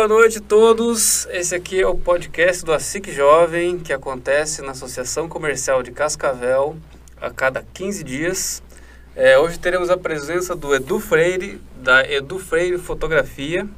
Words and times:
Boa 0.00 0.08
noite 0.08 0.38
a 0.38 0.40
todos. 0.40 1.26
Esse 1.26 1.54
aqui 1.54 1.78
é 1.78 1.86
o 1.86 1.94
podcast 1.94 2.64
do 2.64 2.72
ASIC 2.72 3.12
Jovem, 3.12 3.78
que 3.78 3.92
acontece 3.92 4.62
na 4.62 4.70
Associação 4.70 5.28
Comercial 5.28 5.82
de 5.82 5.92
Cascavel 5.92 6.74
a 7.20 7.28
cada 7.28 7.62
15 7.74 8.02
dias. 8.02 8.62
É, 9.14 9.38
hoje 9.38 9.58
teremos 9.58 9.90
a 9.90 9.98
presença 9.98 10.56
do 10.56 10.74
Edu 10.74 10.98
Freire, 10.98 11.60
da 11.76 12.02
Edu 12.10 12.38
Freire 12.38 12.78
Fotografia. 12.78 13.68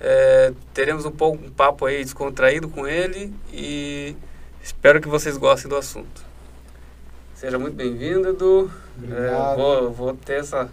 É, 0.00 0.52
teremos 0.74 1.06
um 1.06 1.12
pouco 1.12 1.46
um 1.46 1.50
papo 1.52 1.86
aí 1.86 2.02
descontraído 2.02 2.68
com 2.68 2.84
ele 2.84 3.32
e 3.52 4.16
espero 4.60 5.00
que 5.00 5.06
vocês 5.06 5.36
gostem 5.36 5.68
do 5.68 5.76
assunto. 5.76 6.20
Seja 7.32 7.60
muito 7.60 7.76
bem-vindo, 7.76 8.28
Edu. 8.28 8.68
É, 9.08 9.54
vou, 9.54 9.92
vou 9.92 10.14
ter 10.14 10.40
essa 10.40 10.68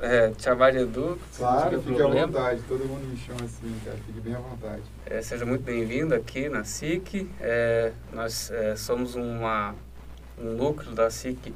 é, 0.00 0.30
te 0.30 0.42
chamar 0.42 0.72
de 0.72 0.78
Edu. 0.78 1.18
Claro, 1.36 1.80
fique 1.80 2.02
à 2.02 2.06
vontade. 2.06 2.62
Todo 2.68 2.84
mundo 2.84 3.06
me 3.08 3.16
chama 3.16 3.44
assim, 3.44 3.74
cara. 3.84 3.96
Fique 4.06 4.20
bem 4.20 4.34
à 4.34 4.38
vontade. 4.38 4.82
É, 5.06 5.22
seja 5.22 5.46
muito 5.46 5.62
bem-vindo 5.62 6.14
aqui 6.14 6.48
na 6.48 6.64
SIC. 6.64 7.28
É, 7.40 7.92
nós 8.12 8.50
é, 8.50 8.76
somos 8.76 9.14
uma, 9.14 9.74
um 10.38 10.52
núcleo 10.52 10.92
da 10.92 11.10
SIC 11.10 11.52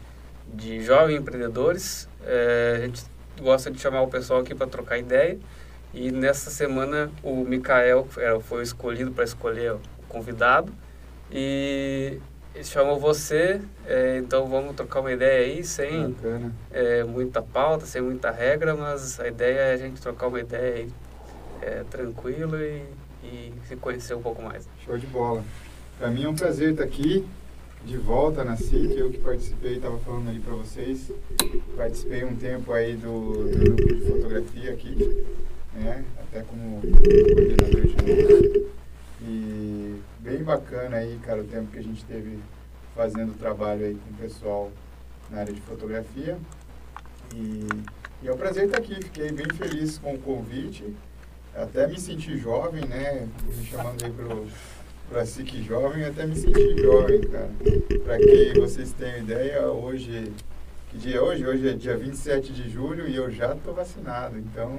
de 0.53 0.83
jovens 0.83 1.21
empreendedores. 1.21 2.09
É, 2.25 2.77
a 2.77 2.87
gente 2.87 3.03
gosta 3.41 3.71
de 3.71 3.79
chamar 3.79 4.03
o 4.03 4.09
pessoal 4.09 4.41
aqui 4.41 4.55
para 4.55 4.66
trocar 4.66 4.99
ideia. 4.99 5.38
E 5.93 6.11
nessa 6.11 6.51
semana 6.51 7.11
o 7.23 7.45
Mikael 7.45 8.07
é, 8.16 8.38
foi 8.41 8.63
escolhido 8.63 9.11
para 9.11 9.25
escolher 9.25 9.73
o 9.73 9.80
convidado. 10.09 10.73
E 11.30 12.18
chamou 12.65 12.98
você, 12.98 13.60
é, 13.87 14.18
então 14.18 14.46
vamos 14.46 14.74
trocar 14.74 15.01
uma 15.01 15.12
ideia 15.12 15.46
aí, 15.46 15.65
sem 15.65 16.15
é, 16.70 17.04
muita 17.04 17.40
pauta, 17.40 17.87
sem 17.87 18.02
muita 18.02 18.30
regra, 18.30 18.74
mas 18.74 19.18
a 19.20 19.29
ideia 19.29 19.59
é 19.59 19.73
a 19.73 19.76
gente 19.76 20.01
trocar 20.01 20.26
uma 20.26 20.40
ideia 20.40 20.76
aí 20.76 20.88
é, 21.62 21.84
tranquila 21.90 22.59
e, 22.62 22.84
e 23.23 23.52
se 23.66 23.76
conhecer 23.76 24.15
um 24.15 24.23
pouco 24.23 24.43
mais. 24.43 24.68
Show 24.84 24.98
de 24.98 25.06
bola. 25.06 25.45
Para 25.98 26.09
mim 26.09 26.24
é 26.24 26.28
um 26.28 26.34
prazer 26.34 26.73
estar 26.73 26.84
aqui, 26.84 27.26
de 27.84 27.96
volta 27.96 28.45
na 28.45 28.56
CIC, 28.56 28.98
eu 28.98 29.10
que 29.10 29.18
participei, 29.18 29.76
estava 29.76 29.98
falando 29.98 30.28
ali 30.28 30.40
para 30.40 30.54
vocês, 30.54 31.10
participei 31.76 32.24
um 32.24 32.37
tempo 32.37 32.73
aí 32.73 32.95
do, 32.95 33.48
do 33.48 33.59
grupo 33.59 33.95
de 33.95 34.01
fotografia 34.06 34.73
aqui, 34.73 35.24
né, 35.74 36.04
até 36.18 36.43
como 36.43 36.80
coordenador 36.80 37.82
de 37.82 38.71
e 39.23 39.99
bem 40.23 40.43
bacana 40.43 40.99
aí, 40.99 41.18
cara, 41.24 41.40
o 41.40 41.45
tempo 41.45 41.71
que 41.71 41.79
a 41.79 41.82
gente 41.82 42.04
teve 42.04 42.38
fazendo 42.95 43.38
trabalho 43.38 43.87
aí 43.87 43.95
com 43.95 44.10
o 44.10 44.16
pessoal 44.18 44.71
na 45.30 45.40
área 45.40 45.52
de 45.52 45.60
fotografia. 45.62 46.38
E, 47.35 47.66
e 48.23 48.29
é 48.29 48.32
um 48.32 48.37
prazer 48.37 48.66
estar 48.66 48.79
aqui, 48.79 48.95
fiquei 48.96 49.32
bem 49.32 49.46
feliz 49.54 49.99
com 49.99 50.15
o 50.15 50.18
convite. 50.18 50.95
Até 51.54 51.87
me 51.87 51.99
senti 51.99 52.37
jovem, 52.37 52.85
né? 52.87 53.29
Me 53.45 53.65
chamando 53.65 54.04
aí 54.04 54.12
pro, 54.12 54.46
pra 55.09 55.27
SIC 55.27 55.62
Jovem, 55.62 56.04
até 56.04 56.24
me 56.24 56.37
senti 56.37 56.80
jovem, 56.80 57.21
cara. 57.23 57.51
Para 58.05 58.18
que 58.18 58.60
vocês 58.60 58.93
tenham 58.93 59.18
ideia, 59.18 59.68
hoje, 59.68 60.32
que 60.90 60.99
dia 60.99 61.16
é 61.16 61.21
hoje? 61.21 61.46
Hoje 61.46 61.68
é 61.68 61.73
dia 61.73 61.96
27 61.96 62.52
de 62.52 62.71
julho 62.71 63.09
e 63.09 63.16
eu 63.16 63.30
já 63.30 63.55
estou 63.55 63.74
vacinado, 63.74 64.38
então 64.38 64.78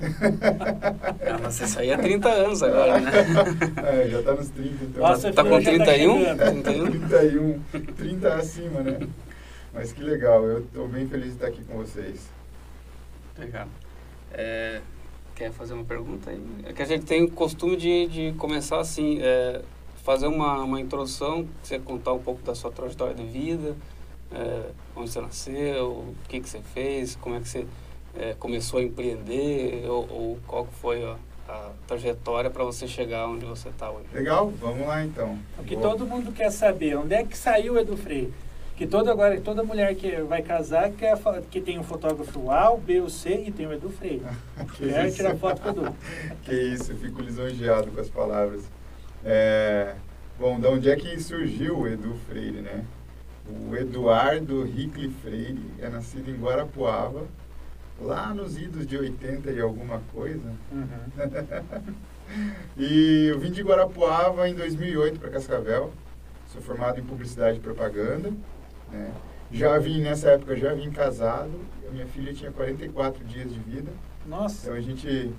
ah, 0.00 1.38
mas 1.42 1.60
isso 1.60 1.78
aí 1.80 1.90
é 1.90 1.96
30 1.96 2.28
anos 2.28 2.62
agora, 2.62 3.00
né? 3.00 3.10
É, 3.84 4.08
já 4.08 4.22
tá 4.22 4.34
nos 4.34 4.48
30, 4.50 4.84
então. 4.84 5.02
Nossa, 5.02 5.32
tá 5.32 5.42
com 5.42 5.60
31? 5.60 6.36
Tá 6.36 6.50
31? 6.50 7.60
31, 7.70 7.94
30 7.96 8.34
acima, 8.34 8.80
né? 8.80 8.98
Mas 9.74 9.92
que 9.92 10.02
legal, 10.02 10.44
eu 10.44 10.60
estou 10.60 10.88
bem 10.88 11.06
feliz 11.08 11.26
de 11.26 11.32
estar 11.32 11.48
aqui 11.48 11.62
com 11.64 11.78
vocês. 11.78 12.28
Legal. 13.38 13.66
É, 14.32 14.80
quer 15.34 15.52
fazer 15.52 15.74
uma 15.74 15.84
pergunta 15.84 16.30
aí? 16.30 16.42
É 16.64 16.72
que 16.72 16.82
a 16.82 16.86
gente 16.86 17.04
tem 17.04 17.24
o 17.24 17.30
costume 17.30 17.76
de, 17.76 18.06
de 18.06 18.32
começar 18.38 18.80
assim, 18.80 19.18
é, 19.20 19.62
fazer 20.04 20.28
uma, 20.28 20.62
uma 20.62 20.80
introdução, 20.80 21.46
você 21.62 21.78
contar 21.78 22.12
um 22.12 22.18
pouco 22.20 22.42
da 22.42 22.54
sua 22.54 22.70
trajetória 22.70 23.14
de 23.14 23.24
vida, 23.24 23.76
é, 24.32 24.70
onde 24.94 25.10
você 25.10 25.20
nasceu, 25.20 25.88
o 25.88 26.14
que, 26.28 26.40
que 26.40 26.48
você 26.48 26.60
fez, 26.60 27.16
como 27.16 27.34
é 27.36 27.40
que 27.40 27.48
você 27.48 27.66
é, 28.16 28.34
começou 28.34 28.80
a 28.80 28.82
empreender 28.82 29.84
ou, 29.88 30.08
ou 30.10 30.38
qual 30.46 30.66
foi 30.80 31.04
a, 31.04 31.16
a 31.48 31.70
trajetória 31.86 32.50
para 32.50 32.64
você 32.64 32.86
chegar 32.86 33.26
onde 33.26 33.44
você 33.44 33.68
está 33.68 33.90
hoje? 33.90 34.06
Legal, 34.12 34.50
vamos 34.50 34.86
lá 34.86 35.04
então. 35.04 35.38
O 35.58 35.64
que 35.64 35.76
Boa. 35.76 35.90
todo 35.90 36.06
mundo 36.06 36.32
quer 36.32 36.50
saber, 36.50 36.96
onde 36.96 37.14
é 37.14 37.24
que 37.24 37.36
saiu 37.36 37.74
o 37.74 37.78
Edu 37.78 37.96
Freire? 37.96 38.32
Que 38.76 38.86
toda, 38.86 39.10
agora, 39.10 39.40
toda 39.40 39.64
mulher 39.64 39.96
que 39.96 40.20
vai 40.22 40.40
casar 40.40 40.92
quer 40.92 41.18
que 41.50 41.60
tem 41.60 41.80
um 41.80 41.82
fotógrafo 41.82 42.48
A, 42.48 42.70
o 42.70 42.78
B, 42.78 43.00
o 43.00 43.10
C 43.10 43.44
e 43.46 43.50
tem 43.50 43.66
o 43.66 43.72
Edu 43.72 43.90
Freire. 43.90 44.22
quer 44.78 45.10
tirar 45.10 45.36
foto 45.36 45.60
com 45.60 45.68
o 45.68 45.72
Edu. 45.72 45.96
que 46.44 46.54
isso, 46.54 46.92
eu 46.92 46.96
fico 46.96 47.20
lisonjeado 47.20 47.90
com 47.90 48.00
as 48.00 48.08
palavras. 48.08 48.62
É, 49.24 49.96
bom, 50.38 50.60
de 50.60 50.66
onde 50.68 50.90
é 50.90 50.94
que 50.94 51.18
surgiu 51.20 51.80
o 51.80 51.88
Edu 51.88 52.14
Freire, 52.28 52.60
né? 52.60 52.84
O 53.48 53.74
Eduardo 53.74 54.62
Rickley 54.62 55.10
Freire 55.22 55.70
é 55.80 55.88
nascido 55.88 56.30
em 56.30 56.34
Guarapuava, 56.34 57.26
lá 58.00 58.32
nos 58.32 58.56
idos 58.56 58.86
de 58.86 58.96
80 58.96 59.50
e 59.50 59.60
alguma 59.60 60.00
coisa. 60.12 60.52
Uhum. 60.72 61.94
e 62.76 63.26
eu 63.30 63.38
vim 63.38 63.50
de 63.50 63.62
Guarapuava 63.62 64.48
em 64.48 64.54
2008 64.54 65.18
para 65.18 65.30
Cascavel. 65.30 65.92
Sou 66.52 66.62
formado 66.62 66.98
em 66.98 67.04
publicidade 67.04 67.58
e 67.58 67.60
propaganda. 67.60 68.32
Né? 68.90 69.12
Já 69.50 69.78
vim, 69.78 70.00
nessa 70.00 70.30
época, 70.30 70.56
já 70.56 70.72
vim 70.74 70.90
casado. 70.90 71.52
A 71.86 71.90
minha 71.90 72.06
filha 72.06 72.32
tinha 72.32 72.50
44 72.50 73.24
dias 73.24 73.52
de 73.52 73.58
vida. 73.58 73.90
Nossa! 74.26 74.66
Então 74.66 74.74
a 74.74 74.80
gente, 74.80 75.32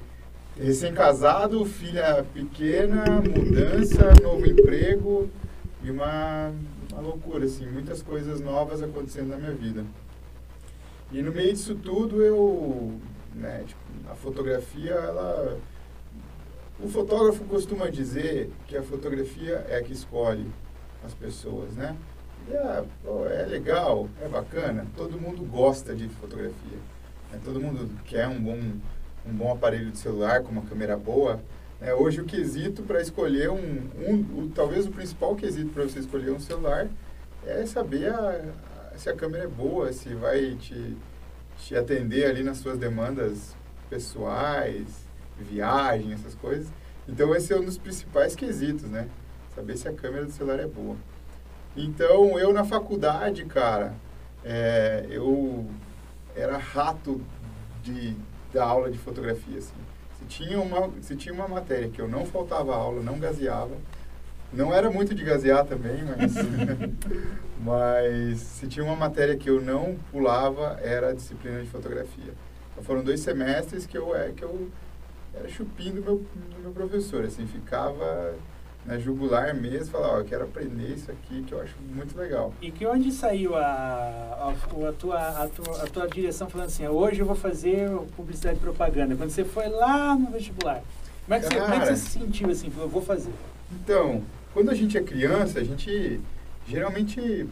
recém-casado, 0.57 1.63
filha 1.65 2.25
pequena, 2.33 3.05
mudança, 3.21 4.11
novo 4.21 4.45
emprego 4.45 5.29
e 5.83 5.91
uma, 5.91 6.51
uma 6.91 7.01
loucura, 7.01 7.45
assim, 7.45 7.67
muitas 7.67 8.01
coisas 8.01 8.41
novas 8.41 8.81
acontecendo 8.81 9.29
na 9.29 9.37
minha 9.37 9.53
vida. 9.53 9.85
E 11.11 11.21
no 11.21 11.31
meio 11.31 11.51
disso 11.51 11.75
tudo 11.75 12.21
eu, 12.21 12.93
né, 13.33 13.63
tipo, 13.65 13.79
a 14.11 14.15
fotografia, 14.15 14.91
ela 14.91 15.59
o 16.81 16.87
fotógrafo 16.87 17.43
costuma 17.43 17.89
dizer 17.89 18.49
que 18.65 18.77
a 18.77 18.81
fotografia 18.81 19.65
é 19.69 19.77
a 19.77 19.83
que 19.83 19.91
escolhe 19.91 20.45
as 21.05 21.13
pessoas, 21.13 21.75
né? 21.75 21.95
E, 22.49 22.55
ah, 22.55 22.85
pô, 23.03 23.25
é 23.25 23.45
legal, 23.45 24.07
é 24.21 24.27
bacana, 24.27 24.87
todo 24.95 25.19
mundo 25.19 25.43
gosta 25.43 25.93
de 25.93 26.07
fotografia. 26.07 26.77
Né? 27.31 27.39
Todo 27.43 27.59
mundo 27.59 27.89
quer 28.05 28.27
um 28.27 28.41
bom, 28.41 28.57
um 29.27 29.33
bom 29.33 29.51
aparelho 29.51 29.91
de 29.91 29.97
celular 29.97 30.41
com 30.41 30.51
uma 30.51 30.61
câmera 30.61 30.95
boa. 30.95 31.41
Né? 31.81 31.93
Hoje 31.93 32.21
o 32.21 32.25
quesito 32.25 32.81
para 32.83 33.01
escolher 33.01 33.49
um, 33.49 33.89
um 33.97 34.43
o, 34.43 34.51
talvez 34.55 34.87
o 34.87 34.91
principal 34.91 35.35
quesito 35.35 35.71
para 35.71 35.83
você 35.83 35.99
escolher 35.99 36.31
um 36.31 36.39
celular 36.39 36.87
é 37.45 37.65
saber 37.65 38.09
a, 38.09 38.41
se 38.99 39.09
a 39.09 39.15
câmera 39.15 39.45
é 39.45 39.47
boa, 39.47 39.91
se 39.93 40.13
vai 40.13 40.55
te, 40.55 40.97
te 41.57 41.75
atender 41.75 42.25
ali 42.25 42.43
nas 42.43 42.57
suas 42.57 42.77
demandas 42.77 43.55
pessoais, 43.89 45.07
viagem, 45.37 46.13
essas 46.13 46.35
coisas. 46.35 46.67
Então, 47.07 47.33
esse 47.33 47.53
é 47.53 47.57
um 47.57 47.63
dos 47.63 47.77
principais 47.77 48.35
quesitos, 48.35 48.83
né? 48.83 49.07
Saber 49.55 49.77
se 49.77 49.87
a 49.87 49.93
câmera 49.93 50.25
do 50.25 50.31
celular 50.31 50.59
é 50.59 50.67
boa. 50.67 50.97
Então, 51.75 52.37
eu 52.37 52.51
na 52.51 52.65
faculdade, 52.65 53.45
cara, 53.45 53.93
é, 54.43 55.05
eu 55.09 55.65
era 56.35 56.57
rato 56.57 57.21
de, 57.81 58.15
da 58.53 58.65
aula 58.65 58.91
de 58.91 58.97
fotografia, 58.97 59.57
assim. 59.57 59.73
Se 60.19 60.25
tinha, 60.25 60.59
uma, 60.59 60.91
se 61.01 61.15
tinha 61.15 61.33
uma 61.33 61.47
matéria 61.47 61.89
que 61.89 62.01
eu 62.01 62.07
não 62.07 62.25
faltava 62.25 62.75
aula, 62.75 63.01
não 63.01 63.17
gaseava, 63.17 63.75
não 64.51 64.73
era 64.73 64.91
muito 64.91 65.15
de 65.15 65.23
gazear 65.23 65.65
também, 65.65 66.03
mas, 66.03 66.33
mas 67.59 68.39
se 68.39 68.67
tinha 68.67 68.85
uma 68.85 68.95
matéria 68.95 69.35
que 69.35 69.49
eu 69.49 69.61
não 69.61 69.97
pulava, 70.11 70.79
era 70.81 71.09
a 71.09 71.13
disciplina 71.13 71.61
de 71.61 71.67
fotografia. 71.67 72.33
Então 72.71 72.83
foram 72.83 73.03
dois 73.03 73.19
semestres 73.19 73.85
que 73.85 73.97
eu, 73.97 74.15
é, 74.15 74.31
que 74.31 74.43
eu 74.43 74.69
era 75.33 75.47
chupim 75.49 75.91
do 75.91 76.01
meu, 76.01 76.15
do 76.17 76.61
meu 76.61 76.71
professor, 76.71 77.25
assim, 77.25 77.45
ficava 77.45 78.33
na 78.85 78.97
jugular 78.97 79.53
mesmo, 79.53 79.91
falava, 79.91 80.13
ó, 80.13 80.19
eu 80.19 80.25
quero 80.25 80.45
aprender 80.45 80.93
isso 80.93 81.11
aqui, 81.11 81.43
que 81.43 81.53
eu 81.53 81.61
acho 81.61 81.75
muito 81.93 82.17
legal. 82.17 82.53
E 82.61 82.71
que 82.71 82.85
onde 82.85 83.11
saiu 83.11 83.55
a, 83.55 83.61
a, 83.61 84.49
a, 84.49 84.93
tua, 84.93 85.19
a, 85.19 85.47
tua, 85.47 85.83
a 85.83 85.87
tua 85.87 86.07
direção 86.07 86.49
falando 86.49 86.67
assim, 86.67 86.87
hoje 86.87 87.19
eu 87.19 87.25
vou 87.25 87.35
fazer 87.35 87.89
publicidade 88.15 88.57
e 88.57 88.61
propaganda, 88.61 89.15
quando 89.15 89.29
você 89.29 89.43
foi 89.43 89.67
lá 89.67 90.15
no 90.15 90.31
vestibular? 90.31 90.81
Como 91.25 91.35
é 91.35 91.39
que, 91.39 91.49
Cara, 91.49 91.59
você, 91.59 91.61
como 91.61 91.73
é 91.73 91.79
que 91.79 91.85
você 91.87 91.95
se 91.97 92.09
sentiu 92.19 92.49
assim, 92.49 92.71
eu 92.75 92.87
vou 92.87 93.01
fazer? 93.01 93.33
Então, 93.71 94.23
quando 94.53 94.71
a 94.71 94.73
gente 94.73 94.97
é 94.97 95.03
criança, 95.03 95.59
a 95.59 95.63
gente 95.63 96.19
geralmente 96.69 97.47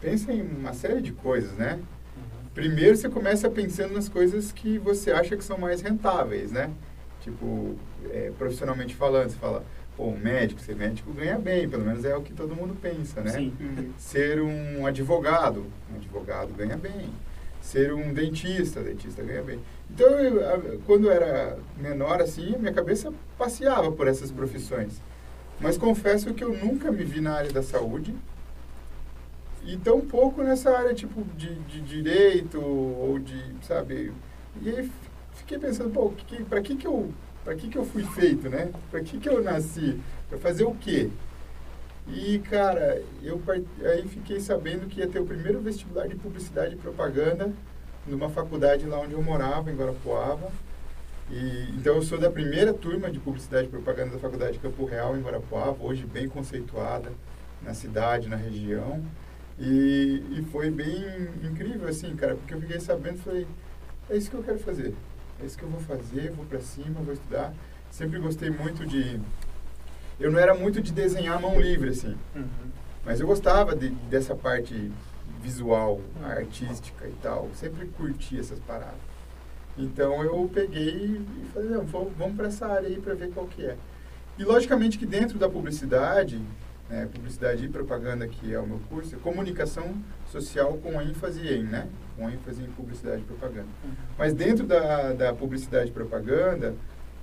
pensa 0.00 0.32
em 0.32 0.42
uma 0.42 0.72
série 0.72 1.00
de 1.00 1.12
coisas, 1.12 1.52
né? 1.52 1.78
Primeiro 2.54 2.96
você 2.96 3.08
começa 3.08 3.50
pensando 3.50 3.92
nas 3.92 4.08
coisas 4.08 4.50
que 4.50 4.78
você 4.78 5.10
acha 5.10 5.36
que 5.36 5.44
são 5.44 5.58
mais 5.58 5.82
rentáveis, 5.82 6.50
né? 6.50 6.70
Tipo, 7.20 7.76
é, 8.10 8.32
profissionalmente 8.38 8.94
falando, 8.94 9.28
você 9.28 9.36
fala, 9.36 9.62
pô, 9.96 10.06
um 10.06 10.16
médico, 10.18 10.60
ser 10.60 10.74
médico 10.74 11.12
ganha 11.12 11.38
bem, 11.38 11.68
pelo 11.68 11.84
menos 11.84 12.04
é 12.04 12.16
o 12.16 12.22
que 12.22 12.32
todo 12.32 12.56
mundo 12.56 12.74
pensa, 12.80 13.20
né? 13.20 13.32
Sim. 13.32 13.92
Ser 13.98 14.40
um 14.40 14.86
advogado, 14.86 15.66
um 15.92 15.96
advogado 15.96 16.54
ganha 16.54 16.76
bem. 16.76 17.10
ser 17.60 17.92
um 17.92 18.14
dentista, 18.14 18.80
dentista 18.80 19.22
ganha 19.22 19.42
bem. 19.42 19.58
Então, 19.90 20.08
eu, 20.20 20.80
quando 20.86 21.08
eu 21.08 21.12
era 21.12 21.58
menor, 21.76 22.22
assim, 22.22 22.56
minha 22.58 22.72
cabeça 22.72 23.12
passeava 23.36 23.90
por 23.90 24.06
essas 24.06 24.30
profissões. 24.30 25.02
Mas 25.60 25.76
confesso 25.76 26.32
que 26.32 26.44
eu 26.44 26.54
nunca 26.54 26.92
me 26.92 27.02
vi 27.02 27.20
na 27.20 27.34
área 27.34 27.52
da 27.52 27.62
saúde 27.62 28.14
e 29.66 29.76
tão 29.76 30.00
pouco 30.00 30.42
nessa 30.42 30.70
área, 30.70 30.94
tipo, 30.94 31.22
de, 31.36 31.54
de 31.54 31.80
direito 31.80 32.60
ou 32.60 33.18
de, 33.18 33.42
sabe... 33.62 34.12
E 34.62 34.70
aí 34.70 34.90
fiquei 35.34 35.58
pensando, 35.58 35.90
pô, 35.90 36.10
que, 36.10 36.42
para 36.44 36.62
que 36.62 36.76
que 36.76 36.86
eu, 36.86 37.12
para 37.44 37.54
que 37.54 37.68
que 37.68 37.76
eu 37.76 37.84
fui 37.84 38.04
feito, 38.04 38.48
né? 38.48 38.70
Para 38.90 39.00
que 39.02 39.18
que 39.18 39.28
eu 39.28 39.42
nasci? 39.42 40.00
Para 40.28 40.38
fazer 40.38 40.64
o 40.64 40.74
quê? 40.74 41.10
E, 42.08 42.38
cara, 42.38 43.02
eu 43.22 43.42
aí 43.84 44.06
fiquei 44.08 44.40
sabendo 44.40 44.86
que 44.86 45.00
ia 45.00 45.08
ter 45.08 45.18
o 45.18 45.26
primeiro 45.26 45.60
vestibular 45.60 46.06
de 46.06 46.14
publicidade 46.14 46.74
e 46.74 46.78
propaganda 46.78 47.52
numa 48.06 48.30
faculdade 48.30 48.86
lá 48.86 49.00
onde 49.00 49.14
eu 49.14 49.22
morava, 49.22 49.70
em 49.70 49.76
Guarapuava. 49.76 50.50
E, 51.28 51.74
então, 51.76 51.96
eu 51.96 52.02
sou 52.02 52.18
da 52.18 52.30
primeira 52.30 52.72
turma 52.72 53.10
de 53.10 53.18
publicidade 53.18 53.66
e 53.66 53.70
propaganda 53.70 54.12
da 54.12 54.18
Faculdade 54.18 54.52
de 54.52 54.58
Campo 54.60 54.84
Real, 54.84 55.16
em 55.16 55.20
Guarapuava, 55.20 55.76
hoje 55.80 56.06
bem 56.06 56.28
conceituada 56.28 57.10
na 57.60 57.74
cidade, 57.74 58.28
na 58.28 58.36
região. 58.36 59.02
E, 59.58 60.22
e 60.30 60.46
foi 60.50 60.70
bem 60.70 61.04
incrível, 61.42 61.88
assim, 61.88 62.14
cara, 62.14 62.34
porque 62.34 62.54
eu 62.54 62.60
fiquei 62.60 62.78
sabendo, 62.78 63.18
falei, 63.18 63.46
é 64.10 64.16
isso 64.16 64.30
que 64.30 64.36
eu 64.36 64.42
quero 64.42 64.58
fazer. 64.58 64.94
É 65.42 65.46
isso 65.46 65.56
que 65.56 65.64
eu 65.64 65.70
vou 65.70 65.80
fazer, 65.80 66.30
vou 66.32 66.44
para 66.44 66.60
cima, 66.60 67.00
vou 67.00 67.14
estudar. 67.14 67.54
Sempre 67.90 68.18
gostei 68.18 68.50
muito 68.50 68.86
de 68.86 69.20
eu 70.18 70.30
não 70.30 70.38
era 70.38 70.54
muito 70.54 70.80
de 70.80 70.92
desenhar 70.92 71.40
mão 71.40 71.60
livre, 71.60 71.90
assim. 71.90 72.16
Uhum. 72.34 72.70
Mas 73.04 73.20
eu 73.20 73.26
gostava 73.26 73.76
de, 73.76 73.90
dessa 73.90 74.34
parte 74.34 74.90
visual, 75.42 76.00
artística 76.24 77.06
e 77.06 77.14
tal. 77.22 77.50
Sempre 77.54 77.86
curti 77.88 78.38
essas 78.38 78.58
paradas. 78.60 78.94
Então 79.76 80.24
eu 80.24 80.50
peguei 80.52 81.20
e 81.20 81.46
falei, 81.52 81.68
vamos 82.16 82.34
para 82.34 82.48
essa 82.48 82.66
área 82.66 82.88
aí 82.88 82.98
para 82.98 83.14
ver 83.14 83.30
qual 83.30 83.46
que 83.46 83.64
é. 83.64 83.76
E 84.38 84.44
logicamente 84.44 84.98
que 84.98 85.04
dentro 85.04 85.38
da 85.38 85.48
publicidade, 85.48 86.40
né, 86.88 87.08
publicidade 87.12 87.64
e 87.64 87.68
propaganda, 87.68 88.26
que 88.28 88.52
é 88.52 88.58
o 88.58 88.66
meu 88.66 88.78
curso, 88.88 89.14
é 89.14 89.18
comunicação 89.18 89.94
social 90.30 90.74
com 90.78 91.00
ênfase 91.00 91.46
em, 91.48 91.64
né? 91.64 91.88
Com 92.16 92.30
ênfase 92.30 92.62
em 92.62 92.70
publicidade 92.70 93.22
e 93.22 93.24
propaganda. 93.24 93.68
Uhum. 93.84 93.90
Mas 94.16 94.32
dentro 94.32 94.66
da, 94.66 95.12
da 95.12 95.34
publicidade 95.34 95.90
e 95.90 95.92
propaganda, 95.92 96.74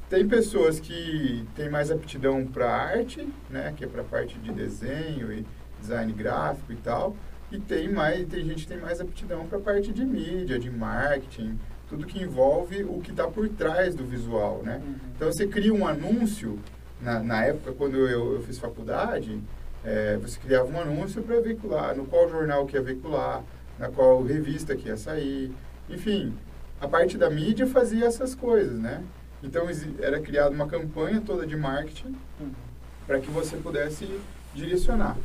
tem 0.09 0.27
pessoas 0.27 0.79
que 0.79 1.45
têm 1.55 1.69
mais 1.69 1.89
aptidão 1.89 2.45
para 2.45 2.69
arte, 2.69 3.27
né, 3.49 3.73
que 3.75 3.83
é 3.83 3.87
para 3.87 4.01
a 4.01 4.05
parte 4.05 4.37
de 4.37 4.51
desenho 4.51 5.33
e 5.33 5.45
design 5.81 6.11
gráfico 6.13 6.71
e 6.71 6.75
tal, 6.75 7.15
e 7.51 7.59
tem 7.59 7.87
mais, 7.89 8.27
tem 8.27 8.45
gente 8.45 8.63
que 8.63 8.67
tem 8.67 8.77
mais 8.79 8.99
aptidão 9.01 9.47
para 9.47 9.57
a 9.57 9.61
parte 9.61 9.91
de 9.91 10.05
mídia, 10.05 10.59
de 10.59 10.69
marketing, 10.69 11.57
tudo 11.89 12.05
que 12.05 12.21
envolve 12.21 12.83
o 12.83 12.99
que 12.99 13.11
está 13.11 13.27
por 13.27 13.47
trás 13.49 13.95
do 13.95 14.05
visual, 14.05 14.61
né? 14.63 14.81
Uhum. 14.83 14.95
Então 15.15 15.31
você 15.31 15.47
cria 15.47 15.73
um 15.73 15.85
anúncio 15.87 16.59
na, 17.03 17.19
na 17.21 17.45
época 17.45 17.73
quando 17.73 17.97
eu, 17.97 18.35
eu 18.35 18.41
fiz 18.43 18.57
faculdade, 18.57 19.39
é, 19.83 20.17
você 20.17 20.39
criava 20.39 20.67
um 20.67 20.79
anúncio 20.79 21.21
para 21.21 21.39
veicular, 21.41 21.95
no 21.95 22.05
qual 22.05 22.29
jornal 22.29 22.65
que 22.65 22.75
ia 22.75 22.81
veicular, 22.81 23.43
na 23.77 23.89
qual 23.89 24.23
revista 24.23 24.75
que 24.75 24.87
ia 24.87 24.97
sair, 24.97 25.51
enfim, 25.89 26.33
a 26.79 26.87
parte 26.87 27.17
da 27.17 27.29
mídia 27.29 27.67
fazia 27.67 28.05
essas 28.05 28.33
coisas, 28.33 28.79
né? 28.79 29.03
Então 29.41 29.67
era 29.99 30.19
criada 30.21 30.51
uma 30.51 30.67
campanha 30.67 31.21
toda 31.21 31.45
de 31.45 31.55
marketing 31.55 32.15
uhum. 32.39 32.51
para 33.05 33.19
que 33.19 33.29
você 33.29 33.57
pudesse 33.57 34.07
direcionar. 34.55 35.17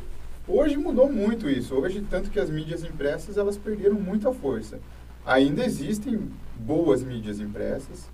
Hoje 0.47 0.77
mudou 0.77 1.09
muito 1.11 1.49
isso. 1.49 1.75
Hoje 1.75 2.03
tanto 2.09 2.29
que 2.29 2.39
as 2.39 2.49
mídias 2.49 2.83
impressas 2.83 3.37
elas 3.37 3.57
perderam 3.57 3.95
muita 3.95 4.33
força. 4.33 4.79
Ainda 5.25 5.63
existem 5.63 6.29
boas 6.57 7.03
mídias 7.03 7.39
impressas 7.39 8.09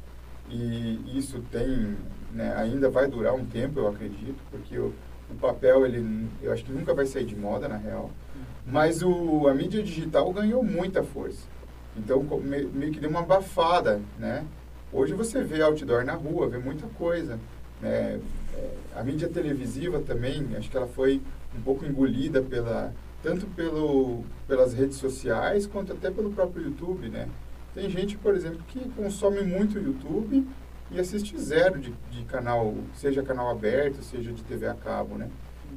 e 0.50 1.18
isso 1.18 1.42
tem, 1.52 1.96
né, 2.36 2.54
ainda 2.58 2.90
vai 2.90 3.08
durar 3.08 3.34
um 3.34 3.46
tempo, 3.46 3.80
eu 3.80 3.88
acredito, 3.88 4.44
porque 4.52 4.78
o, 4.78 4.94
o 5.32 5.36
papel 5.36 5.86
ele, 5.86 6.28
eu 6.44 6.52
acho 6.52 6.66
que 6.66 6.72
nunca 6.72 6.94
vai 6.94 7.06
sair 7.06 7.26
de 7.26 7.36
moda 7.36 7.70
na 7.70 7.78
real. 7.78 8.12
Uhum. 8.36 8.42
Mas 8.68 9.02
o, 9.02 9.48
a 9.48 9.54
mídia 9.54 9.82
digital 9.82 10.32
ganhou 10.34 10.62
muita 10.62 11.02
força. 11.02 11.48
Então 11.96 12.22
meio 12.44 12.92
que 12.92 13.00
deu 13.00 13.10
uma 13.10 13.22
abafada, 13.22 14.02
né? 14.20 14.46
Hoje 14.92 15.14
você 15.14 15.42
vê 15.42 15.62
outdoor 15.62 16.04
na 16.04 16.14
rua, 16.14 16.50
vê 16.50 16.58
muita 16.58 16.86
coisa. 16.88 17.40
Né? 17.82 18.20
É, 18.54 18.70
a 18.96 19.04
mídia 19.04 19.30
televisiva 19.30 20.00
também, 20.00 20.46
acho 20.58 20.70
que 20.70 20.76
ela 20.76 20.88
foi 20.88 21.22
um 21.58 21.62
pouco 21.62 21.86
engolida 21.86 22.42
pela 22.42 22.94
tanto 23.24 23.48
pelo, 23.48 24.24
pelas 24.48 24.74
redes 24.74 24.98
sociais 24.98 25.66
quanto 25.66 25.94
até 25.94 26.12
pelo 26.12 26.32
próprio 26.32 26.66
YouTube, 26.66 27.10
né? 27.10 27.28
Tem 27.74 27.90
gente, 27.90 28.16
por 28.18 28.36
exemplo, 28.36 28.60
que 28.68 28.88
consome 28.90 29.42
muito 29.42 29.80
YouTube 29.80 30.46
e 30.92 31.00
assiste 31.00 31.38
zero 31.40 31.80
de, 31.80 31.94
de 32.12 32.24
canal, 32.26 32.76
seja 32.94 33.24
canal 33.24 33.50
aberto, 33.50 34.04
seja 34.04 34.32
de 34.32 34.44
TV 34.44 34.68
a 34.68 34.74
cabo, 34.74 35.16
né? 35.16 35.30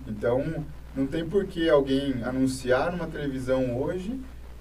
Então, 0.06 0.64
não 0.94 1.06
tem 1.06 1.26
por 1.28 1.46
que 1.46 1.68
alguém 1.68 2.22
anunciar 2.22 2.92
numa 2.92 3.06
televisão 3.06 3.80
hoje 3.80 4.18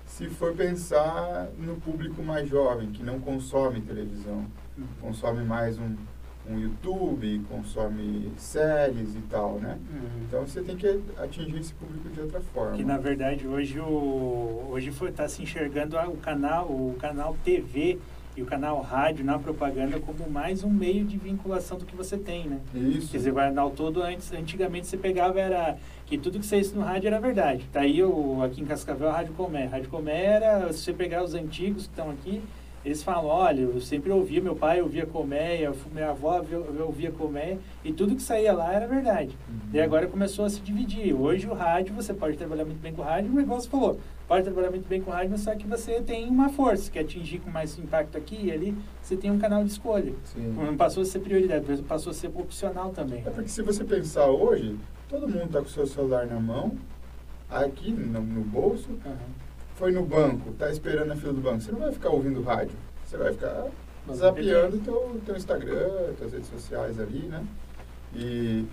se 0.08 0.30
for 0.30 0.56
pensar 0.56 1.50
no 1.58 1.76
público 1.76 2.24
mais 2.24 2.50
jovem, 2.50 2.92
que 2.92 3.04
não 3.04 3.20
consome 3.20 3.82
televisão, 3.82 4.46
uhum. 4.78 4.86
consome 5.02 5.44
mais 5.44 5.78
um, 5.78 5.96
um 6.50 6.58
YouTube, 6.58 7.42
consome 7.50 8.32
séries 8.38 9.16
e 9.16 9.22
tal, 9.30 9.60
né? 9.60 9.78
Uhum. 9.92 10.24
Então 10.26 10.48
você 10.48 10.62
tem 10.62 10.78
que 10.78 11.02
atingir 11.18 11.60
esse 11.60 11.74
público 11.74 12.10
de 12.10 12.22
outra 12.22 12.40
forma. 12.40 12.78
Que 12.78 12.86
na 12.86 12.98
verdade 12.98 13.46
hoje 13.46 13.80
o 13.80 14.68
hoje 14.70 14.90
está 14.90 15.28
se 15.28 15.44
enxergando 15.44 15.98
o 15.98 16.18
canal 16.18 16.66
o 16.66 16.96
canal 17.00 17.36
TV 17.44 18.00
e 18.38 18.42
o 18.44 18.46
canal 18.46 18.80
rádio 18.82 19.26
na 19.26 19.40
propaganda 19.40 20.00
como 20.00 20.30
mais 20.30 20.64
um 20.64 20.70
meio 20.70 21.04
de 21.04 21.18
vinculação 21.18 21.76
do 21.76 21.86
que 21.86 21.96
você 21.96 22.16
tem, 22.16 22.48
né? 22.48 22.60
Isso. 22.76 23.10
Quer 23.10 23.18
dizer, 23.18 23.32
vai 23.32 23.52
dar 23.52 23.68
todo 23.72 24.04
antes, 24.04 24.32
antigamente 24.32 24.86
você 24.86 24.96
pegava 24.96 25.40
era 25.40 25.76
que 26.06 26.20
tudo 26.20 26.40
que 26.40 26.46
saísse 26.46 26.76
no 26.76 26.82
rádio 26.82 27.08
era 27.08 27.20
verdade. 27.20 27.68
Tá 27.74 27.82
aí 27.82 28.04
o, 28.04 28.44
aqui 28.44 28.62
em 28.62 28.66
Cascavel 28.66 29.10
a 29.10 29.14
Rádio 29.14 29.34
Comé. 29.34 29.66
A 29.66 29.70
Rádio 29.70 29.90
Comé 29.90 30.24
era, 30.24 30.72
se 30.72 30.80
você 30.80 30.94
pegar 30.94 31.24
os 31.24 31.34
antigos 31.34 31.88
que 31.88 31.90
estão 31.90 32.12
aqui, 32.12 32.44
eles 32.88 33.04
falam, 33.04 33.26
olha, 33.26 33.62
eu 33.64 33.82
sempre 33.82 34.10
ouvia, 34.14 34.42
meu 34.42 34.56
pai 34.56 34.82
ouvia 34.82 35.06
colmeia, 35.06 35.74
minha 35.94 36.12
avó 36.12 36.42
ouvia 36.80 37.12
colmeia, 37.12 37.60
e 37.84 37.92
tudo 37.92 38.16
que 38.16 38.22
saía 38.22 38.54
lá 38.54 38.72
era 38.74 38.88
verdade. 38.88 39.38
Uhum. 39.50 39.60
E 39.74 39.82
agora 39.82 40.08
começou 40.08 40.46
a 40.46 40.50
se 40.50 40.62
dividir. 40.62 41.14
Hoje 41.14 41.48
o 41.48 41.54
rádio, 41.54 41.94
você 41.94 42.14
pode 42.14 42.38
trabalhar 42.38 42.64
muito 42.64 42.80
bem 42.80 42.94
com 42.94 43.02
o 43.02 43.06
rádio, 43.06 43.30
o 43.30 43.36
negócio 43.36 43.70
falou, 43.70 44.00
pode 44.26 44.46
trabalhar 44.46 44.70
muito 44.70 44.88
bem 44.88 45.02
com 45.02 45.12
o 45.12 45.14
rádio, 45.14 45.38
só 45.38 45.54
que 45.54 45.68
você 45.68 46.00
tem 46.00 46.30
uma 46.30 46.48
força, 46.48 46.90
que 46.90 46.98
atingir 46.98 47.40
com 47.40 47.50
mais 47.50 47.78
impacto 47.78 48.18
aqui 48.18 48.46
e 48.46 48.52
ali, 48.54 48.74
você 49.02 49.18
tem 49.18 49.32
um 49.32 49.38
canal 49.38 49.66
de 49.66 49.72
escolha. 49.72 50.14
Sim. 50.24 50.54
Não 50.56 50.78
passou 50.78 51.04
a 51.04 51.06
ser 51.06 51.20
prioridade, 51.20 51.84
passou 51.84 52.12
a 52.12 52.14
ser 52.14 52.32
opcional 52.34 52.92
também. 52.92 53.22
É 53.26 53.30
porque 53.30 53.50
se 53.50 53.62
você 53.62 53.84
pensar 53.84 54.28
hoje, 54.28 54.78
todo 55.10 55.28
mundo 55.28 55.44
está 55.44 55.60
com 55.60 55.66
o 55.66 55.70
seu 55.70 55.86
celular 55.86 56.26
na 56.26 56.40
mão, 56.40 56.72
aqui 57.50 57.92
no, 57.92 58.22
no 58.22 58.42
bolso, 58.46 58.92
uhum 58.92 59.47
foi 59.78 59.92
no 59.92 60.04
banco, 60.04 60.52
tá 60.54 60.70
esperando 60.72 61.12
a 61.12 61.16
fila 61.16 61.34
do 61.34 61.40
banco, 61.40 61.62
você 61.62 61.72
não 61.72 61.80
vai 61.80 61.92
ficar 61.92 62.10
ouvindo 62.10 62.42
rádio. 62.42 62.76
Você 63.06 63.16
vai 63.16 63.32
ficar 63.32 63.68
zapeando 64.12 64.80
teu, 64.80 65.22
teu 65.26 65.36
Instagram, 65.36 66.14
tuas 66.18 66.34
redes 66.34 66.50
sociais 66.50 67.00
ali, 67.00 67.20
né? 67.28 67.46
E, 68.14 68.66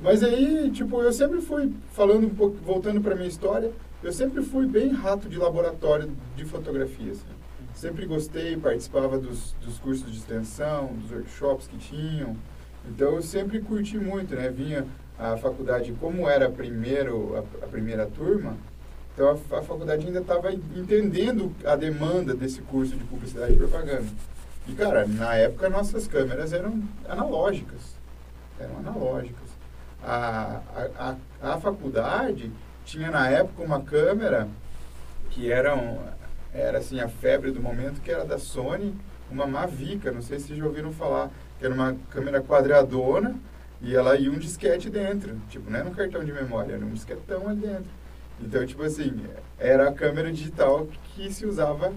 mas 0.00 0.22
aí, 0.22 0.70
tipo, 0.70 1.02
eu 1.02 1.12
sempre 1.12 1.40
fui, 1.40 1.72
falando 1.92 2.26
um 2.26 2.34
pouco, 2.34 2.56
voltando 2.58 3.00
para 3.00 3.16
minha 3.16 3.28
história, 3.28 3.72
eu 4.02 4.12
sempre 4.12 4.42
fui 4.42 4.64
bem 4.64 4.90
rato 4.90 5.28
de 5.28 5.36
laboratório 5.36 6.10
de 6.36 6.44
fotografia, 6.44 7.12
assim. 7.12 7.26
Sempre 7.74 8.06
gostei, 8.06 8.56
participava 8.56 9.18
dos, 9.18 9.54
dos 9.60 9.78
cursos 9.78 10.10
de 10.10 10.18
extensão, 10.18 10.94
dos 10.94 11.10
workshops 11.10 11.66
que 11.66 11.76
tinham. 11.76 12.36
Então, 12.88 13.16
eu 13.16 13.22
sempre 13.22 13.60
curti 13.60 13.98
muito, 13.98 14.36
né? 14.36 14.48
Vinha 14.50 14.86
a 15.18 15.36
faculdade, 15.36 15.92
como 16.00 16.28
era 16.28 16.48
primeiro, 16.48 17.36
a, 17.36 17.64
a 17.64 17.68
primeira 17.68 18.06
turma, 18.06 18.56
então 19.18 19.30
a, 19.30 19.58
a 19.58 19.62
faculdade 19.62 20.06
ainda 20.06 20.20
estava 20.20 20.52
entendendo 20.52 21.52
a 21.64 21.74
demanda 21.74 22.34
desse 22.34 22.62
curso 22.62 22.94
de 22.94 23.02
publicidade 23.02 23.52
e 23.52 23.56
propaganda. 23.56 24.06
E 24.68 24.72
cara, 24.74 25.08
na 25.08 25.34
época 25.34 25.68
nossas 25.68 26.06
câmeras 26.06 26.52
eram 26.52 26.80
analógicas. 27.08 27.96
Eram 28.60 28.78
analógicas. 28.78 29.48
A, 30.04 30.60
a, 30.96 31.16
a, 31.42 31.54
a 31.54 31.60
faculdade 31.60 32.52
tinha 32.84 33.10
na 33.10 33.28
época 33.28 33.60
uma 33.60 33.80
câmera 33.80 34.48
que 35.30 35.50
era, 35.50 35.74
um, 35.74 35.98
era 36.54 36.78
assim 36.78 37.00
a 37.00 37.08
febre 37.08 37.50
do 37.50 37.60
momento, 37.60 38.00
que 38.00 38.12
era 38.12 38.24
da 38.24 38.38
Sony, 38.38 38.94
uma 39.28 39.48
Mavica, 39.48 40.12
não 40.12 40.22
sei 40.22 40.38
se 40.38 40.54
já 40.54 40.64
ouviram 40.64 40.92
falar, 40.92 41.28
que 41.58 41.64
era 41.64 41.74
uma 41.74 41.96
câmera 42.08 42.40
quadradona 42.40 43.34
e 43.82 43.96
ela 43.96 44.16
ia 44.16 44.30
um 44.30 44.38
disquete 44.38 44.88
dentro, 44.88 45.36
tipo, 45.48 45.68
não 45.68 45.80
era 45.80 45.88
um 45.88 45.94
cartão 45.94 46.24
de 46.24 46.32
memória, 46.32 46.74
era 46.74 46.84
um 46.84 46.92
disquetão 46.92 47.48
ali 47.48 47.60
dentro. 47.60 47.98
Então, 48.40 48.64
tipo 48.66 48.82
assim, 48.82 49.20
era 49.58 49.88
a 49.88 49.92
câmera 49.92 50.32
digital 50.32 50.86
que 51.14 51.32
se 51.32 51.44
usava 51.46 51.92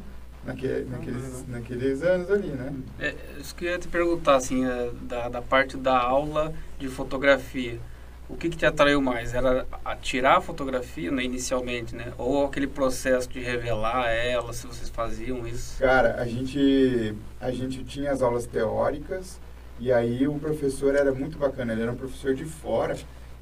naque, 0.46 0.86
naqueles, 0.90 1.48
naqueles 1.48 2.04
anos 2.04 2.32
ali, 2.32 2.48
né? 2.48 2.74
É, 3.00 3.16
isso 3.40 3.56
que 3.56 3.66
eu 3.66 3.72
ia 3.72 3.80
te 3.80 3.88
perguntar, 3.88 4.36
assim, 4.36 4.66
é, 4.66 4.92
da, 5.04 5.30
da 5.30 5.42
parte 5.42 5.78
da 5.78 5.98
aula 5.98 6.54
de 6.80 6.88
fotografia. 6.88 7.80
o 8.28 8.36
que, 8.36 8.50
que 8.50 8.58
te 8.58 8.66
atraiu 8.66 9.02
mais? 9.02 9.34
Era 9.34 9.66
tirar 10.02 10.38
a 10.38 10.42
fotografia 10.42 11.12
né, 11.12 11.24
inicialmente, 11.24 11.96
né? 11.96 12.14
Ou 12.18 12.46
aquele 12.46 12.68
processo 12.68 13.30
de 13.30 13.40
revelar 13.40 14.10
ela, 14.10 14.52
se 14.54 14.66
vocês 14.66 14.90
faziam 14.90 15.46
isso? 15.48 15.78
Cara, 15.80 16.16
a 16.20 16.26
gente, 16.26 17.14
a 17.40 17.52
gente 17.52 17.84
tinha 17.84 18.12
as 18.12 18.22
aulas 18.22 18.48
teóricas 18.48 19.40
e 19.80 19.92
aí 19.92 20.28
o 20.28 20.36
professor 20.36 20.96
era 20.96 21.12
muito 21.12 21.38
bacana, 21.38 21.74
ele 21.74 21.82
era 21.82 21.92
um 21.92 21.96
professor 21.96 22.34
de 22.34 22.46
fora 22.46 22.96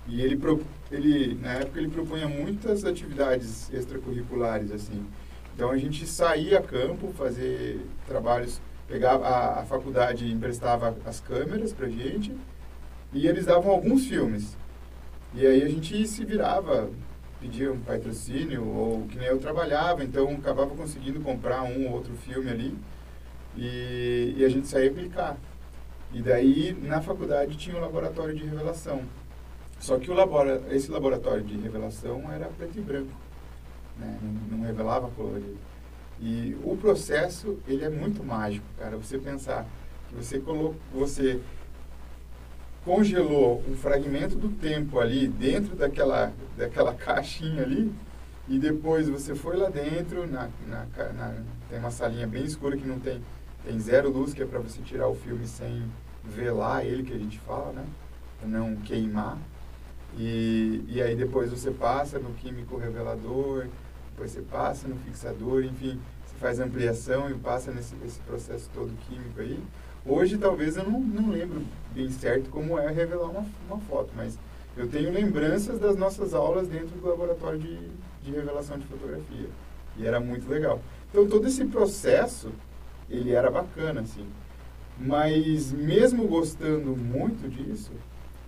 e 0.10 0.22
ele, 0.22 0.40
ele 0.92 1.36
na 1.36 1.54
época 1.54 1.80
ele 1.80 1.90
propunha 1.90 2.28
muitas 2.28 2.84
atividades 2.84 3.72
extracurriculares, 3.72 4.72
assim. 4.72 5.06
Então 5.56 5.72
a 5.72 5.78
gente 5.78 6.06
saía 6.08 6.60
a 6.60 6.62
campo, 6.62 7.14
fazer 7.18 7.86
trabalhos, 8.08 8.60
pegava 8.88 9.28
a, 9.28 9.60
a 9.60 9.66
faculdade 9.66 10.32
emprestava 10.32 10.98
as 11.06 11.20
câmeras 11.20 11.72
pra 11.72 11.88
gente 11.88 12.36
e 13.14 13.28
eles 13.28 13.46
davam 13.46 13.72
alguns 13.72 14.08
filmes. 14.08 14.58
E 15.34 15.46
aí 15.46 15.62
a 15.62 15.68
gente 15.70 16.08
se 16.08 16.26
virava, 16.26 16.90
pedia 17.40 17.72
um 17.72 17.80
patrocínio, 17.80 18.66
ou 18.66 19.06
que 19.08 19.18
nem 19.18 19.28
eu 19.28 19.38
trabalhava, 19.38 20.04
então 20.04 20.30
acabava 20.32 20.76
conseguindo 20.76 21.20
comprar 21.20 21.64
um 21.64 21.88
ou 21.88 21.94
outro 21.94 22.14
filme 22.16 22.50
ali, 22.50 22.76
e, 23.56 24.36
e 24.38 24.46
a 24.46 24.50
gente 24.50 24.68
saía 24.68 24.90
aplicar. 24.90 25.38
E 26.12 26.22
daí, 26.22 26.76
na 26.82 27.00
faculdade, 27.02 27.58
tinha 27.58 27.78
um 27.78 27.82
laboratório 27.82 28.36
de 28.36 28.44
revelação. 28.44 29.04
Só 29.80 29.98
que 29.98 30.12
o 30.12 30.14
labora, 30.14 30.62
esse 30.72 30.92
laboratório 30.92 31.44
de 31.44 31.58
revelação 31.58 32.32
era 32.32 32.48
preto 32.48 32.78
e 32.78 32.82
branco, 32.82 33.12
né? 33.98 34.20
não, 34.22 34.58
não 34.58 34.66
revelava 34.66 35.10
colorido. 35.12 35.58
E 36.22 36.58
o 36.64 36.76
processo, 36.76 37.58
ele 37.66 37.86
é 37.86 37.90
muito 37.90 38.24
mágico, 38.24 38.66
cara. 38.78 38.98
Você 38.98 39.18
pensar 39.18 39.66
que 40.10 40.16
você, 40.16 40.40
colocou, 40.40 40.76
você 40.94 41.40
congelou 42.84 43.64
um 43.70 43.76
fragmento 43.76 44.36
do 44.36 44.50
tempo 44.50 45.00
ali 45.00 45.28
dentro 45.28 45.76
daquela, 45.76 46.34
daquela 46.58 46.94
caixinha 46.96 47.64
ali 47.64 47.94
e 48.50 48.58
depois 48.58 49.08
você 49.08 49.36
foi 49.36 49.56
lá 49.56 49.70
dentro, 49.70 50.26
na, 50.26 50.50
na, 50.68 50.86
na, 51.14 51.36
tem 51.70 51.78
uma 51.78 51.92
salinha 51.92 52.26
bem 52.26 52.44
escura 52.44 52.76
que 52.76 52.86
não 52.86 53.00
tem, 53.00 53.22
tem 53.64 53.80
zero 53.80 54.10
luz, 54.10 54.34
que 54.34 54.42
é 54.42 54.46
para 54.46 54.60
você 54.60 54.82
tirar 54.82 55.08
o 55.08 55.16
filme 55.16 55.46
sem 55.46 55.84
velar 56.24 56.84
ele, 56.84 57.04
que 57.04 57.14
a 57.14 57.18
gente 57.18 57.40
fala, 57.40 57.72
né? 57.74 57.86
Pra 58.40 58.50
não 58.50 58.76
queimar. 58.78 59.38
E, 60.18 60.84
e 60.88 61.02
aí 61.02 61.16
depois 61.16 61.52
você 61.52 61.72
passa 61.72 62.20
no 62.20 62.34
químico 62.34 62.78
revelador, 62.78 63.68
depois 64.12 64.32
você 64.32 64.42
passa 64.42 64.88
no 64.88 64.96
fixador, 64.98 65.64
enfim, 65.64 66.00
você 66.26 66.36
faz 66.38 66.60
ampliação 66.60 67.30
e 67.30 67.34
passa 67.36 67.72
nesse, 67.72 67.96
nesse 67.96 68.20
processo 68.22 68.70
todo 68.74 68.92
químico 69.08 69.40
aí. 69.40 69.60
Hoje, 70.06 70.38
talvez, 70.38 70.78
eu 70.78 70.84
não, 70.84 71.00
não 71.00 71.30
lembro 71.30 71.62
bem 71.94 72.10
certo 72.10 72.50
como 72.50 72.80
é 72.80 72.90
revelar 72.92 73.30
uma, 73.30 73.46
uma 73.68 73.78
foto, 73.82 74.10
mas 74.16 74.38
eu 74.78 74.88
tenho 74.88 75.12
lembranças 75.12 75.78
das 75.80 75.96
nossas 75.98 76.34
aulas 76.34 76.68
dentro 76.68 76.98
do 76.98 77.08
laboratório 77.08 77.60
de, 77.60 77.78
de 78.24 78.32
revelação 78.32 78.78
de 78.78 78.86
fotografia. 78.86 79.48
E 79.98 80.06
era 80.06 80.20
muito 80.20 80.50
legal. 80.50 80.82
Então, 81.10 81.28
todo 81.28 81.48
esse 81.48 81.66
processo, 81.66 82.52
ele 83.10 83.32
era 83.32 83.52
bacana, 83.52 84.02
assim. 84.02 84.26
Mas, 84.98 85.72
mesmo 85.72 86.28
gostando 86.28 86.96
muito 86.96 87.50
disso, 87.50 87.92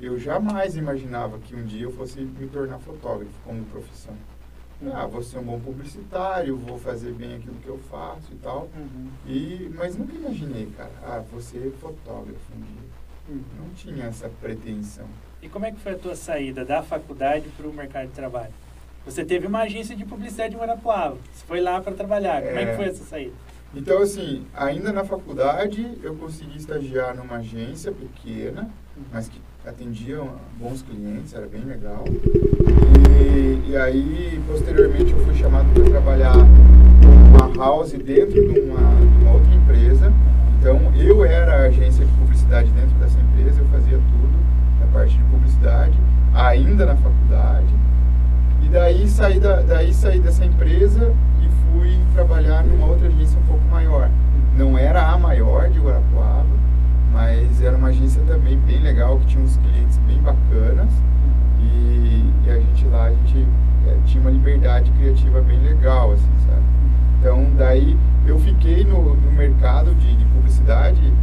eu 0.01 0.17
jamais 0.17 0.75
imaginava 0.75 1.37
que 1.39 1.55
um 1.55 1.63
dia 1.63 1.83
eu 1.83 1.91
fosse 1.91 2.21
me 2.21 2.47
tornar 2.47 2.79
fotógrafo 2.79 3.31
como 3.45 3.63
profissão. 3.65 4.15
Ah, 4.93 5.05
vou 5.05 5.21
ser 5.21 5.37
um 5.37 5.43
bom 5.43 5.59
publicitário, 5.59 6.57
vou 6.57 6.79
fazer 6.79 7.13
bem 7.13 7.35
aquilo 7.35 7.55
que 7.57 7.67
eu 7.67 7.77
faço 7.77 8.31
e 8.31 8.35
tal. 8.37 8.67
Uhum. 8.75 9.09
E, 9.27 9.71
mas 9.75 9.95
nunca 9.95 10.15
imaginei, 10.15 10.67
cara, 10.75 10.91
ah, 11.03 11.23
vou 11.31 11.39
ser 11.39 11.71
fotógrafo 11.79 12.39
um 12.57 12.61
dia. 12.61 12.81
Uhum. 13.29 13.43
Não 13.59 13.69
tinha 13.75 14.05
essa 14.05 14.27
pretensão. 14.41 15.05
E 15.39 15.47
como 15.47 15.67
é 15.67 15.71
que 15.71 15.79
foi 15.79 15.93
a 15.93 15.97
tua 15.97 16.15
saída 16.15 16.65
da 16.65 16.81
faculdade 16.81 17.47
para 17.49 17.67
o 17.67 17.73
mercado 17.73 18.07
de 18.07 18.13
trabalho? 18.13 18.53
Você 19.05 19.23
teve 19.23 19.45
uma 19.45 19.61
agência 19.61 19.95
de 19.95 20.03
publicidade 20.03 20.55
em 20.55 20.57
Guarapuava. 20.57 21.17
Você 21.31 21.45
foi 21.45 21.61
lá 21.61 21.79
para 21.79 21.93
trabalhar. 21.93 22.41
Como 22.41 22.57
é... 22.57 22.63
é 22.63 22.65
que 22.71 22.75
foi 22.75 22.85
essa 22.85 23.03
saída? 23.03 23.33
Então, 23.73 24.01
assim, 24.01 24.45
ainda 24.53 24.91
na 24.91 25.05
faculdade, 25.05 25.97
eu 26.03 26.15
consegui 26.15 26.57
estagiar 26.57 27.15
numa 27.15 27.37
agência 27.37 27.91
pequena, 27.91 28.63
uhum. 28.97 29.03
mas 29.11 29.29
que 29.29 29.39
atendia 29.81 30.21
bons 30.59 30.83
clientes, 30.83 31.33
era 31.33 31.47
bem 31.47 31.61
legal. 31.61 32.05
E, 33.19 33.71
e 33.71 33.75
aí, 33.75 34.39
posteriormente, 34.47 35.11
eu 35.11 35.17
fui 35.25 35.33
chamado 35.33 35.65
para 35.73 35.83
trabalhar 35.89 36.35
numa 36.35 37.55
house 37.57 37.93
dentro 37.93 38.31
de 38.31 38.59
uma, 38.59 38.77
de 38.77 39.23
uma 39.23 39.31
outra 39.33 39.53
empresa. 39.55 40.13
Então, 40.59 40.79
eu 40.95 41.25
era 41.25 41.63
a 41.63 41.65
agência 41.65 42.05
de 42.05 42.11
publicidade 42.13 42.69
dentro 42.69 42.95
dessa 42.99 43.17
empresa, 43.19 43.59
eu 43.59 43.65
fazia 43.69 43.97
tudo 43.97 44.39
na 44.79 44.85
parte 44.93 45.17
de 45.17 45.23
publicidade, 45.23 45.97
ainda 46.31 46.85
na 46.85 46.95
faculdade. 46.95 47.73
E 48.63 48.67
daí 48.69 49.07
saí, 49.07 49.39
da, 49.39 49.61
daí 49.61 49.91
saí 49.91 50.19
dessa 50.19 50.45
empresa 50.45 51.11
e 51.41 51.49
fui 51.65 51.97
trabalhar 52.13 52.63
numa 52.63 52.85
outra 52.85 53.07
agência 53.07 53.39
um 53.39 53.47
pouco 53.47 53.65
maior. 53.65 54.11
Não 54.55 54.77
era 54.77 55.07
a 55.07 55.17
maior 55.17 55.69
de 55.69 55.79
Guarapuava, 55.79 56.45
mas 57.11 57.61
era 57.61 57.75
uma 57.75 57.89
agência 57.89 58.21
também 58.23 58.57
bem 58.57 58.79
legal, 58.79 59.17
que 59.19 59.25
tinha 59.25 59.43
uns 59.43 59.57
clientes 59.57 59.97
bem 59.99 60.17
bacanas. 60.21 60.91
E, 61.59 62.25
e 62.45 62.49
a 62.49 62.59
gente 62.59 62.85
lá, 62.85 63.05
a 63.05 63.11
gente 63.11 63.45
é, 63.87 63.97
tinha 64.05 64.21
uma 64.21 64.31
liberdade 64.31 64.91
criativa 64.91 65.41
bem 65.41 65.59
legal, 65.59 66.11
assim, 66.13 66.31
sabe? 66.45 66.61
Então, 67.19 67.47
daí 67.57 67.97
eu 68.25 68.39
fiquei 68.39 68.83
no, 68.83 69.15
no 69.15 69.31
mercado 69.31 69.93
de, 69.95 70.15
de 70.15 70.25
publicidade, 70.25 71.13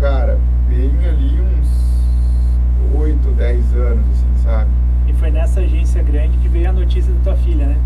cara, 0.00 0.38
bem 0.68 0.90
ali 1.08 1.40
uns 1.40 2.94
8, 2.94 3.30
10 3.30 3.74
anos, 3.74 4.04
assim, 4.10 4.42
sabe? 4.42 4.70
E 5.06 5.12
foi 5.12 5.30
nessa 5.30 5.60
agência 5.60 6.02
grande 6.02 6.38
que 6.38 6.48
veio 6.48 6.70
a 6.70 6.72
notícia 6.72 7.12
da 7.12 7.20
tua 7.20 7.36
filha, 7.36 7.66
né? 7.66 7.76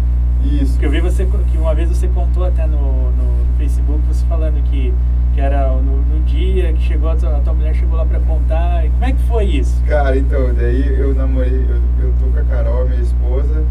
Isso. 0.45 0.73
Porque 0.73 0.87
eu 0.87 0.91
vi 0.91 1.01
você, 1.01 1.27
que 1.51 1.59
uma 1.59 1.75
vez 1.75 1.89
você 1.89 2.09
contou 2.09 2.45
até 2.45 2.67
no, 2.67 3.11
no 3.13 3.47
Facebook, 3.59 4.01
você 4.07 4.25
falando 4.27 4.63
que, 4.65 4.93
que 5.35 5.41
era 5.41 5.69
no, 5.69 6.03
no 6.03 6.21
dia 6.25 6.73
que 6.73 6.83
chegou, 6.83 7.11
a 7.11 7.17
tua, 7.17 7.37
a 7.37 7.41
tua 7.41 7.55
mulher 7.55 7.75
chegou 7.75 7.97
lá 7.97 8.05
pra 8.05 8.21
contar. 8.21 8.83
Como 8.91 9.05
é 9.05 9.13
que 9.13 9.23
foi 9.23 9.45
isso? 9.45 9.83
Cara, 9.85 10.17
então, 10.17 10.53
daí 10.55 10.99
eu 10.99 11.15
namorei, 11.15 11.67
eu, 11.69 12.07
eu 12.07 12.15
tô 12.21 12.27
com 12.27 12.39
a 12.39 12.45
Carol, 12.45 12.89
minha 12.89 13.01
esposa, 13.01 13.65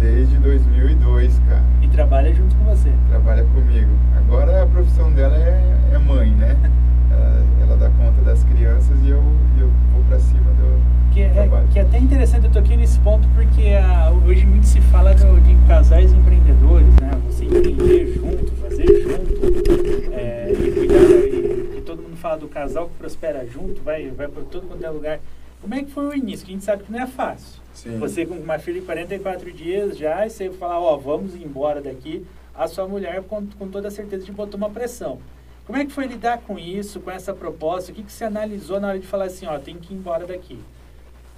desde 0.00 0.36
2002, 0.38 1.40
cara. 1.48 1.62
E 1.82 1.88
trabalha 1.88 2.32
junto 2.34 2.54
com 2.56 2.64
você? 2.64 2.90
Trabalha 3.08 3.44
comigo. 3.44 3.90
Agora 4.16 4.62
a 4.62 4.66
profissão 4.66 5.10
dela 5.12 5.36
é, 5.36 5.76
é 5.92 5.98
mãe, 5.98 6.30
né? 6.30 6.56
ela, 7.14 7.44
ela 7.62 7.76
dá 7.76 7.90
conta 7.90 8.20
das 8.22 8.42
crianças 8.44 8.96
e 9.02 9.08
eu, 9.08 9.22
eu 9.58 9.70
vou 9.92 10.02
pra 10.08 10.18
cima 10.18 10.50
do 10.52 10.94
que 11.14 11.22
é, 11.22 11.48
que 11.72 11.78
é 11.78 11.82
até 11.82 11.98
interessante, 11.98 12.46
eu 12.46 12.50
tô 12.50 12.58
aqui 12.58 12.76
nesse 12.76 12.98
ponto 12.98 13.28
porque 13.28 13.68
a, 13.68 14.10
hoje 14.10 14.44
muito 14.44 14.66
se 14.66 14.80
fala 14.80 15.14
do, 15.14 15.40
de 15.40 15.54
casais 15.68 16.12
empreendedores, 16.12 16.92
né? 16.96 17.12
Você 17.26 17.44
empreender 17.44 18.14
junto, 18.14 18.50
fazer 18.56 18.84
junto, 19.00 20.12
é, 20.12 20.50
e 20.50 20.72
cuidar, 20.72 20.94
e, 20.94 21.78
e, 21.78 21.82
todo 21.86 22.02
mundo 22.02 22.16
fala 22.16 22.36
do 22.36 22.48
casal 22.48 22.88
que 22.88 22.94
prospera 22.94 23.46
junto, 23.46 23.80
vai, 23.80 24.08
vai 24.10 24.26
para 24.26 24.42
todo 24.42 24.66
quanto 24.66 24.84
é 24.84 24.90
lugar. 24.90 25.20
Como 25.60 25.72
é 25.72 25.84
que 25.84 25.92
foi 25.92 26.04
o 26.04 26.14
início? 26.14 26.44
Que 26.44 26.50
a 26.50 26.54
gente 26.56 26.64
sabe 26.64 26.82
que 26.82 26.90
não 26.90 27.00
é 27.00 27.06
fácil. 27.06 27.62
Sim. 27.72 27.96
Você 27.98 28.26
com 28.26 28.34
uma 28.34 28.58
filha 28.58 28.80
de 28.80 28.86
44 28.86 29.52
dias 29.52 29.96
já, 29.96 30.26
e 30.26 30.30
você 30.30 30.50
falar, 30.50 30.80
ó, 30.80 30.96
vamos 30.96 31.36
embora 31.36 31.80
daqui, 31.80 32.26
a 32.52 32.66
sua 32.66 32.88
mulher 32.88 33.22
com, 33.22 33.46
com 33.46 33.68
toda 33.68 33.86
a 33.86 33.90
certeza 33.90 34.24
de 34.24 34.32
botar 34.32 34.56
uma 34.56 34.68
pressão. 34.68 35.20
Como 35.66 35.78
é 35.78 35.84
que 35.84 35.92
foi 35.92 36.06
lidar 36.06 36.38
com 36.38 36.58
isso, 36.58 37.00
com 37.00 37.10
essa 37.10 37.32
proposta? 37.32 37.90
O 37.90 37.94
que, 37.94 38.02
que 38.02 38.12
você 38.12 38.24
analisou 38.24 38.78
na 38.78 38.88
hora 38.88 38.98
de 38.98 39.06
falar 39.06 39.24
assim, 39.24 39.46
ó, 39.46 39.58
tem 39.58 39.76
que 39.76 39.94
ir 39.94 39.96
embora 39.96 40.26
daqui? 40.26 40.58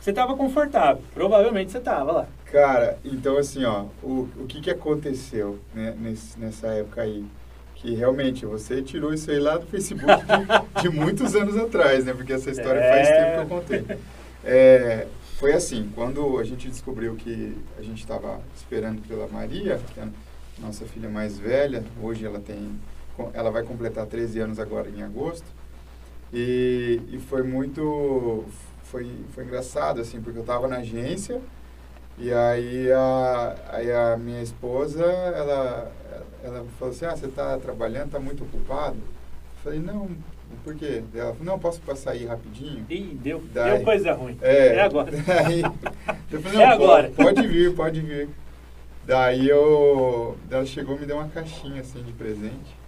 Você 0.01 0.11
estava 0.11 0.37
confortável, 0.37 1.03
provavelmente 1.15 1.73
você 1.73 1.79
estava 1.79 2.13
lá. 2.13 2.29
Cara, 2.47 2.99
então 3.05 3.37
assim, 3.37 3.65
ó, 3.65 3.87
o, 4.03 4.29
o 4.37 4.47
que, 4.47 4.61
que 4.61 4.71
aconteceu 4.71 5.59
né, 5.75 5.95
nesse, 5.99 6.39
nessa 6.39 6.69
época 6.69 7.03
aí? 7.03 7.25
Que 7.77 7.95
realmente 7.95 8.47
você 8.47 8.83
tirou 8.83 9.13
isso 9.13 9.31
aí 9.31 9.39
lá 9.39 9.59
do 9.59 9.67
Facebook 9.67 10.07
de, 10.07 10.83
de 10.83 10.89
muitos 10.89 11.35
anos 11.35 11.57
atrás, 11.57 12.05
né? 12.05 12.15
Porque 12.15 12.33
essa 12.33 12.51
história 12.51 12.81
é... 12.81 12.91
faz 12.91 13.09
tempo 13.09 13.33
que 13.33 13.41
eu 13.41 13.85
contei. 13.87 13.99
É, 14.45 15.07
foi 15.39 15.53
assim, 15.53 15.91
quando 15.95 16.39
a 16.39 16.45
gente 16.45 16.69
descobriu 16.69 17.15
que 17.15 17.55
a 17.79 17.83
gente 17.83 17.99
estava 18.01 18.41
esperando 18.55 19.07
pela 19.07 19.27
Maria, 19.29 19.79
que 19.93 20.01
é 20.01 20.05
a 20.05 20.09
nossa 20.59 20.87
filha 20.87 21.09
mais 21.09 21.39
velha, 21.39 21.85
hoje 22.01 22.25
ela 22.25 22.41
tem, 22.41 22.71
ela 23.35 23.51
vai 23.51 23.63
completar 23.63 24.07
13 24.07 24.41
anos 24.41 24.59
agora 24.59 24.89
em 24.89 25.03
agosto, 25.03 25.47
e, 26.33 27.01
e 27.09 27.19
foi 27.19 27.43
muito, 27.43 28.45
foi, 28.85 29.11
foi 29.33 29.45
engraçado, 29.45 30.01
assim, 30.01 30.21
porque 30.21 30.39
eu 30.39 30.43
estava 30.43 30.67
na 30.69 30.79
agência 30.79 31.41
e 32.19 32.33
aí 32.33 32.91
a, 32.93 33.55
aí 33.69 33.93
a 33.93 34.17
minha 34.17 34.43
esposa, 34.43 35.05
ela, 35.05 35.93
ela 36.43 36.67
falou 36.79 36.95
assim, 36.95 37.05
ah, 37.05 37.15
você 37.15 37.27
está 37.27 37.59
trabalhando, 37.59 38.07
está 38.07 38.19
muito 38.19 38.43
ocupado? 38.43 38.97
Eu 38.97 39.63
falei, 39.63 39.81
não, 39.81 40.09
por 40.65 40.75
quê? 40.77 41.03
Ela 41.15 41.33
falou, 41.33 41.45
não, 41.45 41.59
posso 41.59 41.79
passar 41.83 42.13
aí 42.13 42.25
rapidinho? 42.25 42.87
Ih, 42.89 43.19
deu, 43.21 43.43
daí, 43.53 43.77
deu 43.77 43.85
coisa 43.85 44.15
ruim. 44.15 44.39
É, 44.41 44.77
é 44.77 44.81
agora. 44.81 45.11
Daí, 45.27 45.63
eu 46.33 46.41
falei, 46.41 46.61
é 46.61 46.65
agora. 46.65 47.11
Pode, 47.11 47.35
pode 47.35 47.49
vir, 47.49 47.75
pode 47.75 48.01
vir. 48.01 48.29
Daí 49.05 49.49
eu, 49.49 50.39
ela 50.51 50.65
chegou 50.65 50.97
e 50.97 51.01
me 51.01 51.07
deu 51.07 51.17
uma 51.17 51.29
caixinha 51.29 51.83
assim 51.83 52.03
de 52.03 52.13
presente. 52.13 52.86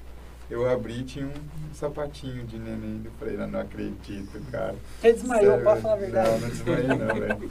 Eu 0.50 0.68
abri 0.68 1.00
e 1.00 1.04
tinha 1.04 1.26
um 1.26 1.74
sapatinho 1.74 2.44
de 2.44 2.58
neném. 2.58 3.02
Eu 3.04 3.10
falei, 3.18 3.36
não, 3.36 3.60
acredito, 3.60 4.40
cara. 4.50 4.74
Você 5.00 5.12
desmaiou, 5.12 5.50
Sério, 5.50 5.64
pode 5.64 5.80
falar 5.82 5.94
a 5.94 5.96
verdade. 5.98 6.30
Não, 6.30 6.38
não 6.40 6.48
desmaiei 6.48 6.86
não, 6.88 7.14
velho. 7.14 7.48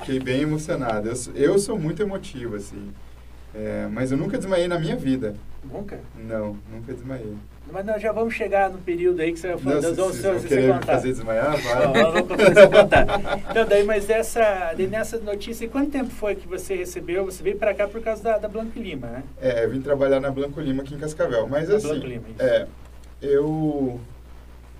Fiquei 0.00 0.20
bem 0.20 0.40
emocionado. 0.42 1.08
Eu, 1.08 1.16
sou- 1.16 1.34
eu 1.34 1.58
sou 1.58 1.78
muito 1.78 2.02
emotivo, 2.02 2.56
assim. 2.56 2.92
É, 3.54 3.86
mas 3.92 4.10
eu 4.10 4.16
nunca 4.18 4.38
desmaiei 4.38 4.66
na 4.66 4.78
minha 4.78 4.96
vida. 4.96 5.34
Nunca? 5.64 6.00
Não, 6.16 6.56
nunca 6.70 6.92
desmaiei. 6.92 7.36
Mas 7.70 7.86
nós 7.86 8.02
já 8.02 8.10
vamos 8.10 8.34
chegar 8.34 8.68
no 8.70 8.78
período 8.78 9.20
aí 9.20 9.32
que 9.32 9.38
você 9.38 9.48
vai 9.48 9.58
falar 9.58 9.74
Não, 9.76 9.80
das 9.94 10.16
que 10.16 10.22
você 10.22 10.66
contar. 10.72 10.86
fazer 10.86 11.08
desmaiar, 11.08 11.50
Não, 11.52 11.58
vai. 11.58 12.02
vamos 12.12 12.28
começar 12.28 12.62
a 12.64 12.68
contar. 12.68 13.06
Então, 13.50 13.66
daí, 13.68 13.84
mas 13.84 14.10
essa, 14.10 14.74
daí 14.76 14.88
nessa 14.88 15.18
notícia, 15.18 15.68
quanto 15.68 15.90
tempo 15.92 16.10
foi 16.10 16.34
que 16.34 16.48
você 16.48 16.74
recebeu? 16.74 17.24
Você 17.24 17.42
veio 17.42 17.56
pra 17.56 17.72
cá 17.72 17.86
por 17.86 18.00
causa 18.02 18.22
da, 18.22 18.38
da 18.38 18.48
Blanco 18.48 18.76
Lima, 18.78 19.06
né? 19.06 19.22
É, 19.40 19.64
eu 19.64 19.70
vim 19.70 19.80
trabalhar 19.80 20.18
na 20.20 20.30
Blanco 20.30 20.60
Lima 20.60 20.82
aqui 20.82 20.94
em 20.94 20.98
Cascavel. 20.98 21.46
Mas 21.46 21.68
Na 21.68 21.76
assim, 21.76 21.88
Blanco 21.88 22.06
Lima, 22.06 22.24
isso. 22.28 22.42
é, 22.42 22.66
eu... 23.22 24.00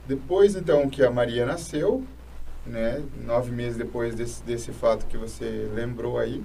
Depois, 0.07 0.57
então, 0.57 0.89
que 0.91 1.05
a 1.05 1.11
Maria 1.11 1.47
nasceu, 1.47 2.03
né, 2.67 3.01
nove 3.25 3.53
meses 3.53 3.77
depois 3.79 4.15
desse, 4.17 4.43
desse 4.43 4.73
fato 4.73 5.07
que 5.07 5.17
você 5.17 5.69
lembrou 5.73 6.19
aí, 6.19 6.43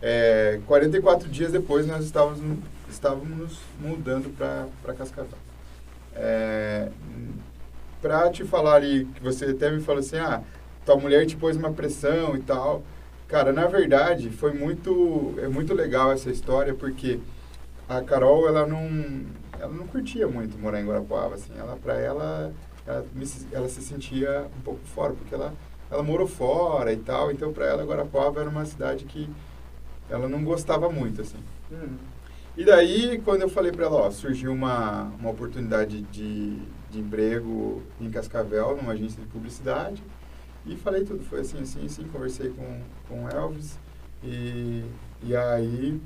é, 0.00 0.60
44 0.66 1.28
dias 1.28 1.50
depois 1.50 1.86
nós 1.86 2.04
estávamos, 2.04 2.40
estávamos 2.90 3.58
mudando 3.80 4.34
para 4.36 4.94
Cascavel. 4.94 5.38
É, 6.14 6.90
para 8.02 8.30
te 8.30 8.44
falar 8.44 8.74
ali, 8.74 9.04
que 9.14 9.22
você 9.22 9.46
até 9.46 9.70
me 9.70 9.80
falou 9.80 10.00
assim, 10.00 10.18
ah, 10.18 10.42
tua 10.84 10.96
mulher 10.96 11.26
te 11.26 11.36
pôs 11.36 11.56
uma 11.56 11.72
pressão 11.72 12.36
e 12.36 12.40
tal. 12.40 12.82
Cara, 13.28 13.52
na 13.52 13.66
verdade, 13.66 14.28
foi 14.30 14.52
muito, 14.52 15.34
é 15.38 15.46
muito 15.46 15.72
legal 15.72 16.10
essa 16.10 16.30
história, 16.30 16.74
porque 16.74 17.20
a 17.88 18.00
Carol, 18.00 18.48
ela 18.48 18.66
não, 18.66 19.24
ela 19.58 19.72
não 19.72 19.86
curtia 19.86 20.26
muito 20.26 20.58
morar 20.58 20.80
em 20.80 20.86
Guarapuava, 20.86 21.36
assim, 21.36 21.52
ela, 21.56 21.76
pra 21.76 21.98
ela, 21.98 22.52
ela, 22.86 23.04
ela 23.52 23.68
se 23.68 23.82
sentia 23.82 24.46
um 24.58 24.60
pouco 24.62 24.80
fora, 24.86 25.12
porque 25.12 25.34
ela, 25.34 25.54
ela 25.90 26.02
morou 26.02 26.26
fora 26.26 26.92
e 26.92 26.96
tal, 26.96 27.30
então 27.30 27.52
pra 27.52 27.66
ela 27.66 27.84
Guarapuava 27.84 28.40
era 28.40 28.50
uma 28.50 28.64
cidade 28.64 29.04
que 29.04 29.30
ela 30.08 30.28
não 30.28 30.42
gostava 30.42 30.90
muito, 30.90 31.22
assim. 31.22 31.38
Hum. 31.70 31.96
E 32.60 32.64
daí, 32.66 33.18
quando 33.24 33.40
eu 33.40 33.48
falei 33.48 33.72
pra 33.72 33.86
ela, 33.86 33.96
ó, 33.96 34.10
surgiu 34.10 34.52
uma, 34.52 35.04
uma 35.18 35.30
oportunidade 35.30 36.02
de, 36.02 36.58
de 36.90 37.00
emprego 37.00 37.82
em 37.98 38.10
Cascavel, 38.10 38.76
numa 38.76 38.92
agência 38.92 39.18
de 39.18 39.26
publicidade, 39.28 40.02
e 40.66 40.76
falei 40.76 41.02
tudo, 41.02 41.24
foi 41.24 41.40
assim, 41.40 41.58
assim, 41.62 41.86
assim, 41.86 42.04
conversei 42.08 42.50
com, 42.50 42.80
com 43.08 43.24
o 43.24 43.28
Elvis, 43.30 43.78
e, 44.22 44.84
e 45.22 45.34
aí 45.34 45.98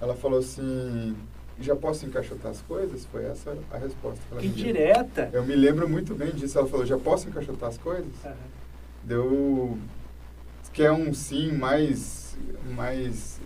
ela 0.00 0.14
falou 0.14 0.38
assim, 0.38 1.16
já 1.58 1.74
posso 1.74 2.06
encaixotar 2.06 2.52
as 2.52 2.62
coisas? 2.62 3.04
Foi 3.06 3.24
essa 3.24 3.58
a 3.72 3.78
resposta 3.78 4.20
que 4.28 4.32
ela 4.34 4.40
Que 4.40 4.46
me 4.46 4.54
deu. 4.54 4.64
direta. 4.64 5.28
Eu 5.32 5.44
me 5.44 5.56
lembro 5.56 5.88
muito 5.88 6.14
bem 6.14 6.30
disso, 6.30 6.56
ela 6.56 6.68
falou, 6.68 6.86
já 6.86 6.96
posso 6.96 7.28
encaixotar 7.28 7.70
as 7.70 7.78
coisas? 7.78 8.12
Aham. 8.24 8.36
deu 9.02 9.76
que 10.72 10.84
é 10.84 10.92
um 10.92 11.12
sim 11.12 11.50
mais 11.50 12.38
mais 12.76 13.37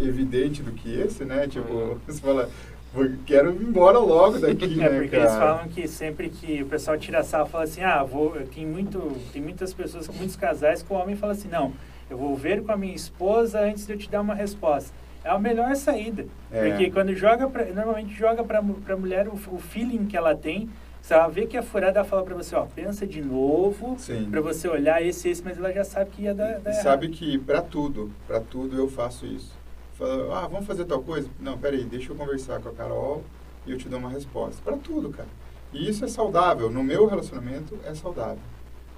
evidente 0.00 0.62
do 0.62 0.72
que 0.72 0.92
esse, 1.00 1.24
né? 1.24 1.46
Tipo, 1.48 1.72
Uhum. 1.72 1.98
você 2.06 2.20
fala, 2.20 2.50
"Pô, 2.92 3.00
quero 3.26 3.50
ir 3.54 3.62
embora 3.62 3.98
logo 3.98 4.38
daqui, 4.38 4.64
É 4.80 4.88
né, 4.88 4.88
porque 5.00 5.08
cara? 5.08 5.22
eles 5.22 5.34
falam 5.36 5.68
que 5.68 5.86
sempre 5.88 6.28
que 6.28 6.62
o 6.62 6.66
pessoal 6.66 6.96
tira 6.98 7.22
sarro, 7.22 7.46
fala 7.48 7.64
assim, 7.64 7.82
ah, 7.82 8.02
vou, 8.02 8.32
tem, 8.54 8.66
muito, 8.66 8.98
tem 9.32 9.42
muitas 9.42 9.72
pessoas, 9.74 10.08
muitos 10.08 10.36
casais 10.36 10.82
que 10.82 10.92
o 10.92 10.96
homem 10.96 11.16
fala 11.16 11.32
assim, 11.32 11.48
não, 11.48 11.72
eu 12.10 12.16
vou 12.18 12.34
ver 12.36 12.62
com 12.62 12.72
a 12.72 12.76
minha 12.76 12.94
esposa 12.94 13.60
antes 13.60 13.86
de 13.86 13.92
eu 13.92 13.98
te 13.98 14.10
dar 14.10 14.20
uma 14.20 14.34
resposta. 14.34 14.92
É 15.24 15.30
a 15.30 15.38
melhor 15.38 15.74
saída. 15.74 16.26
É. 16.52 16.68
Porque 16.68 16.90
quando 16.90 17.14
joga, 17.14 17.48
pra, 17.48 17.64
normalmente 17.64 18.12
joga 18.14 18.44
pra, 18.44 18.60
mu- 18.60 18.74
pra 18.74 18.94
mulher 18.94 19.26
o, 19.26 19.32
o 19.32 19.58
feeling 19.58 20.04
que 20.04 20.16
ela 20.18 20.36
tem, 20.36 20.68
se 21.00 21.14
ela 21.14 21.28
vê 21.28 21.46
que 21.46 21.56
é 21.56 21.62
furada, 21.62 22.00
ela 22.00 22.08
fala 22.08 22.22
pra 22.22 22.34
você, 22.34 22.54
ó, 22.54 22.66
pensa 22.66 23.06
de 23.06 23.22
novo, 23.22 23.96
pra 24.30 24.40
você 24.42 24.68
olhar 24.68 25.02
esse, 25.02 25.28
esse, 25.30 25.42
mas 25.42 25.56
ela 25.58 25.72
já 25.72 25.82
sabe 25.82 26.10
que 26.10 26.22
ia 26.24 26.34
dar, 26.34 26.58
dar 26.60 26.70
E 26.70 26.74
errado. 26.74 26.82
sabe 26.82 27.08
que 27.08 27.38
para 27.38 27.62
tudo, 27.62 28.10
para 28.26 28.38
tudo 28.40 28.76
eu 28.76 28.86
faço 28.86 29.24
isso. 29.26 29.52
Fala, 29.94 30.38
ah, 30.44 30.48
vamos 30.48 30.66
fazer 30.66 30.84
tal 30.84 31.02
coisa? 31.02 31.28
Não, 31.40 31.56
peraí, 31.56 31.84
deixa 31.84 32.12
eu 32.12 32.16
conversar 32.16 32.60
com 32.60 32.68
a 32.68 32.72
Carol 32.72 33.24
e 33.64 33.70
eu 33.70 33.78
te 33.78 33.88
dou 33.88 33.98
uma 33.98 34.10
resposta. 34.10 34.60
Para 34.62 34.76
tudo, 34.76 35.10
cara. 35.10 35.28
E 35.72 35.88
isso 35.88 36.04
é 36.04 36.08
saudável. 36.08 36.68
No 36.70 36.82
meu 36.82 37.06
relacionamento 37.06 37.78
é 37.84 37.94
saudável. 37.94 38.42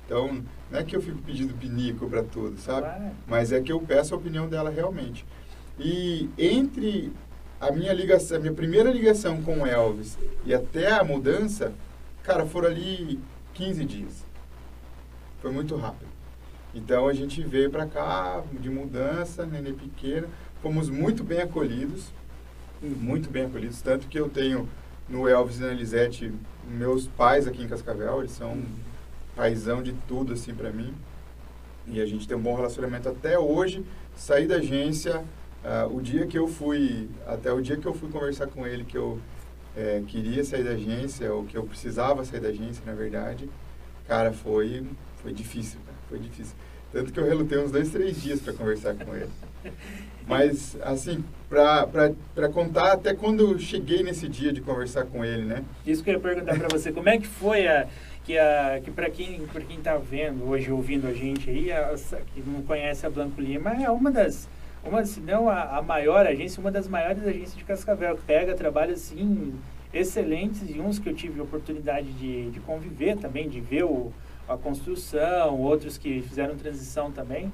Então, 0.04 0.42
não 0.70 0.78
é 0.78 0.84
que 0.84 0.96
eu 0.96 1.02
fico 1.02 1.18
pedindo 1.18 1.52
pinico 1.54 2.08
para 2.08 2.22
tudo, 2.22 2.58
sabe? 2.58 2.86
Claro. 2.86 3.10
Mas 3.26 3.52
é 3.52 3.60
que 3.60 3.72
eu 3.72 3.80
peço 3.80 4.14
a 4.14 4.16
opinião 4.16 4.48
dela 4.48 4.70
realmente. 4.70 5.26
E 5.78 6.30
entre 6.38 7.12
a 7.60 7.70
minha 7.70 7.92
ligação, 7.92 8.38
a 8.38 8.40
minha 8.40 8.52
primeira 8.52 8.90
ligação 8.90 9.42
com 9.42 9.60
o 9.60 9.66
Elvis 9.66 10.18
e 10.44 10.54
até 10.54 10.92
a 10.92 11.04
mudança, 11.04 11.72
cara, 12.22 12.46
foram 12.46 12.68
ali 12.68 13.20
15 13.52 13.84
dias. 13.84 14.24
Foi 15.40 15.50
muito 15.50 15.76
rápido. 15.76 16.08
Então 16.74 17.08
a 17.08 17.12
gente 17.12 17.42
veio 17.42 17.70
para 17.70 17.86
cá 17.86 18.42
de 18.52 18.68
mudança, 18.68 19.46
nenê 19.46 19.72
pequena, 19.72 20.28
fomos 20.62 20.88
muito 20.88 21.22
bem 21.22 21.40
acolhidos, 21.40 22.12
muito 22.82 23.30
bem 23.30 23.46
acolhidos, 23.46 23.80
tanto 23.82 24.06
que 24.06 24.18
eu 24.18 24.28
tenho 24.28 24.68
no 25.08 25.28
Elvis 25.28 25.58
e 25.58 25.60
na 25.60 25.68
Elisete 25.68 26.32
meus 26.68 27.06
pais 27.06 27.46
aqui 27.46 27.62
em 27.62 27.68
Cascavel, 27.68 28.20
eles 28.20 28.32
são 28.32 28.60
paizão 29.34 29.82
de 29.82 29.92
tudo 30.08 30.32
assim 30.32 30.54
para 30.54 30.70
mim. 30.70 30.92
E 31.86 32.00
a 32.00 32.06
gente 32.06 32.26
tem 32.26 32.36
um 32.36 32.40
bom 32.40 32.56
relacionamento 32.56 33.08
até 33.08 33.38
hoje. 33.38 33.84
Saí 34.16 34.46
da 34.46 34.56
agência, 34.56 35.24
ah, 35.64 35.86
o 35.88 36.00
dia 36.00 36.26
que 36.26 36.36
eu 36.36 36.48
fui, 36.48 37.08
até 37.26 37.52
o 37.52 37.60
dia 37.60 37.76
que 37.76 37.86
eu 37.86 37.94
fui 37.94 38.10
conversar 38.10 38.48
com 38.48 38.66
ele 38.66 38.82
que 38.84 38.96
eu 38.96 39.20
eh, 39.76 40.02
queria 40.06 40.42
sair 40.42 40.64
da 40.64 40.70
agência, 40.70 41.32
ou 41.32 41.44
que 41.44 41.56
eu 41.56 41.64
precisava 41.64 42.24
sair 42.24 42.40
da 42.40 42.48
agência, 42.48 42.82
na 42.86 42.94
verdade, 42.94 43.48
cara, 44.08 44.32
foi, 44.32 44.86
foi 45.22 45.32
difícil, 45.32 45.78
cara, 45.84 45.98
foi 46.08 46.18
difícil. 46.18 46.54
Tanto 46.92 47.12
que 47.12 47.20
eu 47.20 47.24
relutei 47.24 47.58
uns 47.58 47.70
dois, 47.70 47.90
três 47.90 48.22
dias 48.22 48.40
para 48.40 48.54
conversar 48.54 48.94
com 48.94 49.14
ele. 49.14 49.30
Mas, 50.26 50.76
assim, 50.82 51.22
para 51.48 52.48
contar 52.52 52.92
até 52.92 53.14
quando 53.14 53.52
eu 53.52 53.58
cheguei 53.58 54.02
nesse 54.02 54.28
dia 54.28 54.52
de 54.52 54.60
conversar 54.60 55.04
com 55.06 55.24
ele, 55.24 55.44
né? 55.44 55.64
Isso 55.86 56.02
que 56.02 56.10
eu 56.10 56.14
ia 56.14 56.20
perguntar 56.20 56.58
pra 56.58 56.68
você, 56.68 56.92
como 56.92 57.08
é 57.08 57.18
que 57.18 57.26
foi 57.26 57.66
a 57.68 57.86
que 58.24 58.36
a 58.36 58.80
que 58.82 58.90
para 58.90 59.08
quem 59.08 59.46
para 59.46 59.60
quem 59.62 59.78
tá 59.80 59.96
vendo 59.96 60.44
hoje 60.48 60.70
ouvindo 60.72 61.06
a 61.06 61.12
gente 61.12 61.48
aí, 61.48 61.70
a- 61.70 61.94
que 62.34 62.40
não 62.44 62.62
conhece 62.62 63.06
a 63.06 63.10
Blanco 63.10 63.40
Lima, 63.40 63.70
é 63.82 63.88
uma 63.88 64.10
das 64.10 64.48
uma 64.84 65.04
se 65.04 65.20
não 65.20 65.48
a, 65.48 65.78
a 65.78 65.82
maior 65.82 66.26
agência, 66.26 66.60
uma 66.60 66.72
das 66.72 66.88
maiores 66.88 67.22
agências 67.24 67.56
de 67.56 67.64
Cascavel, 67.64 68.16
que 68.16 68.22
pega 68.22 68.54
trabalhos 68.54 69.00
assim 69.00 69.54
excelentes 69.94 70.62
e 70.68 70.80
uns 70.80 70.98
que 70.98 71.08
eu 71.08 71.14
tive 71.14 71.40
oportunidade 71.40 72.10
de, 72.12 72.50
de 72.50 72.60
conviver 72.60 73.16
também, 73.16 73.48
de 73.48 73.60
ver 73.60 73.84
o, 73.84 74.12
a 74.48 74.56
construção, 74.56 75.58
outros 75.60 75.96
que 75.96 76.20
fizeram 76.22 76.56
transição 76.56 77.10
também. 77.12 77.50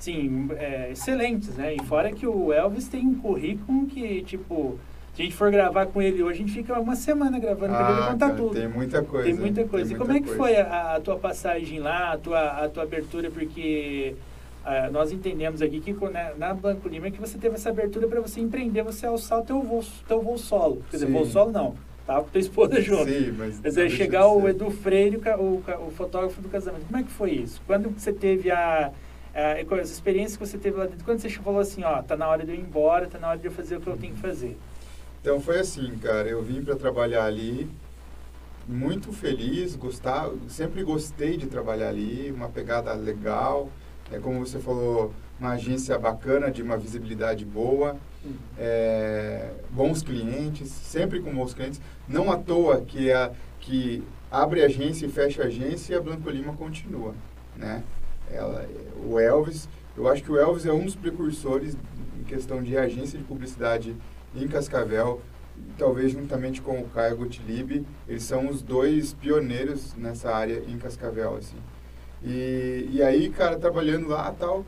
Sim, 0.00 0.48
é, 0.56 0.90
excelentes, 0.90 1.54
né? 1.56 1.74
E 1.74 1.84
fora 1.84 2.10
que 2.10 2.26
o 2.26 2.52
Elvis 2.52 2.88
tem 2.88 3.06
um 3.06 3.14
currículo 3.14 3.86
que, 3.86 4.22
tipo, 4.22 4.78
se 5.14 5.20
a 5.22 5.24
gente 5.26 5.36
for 5.36 5.50
gravar 5.50 5.86
com 5.86 6.00
ele 6.00 6.22
hoje, 6.22 6.42
a 6.42 6.46
gente 6.46 6.52
fica 6.54 6.80
uma 6.80 6.96
semana 6.96 7.38
gravando 7.38 7.74
para 7.74 7.90
ele 7.90 8.00
Ah, 8.00 8.12
contar 8.12 8.26
cara, 8.28 8.34
tudo. 8.38 8.54
Tem 8.54 8.66
muita 8.68 9.02
coisa. 9.02 9.24
Tem 9.26 9.34
muita 9.34 9.64
coisa. 9.64 9.86
tem 9.88 9.94
e 9.94 9.98
como 9.98 10.10
muita 10.10 10.24
é 10.26 10.30
que 10.32 10.36
coisa. 10.36 10.54
foi 10.54 10.56
a, 10.60 10.96
a 10.96 11.00
tua 11.00 11.16
passagem 11.18 11.78
lá, 11.80 12.12
a 12.12 12.18
tua, 12.18 12.64
a 12.64 12.68
tua 12.68 12.82
abertura? 12.84 13.30
Porque 13.30 14.14
ah, 14.64 14.88
nós 14.90 15.12
entendemos 15.12 15.60
aqui 15.60 15.80
que 15.80 15.92
na, 16.10 16.34
na 16.34 16.54
Banco 16.54 16.88
Lima 16.88 17.08
é 17.08 17.10
que 17.10 17.20
você 17.20 17.36
teve 17.36 17.56
essa 17.56 17.68
abertura 17.68 18.08
para 18.08 18.20
você 18.20 18.40
empreender, 18.40 18.82
você 18.82 19.04
alçar 19.06 19.40
o 19.40 19.42
teu 19.44 19.60
voo, 19.62 19.84
teu 20.08 20.22
voo 20.22 20.38
solo. 20.38 20.82
Quer 20.90 20.96
dizer, 20.96 21.06
Sim. 21.08 21.12
voo 21.12 21.26
solo 21.26 21.50
não, 21.50 21.74
tava 22.06 22.24
com 22.24 22.30
tua 22.30 22.40
esposa 22.40 22.80
junto. 22.80 23.04
Sim, 23.10 23.32
mas. 23.36 23.60
Chegar 23.92 24.28
o. 24.28 24.48
Edu 24.48 24.70
Freire, 24.70 25.18
o, 25.38 25.42
o, 25.42 25.62
o 25.86 25.90
fotógrafo 25.90 26.40
do 26.40 26.48
casamento. 26.48 26.86
Como 26.86 26.98
é 26.98 27.02
que 27.02 27.10
foi 27.10 27.32
isso? 27.32 27.60
Quando 27.66 27.90
você 27.90 28.12
teve 28.12 28.50
a, 28.50 28.90
com 29.68 29.74
as 29.74 29.90
experiências 29.90 30.36
que 30.36 30.46
você 30.46 30.58
teve 30.58 30.76
lá 30.76 30.86
dentro? 30.86 31.04
Quando 31.04 31.20
você 31.20 31.30
falou 31.30 31.60
assim, 31.60 31.82
ó, 31.84 32.02
tá 32.02 32.16
na 32.16 32.28
hora 32.28 32.44
de 32.44 32.52
eu 32.52 32.54
ir 32.54 32.60
embora, 32.60 33.06
tá 33.06 33.18
na 33.18 33.28
hora 33.28 33.38
de 33.38 33.46
eu 33.46 33.52
fazer 33.52 33.76
o 33.76 33.80
que 33.80 33.86
eu 33.86 33.96
tenho 33.96 34.14
que 34.14 34.20
fazer. 34.20 34.56
Então 35.20 35.40
foi 35.40 35.58
assim, 35.58 35.96
cara. 35.98 36.28
Eu 36.28 36.42
vim 36.42 36.62
para 36.64 36.74
trabalhar 36.76 37.24
ali, 37.24 37.68
muito 38.66 39.12
feliz, 39.12 39.76
gostar, 39.76 40.30
sempre 40.48 40.82
gostei 40.82 41.36
de 41.36 41.46
trabalhar 41.46 41.88
ali, 41.88 42.30
uma 42.30 42.48
pegada 42.48 42.92
legal. 42.94 43.68
É 44.12 44.18
como 44.18 44.44
você 44.44 44.58
falou, 44.58 45.12
uma 45.38 45.52
agência 45.52 45.98
bacana, 45.98 46.50
de 46.50 46.62
uma 46.62 46.76
visibilidade 46.76 47.44
boa, 47.44 47.96
é, 48.58 49.50
bons 49.70 50.02
clientes, 50.02 50.68
sempre 50.68 51.20
com 51.20 51.32
bons 51.32 51.54
clientes. 51.54 51.80
Não 52.08 52.30
à 52.30 52.36
toa 52.36 52.80
que, 52.80 53.12
a, 53.12 53.30
que 53.60 54.02
abre 54.30 54.62
agência 54.62 55.06
e 55.06 55.08
fecha 55.08 55.44
agência 55.44 55.94
e 55.94 55.96
a 55.96 56.00
Blanco 56.00 56.28
Lima 56.28 56.52
continua, 56.54 57.14
né? 57.56 57.82
Ela, 58.32 58.68
o 59.04 59.18
Elvis, 59.18 59.68
eu 59.96 60.08
acho 60.08 60.22
que 60.22 60.30
o 60.30 60.38
Elvis 60.38 60.66
é 60.66 60.72
um 60.72 60.84
dos 60.84 60.94
precursores 60.94 61.76
em 62.18 62.24
questão 62.24 62.62
de 62.62 62.76
agência 62.76 63.18
de 63.18 63.24
publicidade 63.24 63.96
em 64.34 64.46
Cascavel, 64.46 65.20
talvez 65.76 66.12
juntamente 66.12 66.62
com 66.62 66.80
o 66.80 66.88
Caio 66.88 67.16
Gottlieb, 67.16 67.84
eles 68.08 68.22
são 68.22 68.48
os 68.48 68.62
dois 68.62 69.12
pioneiros 69.12 69.94
nessa 69.94 70.34
área 70.34 70.62
em 70.68 70.78
Cascavel, 70.78 71.36
assim. 71.36 71.56
E, 72.22 72.88
e 72.92 73.02
aí, 73.02 73.30
cara, 73.30 73.58
trabalhando 73.58 74.08
lá 74.08 74.32
tal, 74.38 74.64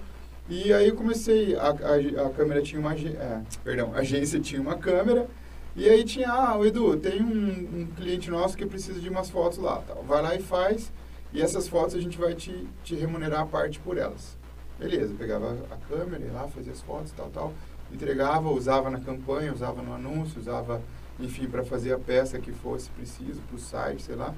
e 0.48 0.72
aí 0.72 0.88
eu 0.88 0.96
comecei, 0.96 1.54
a, 1.54 1.68
a, 1.68 2.26
a 2.26 2.30
câmera 2.30 2.60
tinha 2.62 2.80
uma, 2.80 2.94
é, 2.94 3.40
perdão, 3.62 3.92
a 3.94 3.98
agência 3.98 4.40
tinha 4.40 4.60
uma 4.60 4.76
câmera, 4.76 5.26
E 5.74 5.88
aí 5.88 6.04
tinha, 6.04 6.30
ah, 6.30 6.58
o 6.58 6.66
Edu, 6.66 6.96
tem 6.98 7.22
um, 7.22 7.80
um, 7.80 7.86
cliente 7.96 8.30
nosso 8.30 8.56
que 8.56 8.66
precisa 8.66 9.00
de 9.00 9.08
umas 9.08 9.30
fotos 9.30 9.58
lá. 9.58 9.82
Tal. 9.86 10.02
Vai 10.02 10.20
lá 10.20 10.34
e 10.34 10.42
faz, 10.42 10.92
e 11.32 11.40
essas 11.40 11.68
fotos 11.68 11.94
a 11.94 12.00
gente 12.00 12.18
vai 12.18 12.34
te, 12.34 12.66
te 12.84 12.94
remunerar 12.94 13.40
a 13.40 13.46
parte 13.46 13.78
por 13.80 13.96
elas. 13.96 14.36
Beleza, 14.78 15.14
pegava 15.14 15.56
a 15.70 15.76
câmera, 15.88 16.22
ia 16.24 16.32
lá, 16.32 16.48
fazia 16.48 16.72
as 16.72 16.80
fotos, 16.80 17.12
tal, 17.12 17.30
tal, 17.30 17.52
entregava, 17.92 18.50
usava 18.50 18.90
na 18.90 19.00
campanha, 19.00 19.52
usava 19.52 19.80
no 19.82 19.94
anúncio, 19.94 20.40
usava, 20.40 20.82
enfim, 21.20 21.46
para 21.46 21.64
fazer 21.64 21.92
a 21.92 21.98
peça 21.98 22.38
que 22.38 22.52
fosse 22.52 22.90
preciso, 22.90 23.40
para 23.42 23.56
o 23.56 23.58
site, 23.58 24.02
sei 24.02 24.16
lá. 24.16 24.34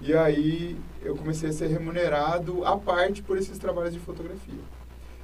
E 0.00 0.14
aí 0.14 0.78
eu 1.02 1.16
comecei 1.16 1.50
a 1.50 1.52
ser 1.52 1.68
remunerado 1.68 2.64
à 2.64 2.76
parte 2.76 3.22
por 3.22 3.36
esses 3.36 3.58
trabalhos 3.58 3.94
de 3.94 4.00
fotografia. 4.00 4.60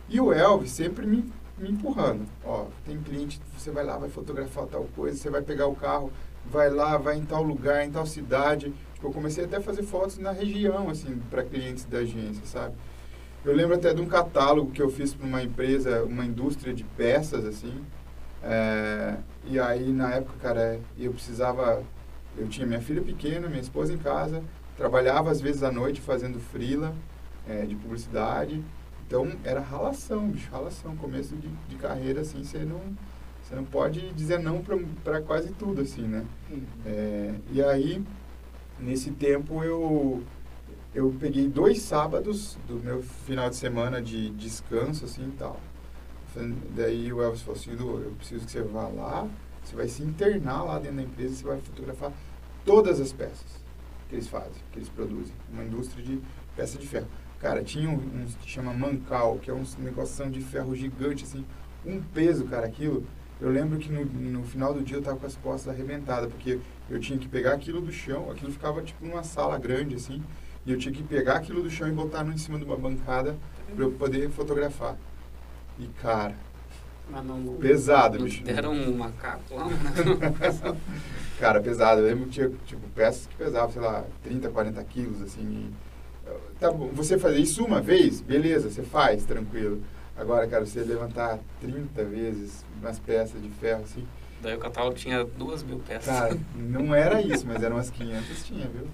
E 0.08 0.20
o 0.20 0.32
Elvis 0.32 0.70
sempre 0.70 1.06
me 1.06 1.24
me 1.56 1.70
empurrando. 1.70 2.26
Ó, 2.44 2.66
tem 2.84 3.00
cliente, 3.00 3.40
você 3.56 3.70
vai 3.70 3.84
lá, 3.84 3.96
vai 3.96 4.08
fotografar 4.08 4.66
tal 4.66 4.86
coisa, 4.94 5.16
você 5.16 5.30
vai 5.30 5.42
pegar 5.42 5.66
o 5.66 5.74
carro, 5.74 6.12
vai 6.44 6.68
lá, 6.68 6.96
vai 6.96 7.16
em 7.16 7.24
tal 7.24 7.42
lugar, 7.42 7.84
em 7.84 7.90
tal 7.90 8.06
cidade. 8.06 8.72
Eu 9.04 9.12
comecei 9.12 9.44
até 9.44 9.56
a 9.56 9.60
fazer 9.60 9.82
fotos 9.82 10.18
na 10.18 10.32
região, 10.32 10.88
assim, 10.88 11.20
para 11.30 11.42
clientes 11.44 11.84
da 11.84 11.98
agência, 11.98 12.44
sabe? 12.46 12.74
Eu 13.44 13.54
lembro 13.54 13.74
até 13.74 13.92
de 13.92 14.00
um 14.00 14.06
catálogo 14.06 14.70
que 14.70 14.80
eu 14.80 14.90
fiz 14.90 15.12
para 15.14 15.26
uma 15.26 15.42
empresa, 15.42 16.02
uma 16.04 16.24
indústria 16.24 16.72
de 16.72 16.84
peças, 16.84 17.44
assim. 17.44 17.74
É, 18.42 19.16
e 19.44 19.60
aí, 19.60 19.92
na 19.92 20.14
época, 20.14 20.34
cara, 20.40 20.80
eu 20.98 21.12
precisava... 21.12 21.82
Eu 22.36 22.48
tinha 22.48 22.66
minha 22.66 22.80
filha 22.80 23.02
pequena, 23.02 23.46
minha 23.48 23.60
esposa 23.60 23.92
em 23.92 23.98
casa, 23.98 24.42
trabalhava 24.76 25.30
às 25.30 25.40
vezes 25.40 25.62
à 25.62 25.70
noite 25.70 26.00
fazendo 26.00 26.40
frila 26.40 26.92
é, 27.48 27.62
de 27.64 27.76
publicidade 27.76 28.60
então 29.06 29.30
era 29.44 29.60
ralação, 29.60 30.28
bicho, 30.28 30.50
ralação. 30.50 30.96
Começo 30.96 31.36
de, 31.36 31.48
de 31.68 31.76
carreira, 31.76 32.22
assim, 32.22 32.42
você 32.42 32.58
não, 32.58 32.80
você 33.42 33.54
não 33.54 33.64
pode 33.64 34.12
dizer 34.12 34.38
não 34.38 34.62
para 35.02 35.20
quase 35.22 35.52
tudo, 35.52 35.82
assim, 35.82 36.02
né? 36.02 36.24
É, 36.86 37.34
e 37.52 37.62
aí, 37.62 38.02
nesse 38.78 39.10
tempo, 39.10 39.62
eu, 39.62 40.22
eu 40.94 41.14
peguei 41.18 41.48
dois 41.48 41.80
sábados 41.82 42.58
do 42.66 42.76
meu 42.76 43.02
final 43.02 43.48
de 43.50 43.56
semana 43.56 44.00
de 44.00 44.30
descanso, 44.30 45.04
assim, 45.04 45.28
e 45.28 45.32
tal. 45.32 45.60
Daí 46.74 47.12
o 47.12 47.22
Elvis 47.22 47.42
falou 47.42 47.60
assim, 47.60 47.70
eu 47.78 48.12
preciso 48.18 48.44
que 48.44 48.50
você 48.50 48.62
vá 48.62 48.88
lá, 48.88 49.28
você 49.62 49.76
vai 49.76 49.88
se 49.88 50.02
internar 50.02 50.64
lá 50.64 50.78
dentro 50.78 50.96
da 50.96 51.02
empresa, 51.02 51.36
você 51.36 51.44
vai 51.44 51.60
fotografar 51.60 52.12
todas 52.64 53.00
as 53.00 53.12
peças 53.12 53.62
que 54.08 54.16
eles 54.16 54.28
fazem, 54.28 54.62
que 54.72 54.78
eles 54.78 54.88
produzem. 54.88 55.34
Uma 55.52 55.64
indústria 55.64 56.04
de 56.04 56.20
peça 56.56 56.76
de 56.76 56.86
ferro. 56.86 57.06
Cara, 57.40 57.62
tinha 57.62 57.88
um, 57.88 57.94
um 57.94 58.26
que 58.40 58.48
chama 58.48 58.72
mancal, 58.72 59.38
que 59.38 59.50
é 59.50 59.54
um 59.54 59.64
negócio 59.78 60.28
de 60.30 60.40
ferro 60.40 60.74
gigante, 60.74 61.24
assim, 61.24 61.44
um 61.84 62.00
peso, 62.00 62.44
cara, 62.46 62.66
aquilo. 62.66 63.04
Eu 63.40 63.50
lembro 63.50 63.78
que 63.78 63.90
no, 63.90 64.04
no 64.04 64.44
final 64.44 64.72
do 64.72 64.82
dia 64.82 64.96
eu 64.96 65.02
tava 65.02 65.18
com 65.18 65.26
as 65.26 65.36
costas 65.36 65.72
arrebentadas, 65.72 66.32
porque 66.32 66.58
eu 66.90 67.00
tinha 67.00 67.18
que 67.18 67.28
pegar 67.28 67.54
aquilo 67.54 67.80
do 67.80 67.92
chão, 67.92 68.30
aquilo 68.30 68.52
ficava 68.52 68.82
tipo 68.82 69.04
numa 69.04 69.22
sala 69.22 69.58
grande, 69.58 69.96
assim, 69.96 70.22
e 70.66 70.72
eu 70.72 70.78
tinha 70.78 70.92
que 70.92 71.02
pegar 71.02 71.36
aquilo 71.36 71.62
do 71.62 71.70
chão 71.70 71.88
e 71.88 71.92
botar 71.92 72.24
no 72.24 72.32
em 72.32 72.38
cima 72.38 72.58
de 72.58 72.64
uma 72.64 72.76
bancada 72.76 73.36
para 73.74 73.84
eu 73.84 73.92
poder 73.92 74.30
fotografar. 74.30 74.96
E, 75.78 75.86
cara, 76.00 76.34
não, 77.10 77.56
pesado, 77.56 78.18
não 78.18 78.24
bicho. 78.24 78.42
Deram 78.44 78.72
um 78.72 78.96
macaco 78.96 79.54
lá, 79.54 79.68
Cara, 81.38 81.60
pesado. 81.60 82.00
Eu 82.00 82.06
lembro 82.06 82.24
que 82.26 82.30
tinha, 82.30 82.50
tipo, 82.64 82.88
peças 82.94 83.26
que 83.26 83.34
pesavam, 83.36 83.70
sei 83.70 83.82
lá, 83.82 84.04
30, 84.22 84.48
40 84.48 84.84
quilos, 84.84 85.20
assim, 85.20 85.42
e 85.42 85.94
Tá 86.58 86.70
bom, 86.70 86.88
você 86.92 87.18
fazer 87.18 87.38
isso 87.38 87.64
uma 87.64 87.80
vez, 87.80 88.20
beleza, 88.20 88.70
você 88.70 88.82
faz, 88.82 89.24
tranquilo. 89.24 89.82
Agora, 90.16 90.46
cara, 90.46 90.64
você 90.64 90.80
levantar 90.80 91.38
30 91.60 92.04
vezes 92.04 92.64
umas 92.80 92.98
peças 92.98 93.42
de 93.42 93.48
ferro 93.50 93.82
assim. 93.82 94.06
Daí 94.44 94.54
o 94.54 94.58
catálogo 94.58 94.94
tinha 94.94 95.24
duas 95.24 95.62
mil 95.62 95.78
peças. 95.78 96.06
Cara, 96.06 96.38
não 96.54 96.94
era 96.94 97.22
isso, 97.22 97.46
mas 97.46 97.62
eram 97.62 97.76
umas 97.76 97.90
500, 97.90 98.44
tinha, 98.44 98.68
viu? 98.68 98.86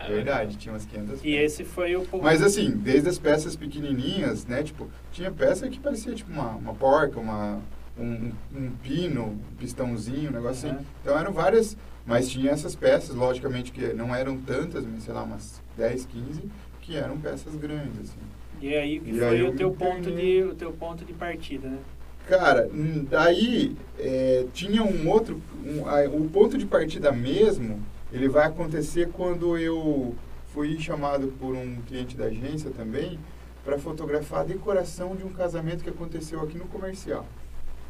É 0.00 0.08
verdade, 0.08 0.56
tinha 0.56 0.72
umas 0.72 0.84
500 0.84 1.08
peças. 1.08 1.24
E 1.24 1.34
esse 1.34 1.64
foi 1.64 1.96
o 1.96 2.04
ponto. 2.04 2.24
Mas 2.24 2.42
assim, 2.42 2.70
desde 2.70 3.08
as 3.08 3.18
peças 3.18 3.54
pequenininhas, 3.54 4.44
né? 4.46 4.62
Tipo, 4.62 4.90
tinha 5.12 5.30
peça 5.30 5.68
que 5.68 5.78
parecia 5.78 6.12
tipo 6.12 6.30
uma, 6.32 6.50
uma 6.50 6.74
porca, 6.74 7.20
uma, 7.20 7.60
um, 7.96 8.32
um 8.54 8.70
pino, 8.82 9.22
um 9.24 9.38
pistãozinho, 9.58 10.30
um 10.30 10.32
negócio 10.32 10.68
uhum. 10.68 10.74
assim. 10.74 10.86
Então 11.02 11.18
eram 11.18 11.32
várias, 11.32 11.76
mas 12.04 12.28
tinha 12.28 12.50
essas 12.50 12.74
peças, 12.74 13.14
logicamente 13.14 13.72
que 13.72 13.92
não 13.94 14.14
eram 14.14 14.36
tantas, 14.36 14.84
mas 14.84 15.04
sei 15.04 15.14
lá, 15.14 15.22
umas 15.22 15.62
10, 15.76 16.04
15 16.06 16.42
que 16.80 16.96
eram 16.96 17.18
peças 17.18 17.54
grandes, 17.56 18.00
assim. 18.00 18.20
E 18.60 18.74
aí 18.74 19.00
que 19.00 19.10
e 19.10 19.18
foi 19.18 19.28
aí 19.28 19.42
o 19.42 19.54
teu 19.54 19.70
ponto 19.70 20.10
de 20.10 20.42
o 20.42 20.54
teu 20.54 20.72
ponto 20.72 21.04
de 21.04 21.12
partida, 21.12 21.68
né? 21.68 21.78
Cara, 22.26 22.68
daí 23.08 23.76
é, 23.98 24.46
tinha 24.52 24.82
um 24.82 25.08
outro, 25.08 25.40
um, 25.64 26.24
o 26.24 26.28
ponto 26.28 26.58
de 26.58 26.66
partida 26.66 27.12
mesmo, 27.12 27.80
ele 28.12 28.28
vai 28.28 28.46
acontecer 28.46 29.10
quando 29.12 29.56
eu 29.56 30.12
fui 30.52 30.76
chamado 30.80 31.28
por 31.38 31.54
um 31.54 31.76
cliente 31.82 32.16
da 32.16 32.24
agência 32.24 32.70
também 32.70 33.18
para 33.64 33.78
fotografar 33.78 34.40
a 34.40 34.44
decoração 34.44 35.14
de 35.14 35.22
um 35.22 35.28
casamento 35.28 35.84
que 35.84 35.90
aconteceu 35.90 36.40
aqui 36.40 36.58
no 36.58 36.66
comercial. 36.66 37.24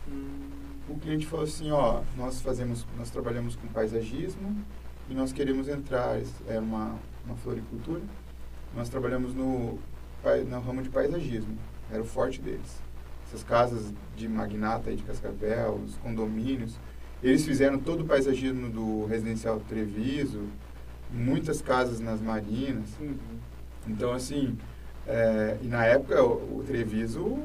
Hum. 0.06 0.50
O 0.88 0.98
cliente 0.98 1.26
falou 1.26 1.44
assim, 1.46 1.70
ó, 1.70 2.02
nós 2.16 2.40
fazemos, 2.40 2.86
nós 2.98 3.10
trabalhamos 3.10 3.56
com 3.56 3.66
paisagismo 3.68 4.54
e 5.08 5.14
nós 5.14 5.32
queremos 5.32 5.66
entrar, 5.66 6.20
é 6.46 6.58
uma, 6.58 6.94
uma 7.24 7.36
floricultura, 7.36 8.02
nós 8.74 8.88
trabalhamos 8.88 9.34
no, 9.34 9.78
no 10.48 10.60
ramo 10.60 10.82
de 10.82 10.90
paisagismo, 10.90 11.56
era 11.90 12.02
o 12.02 12.06
forte 12.06 12.40
deles. 12.40 12.85
Essas 13.26 13.42
casas 13.42 13.92
de 14.16 14.28
magnata 14.28 14.94
de 14.94 15.02
Cascavel, 15.02 15.80
os 15.84 15.96
condomínios, 15.96 16.78
eles 17.22 17.44
fizeram 17.44 17.78
todo 17.78 18.02
o 18.02 18.06
paisagismo 18.06 18.68
do 18.68 19.06
residencial 19.06 19.60
Treviso, 19.68 20.44
muitas 21.10 21.60
casas 21.60 21.98
nas 21.98 22.20
marinas. 22.20 22.88
Uhum. 23.00 23.16
Então, 23.88 24.12
assim, 24.12 24.56
é, 25.06 25.56
e 25.62 25.66
na 25.66 25.84
época 25.84 26.22
o, 26.22 26.58
o, 26.58 26.64
Treviso 26.66 27.38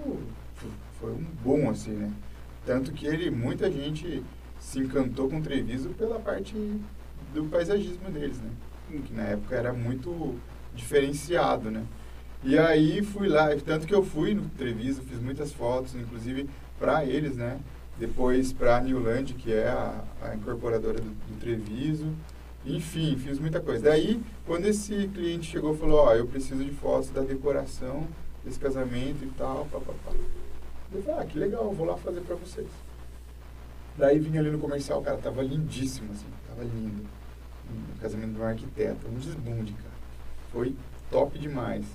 foi 1.00 1.12
um 1.12 1.26
bom, 1.44 1.70
assim, 1.70 1.92
né? 1.92 2.12
Tanto 2.66 2.92
que 2.92 3.08
ele, 3.08 3.32
muita 3.32 3.72
gente 3.72 4.24
se 4.60 4.80
encantou 4.80 5.30
com 5.30 5.40
o 5.40 5.42
Treviso 5.42 5.90
pela 5.90 6.20
parte 6.20 6.54
do 7.34 7.46
paisagismo 7.46 8.10
deles, 8.12 8.40
né? 8.40 8.50
Que 9.06 9.14
na 9.14 9.24
época 9.24 9.56
era 9.56 9.74
muito 9.74 10.36
diferenciado, 10.76 11.72
né? 11.72 11.86
E 12.44 12.58
aí 12.58 13.04
fui 13.04 13.28
lá, 13.28 13.50
tanto 13.64 13.86
que 13.86 13.94
eu 13.94 14.04
fui 14.04 14.34
no 14.34 14.50
Treviso, 14.58 15.04
fiz 15.04 15.20
muitas 15.20 15.54
fotos, 15.54 15.94
inclusive 15.94 16.50
para 16.80 17.06
eles, 17.06 17.36
né? 17.36 17.60
Depois 18.00 18.52
para 18.52 18.78
a 18.78 18.82
Newland, 18.82 19.36
que 19.36 19.54
é 19.54 19.68
a, 19.68 20.04
a 20.24 20.36
incorporadora 20.36 21.00
do, 21.00 21.10
do, 21.10 21.40
Treviso. 21.40 22.12
Enfim, 22.66 23.16
fiz 23.16 23.38
muita 23.38 23.60
coisa. 23.60 23.84
Daí, 23.84 24.20
quando 24.48 24.66
esse 24.66 25.08
cliente 25.10 25.52
chegou 25.52 25.78
falou, 25.78 26.00
ó, 26.00 26.10
oh, 26.10 26.14
eu 26.14 26.26
preciso 26.26 26.64
de 26.64 26.72
fotos 26.72 27.12
da 27.12 27.22
decoração 27.22 28.08
desse 28.44 28.60
casamento 28.60 29.24
e 29.24 29.32
tal, 29.38 29.68
papapá. 29.72 30.12
Eu 30.92 31.04
falei, 31.04 31.22
ah, 31.22 31.26
que 31.26 31.38
legal, 31.38 31.72
vou 31.72 31.86
lá 31.86 31.96
fazer 31.96 32.22
para 32.22 32.36
vocês. 32.36 32.68
Daí 33.98 34.18
vim 34.18 34.36
ali 34.38 34.50
no 34.50 34.58
comercial, 34.58 35.00
cara 35.04 35.18
tava 35.18 35.44
lindíssimo, 35.44 36.12
assim, 36.12 36.26
tava 36.48 36.64
lindo. 36.64 37.04
Um 37.70 38.00
casamento 38.02 38.34
de 38.34 38.40
um 38.40 38.44
arquiteto, 38.44 39.08
um 39.08 39.20
desbunde, 39.20 39.74
cara. 39.74 39.94
Foi 40.52 40.76
top 41.12 41.38
demais. 41.38 41.86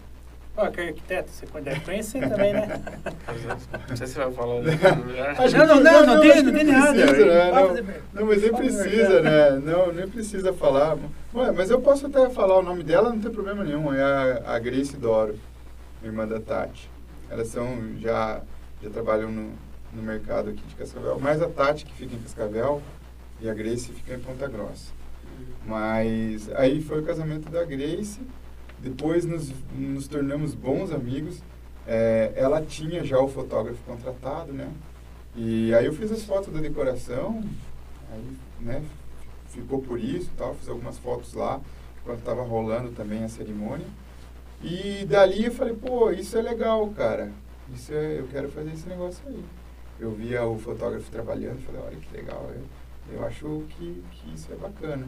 Ó, 0.56 0.70
que 0.70 0.80
arquiteto, 0.80 1.30
você 1.30 1.46
deve 1.60 1.80
conhecer 1.80 2.26
também, 2.28 2.54
né? 2.54 2.82
Não 3.88 3.96
sei 3.96 4.06
se 4.06 4.14
você 4.14 4.20
vai 4.20 4.32
falar. 4.32 4.62
Não, 4.62 5.66
não, 5.66 5.80
não, 5.82 6.06
não, 6.06 6.20
tem, 6.22 6.42
não 6.42 6.52
tem 6.52 6.64
nada. 6.64 6.92
Né? 6.94 7.50
Não, 7.52 8.20
não, 8.20 8.26
mas 8.26 8.40
nem 8.40 8.52
precisa, 8.52 9.20
né? 9.20 9.50
Não, 9.62 9.92
nem 9.92 10.08
precisa 10.08 10.52
falar. 10.54 10.96
Ué, 11.34 11.52
mas 11.52 11.70
eu 11.70 11.78
posso 11.80 12.06
até 12.06 12.30
falar 12.30 12.58
o 12.58 12.62
nome 12.62 12.82
dela, 12.82 13.10
não 13.10 13.20
tem 13.20 13.30
problema 13.30 13.62
nenhum. 13.62 13.92
É 13.92 14.02
a, 14.02 14.54
a 14.54 14.58
Grace 14.58 14.96
Doro, 14.96 15.38
irmã 16.02 16.26
da 16.26 16.40
Tati. 16.40 16.88
Elas 17.28 17.48
são, 17.48 17.66
já, 17.98 18.40
já 18.82 18.88
trabalham 18.88 19.30
no, 19.30 19.50
no 19.92 20.02
mercado 20.02 20.48
aqui 20.48 20.62
de 20.66 20.74
Cascavel. 20.74 21.18
Mais 21.18 21.42
a 21.42 21.48
Tati, 21.48 21.84
que 21.84 21.92
fica 21.92 22.14
em 22.14 22.18
Cascavel, 22.20 22.80
e 23.42 23.50
a 23.50 23.52
Grace 23.52 23.92
fica 23.92 24.14
em 24.14 24.20
Ponta 24.20 24.48
Grossa. 24.48 24.90
Mas 25.66 26.48
aí 26.54 26.80
foi 26.80 27.00
o 27.00 27.04
casamento 27.04 27.50
da 27.50 27.62
Grace. 27.62 28.20
Depois 28.80 29.24
nos, 29.24 29.52
nos 29.74 30.06
tornamos 30.06 30.54
bons 30.54 30.92
amigos. 30.92 31.42
É, 31.86 32.32
ela 32.34 32.60
tinha 32.62 33.04
já 33.04 33.18
o 33.18 33.28
fotógrafo 33.28 33.78
contratado, 33.84 34.52
né? 34.52 34.72
E 35.34 35.74
aí 35.74 35.86
eu 35.86 35.92
fiz 35.92 36.10
as 36.10 36.24
fotos 36.24 36.52
da 36.52 36.60
decoração, 36.60 37.42
aí, 38.10 38.36
né? 38.60 38.82
Ficou 39.48 39.80
por 39.80 39.98
isso 40.00 40.30
tal, 40.36 40.54
fiz 40.54 40.68
algumas 40.68 40.98
fotos 40.98 41.34
lá, 41.34 41.60
enquanto 42.00 42.18
estava 42.18 42.42
rolando 42.42 42.90
também 42.90 43.22
a 43.22 43.28
cerimônia. 43.28 43.86
E 44.62 45.04
dali 45.04 45.44
eu 45.44 45.52
falei, 45.52 45.74
pô, 45.74 46.10
isso 46.10 46.36
é 46.36 46.42
legal, 46.42 46.88
cara. 46.90 47.30
Isso 47.74 47.92
é, 47.92 48.18
eu 48.18 48.26
quero 48.28 48.50
fazer 48.50 48.72
esse 48.72 48.88
negócio 48.88 49.22
aí. 49.26 49.44
Eu 49.98 50.10
via 50.10 50.44
o 50.44 50.58
fotógrafo 50.58 51.10
trabalhando, 51.10 51.64
falei, 51.64 51.80
olha 51.82 51.96
que 51.96 52.16
legal, 52.16 52.50
eu, 52.54 53.14
eu 53.14 53.26
acho 53.26 53.64
que, 53.70 54.02
que 54.10 54.34
isso 54.34 54.52
é 54.52 54.56
bacana. 54.56 55.06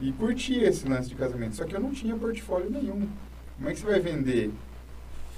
E 0.00 0.12
curtia 0.12 0.68
esse 0.68 0.86
lance 0.88 1.08
de 1.08 1.14
casamento. 1.14 1.56
Só 1.56 1.64
que 1.64 1.74
eu 1.74 1.80
não 1.80 1.90
tinha 1.90 2.14
portfólio 2.16 2.70
nenhum. 2.70 3.08
Como 3.56 3.68
é 3.68 3.72
que 3.72 3.80
você 3.80 3.86
vai 3.86 3.98
vender 4.00 4.50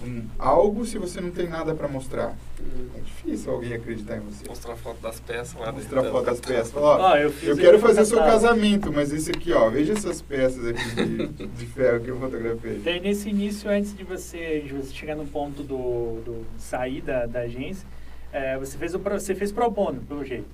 um, 0.05 0.25
algo 0.39 0.85
se 0.85 0.99
você 0.99 1.21
não 1.21 1.31
tem 1.31 1.49
nada 1.49 1.75
para 1.75 1.87
mostrar? 1.87 2.37
Hum. 2.61 2.89
É 2.97 3.01
difícil 3.01 3.53
alguém 3.53 3.73
acreditar 3.75 4.17
em 4.17 4.21
você. 4.21 4.49
Mostrar 4.49 4.75
foto 4.77 5.01
das 5.01 5.21
peças 5.21 5.55
lá 5.61 5.71
Mostrar 5.71 6.03
foto 6.05 6.25
das 6.27 6.41
peças. 6.41 6.75
Ó, 6.77 6.99
Ó, 6.99 7.17
eu 7.17 7.31
fiz 7.31 7.49
eu 7.49 7.55
ele 7.55 7.63
quero 7.63 7.79
fazer 7.79 8.05
seu 8.05 8.19
casamento, 8.19 8.93
mas 8.93 9.13
esse 9.13 9.31
aqui, 9.31 9.53
ó, 9.53 9.71
veja 9.71 9.93
essas 9.93 10.21
peças 10.21 10.67
aqui 10.67 10.95
de, 11.29 11.47
de 11.47 11.67
ferro 11.67 12.01
que 12.01 12.09
eu 12.11 12.19
fotografei. 12.19 12.79
Daí 12.85 12.99
nesse 12.99 13.29
início, 13.29 13.71
antes 13.71 13.97
de 13.97 14.03
você, 14.03 14.61
de 14.61 14.73
você 14.75 14.93
chegar 14.93 15.15
no 15.15 15.27
ponto 15.27 15.63
do, 15.63 16.21
do 16.25 16.47
sair 16.59 17.01
da, 17.01 17.27
da 17.27 17.41
agência, 17.41 17.87
é, 18.33 18.59
você 18.59 18.77
fez 18.77 18.95
o 18.95 18.99
pro- 18.99 19.19
você 19.21 19.35
fez 19.37 19.53
pro 19.53 19.71
bono, 19.71 20.01
pelo 20.03 20.25
jeito. 20.25 20.47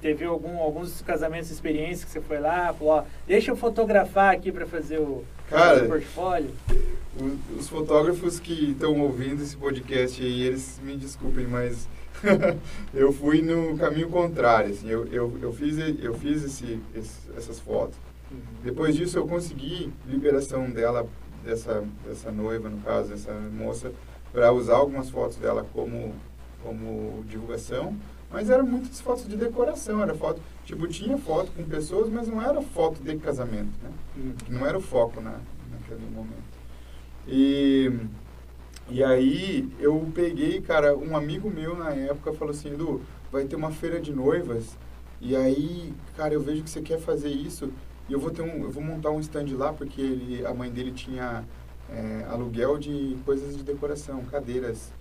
Teve, 0.00 0.24
algum, 0.24 0.58
alguns 0.58 1.00
casamentos, 1.02 1.50
experiências 1.50 2.04
que 2.04 2.10
você 2.10 2.20
foi 2.20 2.38
lá, 2.40 2.72
falou, 2.72 2.94
ó, 2.94 3.04
deixa 3.26 3.50
eu 3.52 3.56
fotografar 3.56 4.34
aqui 4.34 4.50
para 4.50 4.66
fazer 4.66 4.98
o, 4.98 5.24
Cara, 5.48 5.84
o 5.84 5.88
portfólio. 5.88 6.50
O- 7.18 7.56
Os 7.58 7.68
fotógrafos 7.68 8.40
que 8.40 8.70
estão 8.72 9.00
ouvindo 9.00 9.42
esse 9.42 9.56
podcast 9.56 10.22
aí, 10.22 10.42
eles 10.42 10.80
me 10.82 10.96
desculpem, 10.96 11.46
mas 11.46 11.88
eu 12.94 13.12
fui 13.12 13.42
no 13.42 13.76
caminho 13.76 14.08
contrário. 14.08 14.70
Assim, 14.72 14.88
eu, 14.88 15.06
eu, 15.12 15.38
eu 15.40 15.52
fiz, 15.52 15.76
eu 16.02 16.14
fiz 16.14 16.42
esse, 16.44 16.80
esse- 16.94 17.30
essas 17.36 17.60
fotos. 17.60 17.96
Depois 18.64 18.96
disso, 18.96 19.16
eu 19.18 19.26
consegui 19.26 19.92
liberação 20.06 20.68
dela, 20.68 21.06
dessa, 21.44 21.84
dessa 22.04 22.32
noiva, 22.32 22.68
no 22.68 22.78
caso, 22.78 23.10
dessa 23.10 23.32
moça, 23.32 23.92
para 24.32 24.52
usar 24.52 24.74
algumas 24.76 25.08
fotos 25.08 25.36
dela 25.36 25.64
como, 25.72 26.12
como 26.62 27.24
divulgação. 27.28 27.96
Mas 28.30 28.50
eram 28.50 28.66
muitas 28.66 29.00
fotos 29.00 29.28
de 29.28 29.36
decoração, 29.36 30.02
era 30.02 30.14
foto, 30.14 30.40
tipo, 30.64 30.86
tinha 30.88 31.16
foto 31.16 31.52
com 31.52 31.62
pessoas, 31.64 32.10
mas 32.10 32.26
não 32.26 32.42
era 32.42 32.60
foto 32.60 33.00
de 33.02 33.16
casamento, 33.16 33.72
né? 33.82 33.90
Uhum. 34.16 34.34
não 34.48 34.66
era 34.66 34.76
o 34.76 34.80
foco 34.80 35.20
na, 35.20 35.38
naquele 35.70 36.10
momento. 36.10 36.56
E, 37.26 37.92
e 38.88 39.02
aí 39.02 39.68
eu 39.78 40.10
peguei, 40.14 40.60
cara, 40.60 40.96
um 40.96 41.16
amigo 41.16 41.50
meu 41.50 41.76
na 41.76 41.90
época 41.90 42.32
falou 42.32 42.52
assim, 42.52 42.72
Edu, 42.72 43.00
vai 43.30 43.44
ter 43.44 43.56
uma 43.56 43.70
feira 43.70 44.00
de 44.00 44.12
noivas, 44.12 44.76
e 45.20 45.34
aí, 45.34 45.94
cara, 46.16 46.34
eu 46.34 46.40
vejo 46.40 46.62
que 46.62 46.70
você 46.70 46.82
quer 46.82 46.98
fazer 46.98 47.30
isso, 47.30 47.72
e 48.08 48.12
eu 48.12 48.20
vou 48.20 48.30
ter 48.30 48.42
um, 48.42 48.64
eu 48.64 48.70
vou 48.70 48.82
montar 48.82 49.10
um 49.10 49.20
stand 49.20 49.46
lá, 49.56 49.72
porque 49.72 50.00
ele, 50.00 50.44
a 50.44 50.52
mãe 50.52 50.70
dele 50.70 50.92
tinha 50.92 51.44
é, 51.90 52.26
aluguel 52.28 52.78
de 52.78 53.16
coisas 53.24 53.56
de 53.56 53.62
decoração, 53.62 54.24
cadeiras, 54.24 54.92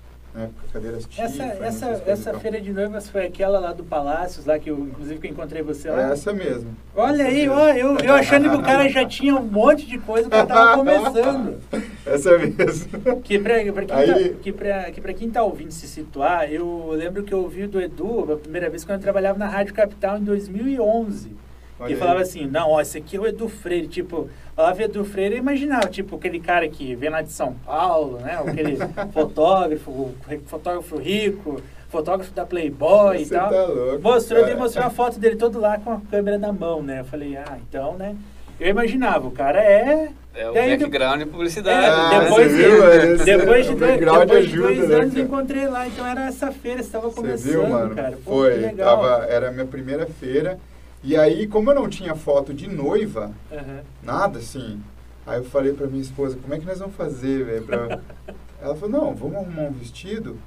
cadeiras 0.74 1.08
Essa, 1.18 1.44
essa, 1.44 2.04
essa 2.06 2.34
feira 2.40 2.60
de 2.60 2.72
noivas 2.74 3.10
foi 3.10 3.26
aquela 3.26 3.60
lá 3.60 3.72
do 3.74 3.84
Palácios, 3.84 4.46
lá 4.46 4.60
que 4.60 4.70
eu, 4.70 4.78
inclusive, 4.80 5.20
que 5.20 5.28
eu 5.28 5.32
encontrei 5.32 5.62
você 5.62 5.90
lá. 5.90 6.10
É 6.10 6.14
essa 6.14 6.34
mesmo. 6.34 6.76
Olha 6.96 7.24
Essa 7.24 7.32
aí, 7.32 7.36
mesmo. 7.48 7.54
ó, 7.54 7.70
eu, 7.70 7.98
eu 7.98 8.14
achando 8.14 8.50
que 8.50 8.56
o 8.56 8.62
cara 8.62 8.88
já 8.90 9.04
tinha 9.08 9.36
um 9.36 9.44
monte 9.44 9.86
de 9.86 9.98
coisa, 10.00 10.28
o 10.28 10.32
cara 10.32 10.46
tava 10.46 10.78
começando. 10.78 11.58
Essa 12.06 12.38
mesmo. 12.38 13.22
Que 13.24 13.40
pra, 13.40 13.56
pra 13.74 13.86
quem 13.86 13.96
Aí- 13.96 14.30
tá, 14.30 14.36
que, 14.42 14.52
pra, 14.52 14.84
que 14.92 15.02
pra 15.02 15.14
quem 15.14 15.30
tá 15.30 15.44
ouvindo 15.44 15.72
se 15.72 15.88
situar, 15.88 16.52
eu 16.52 16.90
lembro 16.92 17.24
que 17.24 17.34
eu 17.34 17.40
ouvi 17.40 17.66
do 17.68 17.80
Edu 17.82 18.34
a 18.34 18.38
primeira 18.38 18.70
vez 18.70 18.84
quando 18.84 18.98
eu 19.00 19.04
trabalhava 19.04 19.40
na 19.40 19.48
Rádio 19.48 19.74
Capital 19.74 20.18
em 20.18 20.24
2011. 20.24 21.36
Olha 21.80 21.94
aí. 21.94 21.96
falava 22.00 22.22
assim, 22.22 22.46
não, 22.48 22.70
ó, 22.72 22.82
esse 22.82 22.98
aqui 22.98 23.18
é 23.18 23.20
o 23.20 23.28
Edu 23.28 23.50
Freire. 23.50 23.88
Tipo, 23.88 24.30
falava 24.56 24.82
Edu 24.84 25.04
Freire, 25.04 25.36
eu 25.36 25.40
imaginava, 25.40 25.88
tipo, 25.88 26.16
aquele 26.16 26.40
cara 26.40 26.68
que 26.70 26.96
vem 26.96 27.10
lá 27.10 27.22
de 27.22 27.32
São 27.32 27.54
Paulo, 27.66 28.20
né? 28.20 28.40
Aquele 28.46 28.78
fotógrafo, 29.14 30.12
fotógrafo 30.48 30.98
rico, 30.98 31.62
fotógrafo 31.90 32.32
da 32.34 32.46
Playboy 32.46 33.22
e 33.22 33.26
Você 33.26 33.36
tal. 33.36 33.50
tá 33.50 33.66
louco, 33.66 34.02
Mostrou, 34.02 34.40
cara. 34.42 34.52
daí 34.54 34.62
mostrou 34.62 34.84
uma 34.86 34.90
foto 34.92 35.20
dele 35.20 35.36
todo 35.36 35.60
lá 35.60 35.78
com 35.78 35.92
a 35.94 36.02
câmera 36.10 36.38
na 36.38 36.52
mão, 36.54 36.82
né? 36.82 37.02
Eu 37.02 37.06
falei, 37.06 37.36
ah, 37.38 37.58
então, 37.68 37.94
né? 37.96 38.16
Eu 38.60 38.70
imaginava, 38.70 39.28
o 39.28 39.32
cara 39.32 39.60
é. 39.62 40.10
É 40.34 40.50
o 40.50 40.54
Daí 40.54 40.78
background 40.78 41.20
de 41.20 41.26
publicidade. 41.28 41.86
É, 41.86 41.90
Ah, 41.90 42.20
depois, 42.20 42.52
de, 42.52 42.58
viu? 42.58 42.92
Esse- 42.94 43.24
depois 43.26 43.66
de 43.66 43.76
dois, 43.76 44.00
depois 44.00 44.28
de 44.30 44.36
ajuda, 44.36 44.68
dois 44.68 44.78
né, 44.90 44.96
anos 44.96 45.06
eu 45.06 45.10
cara? 45.12 45.22
encontrei 45.22 45.68
lá, 45.68 45.88
então 45.88 46.06
era 46.08 46.26
essa 46.28 46.52
feira, 46.52 46.80
estava 46.82 47.10
começando, 47.12 47.52
viu, 47.52 47.68
mano? 47.68 47.96
cara. 47.96 48.12
Pô, 48.24 48.32
Foi, 48.32 48.52
que 48.54 48.58
legal. 48.60 48.96
tava, 49.02 49.26
era 49.26 49.50
a 49.50 49.52
minha 49.52 49.66
primeira 49.66 50.06
feira. 50.08 50.58
E 51.06 51.16
aí, 51.16 51.46
como 51.48 51.70
eu 51.70 51.76
não 51.76 51.88
tinha 51.88 52.16
foto 52.16 52.52
de 52.54 52.68
noiva, 52.68 53.32
Aham. 53.52 53.82
nada 54.02 54.40
assim, 54.40 54.82
aí 55.26 55.38
eu 55.38 55.44
falei 55.46 55.72
pra 55.74 55.86
minha 55.88 56.02
esposa, 56.02 56.36
como 56.42 56.54
é 56.54 56.60
que 56.60 56.66
nós 56.66 56.80
vamos 56.80 56.96
fazer, 56.96 57.46
velho? 57.46 57.64
pra- 57.66 58.00
Ela 58.60 58.76
falou, 58.76 58.90
não, 59.02 59.16
vamos 59.16 59.36
arrumar 59.36 59.64
um 59.64 59.72
vestido 59.72 60.40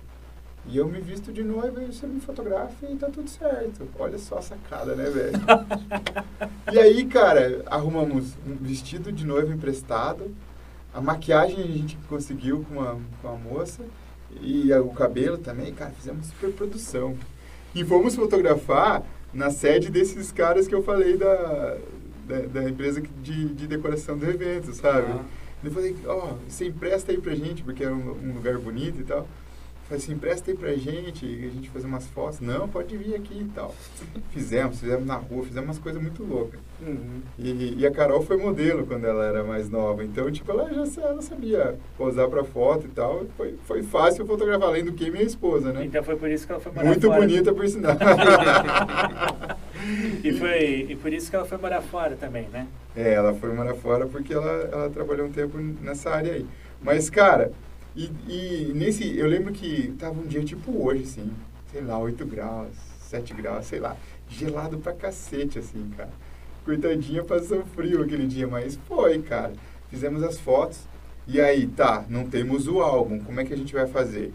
e 0.66 0.76
eu 0.76 0.88
me 0.88 1.00
visto 1.00 1.32
de 1.32 1.44
noiva 1.44 1.80
e 1.82 1.86
você 1.86 2.06
me 2.06 2.20
fotografa 2.20 2.74
e 2.90 2.96
tá 2.96 3.08
tudo 3.08 3.30
certo. 3.30 3.86
Olha 3.98 4.18
só 4.18 4.38
a 4.38 4.42
sacada, 4.42 4.96
né, 4.96 5.08
velho? 5.08 5.38
e 6.72 6.78
aí, 6.78 7.04
cara, 7.06 7.62
arrumamos 7.66 8.34
um 8.44 8.56
vestido 8.60 9.12
de 9.12 9.24
noiva 9.24 9.54
emprestado, 9.54 10.34
a 10.92 11.00
maquiagem 11.00 11.60
a 11.62 11.66
gente 11.66 11.96
conseguiu 12.08 12.66
com 12.68 12.80
a, 12.80 12.96
com 13.22 13.28
a 13.28 13.36
moça 13.36 13.82
e 14.42 14.72
o 14.72 14.88
cabelo 14.88 15.38
também, 15.38 15.72
cara, 15.72 15.92
fizemos 15.92 16.26
super 16.26 16.52
produção. 16.52 17.16
E 17.74 17.84
fomos 17.84 18.16
fotografar 18.16 19.02
na 19.32 19.50
sede 19.50 19.90
desses 19.90 20.32
caras 20.32 20.66
que 20.66 20.74
eu 20.74 20.82
falei 20.82 21.16
da, 21.16 21.76
da, 22.26 22.40
da 22.40 22.70
empresa 22.70 23.02
de, 23.22 23.48
de 23.54 23.66
decoração 23.66 24.16
do 24.16 24.28
evento, 24.28 24.72
sabe? 24.72 25.12
Ah. 25.12 25.24
Eu 25.62 25.70
falei, 25.72 25.96
ó, 26.06 26.34
você 26.48 26.66
empresta 26.66 27.10
aí 27.10 27.18
pra 27.18 27.34
gente, 27.34 27.62
porque 27.62 27.82
era 27.82 27.94
um, 27.94 28.10
um 28.10 28.34
lugar 28.34 28.56
bonito 28.58 29.00
e 29.00 29.04
tal. 29.04 29.28
Falei 29.88 30.02
assim, 30.02 30.12
empresta 30.12 30.50
aí 30.50 30.56
pra 30.56 30.74
gente, 30.74 31.24
e 31.24 31.46
a 31.46 31.48
gente 31.48 31.70
fazer 31.70 31.86
umas 31.86 32.06
fotos. 32.08 32.40
Não, 32.40 32.68
pode 32.68 32.94
vir 32.94 33.14
aqui 33.14 33.40
e 33.40 33.50
tal. 33.54 33.74
Fizemos, 34.30 34.80
fizemos 34.80 35.06
na 35.06 35.14
rua, 35.14 35.44
fizemos 35.44 35.66
umas 35.66 35.78
coisas 35.78 36.00
muito 36.00 36.22
loucas. 36.22 36.60
Uhum. 36.86 37.22
E, 37.38 37.74
e 37.78 37.86
a 37.86 37.90
Carol 37.90 38.22
foi 38.22 38.36
modelo 38.36 38.86
quando 38.86 39.06
ela 39.06 39.24
era 39.24 39.42
mais 39.42 39.70
nova. 39.70 40.04
Então, 40.04 40.30
tipo, 40.30 40.52
ela 40.52 40.68
já 40.72 41.02
ela 41.02 41.22
sabia 41.22 41.76
posar 41.96 42.28
pra 42.28 42.44
foto 42.44 42.86
e 42.86 42.90
tal. 42.90 43.24
Foi, 43.34 43.54
foi 43.64 43.82
fácil 43.82 44.26
fotografar, 44.26 44.68
além 44.68 44.84
do 44.84 44.92
que 44.92 45.10
minha 45.10 45.24
esposa, 45.24 45.72
né? 45.72 45.86
Então 45.86 46.02
foi 46.02 46.16
por 46.16 46.30
isso 46.30 46.44
que 46.44 46.52
ela 46.52 46.60
foi 46.60 46.70
morar 46.70 46.86
Muito 46.86 47.06
fora. 47.06 47.20
bonita, 47.20 47.54
por 47.54 47.66
sinal. 47.66 47.96
E, 50.22 50.32
foi, 50.32 50.86
e 50.90 50.96
por 50.96 51.12
isso 51.12 51.30
que 51.30 51.36
ela 51.36 51.44
foi 51.44 51.56
morar 51.56 51.80
fora 51.80 52.16
também, 52.16 52.48
né? 52.52 52.66
É, 52.96 53.14
ela 53.14 53.32
foi 53.32 53.52
morar 53.54 53.74
fora 53.74 54.06
porque 54.06 54.34
ela, 54.34 54.68
ela 54.72 54.90
trabalhou 54.90 55.26
um 55.26 55.32
tempo 55.32 55.56
nessa 55.56 56.10
área 56.10 56.34
aí. 56.34 56.44
Mas, 56.82 57.08
cara, 57.08 57.52
e, 57.98 58.68
e 58.68 58.72
nesse. 58.74 59.18
Eu 59.18 59.26
lembro 59.26 59.52
que 59.52 59.94
tava 59.98 60.20
um 60.20 60.26
dia 60.26 60.44
tipo 60.44 60.70
hoje, 60.84 61.02
assim, 61.02 61.32
sei 61.72 61.82
lá, 61.82 61.98
8 61.98 62.24
graus, 62.26 62.68
7 63.00 63.34
graus, 63.34 63.66
sei 63.66 63.80
lá, 63.80 63.96
gelado 64.28 64.78
pra 64.78 64.92
cacete, 64.92 65.58
assim, 65.58 65.90
cara. 65.96 66.10
Coitadinha 66.64 67.24
passou 67.24 67.64
frio 67.74 68.02
aquele 68.02 68.26
dia, 68.26 68.46
mas 68.46 68.78
foi, 68.86 69.20
cara. 69.22 69.52
Fizemos 69.90 70.22
as 70.22 70.38
fotos. 70.38 70.80
E 71.26 71.40
aí, 71.40 71.66
tá, 71.66 72.04
não 72.08 72.28
temos 72.28 72.68
o 72.68 72.80
álbum, 72.80 73.18
como 73.18 73.40
é 73.40 73.44
que 73.44 73.52
a 73.52 73.56
gente 73.56 73.74
vai 73.74 73.86
fazer? 73.86 74.32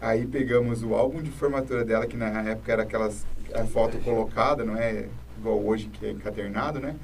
Aí 0.00 0.26
pegamos 0.26 0.82
o 0.82 0.94
álbum 0.94 1.22
de 1.22 1.30
formatura 1.30 1.84
dela, 1.84 2.06
que 2.06 2.16
na 2.16 2.42
época 2.42 2.72
era 2.72 2.82
aquelas 2.82 3.26
a 3.54 3.64
foto 3.64 3.98
colocada, 3.98 4.64
não 4.64 4.76
é 4.76 5.08
igual 5.38 5.64
hoje 5.64 5.88
que 5.88 6.06
é 6.06 6.10
encadernado, 6.10 6.80
né? 6.80 6.96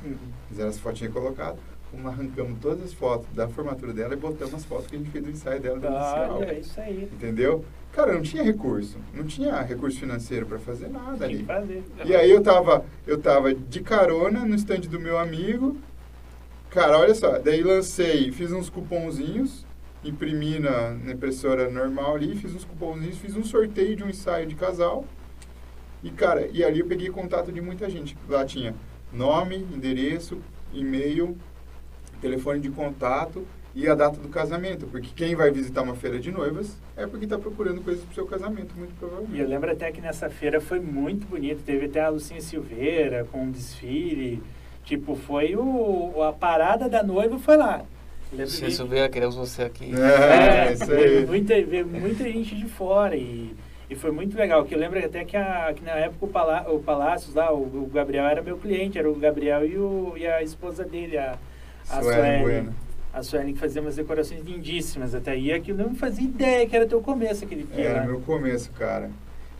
Fizeram 0.49 0.69
as 0.69 0.79
fotinhas 0.79 1.13
colocadas, 1.13 1.59
arrancamos 2.05 2.59
todas 2.61 2.85
as 2.85 2.93
fotos 2.93 3.27
da 3.35 3.49
formatura 3.49 3.93
dela 3.93 4.15
e 4.15 4.17
botamos 4.17 4.55
as 4.55 4.65
fotos 4.65 4.87
que 4.87 4.97
a 4.97 4.99
gente 4.99 5.11
fez 5.11 5.25
do 5.25 5.31
ensaio 5.31 5.61
dela 5.61 5.89
álbum. 5.89 6.37
Olha, 6.37 6.53
é 6.53 6.61
isso 6.61 6.81
aí. 6.81 7.09
Entendeu? 7.13 7.65
Cara, 7.93 8.13
não 8.13 8.23
tinha 8.23 8.43
recurso, 8.43 8.99
não 9.13 9.25
tinha 9.25 9.61
recurso 9.63 9.99
financeiro 9.99 10.47
para 10.47 10.59
fazer 10.59 10.89
nada 10.89 11.25
ali. 11.25 11.43
fazer. 11.43 11.83
E 12.05 12.15
aí 12.15 12.31
eu 12.31 12.41
tava, 12.41 12.85
eu 13.05 13.19
tava 13.19 13.53
de 13.53 13.81
carona 13.81 14.45
no 14.45 14.55
stand 14.55 14.83
do 14.83 15.01
meu 15.01 15.19
amigo. 15.19 15.77
Cara, 16.71 16.99
olha 16.99 17.15
só, 17.15 17.39
daí 17.39 17.63
lancei, 17.63 18.31
fiz 18.31 18.53
uns 18.53 18.71
cupomzinhos, 18.71 19.67
imprimi 20.05 20.61
na, 20.61 20.91
na 20.93 21.13
impressora 21.13 21.69
normal 21.69 22.15
ali, 22.15 22.37
fiz 22.37 22.55
uns 22.55 22.65
cupomzinhos, 22.65 23.19
fiz 23.19 23.37
um 23.37 23.43
sorteio 23.43 23.97
de 23.97 24.05
um 24.05 24.09
ensaio 24.09 24.47
de 24.47 24.55
casal. 24.55 25.05
E 26.03 26.11
cara, 26.11 26.49
e 26.53 26.63
ali 26.63 26.79
eu 26.79 26.87
peguei 26.87 27.11
contato 27.11 27.51
de 27.51 27.61
muita 27.61 27.91
gente. 27.91 28.17
Lá 28.29 28.45
tinha 28.45 28.73
nome, 29.13 29.57
endereço, 29.57 30.39
e-mail, 30.73 31.37
telefone 32.21 32.61
de 32.61 32.71
contato 32.71 33.47
e 33.75 33.89
a 33.89 33.95
data 33.95 34.19
do 34.19 34.29
casamento, 34.29 34.87
porque 34.87 35.11
quem 35.15 35.35
vai 35.35 35.51
visitar 35.51 35.83
uma 35.83 35.95
feira 35.95 36.19
de 36.19 36.31
noivas 36.33 36.77
é 36.97 37.07
porque 37.07 37.25
está 37.25 37.39
procurando 37.39 37.81
coisas 37.83 38.03
para 38.03 38.11
o 38.11 38.15
seu 38.15 38.27
casamento, 38.27 38.75
muito 38.77 38.93
provavelmente. 38.99 39.37
E 39.37 39.41
eu 39.41 39.49
lembro 39.49 39.71
até 39.71 39.93
que 39.93 40.01
nessa 40.01 40.29
feira 40.29 40.61
foi 40.61 40.81
muito 40.81 41.27
bonito. 41.27 41.63
Teve 41.65 41.87
até 41.87 42.01
a 42.01 42.09
Lucinha 42.09 42.41
Silveira 42.41 43.27
com 43.31 43.45
um 43.45 43.51
desfile. 43.51 44.43
Tipo, 44.85 45.15
foi 45.15 45.55
o, 45.55 46.21
a 46.23 46.33
parada 46.33 46.89
da 46.89 47.03
noiva 47.03 47.39
foi 47.39 47.57
lá. 47.57 47.85
Que- 48.35 48.71
souber, 48.71 49.11
queremos 49.11 49.37
você 49.37 49.63
aqui. 49.63 49.93
É, 49.95 50.73
isso 50.73 50.87
veio 50.87 51.19
aí. 51.21 51.27
muita, 51.27 51.55
muita 51.85 52.25
gente 52.25 52.55
de 52.57 52.65
fora 52.67 53.17
e, 53.17 53.55
e 53.89 53.95
foi 53.95 54.11
muito 54.11 54.37
legal. 54.37 54.65
Que 54.65 54.75
eu 54.75 54.79
lembro 54.79 54.99
até 55.05 55.25
que, 55.25 55.37
a, 55.37 55.73
que 55.75 55.83
na 55.85 55.93
época 55.93 56.25
o, 56.25 56.29
Palá, 56.29 56.67
o 56.69 56.81
Palácios 56.81 57.35
lá, 57.35 57.53
o, 57.53 57.63
o 57.63 57.91
Gabriel 57.93 58.25
era 58.27 58.43
meu 58.43 58.57
cliente, 58.57 58.99
era 58.99 59.09
o 59.11 59.15
Gabriel 59.15 59.65
e, 59.65 59.77
o, 59.77 60.15
e 60.17 60.27
a 60.27 60.43
esposa 60.43 60.85
dele, 60.85 61.19
a, 61.19 61.39
a 61.89 62.03
Sueli. 62.03 62.43
Bueno. 62.43 62.75
A 63.13 63.23
Sueli 63.23 63.53
que 63.53 63.59
fazia 63.59 63.83
umas 63.83 63.97
decorações 63.97 64.45
lindíssimas 64.45 65.15
até. 65.15 65.37
E 65.39 65.53
aquilo 65.53 65.83
eu 65.83 65.89
não 65.89 65.95
fazia 65.95 66.25
ideia 66.25 66.67
que 66.67 66.77
era 66.77 66.87
teu 66.87 67.01
começo 67.01 67.45
aquele 67.45 67.65
dia. 67.65 67.85
Era 67.85 68.01
lá. 68.01 68.07
meu 68.07 68.21
começo, 68.21 68.71
cara. 68.73 69.11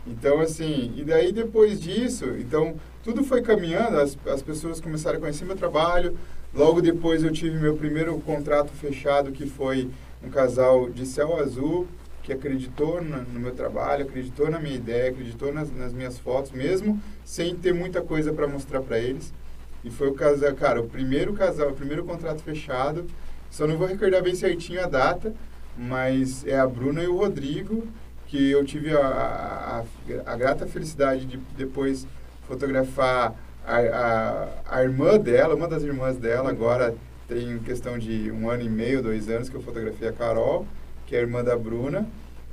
Então, 0.05 0.39
assim, 0.39 0.93
e 0.95 1.03
daí 1.03 1.31
depois 1.31 1.79
disso, 1.79 2.25
então, 2.39 2.75
tudo 3.03 3.23
foi 3.23 3.41
caminhando, 3.41 3.99
as, 3.99 4.17
as 4.27 4.41
pessoas 4.41 4.79
começaram 4.79 5.17
a 5.17 5.19
conhecer 5.21 5.45
meu 5.45 5.55
trabalho. 5.55 6.17
Logo 6.53 6.81
depois 6.81 7.23
eu 7.23 7.31
tive 7.31 7.57
meu 7.57 7.77
primeiro 7.77 8.17
contrato 8.19 8.71
fechado, 8.71 9.31
que 9.31 9.45
foi 9.45 9.89
um 10.23 10.29
casal 10.29 10.89
de 10.89 11.05
céu 11.05 11.39
azul 11.39 11.87
que 12.23 12.31
acreditou 12.31 13.01
no, 13.01 13.23
no 13.23 13.39
meu 13.39 13.53
trabalho, 13.53 14.03
acreditou 14.03 14.49
na 14.49 14.59
minha 14.59 14.75
ideia, 14.75 15.09
acreditou 15.09 15.53
nas, 15.53 15.71
nas 15.71 15.93
minhas 15.93 16.17
fotos, 16.19 16.51
mesmo 16.51 17.01
sem 17.23 17.55
ter 17.55 17.73
muita 17.73 18.01
coisa 18.01 18.31
para 18.31 18.47
mostrar 18.47 18.81
para 18.81 18.99
eles. 18.99 19.33
E 19.83 19.89
foi 19.89 20.09
o 20.09 20.13
casal, 20.13 20.53
cara, 20.53 20.81
o 20.81 20.87
primeiro 20.87 21.33
casal, 21.33 21.69
o 21.69 21.75
primeiro 21.75 22.03
contrato 22.03 22.41
fechado. 22.41 23.05
Só 23.49 23.67
não 23.67 23.77
vou 23.77 23.87
recordar 23.87 24.21
bem 24.21 24.35
certinho 24.35 24.83
a 24.83 24.87
data, 24.87 25.33
mas 25.77 26.45
é 26.45 26.57
a 26.57 26.67
Bruna 26.67 27.03
e 27.03 27.07
o 27.07 27.17
Rodrigo, 27.17 27.87
que 28.27 28.51
eu 28.51 28.63
tive 28.63 28.95
a, 28.95 28.99
a, 29.05 29.83
a 30.31 30.37
grata 30.37 30.65
felicidade 30.65 31.25
de 31.25 31.37
depois 31.57 32.07
fotografar 32.47 33.35
a, 33.65 33.77
a, 33.77 34.77
a, 34.77 34.83
irmã 34.83 35.17
dela, 35.17 35.55
uma 35.55 35.67
das 35.67 35.83
irmãs 35.83 36.17
dela, 36.17 36.49
agora 36.49 36.95
tem 37.27 37.59
questão 37.59 37.97
de 37.97 38.31
um 38.31 38.49
ano 38.49 38.63
e 38.63 38.69
meio, 38.69 39.01
dois 39.01 39.29
anos 39.29 39.49
que 39.49 39.55
eu 39.55 39.61
fotografei 39.61 40.07
a 40.07 40.13
Carol, 40.13 40.65
que 41.05 41.15
é 41.15 41.19
a 41.19 41.21
irmã 41.21 41.43
da 41.43 41.57
Bruna. 41.57 42.07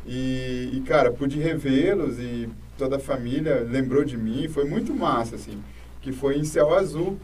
E, 0.07 0.71
e 0.73 0.81
cara, 0.87 1.13
pude 1.13 1.39
revê-los 1.39 2.19
e 2.19 2.49
toda 2.77 2.97
a 2.97 3.01
família 3.01 3.67
lembrou 3.69 4.05
de 4.05 4.17
mim, 4.17 4.49
foi 4.49 4.65
muito 4.65 4.95
massa, 4.95 5.37
assim, 5.37 5.63
que 6.09 6.13
foi 6.13 6.39
em 6.39 6.45
Céu 6.45 6.75
Azul. 6.75 7.19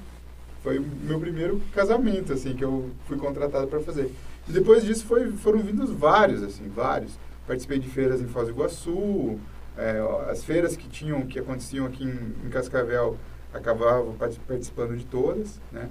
Foi 0.62 0.79
o 0.79 0.83
meu 0.83 1.18
primeiro 1.18 1.61
casamento, 1.75 2.33
assim, 2.33 2.55
que 2.55 2.64
eu 2.64 2.90
fui 3.07 3.16
contratado 3.16 3.66
para 3.66 3.81
fazer. 3.81 4.11
E 4.49 4.53
depois 4.53 4.85
disso 4.85 5.05
foi, 5.07 5.31
foram 5.33 5.61
vindos 5.61 5.90
vários, 5.90 6.42
assim, 6.42 6.68
vários. 6.68 7.18
Participei 7.47 7.79
de 7.79 7.88
feiras 7.88 8.20
em 8.20 8.27
Foz 8.27 8.47
do 8.47 8.55
Iguaçu, 8.55 9.38
é, 9.77 10.01
as 10.31 10.44
feiras 10.44 10.77
que 10.77 10.88
tinham, 10.88 11.23
que 11.27 11.38
aconteciam 11.38 11.87
aqui 11.87 12.05
em, 12.05 12.47
em 12.47 12.51
Cascavel, 12.51 13.16
acabava 13.53 14.05
participando 14.47 14.97
de 14.97 15.05
todas, 15.05 15.61
né? 15.70 15.88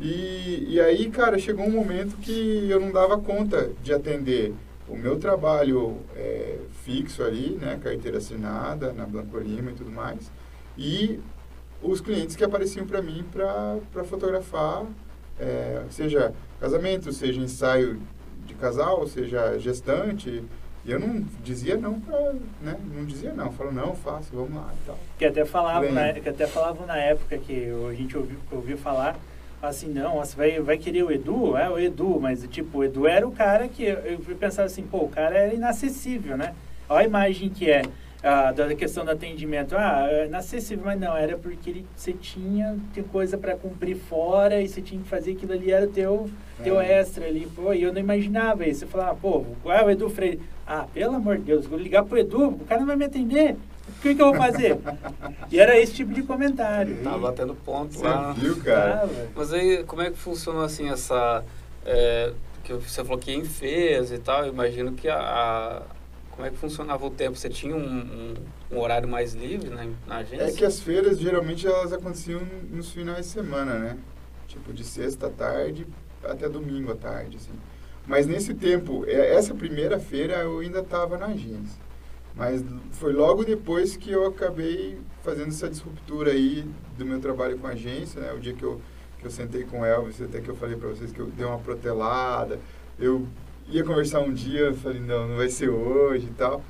E, 0.00 0.66
e 0.68 0.80
aí, 0.80 1.10
cara, 1.10 1.38
chegou 1.38 1.66
um 1.66 1.70
momento 1.70 2.16
que 2.16 2.68
eu 2.70 2.80
não 2.80 2.90
dava 2.90 3.18
conta 3.18 3.70
de 3.82 3.92
atender 3.92 4.54
o 4.88 4.96
meu 4.96 5.18
trabalho 5.18 5.98
é, 6.16 6.58
fixo 6.84 7.22
ali, 7.22 7.50
né, 7.60 7.78
carteira 7.82 8.18
assinada 8.18 8.92
na 8.92 9.04
Blanco 9.04 9.38
Lima 9.38 9.70
e 9.70 9.74
tudo 9.74 9.90
mais, 9.90 10.32
e 10.76 11.20
os 11.82 12.00
clientes 12.00 12.36
que 12.36 12.44
apareciam 12.44 12.86
para 12.86 13.00
mim 13.00 13.24
para 13.32 14.04
fotografar, 14.04 14.84
é, 15.38 15.82
seja 15.90 16.32
casamento, 16.60 17.12
seja 17.12 17.40
ensaio 17.40 18.00
de 18.46 18.54
casal, 18.54 19.06
seja 19.06 19.58
gestante, 19.58 20.42
e 20.84 20.90
eu 20.90 20.98
não 20.98 21.24
dizia 21.42 21.76
não 21.76 22.00
para, 22.00 22.32
né? 22.62 22.76
Não 22.94 23.04
dizia 23.04 23.32
não, 23.32 23.52
falou 23.52 23.72
não, 23.72 23.94
faço, 23.94 24.30
vamos 24.32 24.54
lá 24.54 24.72
e 24.72 24.86
tal. 24.86 24.98
Que 25.18 25.26
até 25.26 25.44
falavam, 25.44 25.92
na, 25.92 26.12
que 26.14 26.28
até 26.28 26.46
falavam 26.46 26.86
na 26.86 26.96
época 26.96 27.36
que 27.38 27.70
a 27.88 27.94
gente 27.94 28.16
ouviu, 28.16 28.38
ouviu 28.50 28.78
falar 28.78 29.18
assim, 29.62 29.88
não, 29.88 30.16
você 30.16 30.34
vai, 30.34 30.58
vai 30.60 30.78
querer 30.78 31.02
o 31.02 31.10
Edu? 31.10 31.54
É 31.56 31.68
o 31.68 31.78
Edu, 31.78 32.18
mas 32.18 32.46
tipo, 32.48 32.78
o 32.78 32.84
Edu 32.84 33.06
era 33.06 33.28
o 33.28 33.30
cara 33.30 33.68
que 33.68 33.84
eu, 33.84 33.98
eu 33.98 34.18
pensava 34.36 34.66
assim, 34.66 34.82
pô, 34.82 35.04
o 35.04 35.08
cara 35.08 35.36
era 35.36 35.54
inacessível, 35.54 36.36
né? 36.36 36.54
Olha 36.88 37.00
a 37.00 37.04
imagem 37.04 37.50
que 37.50 37.70
é 37.70 37.82
ah, 38.22 38.52
da 38.52 38.74
questão 38.74 39.04
do 39.04 39.10
atendimento. 39.10 39.74
Ah, 39.76 40.06
é 40.10 40.26
inacessível, 40.26 40.84
mas 40.84 41.00
não, 41.00 41.16
era 41.16 41.38
porque 41.38 41.70
ele, 41.70 41.86
você 41.96 42.12
tinha, 42.12 42.76
tinha 42.92 43.04
coisa 43.04 43.38
para 43.38 43.56
cumprir 43.56 43.96
fora 43.96 44.60
e 44.60 44.68
você 44.68 44.82
tinha 44.82 45.00
que 45.00 45.08
fazer 45.08 45.32
aquilo 45.32 45.52
ali, 45.52 45.72
era 45.72 45.86
o 45.86 45.88
teu, 45.88 46.30
é. 46.58 46.62
teu 46.62 46.80
extra 46.80 47.26
ali. 47.26 47.48
Pô, 47.54 47.72
e 47.72 47.82
eu 47.82 47.92
não 47.92 48.00
imaginava 48.00 48.66
isso. 48.66 48.80
Você 48.80 48.86
falava, 48.86 49.14
pô, 49.16 49.44
qual 49.62 49.74
é 49.74 49.84
o 49.84 49.90
Edu 49.90 50.10
Freire? 50.10 50.40
Ah, 50.66 50.86
pelo 50.92 51.16
amor 51.16 51.38
de 51.38 51.44
Deus, 51.44 51.66
vou 51.66 51.78
ligar 51.78 52.04
pro 52.04 52.18
Edu, 52.18 52.48
o 52.48 52.64
cara 52.66 52.80
não 52.80 52.86
vai 52.86 52.96
me 52.96 53.04
atender. 53.04 53.56
O 53.88 54.02
que, 54.02 54.14
que 54.14 54.22
eu 54.22 54.26
vou 54.26 54.34
fazer? 54.34 54.78
e 55.50 55.58
era 55.58 55.78
esse 55.78 55.94
tipo 55.94 56.12
de 56.12 56.22
comentário. 56.22 57.02
Tava 57.02 57.18
batendo 57.18 57.54
ponto 57.54 57.94
você 57.94 58.04
lá. 58.04 58.32
viu, 58.32 58.56
cara? 58.62 59.08
Mas 59.34 59.52
aí, 59.52 59.82
como 59.84 60.02
é 60.02 60.10
que 60.10 60.18
funcionou 60.18 60.62
assim 60.62 60.88
essa... 60.90 61.42
É, 61.84 62.32
que 62.62 62.74
você 62.74 63.02
falou 63.02 63.18
que 63.18 63.32
em 63.32 63.44
fez 63.44 64.12
e 64.12 64.18
tal, 64.18 64.44
eu 64.44 64.52
imagino 64.52 64.92
que 64.92 65.08
a, 65.08 65.18
a, 65.18 65.82
como 66.40 66.46
é 66.46 66.50
que 66.50 66.56
funcionava 66.56 67.04
o 67.04 67.10
tempo? 67.10 67.36
Você 67.36 67.50
tinha 67.50 67.76
um, 67.76 67.86
um, 67.86 68.34
um 68.72 68.78
horário 68.78 69.06
mais 69.06 69.34
livre 69.34 69.68
na, 69.68 69.84
na, 70.06 70.16
agência? 70.16 70.44
É 70.44 70.50
que 70.50 70.64
as 70.64 70.80
feiras, 70.80 71.18
geralmente, 71.18 71.66
elas 71.66 71.92
aconteciam 71.92 72.40
nos 72.70 72.90
finais 72.90 73.26
de 73.26 73.32
semana, 73.32 73.78
né? 73.78 73.98
Tipo, 74.48 74.72
de 74.72 74.82
sexta 74.82 75.26
à 75.26 75.30
tarde 75.30 75.86
até 76.24 76.48
domingo 76.48 76.92
à 76.92 76.96
tarde, 76.96 77.36
assim. 77.36 77.52
Mas 78.06 78.26
nesse 78.26 78.54
tempo, 78.54 79.04
é, 79.06 79.34
essa 79.34 79.54
primeira 79.54 79.98
feira 79.98 80.38
eu 80.38 80.60
ainda 80.60 80.78
estava 80.78 81.18
na 81.18 81.26
agência. 81.26 81.78
Mas 82.34 82.64
foi 82.92 83.12
logo 83.12 83.44
depois 83.44 83.94
que 83.94 84.10
eu 84.10 84.26
acabei 84.26 84.98
fazendo 85.22 85.48
essa 85.48 85.68
disruptura 85.68 86.30
aí 86.30 86.66
do 86.96 87.04
meu 87.04 87.20
trabalho 87.20 87.58
com 87.58 87.66
a 87.66 87.72
agência, 87.72 88.18
né? 88.18 88.32
O 88.32 88.40
dia 88.40 88.54
que 88.54 88.62
eu, 88.62 88.80
que 89.18 89.26
eu 89.26 89.30
sentei 89.30 89.64
com 89.64 89.80
o 89.80 89.84
Elvis, 89.84 90.22
até 90.22 90.40
que 90.40 90.48
eu 90.48 90.56
falei 90.56 90.76
para 90.76 90.88
vocês 90.88 91.12
que 91.12 91.20
eu 91.20 91.26
dei 91.26 91.44
uma 91.44 91.58
protelada. 91.58 92.58
Eu 92.98 93.26
ia 93.70 93.84
conversar 93.84 94.20
um 94.20 94.32
dia, 94.32 94.72
falei, 94.74 95.00
não, 95.00 95.28
não 95.28 95.36
vai 95.36 95.48
ser 95.48 95.68
hoje 95.68 96.26
e 96.26 96.34
tal. 96.34 96.62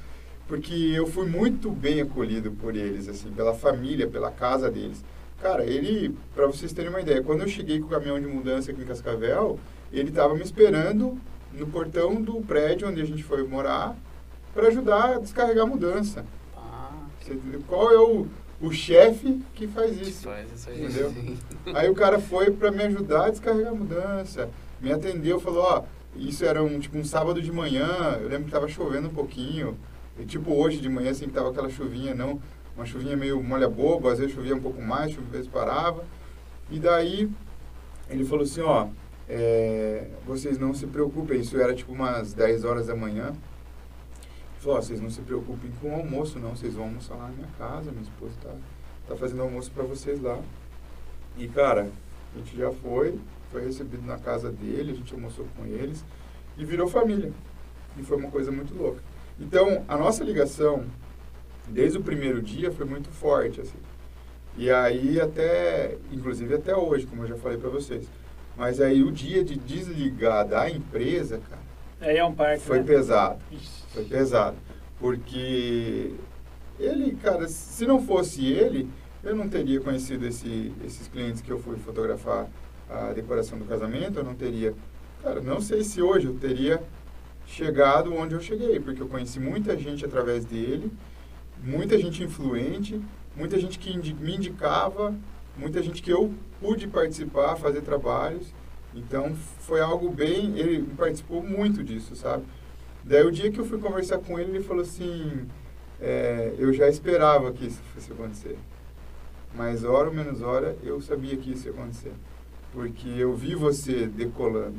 Porque 0.46 0.74
eu 0.74 1.06
fui 1.06 1.26
muito 1.28 1.70
bem 1.70 2.00
acolhido 2.00 2.50
por 2.50 2.74
eles, 2.74 3.08
assim, 3.08 3.30
pela 3.30 3.54
família, 3.54 4.08
pela 4.08 4.30
casa 4.30 4.70
deles. 4.70 5.04
Cara, 5.40 5.64
ele, 5.64 6.14
para 6.34 6.46
vocês 6.46 6.72
terem 6.72 6.90
uma 6.90 7.00
ideia, 7.00 7.22
quando 7.22 7.42
eu 7.42 7.48
cheguei 7.48 7.78
com 7.78 7.86
o 7.86 7.88
caminhão 7.88 8.20
de 8.20 8.26
mudança 8.26 8.70
aqui 8.70 8.82
em 8.82 8.84
Cascavel, 8.84 9.58
ele 9.92 10.10
estava 10.10 10.34
me 10.34 10.42
esperando 10.42 11.18
no 11.52 11.66
portão 11.66 12.20
do 12.20 12.40
prédio 12.42 12.88
onde 12.88 13.00
a 13.00 13.04
gente 13.04 13.22
foi 13.22 13.42
morar 13.46 13.96
para 14.52 14.68
ajudar 14.68 15.14
a 15.14 15.18
descarregar 15.18 15.64
a 15.64 15.68
mudança. 15.68 16.24
Ah, 16.56 16.92
Qual 17.66 17.90
é 17.90 17.98
o, 17.98 18.26
o 18.60 18.72
chefe 18.72 19.40
que 19.54 19.66
faz 19.66 20.00
isso? 20.00 20.24
Faz 20.24 20.52
isso 20.52 20.68
aí. 20.68 20.84
Entendeu? 20.84 21.14
aí 21.74 21.88
o 21.88 21.94
cara 21.94 22.18
foi 22.18 22.50
para 22.50 22.70
me 22.70 22.82
ajudar 22.82 23.26
a 23.26 23.30
descarregar 23.30 23.72
a 23.72 23.74
mudança. 23.74 24.50
Me 24.80 24.92
atendeu, 24.92 25.40
falou, 25.40 25.62
ó, 25.62 25.84
isso 26.16 26.44
era 26.44 26.62
um, 26.62 26.78
tipo, 26.78 26.98
um 26.98 27.04
sábado 27.04 27.40
de 27.40 27.52
manhã, 27.52 28.18
eu 28.20 28.28
lembro 28.28 28.44
que 28.44 28.48
estava 28.48 28.68
chovendo 28.68 29.08
um 29.08 29.14
pouquinho. 29.14 29.76
E, 30.18 30.24
tipo 30.24 30.52
hoje 30.52 30.80
de 30.80 30.88
manhã, 30.88 31.10
assim, 31.10 31.26
que 31.26 31.32
tava 31.32 31.50
aquela 31.50 31.70
chuvinha, 31.70 32.14
não, 32.14 32.40
uma 32.76 32.84
chuvinha 32.84 33.16
meio 33.16 33.42
molha 33.42 33.68
bobo, 33.68 34.08
às 34.08 34.18
vezes 34.18 34.34
chovia 34.34 34.54
um 34.54 34.60
pouco 34.60 34.82
mais, 34.82 35.16
às 35.16 35.24
vezes 35.26 35.48
parava. 35.48 36.04
E 36.70 36.78
daí 36.78 37.30
ele 38.08 38.24
falou 38.24 38.44
assim, 38.44 38.60
ó, 38.60 38.88
é, 39.28 40.08
vocês 40.26 40.58
não 40.58 40.74
se 40.74 40.86
preocupem, 40.86 41.40
isso 41.40 41.56
era 41.60 41.74
tipo 41.74 41.92
umas 41.92 42.34
10 42.34 42.64
horas 42.64 42.86
da 42.88 42.96
manhã. 42.96 43.32
Falou, 44.58 44.76
oh, 44.76 44.82
vocês 44.82 45.00
não 45.00 45.08
se 45.08 45.22
preocupem 45.22 45.70
com 45.80 45.90
o 45.90 45.94
almoço, 45.94 46.38
não. 46.38 46.54
Vocês 46.54 46.74
vão 46.74 46.84
almoçar 46.84 47.14
lá 47.14 47.28
na 47.28 47.34
minha 47.34 47.48
casa. 47.56 47.90
Minha 47.90 48.02
esposa 48.02 48.34
tá, 48.42 48.52
tá 49.08 49.16
fazendo 49.16 49.40
almoço 49.40 49.70
para 49.70 49.84
vocês 49.84 50.20
lá. 50.20 50.38
E, 51.38 51.48
cara, 51.48 51.90
a 52.34 52.38
gente 52.38 52.56
já 52.56 52.70
foi, 52.70 53.18
foi 53.50 53.64
recebido 53.64 54.06
na 54.06 54.18
casa 54.18 54.50
dele, 54.50 54.92
a 54.92 54.94
gente 54.94 55.12
almoçou 55.12 55.46
com 55.56 55.66
eles 55.66 56.04
e 56.56 56.64
virou 56.64 56.88
família. 56.88 57.32
E 57.98 58.02
foi 58.02 58.16
uma 58.16 58.30
coisa 58.30 58.50
muito 58.52 58.74
louca. 58.74 59.00
Então, 59.38 59.84
a 59.88 59.96
nossa 59.96 60.22
ligação, 60.22 60.84
desde 61.68 61.98
o 61.98 62.02
primeiro 62.02 62.40
dia, 62.40 62.70
foi 62.70 62.86
muito 62.86 63.08
forte, 63.08 63.60
assim. 63.60 63.78
E 64.56 64.70
aí, 64.70 65.20
até, 65.20 65.96
inclusive 66.12 66.54
até 66.54 66.76
hoje, 66.76 67.06
como 67.06 67.22
eu 67.24 67.28
já 67.28 67.36
falei 67.36 67.58
para 67.58 67.70
vocês. 67.70 68.06
Mas 68.56 68.80
aí, 68.80 69.02
o 69.02 69.10
dia 69.10 69.42
de 69.42 69.56
desligar 69.56 70.46
da 70.46 70.70
empresa, 70.70 71.40
cara, 71.48 71.60
Aí 72.00 72.16
é 72.16 72.24
um 72.24 72.34
parque, 72.34 72.62
foi 72.64 72.78
né? 72.78 72.84
pesado. 72.84 73.38
Foi 73.92 74.04
pesado. 74.04 74.56
Porque 74.98 76.14
ele, 76.78 77.16
cara, 77.16 77.48
se 77.48 77.86
não 77.86 78.02
fosse 78.02 78.44
ele, 78.46 78.88
eu 79.22 79.34
não 79.34 79.48
teria 79.48 79.80
conhecido 79.80 80.26
esse, 80.26 80.72
esses 80.84 81.08
clientes 81.08 81.40
que 81.42 81.50
eu 81.50 81.58
fui 81.58 81.76
fotografar 81.78 82.48
a 82.90 83.12
decoração 83.12 83.58
do 83.58 83.64
casamento, 83.64 84.18
eu 84.18 84.24
não 84.24 84.34
teria. 84.34 84.74
Cara, 85.22 85.40
não 85.40 85.60
sei 85.60 85.84
se 85.84 86.02
hoje 86.02 86.26
eu 86.26 86.34
teria 86.34 86.82
chegado 87.46 88.14
onde 88.14 88.34
eu 88.34 88.40
cheguei, 88.40 88.78
porque 88.80 89.02
eu 89.02 89.08
conheci 89.08 89.38
muita 89.38 89.76
gente 89.76 90.04
através 90.04 90.44
dele, 90.44 90.90
muita 91.62 91.98
gente 91.98 92.22
influente, 92.22 93.00
muita 93.36 93.58
gente 93.58 93.78
que 93.78 93.96
me 94.14 94.36
indicava, 94.36 95.14
muita 95.56 95.82
gente 95.82 96.02
que 96.02 96.10
eu 96.10 96.32
pude 96.60 96.86
participar, 96.88 97.56
fazer 97.56 97.82
trabalhos. 97.82 98.52
Então 98.94 99.34
foi 99.60 99.80
algo 99.80 100.10
bem. 100.10 100.58
Ele 100.58 100.82
participou 100.96 101.42
muito 101.42 101.84
disso, 101.84 102.16
sabe? 102.16 102.44
Daí 103.04 103.24
o 103.24 103.30
dia 103.30 103.50
que 103.50 103.58
eu 103.58 103.64
fui 103.64 103.78
conversar 103.78 104.18
com 104.18 104.38
ele, 104.38 104.50
ele 104.50 104.64
falou 104.64 104.82
assim: 104.82 105.46
é, 106.00 106.54
eu 106.58 106.72
já 106.72 106.88
esperava 106.88 107.52
que 107.52 107.66
isso 107.66 107.80
fosse 107.94 108.12
acontecer. 108.12 108.56
Mas 109.54 109.84
hora 109.84 110.08
ou 110.08 110.14
menos 110.14 110.42
hora 110.42 110.76
eu 110.82 111.00
sabia 111.00 111.36
que 111.36 111.52
isso 111.52 111.66
ia 111.66 111.72
acontecer. 111.72 112.12
Porque 112.72 113.08
eu 113.08 113.34
vi 113.34 113.54
você 113.54 114.06
decolando. 114.06 114.78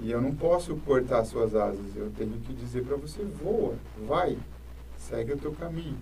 E 0.00 0.10
eu 0.10 0.20
não 0.20 0.34
posso 0.34 0.76
cortar 0.76 1.24
suas 1.24 1.54
asas. 1.54 1.96
Eu 1.96 2.10
tenho 2.16 2.32
que 2.40 2.52
dizer 2.52 2.84
para 2.84 2.96
você: 2.96 3.22
voa, 3.22 3.74
vai, 4.06 4.38
segue 4.96 5.32
o 5.32 5.38
teu 5.38 5.52
caminho. 5.52 5.98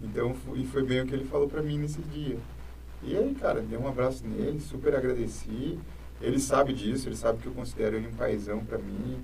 Então, 0.00 0.34
e 0.54 0.64
foi 0.66 0.84
bem 0.84 1.00
o 1.00 1.06
que 1.06 1.14
ele 1.14 1.24
falou 1.24 1.48
para 1.48 1.62
mim 1.62 1.78
nesse 1.78 2.00
dia. 2.02 2.38
E 3.02 3.16
aí, 3.16 3.34
cara, 3.34 3.60
dei 3.60 3.78
um 3.78 3.88
abraço 3.88 4.26
nele, 4.26 4.60
super 4.60 4.94
agradeci. 4.94 5.78
Ele 6.20 6.40
sabe 6.40 6.72
disso, 6.72 7.08
ele 7.08 7.16
sabe 7.16 7.40
que 7.40 7.46
eu 7.46 7.52
considero 7.52 7.96
ele 7.96 8.08
um 8.08 8.14
paizão 8.14 8.64
para 8.64 8.78
mim. 8.78 9.18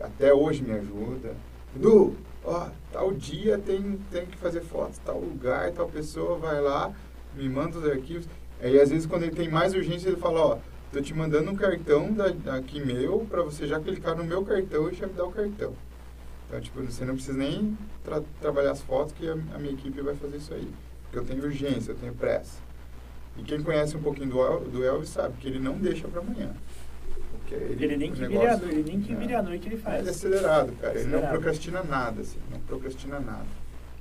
Até 0.00 0.32
hoje 0.32 0.62
me 0.62 0.72
ajuda. 0.72 1.34
Edu, 1.74 2.16
ó, 2.44 2.68
tal 2.92 3.12
dia 3.12 3.58
tem, 3.58 3.98
tem 4.10 4.26
que 4.26 4.36
fazer 4.36 4.60
fotos, 4.60 4.98
tal 5.04 5.20
lugar, 5.20 5.70
tal 5.72 5.88
pessoa 5.88 6.36
vai 6.36 6.60
lá, 6.60 6.92
me 7.36 7.48
manda 7.48 7.78
os 7.78 7.84
arquivos. 7.84 8.26
Aí 8.62 8.80
às 8.80 8.90
vezes 8.90 9.06
quando 9.06 9.22
ele 9.22 9.34
tem 9.34 9.48
mais 9.48 9.74
urgência, 9.74 10.08
ele 10.08 10.16
fala, 10.16 10.40
ó, 10.40 10.58
tô 10.92 11.00
te 11.00 11.14
mandando 11.14 11.50
um 11.50 11.56
cartão 11.56 12.12
da, 12.12 12.26
aqui 12.56 12.84
meu 12.84 13.26
para 13.30 13.42
você 13.42 13.66
já 13.66 13.80
clicar 13.80 14.16
no 14.16 14.24
meu 14.24 14.44
cartão 14.44 14.90
e 14.90 14.94
já 14.94 15.06
me 15.06 15.14
dar 15.14 15.24
o 15.24 15.32
cartão. 15.32 15.72
Então, 16.48 16.60
tipo, 16.60 16.82
você 16.82 17.04
não 17.04 17.14
precisa 17.14 17.38
nem 17.38 17.78
tra 18.04 18.20
trabalhar 18.40 18.72
as 18.72 18.82
fotos 18.82 19.12
que 19.12 19.28
a, 19.28 19.32
a, 19.32 19.58
minha 19.58 19.72
equipe 19.72 20.00
vai 20.00 20.16
fazer 20.16 20.36
isso 20.36 20.52
aí. 20.52 20.68
Porque 21.04 21.18
eu 21.18 21.24
tenho 21.24 21.44
urgência, 21.44 21.92
eu 21.92 21.96
tenho 21.96 22.12
pressa. 22.12 22.58
E 23.36 23.42
quem 23.42 23.62
conhece 23.62 23.96
um 23.96 24.02
pouquinho 24.02 24.30
do, 24.30 24.44
El, 24.44 24.60
do 24.62 24.84
Elvis 24.84 25.10
sabe 25.10 25.34
que 25.38 25.46
ele 25.46 25.60
não 25.60 25.74
deixa 25.74 26.08
para 26.08 26.20
amanhã. 26.20 26.50
Ele, 27.52 27.84
ele, 27.84 27.96
nem 27.96 28.12
que 28.12 28.20
negócio, 28.20 28.58
vire 28.58 28.70
a, 28.70 28.72
ele 28.72 28.90
nem 28.90 29.00
que 29.00 29.14
vire 29.14 29.34
a 29.34 29.42
noite 29.42 29.68
ele 29.68 29.76
faz. 29.76 30.00
Ele 30.00 30.08
é 30.08 30.10
acelerado, 30.10 30.72
cara. 30.72 30.92
Acelerado. 30.92 30.98
Ele 30.98 31.22
não 31.22 31.28
procrastina 31.28 31.82
nada, 31.82 32.20
assim. 32.20 32.38
Não 32.50 32.60
procrastina 32.60 33.20
nada. 33.20 33.46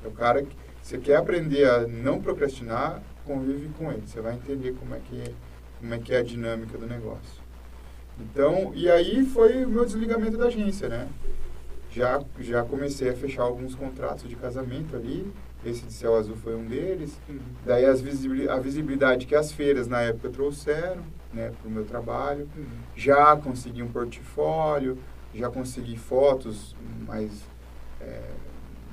É 0.03 0.07
o 0.07 0.12
cara 0.12 0.43
que... 0.43 0.55
Você 0.82 0.97
quer 0.97 1.18
aprender 1.18 1.70
a 1.70 1.88
não 1.88 2.22
procrastinar, 2.22 3.01
convive 3.30 3.69
com 3.77 3.91
ele. 3.91 4.01
Você 4.07 4.19
vai 4.19 4.34
entender 4.34 4.73
como 4.80 4.95
é 4.95 4.99
que, 4.99 5.23
como 5.80 5.93
é, 5.93 5.99
que 5.99 6.13
é 6.15 6.17
a 6.17 6.23
dinâmica 6.23 6.75
do 6.80 6.88
negócio. 6.88 7.43
Então, 8.19 8.71
e 8.73 8.89
aí 8.89 9.23
foi 9.23 9.63
o 9.63 9.69
meu 9.69 9.86
desligamento 9.86 10.36
da 10.36 10.47
agência, 10.47 10.89
né? 10.89 11.07
Já, 11.91 12.21
já 12.39 12.63
comecei 12.63 13.09
a 13.09 13.13
fechar 13.13 13.43
alguns 13.43 13.75
contratos 13.75 14.27
de 14.27 14.36
casamento 14.36 14.95
ali. 14.95 15.32
Esse 15.63 15.86
de 15.86 15.93
céu 15.93 16.15
azul 16.15 16.36
foi 16.36 16.55
um 16.55 16.65
deles. 16.65 17.19
Uhum. 17.30 17.39
Daí 17.65 17.86
as 17.86 18.01
visibilidade, 18.01 18.57
a 18.57 18.61
visibilidade 18.61 19.25
que 19.25 19.36
as 19.36 19.51
feiras 19.51 19.88
na 19.88 20.01
época 20.01 20.30
trouxeram 20.30 21.03
né, 21.32 21.51
para 21.59 21.67
o 21.67 21.71
meu 21.71 21.86
trabalho. 21.86 22.49
Uhum. 22.55 22.65
Já 22.95 23.36
consegui 23.36 23.84
um 23.84 23.89
portfólio, 23.89 24.97
já 25.34 25.49
consegui 25.49 25.97
fotos 25.97 26.75
mais, 27.05 27.43
é, 28.01 28.21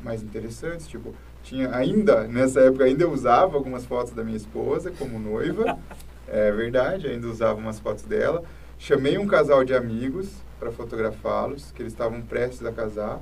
mais 0.02 0.22
interessantes. 0.22 0.86
Tipo, 0.86 1.14
tinha 1.46 1.74
ainda, 1.74 2.26
nessa 2.26 2.60
época, 2.60 2.84
ainda 2.84 3.04
eu 3.04 3.12
usava 3.12 3.56
algumas 3.56 3.86
fotos 3.86 4.12
da 4.12 4.24
minha 4.24 4.36
esposa 4.36 4.90
como 4.90 5.16
noiva. 5.18 5.78
é 6.26 6.50
verdade, 6.50 7.06
ainda 7.06 7.28
usava 7.28 7.58
umas 7.58 7.78
fotos 7.78 8.02
dela. 8.02 8.42
Chamei 8.78 9.16
um 9.16 9.28
casal 9.28 9.64
de 9.64 9.72
amigos 9.72 10.28
para 10.58 10.72
fotografá-los, 10.72 11.70
que 11.70 11.82
eles 11.82 11.92
estavam 11.92 12.20
prestes 12.20 12.66
a 12.66 12.72
casar. 12.72 13.20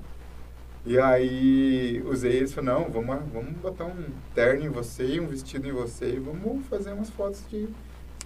E 0.86 0.98
aí 0.98 2.02
usei 2.06 2.32
eles 2.32 2.50
e 2.50 2.54
falei, 2.54 2.70
não, 2.70 2.84
vamos, 2.90 3.18
vamos 3.30 3.52
botar 3.58 3.84
um 3.84 4.06
terno 4.34 4.64
em 4.64 4.68
você 4.68 5.04
e 5.04 5.20
um 5.20 5.26
vestido 5.26 5.68
em 5.68 5.72
você 5.72 6.14
e 6.14 6.18
vamos 6.18 6.66
fazer 6.66 6.92
umas 6.92 7.10
fotos 7.10 7.42
de 7.50 7.68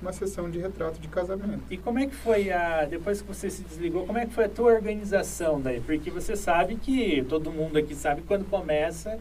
uma 0.01 0.13
sessão 0.13 0.49
de 0.49 0.61
retrato 0.61 1.01
de 1.01 1.09
casamento. 1.09 1.63
E 1.71 1.77
como 1.77 1.99
é 1.99 2.07
que 2.07 2.15
foi 2.15 2.53
a 2.53 2.85
depois 2.85 3.21
que 3.21 3.29
você 3.29 3.51
se 3.51 3.63
desligou, 3.63 4.07
como 4.07 4.19
é 4.19 4.27
que 4.27 4.33
foi 4.33 4.45
a 4.45 4.49
tua 4.49 4.73
organização 4.73 5.61
daí? 5.61 5.81
Porque 5.81 6.09
você 6.09 6.37
sabe 6.37 6.77
que 6.77 7.25
todo 7.29 7.51
mundo 7.51 7.79
aqui 7.79 7.97
sabe 7.97 8.23
que 8.23 8.29
quando 8.29 8.45
começa 8.49 9.19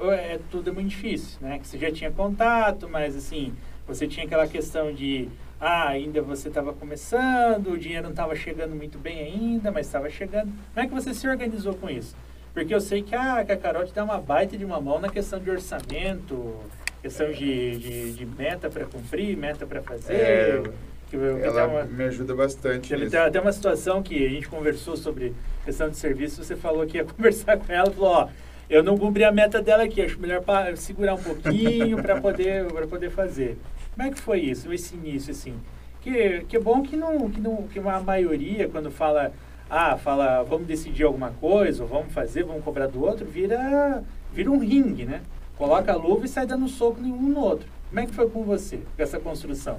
é 0.00 0.38
tudo 0.50 0.70
é 0.70 0.72
muito 0.72 0.88
difícil, 0.88 1.38
né? 1.40 1.58
Que 1.58 1.66
você 1.66 1.78
já 1.78 1.90
tinha 1.90 2.10
contato, 2.10 2.88
mas 2.88 3.16
assim, 3.16 3.54
você 3.86 4.06
tinha 4.06 4.26
aquela 4.26 4.46
questão 4.46 4.92
de 4.92 5.28
ah, 5.60 5.88
ainda 5.88 6.20
você 6.20 6.48
estava 6.48 6.72
começando, 6.72 7.70
o 7.70 7.78
dinheiro 7.78 8.04
não 8.04 8.10
estava 8.10 8.34
chegando 8.36 8.74
muito 8.74 8.98
bem 8.98 9.20
ainda, 9.20 9.70
mas 9.70 9.86
estava 9.86 10.10
chegando. 10.10 10.52
Como 10.74 10.84
é 10.84 10.86
que 10.86 10.92
você 10.92 11.14
se 11.14 11.26
organizou 11.26 11.74
com 11.74 11.88
isso? 11.88 12.14
Porque 12.52 12.74
eu 12.74 12.80
sei 12.80 13.02
que 13.02 13.14
a, 13.14 13.44
que 13.44 13.52
a 13.52 13.56
Carol 13.56 13.84
te 13.84 13.92
dá 13.92 14.04
uma 14.04 14.18
baita 14.18 14.56
de 14.56 14.64
uma 14.64 14.80
mão 14.80 14.98
na 14.98 15.08
questão 15.08 15.38
de 15.38 15.50
orçamento, 15.50 16.56
questão 17.02 17.30
de, 17.30 17.76
de, 17.78 18.12
de 18.12 18.26
meta 18.26 18.68
para 18.68 18.84
cumprir, 18.86 19.36
meta 19.36 19.66
para 19.66 19.82
fazer. 19.82 20.14
É, 20.14 20.62
que, 21.08 21.16
que 21.16 21.46
ela 21.46 21.66
uma, 21.66 21.84
me 21.84 22.04
ajuda 22.04 22.34
bastante. 22.34 22.88
Teve 22.88 23.16
até 23.16 23.40
uma 23.40 23.52
situação 23.52 24.02
que 24.02 24.26
a 24.26 24.28
gente 24.28 24.48
conversou 24.48 24.96
sobre 24.96 25.34
questão 25.64 25.88
de 25.88 25.96
serviço, 25.96 26.42
você 26.42 26.56
falou 26.56 26.86
que 26.86 26.98
ia 26.98 27.04
conversar 27.06 27.58
com 27.58 27.72
ela, 27.72 27.90
falou, 27.90 28.10
ó, 28.10 28.28
eu 28.68 28.82
não 28.82 28.98
cumpri 28.98 29.24
a 29.24 29.32
meta 29.32 29.62
dela 29.62 29.84
aqui, 29.84 30.02
acho 30.02 30.20
melhor 30.20 30.42
segurar 30.76 31.14
um 31.14 31.22
pouquinho 31.22 32.02
para 32.02 32.20
poder, 32.20 32.66
poder 32.88 33.10
fazer. 33.10 33.56
Como 33.94 34.08
é 34.08 34.10
que 34.10 34.20
foi 34.20 34.40
isso, 34.40 34.72
esse 34.72 34.94
início, 34.94 35.30
assim? 35.30 35.54
Que, 36.00 36.44
que 36.48 36.56
é 36.56 36.60
bom 36.60 36.82
que 36.82 36.96
não, 36.96 37.30
que 37.30 37.40
não 37.40 37.66
que 37.68 37.78
uma 37.78 38.00
maioria, 38.00 38.68
quando 38.68 38.90
fala, 38.90 39.32
ah, 39.70 39.96
fala, 39.96 40.42
vamos 40.42 40.66
decidir 40.66 41.04
alguma 41.04 41.30
coisa, 41.30 41.82
ou 41.82 41.88
vamos 41.88 42.12
fazer, 42.12 42.44
vamos 42.44 42.64
cobrar 42.64 42.86
do 42.86 43.02
outro, 43.04 43.24
vira, 43.24 44.02
vira 44.32 44.50
um 44.50 44.58
ringue, 44.58 45.04
né? 45.04 45.22
Coloca 45.56 45.92
a 45.92 45.96
luva 45.96 46.26
e 46.26 46.28
sai 46.28 46.46
dando 46.46 46.68
soco 46.68 47.00
nenhum 47.00 47.30
no 47.30 47.40
outro. 47.40 47.66
Como 47.88 48.00
é 48.00 48.06
que 48.06 48.12
foi 48.12 48.28
com 48.28 48.44
você, 48.44 48.78
com 48.96 49.02
essa 49.02 49.18
construção? 49.18 49.78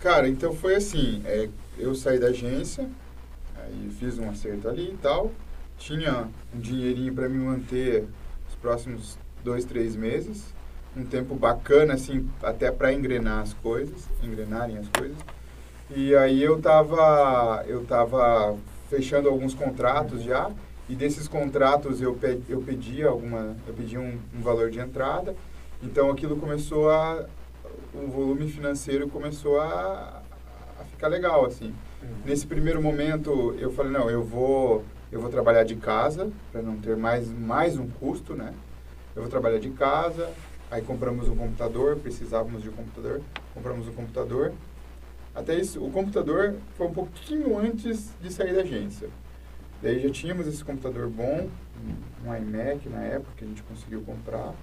Cara, 0.00 0.28
então 0.28 0.54
foi 0.54 0.76
assim, 0.76 1.20
é, 1.24 1.48
eu 1.78 1.94
saí 1.94 2.18
da 2.18 2.28
agência, 2.28 2.88
aí 3.56 3.90
fiz 3.98 4.18
um 4.18 4.30
acerto 4.30 4.68
ali 4.68 4.92
e 4.92 4.96
tal, 5.02 5.32
tinha 5.78 6.28
um 6.54 6.60
dinheirinho 6.60 7.14
para 7.14 7.28
me 7.28 7.38
manter 7.38 8.04
os 8.48 8.54
próximos 8.56 9.18
dois, 9.44 9.64
três 9.64 9.94
meses. 9.94 10.54
Um 10.96 11.04
tempo 11.04 11.34
bacana, 11.34 11.94
assim, 11.94 12.28
até 12.42 12.70
para 12.70 12.92
engrenar 12.92 13.40
as 13.40 13.52
coisas, 13.52 14.08
engrenarem 14.22 14.78
as 14.78 14.88
coisas. 14.88 15.16
E 15.94 16.16
aí 16.16 16.42
eu 16.42 16.60
tava, 16.60 17.64
eu 17.68 17.84
tava 17.84 18.56
fechando 18.88 19.28
alguns 19.28 19.54
contratos 19.54 20.22
já, 20.22 20.50
e 20.88 20.94
desses 20.94 21.28
contratos 21.28 22.00
eu, 22.00 22.14
pe, 22.14 22.40
eu 22.48 22.60
pedi 22.62 23.02
alguma, 23.02 23.56
eu 23.66 23.74
pedi 23.74 23.98
um, 23.98 24.18
um 24.34 24.40
valor 24.40 24.70
de 24.70 24.78
entrada, 24.78 25.34
então 25.82 26.10
aquilo 26.10 26.36
começou 26.36 26.90
a, 26.90 27.26
o 27.92 28.08
volume 28.08 28.50
financeiro 28.50 29.08
começou 29.08 29.60
a, 29.60 30.22
a 30.80 30.84
ficar 30.84 31.08
legal, 31.08 31.44
assim. 31.44 31.74
Uhum. 32.02 32.08
Nesse 32.24 32.46
primeiro 32.46 32.80
momento 32.82 33.54
eu 33.58 33.70
falei, 33.72 33.92
não, 33.92 34.08
eu 34.08 34.22
vou 34.22 34.84
eu 35.10 35.20
vou 35.20 35.30
trabalhar 35.30 35.64
de 35.64 35.76
casa, 35.76 36.30
para 36.50 36.62
não 36.62 36.76
ter 36.78 36.96
mais, 36.96 37.28
mais 37.28 37.76
um 37.78 37.86
custo, 37.88 38.34
né? 38.34 38.52
Eu 39.14 39.22
vou 39.22 39.30
trabalhar 39.30 39.58
de 39.58 39.70
casa, 39.70 40.30
aí 40.70 40.82
compramos 40.82 41.28
um 41.28 41.36
computador, 41.36 41.96
precisávamos 41.96 42.62
de 42.62 42.68
um 42.68 42.72
computador, 42.72 43.20
compramos 43.54 43.88
um 43.88 43.92
computador. 43.92 44.52
Até 45.34 45.54
isso, 45.54 45.84
o 45.84 45.90
computador 45.90 46.56
foi 46.76 46.86
um 46.86 46.92
pouquinho 46.92 47.56
antes 47.58 48.10
de 48.20 48.32
sair 48.32 48.54
da 48.54 48.62
agência. 48.62 49.08
Daí 49.82 50.00
já 50.00 50.10
tínhamos 50.10 50.46
esse 50.46 50.64
computador 50.64 51.08
bom, 51.08 51.48
um 52.24 52.34
iMac 52.34 52.88
na 52.88 53.02
época 53.02 53.32
que 53.36 53.44
a 53.44 53.48
gente 53.48 53.62
conseguiu 53.62 54.02
comprar. 54.02 54.54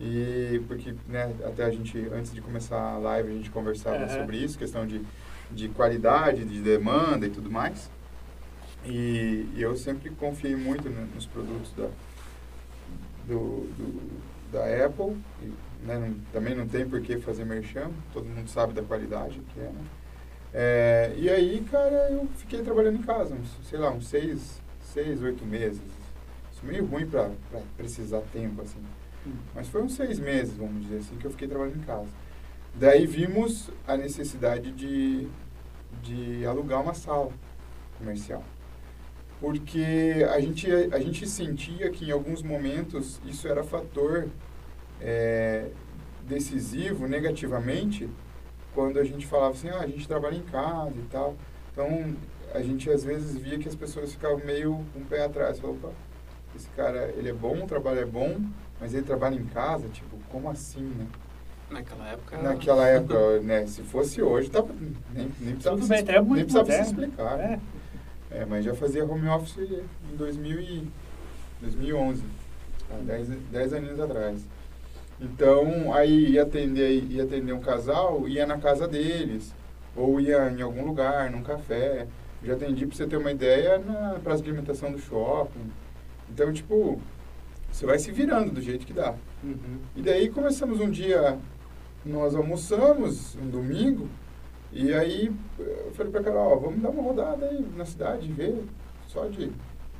E 0.00 0.62
porque, 0.66 0.94
né, 1.06 1.34
até 1.44 1.64
a 1.64 1.70
gente, 1.70 1.98
antes 2.12 2.32
de 2.32 2.40
começar 2.40 2.80
a 2.80 2.98
live, 2.98 3.30
a 3.30 3.34
gente 3.34 3.50
conversava 3.50 4.04
uhum. 4.04 4.08
sobre 4.08 4.36
isso, 4.38 4.58
questão 4.58 4.86
de, 4.86 5.02
de 5.50 5.68
qualidade, 5.68 6.44
de 6.44 6.60
demanda 6.60 7.26
e 7.26 7.30
tudo 7.30 7.50
mais. 7.50 7.90
E, 8.84 9.48
e 9.54 9.62
eu 9.62 9.76
sempre 9.76 10.10
confiei 10.10 10.56
muito 10.56 10.88
no, 10.88 11.06
nos 11.06 11.26
produtos 11.26 11.72
da, 11.72 11.88
do, 13.26 13.66
do, 13.76 14.22
da 14.52 14.86
Apple. 14.86 15.16
E, 15.42 15.52
né, 15.84 15.98
não, 15.98 16.14
também 16.32 16.54
não 16.54 16.66
tem 16.66 16.88
por 16.88 17.00
que 17.00 17.18
fazer 17.18 17.44
merchan, 17.44 17.90
todo 18.12 18.26
mundo 18.26 18.48
sabe 18.48 18.72
da 18.72 18.82
qualidade 18.82 19.40
que 19.54 19.60
é, 19.60 19.64
né? 19.64 19.84
É, 20.52 21.14
e 21.16 21.28
aí, 21.28 21.64
cara, 21.70 22.10
eu 22.10 22.26
fiquei 22.36 22.62
trabalhando 22.62 22.98
em 22.98 23.02
casa, 23.02 23.34
uns, 23.34 23.68
sei 23.68 23.78
lá, 23.78 23.90
uns 23.90 24.08
seis, 24.08 24.60
seis, 24.80 25.22
oito 25.22 25.44
meses. 25.44 25.82
Isso 26.50 26.64
meio 26.64 26.86
ruim 26.86 27.06
para 27.06 27.30
precisar 27.76 28.22
tempo, 28.32 28.62
assim. 28.62 28.80
Hum. 29.26 29.34
Mas 29.54 29.68
foi 29.68 29.82
uns 29.82 29.94
seis 29.94 30.18
meses, 30.18 30.56
vamos 30.56 30.82
dizer 30.84 30.98
assim, 30.98 31.16
que 31.16 31.26
eu 31.26 31.30
fiquei 31.30 31.46
trabalhando 31.46 31.76
em 31.76 31.84
casa. 31.84 32.08
Daí 32.74 33.06
vimos 33.06 33.70
a 33.86 33.96
necessidade 33.96 34.72
de, 34.72 35.28
de 36.02 36.46
alugar 36.46 36.82
uma 36.82 36.94
sala 36.94 37.30
comercial 37.98 38.42
porque 39.40 40.26
a 40.30 40.40
gente, 40.40 40.70
a 40.92 40.98
gente 40.98 41.28
sentia 41.28 41.90
que 41.90 42.06
em 42.06 42.10
alguns 42.10 42.42
momentos 42.42 43.20
isso 43.24 43.46
era 43.46 43.62
fator 43.62 44.28
é, 45.00 45.68
decisivo 46.26 47.06
negativamente 47.06 48.08
quando 48.74 48.98
a 48.98 49.04
gente 49.04 49.26
falava 49.26 49.54
assim, 49.54 49.68
ah, 49.68 49.80
a 49.80 49.86
gente 49.86 50.06
trabalha 50.06 50.36
em 50.36 50.42
casa 50.42 50.94
e 50.96 51.06
tal. 51.10 51.36
Então, 51.72 52.14
a 52.52 52.60
gente 52.62 52.90
às 52.90 53.04
vezes 53.04 53.36
via 53.36 53.58
que 53.58 53.68
as 53.68 53.74
pessoas 53.74 54.12
ficavam 54.12 54.38
meio 54.44 54.84
com 54.92 55.00
um 55.00 55.02
o 55.02 55.06
pé 55.06 55.24
atrás. 55.24 55.58
Falava, 55.58 55.88
opa, 55.88 55.94
esse 56.54 56.68
cara, 56.70 57.12
ele 57.16 57.28
é 57.28 57.32
bom, 57.32 57.62
o 57.62 57.66
trabalho 57.66 58.00
é 58.00 58.06
bom, 58.06 58.40
mas 58.80 58.94
ele 58.94 59.04
trabalha 59.04 59.34
em 59.36 59.44
casa? 59.46 59.88
Tipo, 59.88 60.16
como 60.30 60.50
assim, 60.50 60.82
né? 60.82 61.06
Naquela 61.70 62.08
época... 62.08 62.38
Naquela 62.38 62.86
época, 62.88 63.40
né? 63.40 63.66
Se 63.66 63.82
fosse 63.82 64.22
hoje, 64.22 64.50
tava, 64.50 64.72
nem, 65.14 65.30
nem 65.40 65.52
precisava, 65.54 65.82
se, 65.82 65.94
é 65.94 66.22
nem 66.22 66.44
precisava 66.44 66.72
se 66.72 66.80
explicar. 66.80 67.36
Né? 67.36 67.60
É. 68.30 68.44
Mas 68.44 68.64
já 68.64 68.74
fazia 68.74 69.04
home 69.04 69.28
office 69.28 69.58
em 69.58 70.16
2000 70.16 70.60
e 70.60 70.88
2011, 71.60 72.22
há 72.90 72.96
10, 73.02 73.28
10 73.50 73.72
aninhos 73.72 74.00
atrás. 74.00 74.40
Então, 75.20 75.92
aí 75.92 76.32
ia 76.32 76.42
atender, 76.42 77.04
ia 77.10 77.24
atender 77.24 77.52
um 77.52 77.60
casal, 77.60 78.28
ia 78.28 78.46
na 78.46 78.58
casa 78.58 78.86
deles, 78.86 79.52
ou 79.96 80.20
ia 80.20 80.48
em 80.50 80.62
algum 80.62 80.84
lugar, 80.84 81.30
num 81.30 81.42
café. 81.42 82.06
Já 82.42 82.54
atendi, 82.54 82.86
para 82.86 82.96
você 82.96 83.06
ter 83.06 83.16
uma 83.16 83.32
ideia, 83.32 83.78
na 83.78 84.20
praça 84.22 84.42
de 84.42 84.48
alimentação 84.48 84.92
do 84.92 84.98
shopping. 84.98 85.72
Então, 86.30 86.52
tipo, 86.52 87.00
você 87.70 87.84
vai 87.84 87.98
se 87.98 88.12
virando 88.12 88.52
do 88.52 88.60
jeito 88.60 88.86
que 88.86 88.92
dá. 88.92 89.14
Uhum. 89.42 89.78
E 89.96 90.02
daí 90.02 90.30
começamos 90.30 90.80
um 90.80 90.90
dia, 90.90 91.36
nós 92.06 92.36
almoçamos, 92.36 93.34
um 93.36 93.48
domingo, 93.48 94.08
e 94.72 94.92
aí 94.92 95.32
eu 95.58 95.92
falei 95.92 96.12
pra 96.12 96.22
Carol, 96.22 96.52
ó, 96.52 96.56
vamos 96.56 96.80
dar 96.80 96.90
uma 96.90 97.02
rodada 97.02 97.46
aí 97.46 97.66
na 97.76 97.84
cidade, 97.84 98.30
ver, 98.32 98.64
só 99.06 99.26
de, 99.26 99.50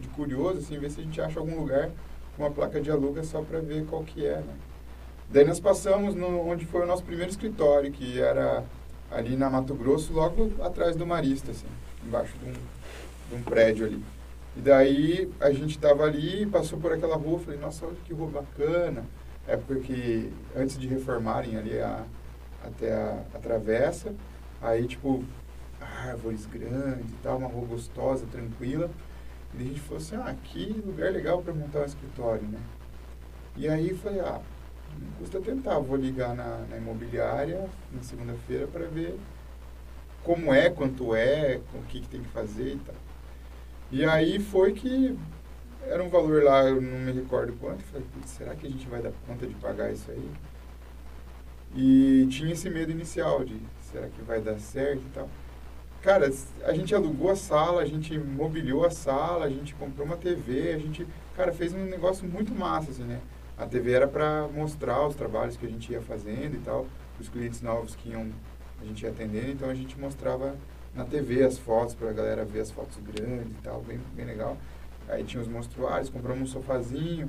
de 0.01 0.09
curioso, 0.09 0.59
assim, 0.59 0.79
ver 0.79 0.91
se 0.91 1.01
a 1.01 1.05
gente 1.05 1.21
acha 1.21 1.41
algum 1.41 1.59
lugar 1.59 1.91
com 2.37 2.43
uma 2.43 2.51
placa 2.51 2.81
de 2.81 2.91
aluga 2.91 3.23
só 3.25 3.43
para 3.43 3.61
ver 3.61 3.87
qual 3.87 4.05
que 4.05 4.27
é, 4.27 4.37
né? 4.37 4.55
Daí 5.31 5.45
nós 5.45 5.61
passamos 5.61 6.14
no, 6.14 6.49
onde 6.49 6.64
foi 6.64 6.83
o 6.83 6.87
nosso 6.87 7.05
primeiro 7.05 7.31
escritório, 7.31 7.93
que 7.93 8.21
era 8.21 8.64
ali 9.11 9.37
na 9.37 9.51
Mato 9.51 9.75
Grosso, 9.75 10.12
logo 10.12 10.51
atrás 10.62 10.97
do 10.97 11.07
Marista, 11.07 11.51
assim, 11.51 11.66
embaixo 12.05 12.35
de 12.39 12.51
um, 12.51 12.53
de 12.53 13.35
um 13.37 13.43
prédio 13.43 13.87
ali. 13.87 14.03
E 14.57 14.61
daí 14.61 15.31
a 15.41 15.51
gente 15.53 15.77
estava 15.77 16.05
ali, 16.05 16.47
passou 16.47 16.79
por 16.79 16.93
aquela 16.93 17.16
rua, 17.16 17.39
falei, 17.39 17.61
nossa, 17.61 17.87
olha 17.87 17.97
que 18.05 18.12
rua 18.12 18.29
bacana. 18.29 19.05
Época 19.47 19.77
que, 19.81 20.33
antes 20.57 20.79
de 20.79 20.87
reformarem 20.87 21.57
ali 21.57 21.79
a, 21.79 22.05
até 22.64 22.93
a, 22.93 23.23
a 23.35 23.39
travessa, 23.39 24.14
aí 24.61 24.87
tipo, 24.87 25.25
árvores 25.81 26.47
grandes 26.47 27.11
e 27.11 27.17
tal, 27.23 27.39
uma 27.39 27.49
rua 27.49 27.67
gostosa, 27.67 28.27
tranquila. 28.27 28.91
E 29.55 29.63
a 29.63 29.65
gente 29.65 29.81
falou 29.81 29.99
assim, 29.99 30.17
ah, 30.17 30.35
que 30.45 30.73
lugar 30.85 31.13
legal 31.13 31.43
para 31.43 31.55
montar 31.55 31.81
um 31.81 31.85
escritório, 31.85 32.43
né? 32.43 32.61
E 33.57 33.69
aí 33.69 33.95
falei, 33.95 34.21
ah, 34.21 34.41
não 35.01 35.11
custa 35.19 35.41
tentar, 35.41 35.79
vou 35.79 35.97
ligar 35.97 36.35
na, 36.35 36.59
na 36.69 36.77
imobiliária 36.77 37.69
na 37.93 38.03
segunda-feira 38.03 38.67
para 38.67 38.87
ver 38.87 39.19
como 40.23 40.53
é, 40.53 40.69
quanto 40.71 41.15
é, 41.15 41.61
o 41.75 41.83
que, 41.85 42.01
que 42.01 42.09
tem 42.09 42.23
que 42.23 42.29
fazer 42.29 42.75
e 42.75 42.79
tal. 42.79 42.95
E 43.91 44.05
aí 44.05 44.39
foi 44.39 44.75
que 44.75 45.17
era 45.87 46.05
um 46.05 46.09
valor 46.09 46.43
lá, 46.43 46.65
eu 46.65 46.81
não 46.81 46.99
me 46.99 47.13
recordo 47.13 47.55
quanto, 47.55 47.83
falei, 47.85 48.07
será 48.27 48.55
que 48.55 48.67
a 48.67 48.71
gente 48.71 48.87
vai 48.89 49.01
dar 49.01 49.13
conta 49.27 49.47
de 49.47 49.55
pagar 49.55 49.91
isso 49.91 50.11
aí? 50.11 50.31
E 51.75 52.27
tinha 52.31 52.53
esse 52.53 52.69
medo 52.69 52.93
inicial 52.93 53.45
de, 53.45 53.59
será 53.91 54.07
que 54.09 54.22
vai 54.22 54.41
dar 54.41 54.59
certo 54.59 55.03
e 55.03 55.11
tal. 55.14 55.28
Cara, 56.03 56.30
a 56.64 56.72
gente 56.72 56.95
alugou 56.95 57.30
a 57.30 57.36
sala, 57.36 57.82
a 57.82 57.84
gente 57.84 58.16
mobiliou 58.16 58.84
a 58.84 58.91
sala, 58.91 59.47
a 59.47 59.51
gente 59.51 59.74
comprou 59.74 60.07
uma 60.07 60.16
TV, 60.16 60.72
a 60.72 60.78
gente, 60.78 61.07
cara, 61.36 61.53
fez 61.53 61.72
um 61.72 61.84
negócio 61.84 62.26
muito 62.26 62.55
massa, 62.55 62.91
assim, 62.91 63.03
né? 63.03 63.20
A 63.57 63.66
TV 63.66 63.93
era 63.93 64.07
para 64.07 64.47
mostrar 64.55 65.05
os 65.07 65.16
trabalhos 65.16 65.57
que 65.57 65.66
a 65.66 65.68
gente 65.68 65.91
ia 65.93 66.01
fazendo 66.01 66.55
e 66.55 66.61
tal, 66.61 66.86
os 67.18 67.28
clientes 67.28 67.61
novos 67.61 67.97
que 67.97 68.11
iam, 68.11 68.30
a 68.80 68.84
gente 68.84 69.03
ia 69.03 69.11
atendendo, 69.11 69.51
então 69.51 69.68
a 69.68 69.74
gente 69.74 69.99
mostrava 69.99 70.55
na 70.95 71.05
TV 71.05 71.43
as 71.43 71.59
fotos 71.59 71.95
para 71.95 72.11
a 72.11 72.12
galera 72.12 72.45
ver 72.45 72.61
as 72.61 72.70
fotos 72.70 72.97
grandes 72.99 73.51
e 73.51 73.62
tal, 73.62 73.82
bem, 73.82 73.99
bem 74.14 74.24
legal. 74.24 74.57
Aí 75.09 75.24
tinha 75.24 75.43
os 75.43 75.49
monstruários, 75.49 76.09
compramos 76.09 76.51
um 76.51 76.53
sofazinho. 76.53 77.28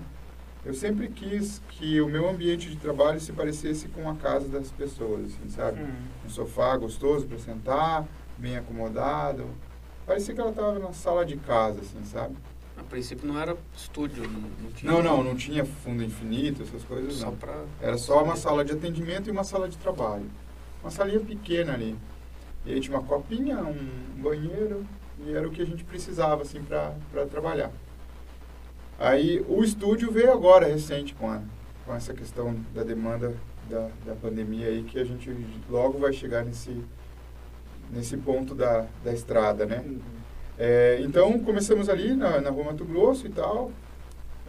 Eu 0.65 0.73
sempre 0.73 1.07
quis 1.07 1.61
que 1.69 2.01
o 2.01 2.07
meu 2.07 2.29
ambiente 2.29 2.69
de 2.69 2.75
trabalho 2.75 3.19
se 3.19 3.31
parecesse 3.31 3.87
com 3.87 4.09
a 4.09 4.15
casa 4.15 4.47
das 4.49 4.69
pessoas, 4.71 5.25
assim, 5.25 5.49
sabe? 5.49 5.81
Hum. 5.81 5.93
Um 6.25 6.29
sofá 6.29 6.75
gostoso 6.75 7.25
para 7.25 7.39
sentar, 7.39 8.05
bem 8.37 8.57
acomodado. 8.57 9.45
Parecia 10.05 10.33
que 10.33 10.41
ela 10.41 10.49
estava 10.49 10.77
na 10.77 10.91
sala 10.91 11.25
de 11.25 11.37
casa, 11.37 11.79
assim, 11.79 12.03
sabe? 12.03 12.35
A 12.77 12.83
princípio 12.83 13.27
não 13.27 13.39
era 13.39 13.55
estúdio, 13.75 14.23
não, 14.23 14.41
não 14.41 14.71
tinha... 14.71 14.91
Não, 14.91 15.01
não, 15.01 15.23
não 15.23 15.35
tinha 15.35 15.63
fundo 15.63 16.03
infinito, 16.03 16.63
essas 16.63 16.83
coisas 16.83 17.13
só 17.15 17.27
não. 17.27 17.35
Pra... 17.35 17.63
Era 17.81 17.97
só 17.97 18.23
uma 18.23 18.35
sala 18.35 18.65
de 18.65 18.73
atendimento 18.73 19.27
e 19.27 19.31
uma 19.31 19.43
sala 19.43 19.69
de 19.69 19.77
trabalho. 19.77 20.25
Uma 20.81 20.91
salinha 20.91 21.19
pequena 21.19 21.73
ali. 21.73 21.95
E 22.65 22.73
aí 22.73 22.79
tinha 22.79 22.97
uma 22.97 23.05
copinha, 23.05 23.57
um 23.63 24.21
banheiro, 24.21 24.85
e 25.19 25.33
era 25.33 25.47
o 25.47 25.51
que 25.51 25.61
a 25.61 25.65
gente 25.65 25.83
precisava, 25.83 26.41
assim, 26.41 26.61
para 26.63 27.25
trabalhar. 27.27 27.71
Aí 28.99 29.43
o 29.47 29.63
estúdio 29.63 30.11
veio 30.11 30.31
agora, 30.31 30.67
recente, 30.67 31.15
com, 31.15 31.29
a, 31.29 31.41
com 31.85 31.95
essa 31.95 32.13
questão 32.13 32.55
da 32.75 32.83
demanda 32.83 33.33
da, 33.69 33.87
da 34.05 34.15
pandemia 34.15 34.67
aí, 34.67 34.83
que 34.83 34.99
a 34.99 35.05
gente 35.05 35.33
logo 35.69 35.97
vai 35.97 36.11
chegar 36.11 36.43
nesse, 36.43 36.83
nesse 37.89 38.17
ponto 38.17 38.53
da, 38.53 38.85
da 39.03 39.13
estrada, 39.13 39.65
né? 39.65 39.83
Uhum. 39.85 39.99
É, 40.57 40.99
então, 41.01 41.39
começamos 41.39 41.87
ali 41.87 42.13
na, 42.13 42.41
na 42.41 42.49
Rua 42.49 42.65
Mato 42.65 42.83
Grosso 42.83 43.25
e 43.25 43.29
tal, 43.29 43.71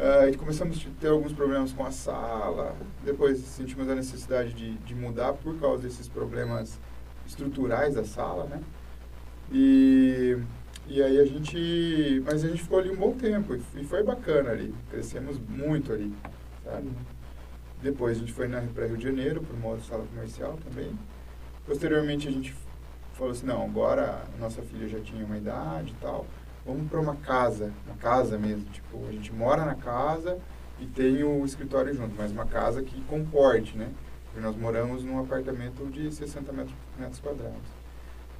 Uh, 0.01 0.31
e 0.31 0.35
começamos 0.35 0.79
a 0.79 0.99
ter 0.99 1.09
alguns 1.09 1.35
problemas 1.35 1.75
com 1.75 1.85
a 1.85 1.91
sala. 1.91 2.75
Depois 3.05 3.37
sentimos 3.41 3.87
a 3.87 3.95
necessidade 3.95 4.55
de, 4.55 4.73
de 4.79 4.95
mudar 4.95 5.35
por 5.35 5.61
causa 5.61 5.83
desses 5.83 6.09
problemas 6.09 6.81
estruturais 7.27 7.97
da 7.97 8.03
sala, 8.03 8.45
né? 8.47 8.63
E, 9.53 10.39
e 10.91 11.03
aí 11.03 11.19
a 11.19 11.25
gente... 11.25 12.23
Mas 12.25 12.45
a 12.45 12.49
gente 12.49 12.63
ficou 12.63 12.81
ali 12.81 12.91
um 12.91 12.97
bom 12.97 13.13
tempo 13.13 13.55
e 13.55 13.85
foi 13.85 14.03
bacana 14.03 14.51
ali. 14.51 14.75
Crescemos 14.91 15.39
muito 15.49 15.93
ali, 15.93 16.13
sabe? 16.65 16.91
Depois 17.83 18.17
a 18.17 18.21
gente 18.21 18.33
foi 18.33 18.49
para 18.49 18.87
Rio 18.87 18.97
de 18.97 19.05
Janeiro, 19.05 19.41
para 19.41 19.57
uma 19.57 19.69
outra 19.69 19.85
sala 19.85 20.05
comercial 20.05 20.59
também. 20.69 20.91
Posteriormente 21.65 22.29
a 22.29 22.31
gente 22.31 22.55
falou 23.15 23.33
assim, 23.33 23.47
não, 23.47 23.65
agora 23.65 24.25
nossa 24.39 24.63
filha 24.63 24.89
já 24.89 24.99
tinha 24.99 25.25
uma 25.25 25.37
idade 25.37 25.93
e 25.93 26.03
tal, 26.03 26.27
vamos 26.67 26.89
para 26.91 27.01
uma 27.01 27.17
casa, 27.17 27.73
uma 27.87 27.97
casa 27.97 28.37
mesmo, 28.39 28.65
tipo, 28.71 29.07
a 29.07 29.13
gente 29.13 29.33
mora 29.33 29.65
na 29.65 29.75
casa 29.75 30.39
e 30.81 30.87
tem 30.87 31.23
o 31.23 31.45
escritório 31.45 31.95
junto, 31.95 32.15
mas 32.17 32.33
uma 32.33 32.47
casa 32.47 32.83
que 32.83 33.01
comporte, 33.03 33.77
né? 33.77 33.91
Porque 34.25 34.41
nós 34.41 34.57
moramos 34.57 35.05
num 35.05 35.21
apartamento 35.21 35.87
de 35.91 36.11
60 36.11 36.53
metros, 36.53 36.75
metros 36.99 37.21
quadrados. 37.21 37.80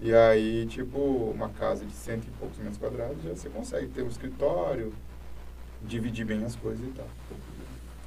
E 0.03 0.15
aí, 0.15 0.67
tipo, 0.67 0.99
uma 0.99 1.51
casa 1.51 1.85
de 1.85 1.93
cento 1.93 2.27
e 2.27 2.31
poucos 2.39 2.59
metros 2.59 2.79
quadrados, 2.79 3.23
já 3.23 3.31
você 3.31 3.51
consegue 3.51 3.89
ter 3.89 4.03
um 4.03 4.09
escritório, 4.09 4.95
dividir 5.83 6.25
bem 6.25 6.43
as 6.45 6.57
coisas 6.57 6.87
e 6.87 6.91
tal. 6.93 7.07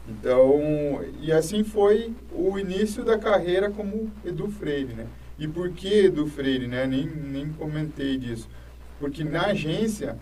Então, 0.10 1.04
e 1.22 1.32
assim 1.32 1.64
foi 1.64 2.14
o 2.32 2.58
início 2.58 3.06
da 3.06 3.18
carreira 3.18 3.70
como 3.70 4.12
Edu 4.26 4.50
Freire, 4.50 4.94
né? 4.94 5.08
E 5.38 5.48
por 5.48 5.70
que 5.72 6.10
do 6.10 6.28
Freire, 6.28 6.68
né? 6.68 6.86
Nem, 6.86 7.06
nem 7.06 7.54
comentei 7.54 8.18
disso. 8.18 8.50
Porque 9.00 9.24
na 9.24 9.48
agência 9.48 10.18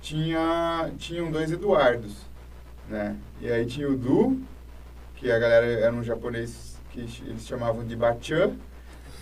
tinha, 0.00 0.90
tinham 0.98 1.30
dois 1.30 1.50
Eduardos, 1.50 2.16
né? 2.88 3.16
E 3.40 3.50
aí 3.50 3.66
tinha 3.66 3.88
o 3.88 3.96
Du, 3.96 4.40
que 5.16 5.30
a 5.30 5.38
galera 5.38 5.66
era 5.66 5.92
um 5.92 6.02
japonês 6.02 6.76
que 6.90 7.00
eles 7.00 7.46
chamavam 7.46 7.84
de 7.84 7.96
Bachan. 7.96 8.52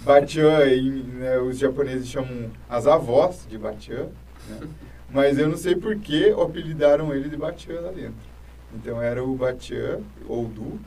Bachan, 0.07 0.65
né, 1.19 1.37
os 1.39 1.59
japoneses 1.59 2.07
chamam 2.07 2.49
as 2.71 2.87
avós 2.87 3.45
de 3.51 3.59
Bachan, 3.59 4.09
né? 4.49 4.69
Mas 5.11 5.37
eu 5.37 5.49
não 5.49 5.57
sei 5.57 5.75
por 5.75 5.97
que 5.97 6.31
apelidaram 6.31 7.13
ele 7.13 7.29
de 7.29 7.37
Bachan 7.37 7.81
lá 7.81 7.91
dentro. 7.91 8.15
Então 8.73 9.03
era 9.03 9.23
o 9.25 9.35
Bachan, 9.35 10.01
ou 10.29 10.45
Du, 10.47 10.79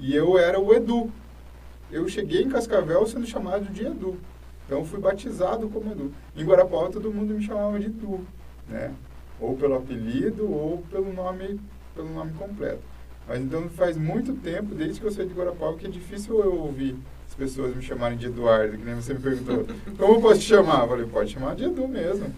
e 0.00 0.14
eu 0.16 0.38
era 0.38 0.58
o 0.58 0.72
Edu, 0.72 1.10
eu 1.90 2.08
cheguei 2.08 2.42
em 2.42 2.48
Cascavel 2.48 3.06
sendo 3.06 3.26
chamado 3.26 3.70
de 3.70 3.84
Edu. 3.84 4.16
Então 4.64 4.82
fui 4.82 4.98
batizado 4.98 5.68
como 5.68 5.92
Edu. 5.92 6.10
Em 6.34 6.42
Guarapau 6.42 6.88
todo 6.88 7.12
mundo 7.12 7.34
me 7.34 7.42
chamava 7.42 7.78
de 7.78 7.86
Edu, 7.86 8.26
né? 8.66 8.94
Ou 9.38 9.56
pelo 9.56 9.76
apelido 9.76 10.50
ou 10.50 10.78
pelo 10.90 11.12
nome, 11.12 11.60
pelo 11.94 12.08
nome 12.14 12.32
completo. 12.32 12.82
Mas 13.26 13.42
então 13.42 13.68
faz 13.68 13.98
muito 13.98 14.32
tempo, 14.32 14.74
desde 14.74 15.00
que 15.00 15.06
eu 15.06 15.10
saí 15.10 15.26
de 15.26 15.34
Guarapau, 15.34 15.74
que 15.74 15.86
é 15.86 15.90
difícil 15.90 16.40
eu 16.40 16.54
ouvir 16.62 16.96
as 17.28 17.34
pessoas 17.34 17.76
me 17.76 17.82
chamarem 17.82 18.16
de 18.16 18.26
Eduardo, 18.26 18.76
que 18.76 18.84
nem 18.84 18.94
você 18.94 19.14
me 19.14 19.20
perguntou. 19.20 19.66
Como 19.96 20.14
eu 20.14 20.20
posso 20.20 20.40
te 20.40 20.46
chamar? 20.46 20.82
Eu 20.82 20.88
falei, 20.88 21.06
pode 21.06 21.32
chamar 21.32 21.54
de 21.54 21.64
Edu 21.64 21.86
mesmo. 21.86 22.34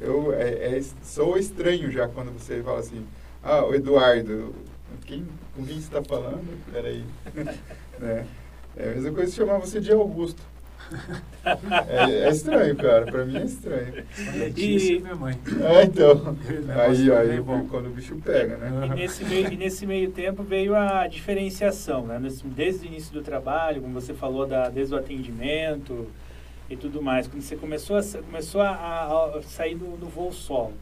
Eu 0.00 0.32
é, 0.34 0.76
é, 0.76 0.82
sou 1.02 1.38
estranho 1.38 1.90
já 1.90 2.06
quando 2.06 2.30
você 2.30 2.62
fala 2.62 2.80
assim, 2.80 3.06
ah, 3.42 3.64
o 3.64 3.74
Eduardo, 3.74 4.54
quem, 5.06 5.26
com 5.56 5.64
quem 5.64 5.76
você 5.76 5.80
está 5.80 6.02
falando? 6.02 6.44
Peraí. 6.70 7.04
né? 7.98 8.26
É 8.76 8.90
a 8.90 8.94
mesma 8.94 9.12
coisa 9.12 9.30
se 9.30 9.36
chamar 9.36 9.58
você 9.58 9.80
de 9.80 9.92
Augusto. 9.92 10.42
É, 11.88 12.26
é, 12.26 12.30
estranho, 12.30 12.74
cara. 12.76 13.04
Pra 13.06 13.24
mim 13.24 13.36
é 13.36 13.44
estranho. 13.44 14.04
E 14.56 15.00
minha 15.00 15.14
mãe. 15.14 15.38
É, 15.62 15.84
então. 15.84 16.36
Aí, 16.74 17.12
aí, 17.12 17.40
bom. 17.40 17.66
quando 17.68 17.86
o 17.86 17.90
bicho 17.90 18.16
pega, 18.16 18.56
né? 18.56 18.70
E 18.86 18.94
nesse, 18.94 19.24
meio, 19.24 19.52
e 19.52 19.56
nesse 19.56 19.86
meio 19.86 20.10
tempo 20.10 20.42
veio 20.42 20.74
a 20.74 21.06
diferenciação, 21.06 22.06
né? 22.06 22.20
Desde 22.44 22.86
o 22.86 22.88
início 22.88 23.12
do 23.12 23.22
trabalho, 23.22 23.82
como 23.82 23.92
você 23.92 24.14
falou, 24.14 24.46
da, 24.46 24.68
desde 24.68 24.94
o 24.94 24.98
atendimento 24.98 26.08
e 26.68 26.76
tudo 26.76 27.02
mais. 27.02 27.26
Quando 27.26 27.42
você 27.42 27.56
começou 27.56 27.96
a, 27.96 28.02
começou 28.24 28.60
a, 28.60 29.36
a 29.36 29.42
sair 29.42 29.74
do, 29.74 29.96
do 29.96 30.06
voo 30.06 30.32
solo. 30.32 30.74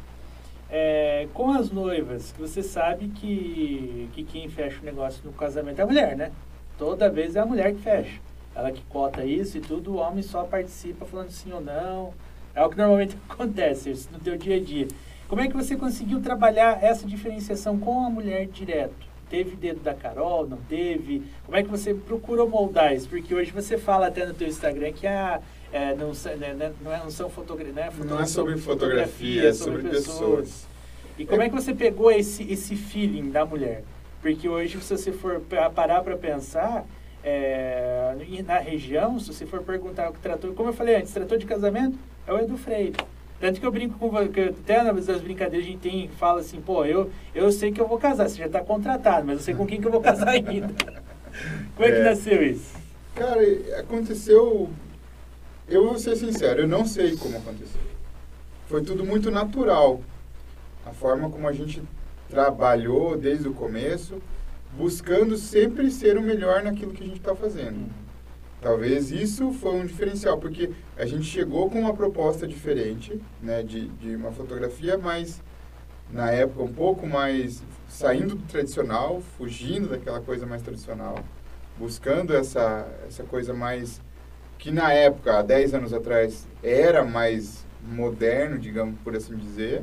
É, 0.74 1.28
com 1.34 1.50
as 1.50 1.70
noivas, 1.70 2.32
que 2.32 2.40
você 2.40 2.62
sabe 2.62 3.08
que, 3.08 4.08
que 4.14 4.24
quem 4.24 4.48
fecha 4.48 4.80
o 4.80 4.84
negócio 4.84 5.20
no 5.22 5.32
casamento 5.32 5.78
é 5.78 5.82
a 5.82 5.86
mulher, 5.86 6.16
né? 6.16 6.32
Toda 6.78 7.10
vez 7.10 7.36
é 7.36 7.40
a 7.40 7.46
mulher 7.46 7.74
que 7.74 7.82
fecha. 7.82 8.18
Ela 8.54 8.70
que 8.70 8.82
cota 8.84 9.24
isso 9.24 9.58
e 9.58 9.60
tudo, 9.60 9.92
o 9.92 9.96
homem 9.96 10.22
só 10.22 10.44
participa 10.44 11.04
falando 11.06 11.30
sim 11.30 11.52
ou 11.52 11.60
não. 11.60 12.12
É 12.54 12.64
o 12.64 12.68
que 12.68 12.76
normalmente 12.76 13.16
acontece 13.28 14.08
no 14.12 14.18
teu 14.18 14.36
dia 14.36 14.56
a 14.56 14.60
dia. 14.60 14.88
Como 15.28 15.40
é 15.40 15.48
que 15.48 15.54
você 15.54 15.76
conseguiu 15.76 16.20
trabalhar 16.20 16.82
essa 16.82 17.06
diferenciação 17.06 17.78
com 17.78 18.04
a 18.04 18.10
mulher 18.10 18.46
direto? 18.46 19.10
Teve 19.30 19.56
dedo 19.56 19.80
da 19.80 19.94
Carol, 19.94 20.46
não 20.46 20.58
teve? 20.68 21.22
Como 21.46 21.56
é 21.56 21.62
que 21.62 21.70
você 21.70 21.94
procurou 21.94 22.46
moldar 22.46 22.94
isso? 22.94 23.08
Porque 23.08 23.34
hoje 23.34 23.50
você 23.50 23.78
fala 23.78 24.08
até 24.08 24.26
no 24.26 24.34
teu 24.34 24.46
Instagram 24.46 24.92
que 24.92 25.06
a, 25.06 25.40
é, 25.72 25.94
não, 25.94 26.12
né, 26.38 26.52
né, 26.52 26.72
não, 26.82 26.92
é, 26.92 26.98
não 26.98 27.10
são 27.10 27.30
fotografias, 27.30 27.74
né? 27.74 27.90
Não 28.04 28.20
é 28.20 28.26
sobre 28.26 28.58
fotografia, 28.58 29.48
é 29.48 29.52
sobre, 29.54 29.80
sobre 29.80 29.90
pessoas. 29.90 30.18
pessoas. 30.18 30.68
E 31.18 31.24
como 31.24 31.40
é 31.40 31.48
que 31.48 31.54
você 31.54 31.72
pegou 31.74 32.10
esse, 32.10 32.42
esse 32.52 32.76
feeling 32.76 33.30
da 33.30 33.46
mulher? 33.46 33.82
Porque 34.20 34.46
hoje, 34.46 34.78
se 34.82 34.96
você 34.96 35.12
for 35.12 35.40
parar 35.74 36.02
para 36.02 36.16
pensar, 36.16 36.84
é, 37.24 38.14
na 38.46 38.58
região, 38.58 39.18
se 39.18 39.32
você 39.32 39.46
for 39.46 39.62
perguntar 39.62 40.10
o 40.10 40.12
que 40.12 40.20
tratou, 40.20 40.52
como 40.54 40.70
eu 40.70 40.72
falei 40.72 40.96
antes, 40.96 41.12
tratou 41.12 41.38
de 41.38 41.46
casamento, 41.46 41.98
é 42.26 42.32
o 42.32 42.38
Edu 42.38 42.56
Freire. 42.56 42.96
Tanto 43.40 43.58
que 43.58 43.66
eu 43.66 43.72
brinco 43.72 43.98
com 43.98 44.08
você, 44.08 44.54
até 44.60 44.82
nas 44.82 45.20
brincadeiras 45.20 45.66
a 45.66 45.70
gente 45.70 45.80
tem, 45.80 46.08
fala 46.08 46.40
assim, 46.40 46.60
pô, 46.60 46.84
eu, 46.84 47.10
eu 47.34 47.50
sei 47.50 47.72
que 47.72 47.80
eu 47.80 47.88
vou 47.88 47.98
casar, 47.98 48.28
você 48.28 48.38
já 48.38 48.46
está 48.46 48.60
contratado, 48.60 49.26
mas 49.26 49.38
eu 49.38 49.42
sei 49.42 49.54
com 49.54 49.66
quem 49.66 49.80
que 49.80 49.86
eu 49.86 49.90
vou 49.90 50.00
casar 50.00 50.28
ainda. 50.34 50.68
Como 51.74 51.88
é, 51.88 51.90
é 51.90 51.96
que 51.96 52.02
nasceu 52.02 52.42
isso? 52.42 52.76
Cara, 53.14 53.40
aconteceu 53.80 54.70
eu 55.68 55.86
vou 55.86 55.98
ser 55.98 56.16
sincero, 56.16 56.62
eu 56.62 56.68
não 56.68 56.84
sei 56.84 57.16
como 57.16 57.36
aconteceu. 57.36 57.80
Foi 58.66 58.82
tudo 58.82 59.04
muito 59.04 59.30
natural. 59.30 60.02
A 60.84 60.90
forma 60.90 61.30
como 61.30 61.48
a 61.48 61.52
gente 61.52 61.82
trabalhou 62.28 63.16
desde 63.16 63.48
o 63.48 63.54
começo, 63.54 64.20
buscando 64.76 65.36
sempre 65.36 65.90
ser 65.90 66.16
o 66.16 66.22
melhor 66.22 66.62
naquilo 66.62 66.92
que 66.92 67.02
a 67.02 67.06
gente 67.06 67.18
está 67.18 67.34
fazendo. 67.34 67.90
Talvez 68.60 69.10
isso 69.10 69.52
foi 69.52 69.74
um 69.74 69.84
diferencial, 69.84 70.38
porque 70.38 70.70
a 70.96 71.04
gente 71.04 71.24
chegou 71.24 71.68
com 71.68 71.80
uma 71.80 71.92
proposta 71.94 72.46
diferente, 72.46 73.20
né, 73.42 73.62
de, 73.62 73.88
de 73.88 74.14
uma 74.14 74.30
fotografia 74.30 74.96
mais, 74.96 75.42
na 76.12 76.30
época, 76.30 76.62
um 76.62 76.72
pouco 76.72 77.06
mais 77.06 77.62
saindo 77.88 78.36
do 78.36 78.46
tradicional, 78.46 79.20
fugindo 79.36 79.88
daquela 79.88 80.20
coisa 80.20 80.46
mais 80.46 80.62
tradicional, 80.62 81.18
buscando 81.76 82.34
essa, 82.34 82.86
essa 83.06 83.24
coisa 83.24 83.52
mais, 83.52 84.00
que 84.58 84.70
na 84.70 84.92
época, 84.92 85.40
há 85.40 85.42
10 85.42 85.74
anos 85.74 85.92
atrás, 85.92 86.46
era 86.62 87.04
mais 87.04 87.66
moderno, 87.84 88.58
digamos 88.58 88.98
por 89.00 89.16
assim 89.16 89.36
dizer, 89.36 89.82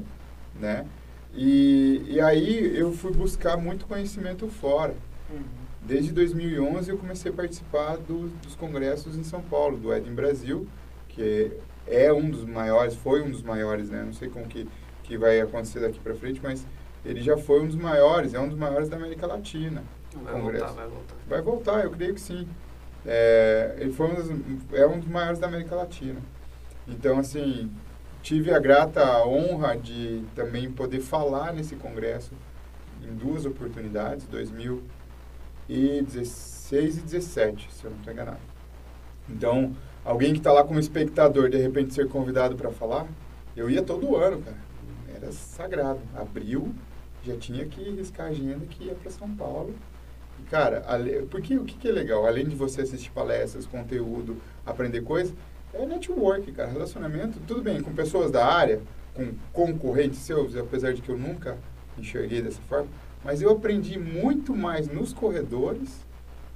né? 0.57 0.85
E, 1.33 2.03
e 2.07 2.21
aí 2.21 2.77
eu 2.77 2.91
fui 2.91 3.11
buscar 3.11 3.57
muito 3.57 3.85
conhecimento 3.85 4.47
fora. 4.47 4.95
Uhum. 5.29 5.43
Desde 5.81 6.11
2011 6.11 6.89
eu 6.89 6.97
comecei 6.97 7.31
a 7.31 7.33
participar 7.33 7.97
do, 7.97 8.27
dos 8.41 8.55
congressos 8.55 9.15
em 9.15 9.23
São 9.23 9.41
Paulo, 9.41 9.77
do 9.77 9.93
Eden 9.93 10.13
Brasil, 10.13 10.67
que 11.07 11.51
é 11.87 12.11
um 12.11 12.29
dos 12.29 12.45
maiores, 12.45 12.95
foi 12.95 13.21
um 13.21 13.31
dos 13.31 13.41
maiores, 13.41 13.89
né? 13.89 14.03
Não 14.03 14.13
sei 14.13 14.29
como 14.29 14.45
que, 14.45 14.67
que 15.03 15.17
vai 15.17 15.39
acontecer 15.39 15.79
daqui 15.79 15.99
para 15.99 16.13
frente, 16.15 16.39
mas 16.43 16.65
ele 17.05 17.21
já 17.21 17.37
foi 17.37 17.61
um 17.61 17.67
dos 17.67 17.75
maiores, 17.75 18.33
é 18.33 18.39
um 18.39 18.47
dos 18.47 18.57
maiores 18.57 18.89
da 18.89 18.97
América 18.97 19.25
Latina. 19.25 19.83
Vai 20.23 20.33
congresso. 20.33 20.65
voltar, 20.65 20.81
vai 20.81 20.89
voltar. 20.89 21.15
Vai 21.27 21.41
voltar, 21.41 21.83
eu 21.83 21.91
creio 21.91 22.13
que 22.13 22.21
sim. 22.21 22.47
É, 23.05 23.77
ele 23.79 23.91
foi 23.91 24.07
um 24.07 24.15
dos, 24.15 24.29
é 24.73 24.85
um 24.85 24.99
dos 24.99 25.07
maiores 25.07 25.39
da 25.39 25.47
América 25.47 25.75
Latina. 25.75 26.19
Então, 26.87 27.19
assim, 27.19 27.71
tive 28.21 28.53
a 28.53 28.59
grata 28.59 29.25
honra 29.25 29.75
de 29.77 30.23
também 30.35 30.71
poder 30.71 30.99
falar 30.99 31.53
nesse 31.53 31.75
congresso 31.75 32.33
em 33.03 33.13
duas 33.15 33.45
oportunidades, 33.45 34.27
2016 34.27 36.97
e 36.97 37.01
17, 37.01 37.71
se 37.71 37.85
eu 37.85 37.91
não 37.91 37.97
estou 37.97 38.13
enganado. 38.13 38.39
Então, 39.29 39.75
alguém 40.03 40.33
que 40.33 40.39
está 40.39 40.51
lá 40.51 40.63
como 40.63 40.79
espectador, 40.79 41.49
de 41.49 41.57
repente 41.57 41.93
ser 41.93 42.07
convidado 42.07 42.55
para 42.55 42.71
falar, 42.71 43.07
eu 43.55 43.69
ia 43.69 43.81
todo 43.81 44.15
ano, 44.15 44.41
cara. 44.41 44.57
Era 45.15 45.31
sagrado. 45.31 45.99
Abril, 46.15 46.73
já 47.23 47.35
tinha 47.35 47.65
que 47.65 47.81
riscar 47.91 48.27
a 48.27 48.29
agenda 48.29 48.65
que 48.65 48.85
ia 48.85 48.95
para 48.95 49.11
São 49.11 49.29
Paulo. 49.35 49.73
E, 50.39 50.43
cara, 50.43 50.83
porque 51.29 51.57
o 51.57 51.65
que, 51.65 51.75
que 51.75 51.87
é 51.87 51.91
legal? 51.91 52.25
Além 52.25 52.47
de 52.47 52.55
você 52.55 52.81
assistir 52.81 53.11
palestras, 53.11 53.65
conteúdo, 53.65 54.37
aprender 54.65 55.01
coisas, 55.01 55.33
é 55.73 55.85
network, 55.85 56.51
cara. 56.51 56.69
Relacionamento, 56.69 57.39
tudo 57.47 57.61
bem, 57.61 57.81
com 57.81 57.93
pessoas 57.93 58.31
da 58.31 58.45
área, 58.45 58.81
com 59.13 59.33
concorrentes 59.51 60.19
seus, 60.19 60.55
apesar 60.55 60.93
de 60.93 61.01
que 61.01 61.09
eu 61.09 61.17
nunca 61.17 61.57
enxerguei 61.97 62.41
dessa 62.41 62.61
forma, 62.61 62.87
mas 63.23 63.41
eu 63.41 63.51
aprendi 63.51 63.99
muito 63.99 64.55
mais 64.55 64.87
nos 64.87 65.13
corredores, 65.13 66.05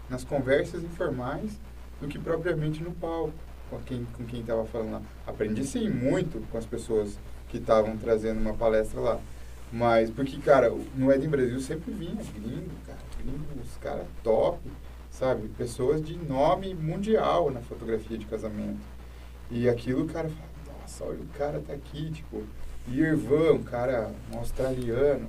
nas 0.09 0.23
conversas 0.23 0.83
informais, 0.83 1.59
do 1.99 2.07
que 2.07 2.17
propriamente 2.17 2.81
no 2.81 2.91
palco, 2.91 3.33
com 3.69 3.79
quem 3.79 4.07
com 4.17 4.23
quem 4.25 4.41
estava 4.41 4.65
falando 4.65 4.91
lá. 4.91 5.01
Aprendi 5.25 5.65
sim 5.65 5.89
muito 5.89 6.45
com 6.49 6.57
as 6.57 6.65
pessoas 6.65 7.17
que 7.49 7.57
estavam 7.57 7.97
trazendo 7.97 8.39
uma 8.39 8.53
palestra 8.53 8.99
lá. 8.99 9.19
Mas, 9.71 10.11
porque, 10.11 10.37
cara, 10.37 10.71
no 10.95 11.11
Eden 11.11 11.29
Brasil 11.29 11.59
sempre 11.59 11.91
vinha 11.91 12.15
gringo, 12.15 12.69
cara, 12.85 12.99
gringo, 13.17 13.43
os 13.63 13.75
caras 13.77 14.05
top, 14.23 14.59
sabe? 15.09 15.47
Pessoas 15.57 16.01
de 16.01 16.15
nome 16.15 16.75
mundial 16.75 17.49
na 17.49 17.59
fotografia 17.59 18.17
de 18.17 18.25
casamento. 18.25 18.79
E 19.51 19.69
aquilo 19.69 20.03
o 20.03 20.07
cara 20.07 20.29
fala, 20.29 20.79
nossa, 20.81 21.03
olha, 21.05 21.19
o 21.21 21.27
cara 21.37 21.61
tá 21.65 21.73
aqui, 21.73 22.11
tipo, 22.11 22.43
Irvan, 22.87 23.53
um 23.53 23.63
cara, 23.63 24.11
um 24.31 24.37
australiano, 24.37 25.27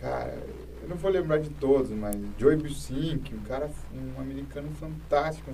cara, 0.00 0.38
eu 0.82 0.88
não 0.88 0.96
vou 0.96 1.10
lembrar 1.10 1.38
de 1.38 1.50
todos, 1.50 1.90
mas 1.90 2.16
Joey 2.38 2.56
Busink, 2.56 3.34
um 3.34 3.40
cara, 3.40 3.70
um 3.92 4.20
americano 4.20 4.70
fantástico, 4.72 5.52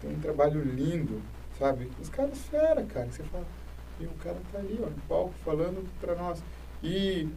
tem 0.00 0.10
um 0.10 0.20
trabalho 0.20 0.62
lindo, 0.62 1.22
sabe? 1.58 1.90
Os 2.00 2.08
caras 2.08 2.38
fera, 2.38 2.82
cara, 2.84 3.06
você 3.10 3.22
fala, 3.24 3.46
e 4.00 4.04
o 4.04 4.10
cara 4.22 4.36
tá 4.52 4.58
ali, 4.58 4.78
ó, 4.82 4.86
no 4.86 4.96
palco, 5.08 5.34
falando 5.44 5.88
para 6.00 6.14
nós. 6.14 6.42
E, 6.82 7.28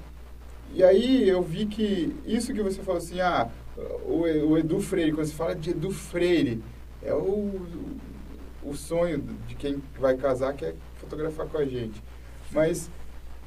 e 0.74 0.84
aí 0.84 1.28
eu 1.28 1.42
vi 1.42 1.66
que 1.66 2.16
isso 2.26 2.54
que 2.54 2.62
você 2.62 2.82
falou 2.82 2.98
assim, 2.98 3.22
ah, 3.22 3.50
o, 4.06 4.22
o 4.22 4.58
Edu 4.58 4.80
Freire, 4.82 5.14
quando 5.14 5.28
você 5.28 5.34
fala 5.34 5.56
de 5.56 5.70
Edu 5.70 5.92
Freire, 5.92 6.62
é 7.02 7.14
o, 7.14 7.18
o 7.18 8.00
sonho 8.74 9.20
de 9.48 9.56
quem 9.56 9.82
vai 10.00 10.16
casar, 10.18 10.54
que 10.54 10.66
é 10.66 10.74
fotografar 10.96 11.48
com 11.48 11.58
a 11.58 11.66
gente. 11.66 12.02
Mas 12.52 12.90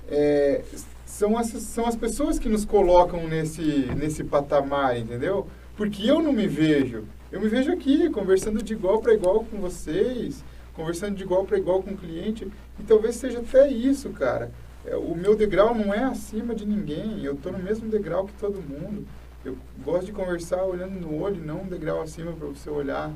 é, 0.09 0.63
são, 1.05 1.37
as, 1.37 1.49
são 1.49 1.87
as 1.87 1.97
pessoas 1.97 2.39
que 2.39 2.49
nos 2.49 2.65
colocam 2.65 3.29
nesse, 3.29 3.63
nesse 3.97 4.25
patamar, 4.25 4.99
entendeu? 4.99 5.47
Porque 5.77 6.09
eu 6.09 6.23
não 6.23 6.33
me 6.33 6.47
vejo. 6.47 7.05
Eu 7.31 7.41
me 7.41 7.49
vejo 7.49 7.73
aqui, 7.73 8.11
conversando 8.11 8.63
de 8.63 8.73
igual 8.73 9.01
para 9.01 9.15
igual 9.15 9.45
com 9.45 9.59
vocês, 9.59 10.45
conversando 10.75 11.17
de 11.17 11.23
igual 11.23 11.45
para 11.45 11.59
igual 11.59 11.83
com 11.83 11.93
o 11.93 11.97
cliente. 11.97 12.51
E 12.79 12.83
talvez 12.83 13.17
seja 13.17 13.39
até 13.39 13.71
isso, 13.71 14.11
cara. 14.11 14.51
É, 14.85 14.97
o 14.97 15.15
meu 15.15 15.37
degrau 15.37 15.75
não 15.75 15.95
é 15.95 16.03
acima 16.05 16.55
de 16.55 16.67
ninguém. 16.67 17.25
Eu 17.25 17.35
estou 17.35 17.53
no 17.53 17.59
mesmo 17.59 17.89
degrau 17.89 18.27
que 18.27 18.33
todo 18.35 18.61
mundo. 18.61 19.07
Eu 19.45 19.57
gosto 19.85 20.07
de 20.07 20.13
conversar 20.13 20.63
olhando 20.63 21.01
no 21.01 21.21
olho, 21.21 21.43
não 21.45 21.63
um 21.63 21.67
degrau 21.67 22.01
acima 22.01 22.33
para 22.33 22.47
você 22.47 22.71
olhar 22.71 23.13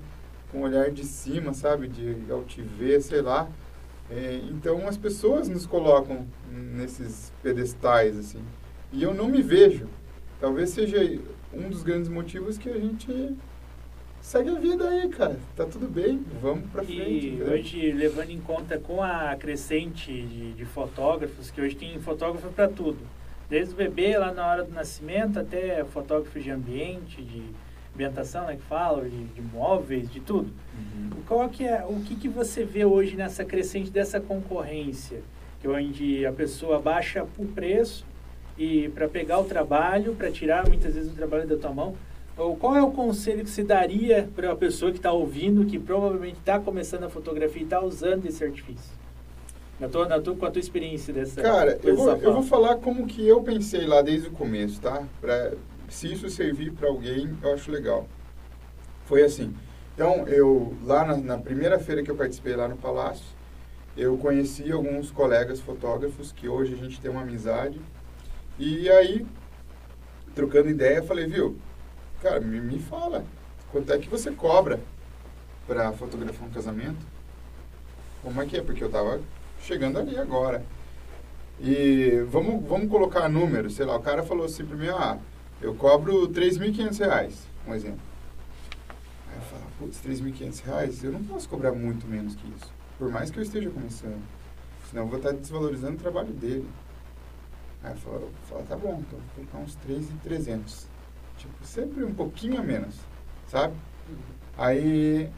com 0.50 0.58
um 0.58 0.62
olhar 0.62 0.90
de 0.90 1.04
cima, 1.04 1.52
sabe? 1.52 1.88
De 1.88 2.30
altiver, 2.30 3.00
sei 3.02 3.20
lá. 3.20 3.48
É, 4.10 4.40
então 4.50 4.86
as 4.86 4.96
pessoas 4.96 5.48
nos 5.48 5.66
colocam 5.66 6.26
nesses 6.50 7.32
pedestais, 7.42 8.16
assim. 8.18 8.42
E 8.92 9.02
eu 9.02 9.12
não 9.12 9.28
me 9.28 9.42
vejo. 9.42 9.88
Talvez 10.40 10.70
seja 10.70 10.98
um 11.52 11.68
dos 11.68 11.82
grandes 11.82 12.08
motivos 12.08 12.58
que 12.58 12.68
a 12.68 12.78
gente 12.78 13.34
segue 14.20 14.50
a 14.50 14.54
vida 14.54 14.88
aí, 14.88 15.08
cara. 15.08 15.38
Tá 15.54 15.64
tudo 15.64 15.88
bem, 15.88 16.24
vamos 16.40 16.70
pra 16.70 16.82
frente. 16.82 17.36
E 17.36 17.42
hoje, 17.42 17.92
levando 17.92 18.30
em 18.30 18.40
conta 18.40 18.78
com 18.78 19.02
a 19.02 19.34
crescente 19.36 20.10
de, 20.10 20.52
de 20.52 20.64
fotógrafos, 20.64 21.50
que 21.50 21.60
hoje 21.60 21.74
tem 21.74 21.98
fotógrafo 22.00 22.48
para 22.48 22.68
tudo. 22.68 22.98
Desde 23.48 23.74
o 23.74 23.76
bebê 23.76 24.18
lá 24.18 24.32
na 24.32 24.46
hora 24.46 24.64
do 24.64 24.72
nascimento 24.72 25.38
até 25.38 25.84
fotógrafo 25.84 26.38
de 26.40 26.50
ambiente, 26.50 27.22
de 27.22 27.42
ambientação, 27.96 28.46
né, 28.46 28.56
que 28.56 28.62
fala, 28.62 29.08
de, 29.08 29.24
de 29.24 29.40
móveis, 29.40 30.10
de 30.10 30.20
tudo. 30.20 30.52
Uhum. 30.76 31.10
Qual 31.26 31.48
que 31.48 31.64
é, 31.64 31.84
o 31.88 32.00
que, 32.00 32.14
que 32.14 32.28
você 32.28 32.62
vê 32.62 32.84
hoje 32.84 33.16
nessa 33.16 33.44
crescente 33.44 33.90
dessa 33.90 34.20
concorrência? 34.20 35.22
Que 35.60 35.66
onde 35.66 36.24
a 36.26 36.32
pessoa 36.32 36.78
baixa 36.78 37.26
o 37.38 37.46
preço 37.46 38.04
e 38.58 38.90
para 38.90 39.08
pegar 39.08 39.38
o 39.38 39.44
trabalho, 39.44 40.14
para 40.14 40.30
tirar 40.30 40.68
muitas 40.68 40.94
vezes 40.94 41.10
o 41.10 41.14
trabalho 41.14 41.48
da 41.48 41.56
tua 41.56 41.72
mão, 41.72 41.94
ou 42.36 42.54
qual 42.54 42.76
é 42.76 42.82
o 42.82 42.90
conselho 42.90 43.42
que 43.42 43.50
se 43.50 43.64
daria 43.64 44.28
para 44.36 44.50
uma 44.50 44.56
pessoa 44.56 44.92
que 44.92 44.98
está 44.98 45.10
ouvindo, 45.10 45.64
que 45.64 45.78
provavelmente 45.78 46.38
está 46.38 46.60
começando 46.60 47.04
a 47.04 47.08
fotografia 47.08 47.62
e 47.62 47.64
está 47.64 47.80
usando 47.80 48.26
esse 48.26 48.44
artifício? 48.44 48.94
Na 49.80 49.88
tua, 49.88 50.06
na 50.06 50.20
tua, 50.20 50.36
com 50.36 50.46
a 50.46 50.50
tua 50.50 50.60
experiência 50.60 51.12
dessa 51.12 51.40
Cara, 51.40 51.78
eu 51.82 51.96
vou, 51.96 52.16
eu 52.16 52.32
vou 52.32 52.42
falar 52.42 52.76
como 52.76 53.06
que 53.06 53.26
eu 53.26 53.42
pensei 53.42 53.86
lá 53.86 54.02
desde 54.02 54.28
o 54.28 54.30
começo, 54.30 54.80
tá? 54.80 55.02
Pra, 55.20 55.52
se 55.88 56.12
isso 56.12 56.28
servir 56.28 56.72
para 56.72 56.88
alguém, 56.88 57.36
eu 57.42 57.52
acho 57.52 57.70
legal. 57.70 58.06
Foi 59.04 59.22
assim. 59.22 59.54
Então, 59.94 60.26
eu 60.28 60.76
lá 60.84 61.04
na, 61.04 61.16
na, 61.16 61.38
primeira 61.38 61.78
feira 61.78 62.02
que 62.02 62.10
eu 62.10 62.16
participei 62.16 62.54
lá 62.54 62.68
no 62.68 62.76
Palácio, 62.76 63.24
eu 63.96 64.18
conheci 64.18 64.70
alguns 64.70 65.10
colegas 65.10 65.60
fotógrafos 65.60 66.32
que 66.32 66.48
hoje 66.48 66.74
a 66.74 66.76
gente 66.76 67.00
tem 67.00 67.10
uma 67.10 67.22
amizade. 67.22 67.80
E 68.58 68.90
aí, 68.90 69.26
trocando 70.34 70.68
ideia, 70.68 71.02
falei, 71.02 71.26
viu, 71.26 71.56
cara, 72.20 72.40
me, 72.40 72.60
me 72.60 72.78
fala, 72.78 73.24
quanto 73.72 73.92
é 73.92 73.98
que 73.98 74.08
você 74.08 74.30
cobra 74.30 74.80
para 75.66 75.92
fotografar 75.92 76.46
um 76.46 76.50
casamento? 76.52 77.06
Como 78.22 78.42
é 78.42 78.46
que 78.46 78.56
é? 78.56 78.62
Porque 78.62 78.84
eu 78.84 78.90
tava 78.90 79.20
chegando 79.62 79.98
ali 79.98 80.18
agora. 80.18 80.62
E 81.60 82.22
vamos, 82.28 82.68
vamos 82.68 82.90
colocar 82.90 83.28
números, 83.28 83.76
sei 83.76 83.86
lá, 83.86 83.96
o 83.96 84.02
cara 84.02 84.22
falou 84.22 84.44
assim 84.44 84.64
para 84.64 84.76
mim, 84.76 84.88
ah, 84.88 85.18
eu 85.60 85.74
cobro 85.74 86.28
3.500 86.28 86.98
reais, 86.98 87.46
um 87.66 87.74
exemplo. 87.74 88.00
Aí 89.28 89.36
eu 89.36 89.42
falo, 89.42 89.62
putz, 89.78 90.00
3.500 90.04 90.64
reais, 90.64 91.04
eu 91.04 91.12
não 91.12 91.24
posso 91.24 91.48
cobrar 91.48 91.72
muito 91.72 92.06
menos 92.06 92.34
que 92.34 92.46
isso. 92.48 92.72
Por 92.98 93.10
mais 93.10 93.30
que 93.30 93.38
eu 93.38 93.42
esteja 93.42 93.70
começando. 93.70 94.22
Senão 94.88 95.04
eu 95.04 95.08
vou 95.08 95.18
estar 95.18 95.32
desvalorizando 95.32 95.94
o 95.94 95.98
trabalho 95.98 96.32
dele. 96.32 96.68
Aí 97.82 97.92
eu 97.92 97.96
falo, 97.96 98.16
eu 98.16 98.30
falo 98.48 98.62
tá 98.64 98.76
bom, 98.76 99.02
então 99.06 99.18
vou 99.18 99.44
colocar 99.46 99.58
uns 99.58 99.76
3.300. 99.86 100.86
Tipo, 101.38 101.66
sempre 101.66 102.04
um 102.04 102.14
pouquinho 102.14 102.58
a 102.58 102.62
menos, 102.62 102.96
sabe? 103.46 103.74
Aí, 104.56 105.30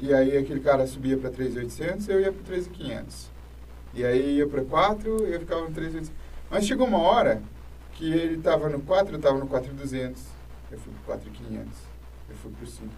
e 0.00 0.12
aí 0.12 0.36
aquele 0.36 0.60
cara 0.60 0.86
subia 0.86 1.16
para 1.16 1.30
3.800 1.30 2.08
eu 2.08 2.20
ia 2.20 2.32
para 2.32 2.54
3.500. 2.54 3.28
E 3.94 4.04
aí 4.04 4.36
ia 4.38 4.46
para 4.46 4.64
4, 4.64 5.26
eu 5.26 5.40
ficava 5.40 5.62
no 5.62 5.70
3.800. 5.70 6.10
Mas 6.50 6.66
chegou 6.66 6.86
uma 6.86 6.98
hora 6.98 7.42
que 7.96 8.12
ele 8.12 8.36
estava 8.36 8.68
no 8.68 8.80
4, 8.80 9.14
eu 9.14 9.16
estava 9.16 9.38
no 9.38 9.46
4.200. 9.46 10.18
Eu 10.70 10.78
fui 10.78 10.92
para 11.04 11.16
4.500. 11.16 11.66
Eu 12.28 12.36
fui 12.36 12.50
para 12.52 12.66
5. 12.66 12.88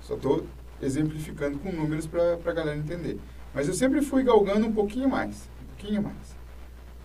Só 0.00 0.14
estou 0.14 0.46
exemplificando 0.80 1.58
com 1.58 1.72
números 1.72 2.06
para 2.06 2.34
a 2.34 2.52
galera 2.52 2.76
entender. 2.76 3.18
Mas 3.52 3.66
eu 3.66 3.74
sempre 3.74 4.00
fui 4.00 4.22
galgando 4.22 4.66
um 4.66 4.72
pouquinho 4.72 5.08
mais, 5.08 5.48
um 5.62 5.66
pouquinho 5.74 6.02
mais. 6.02 6.36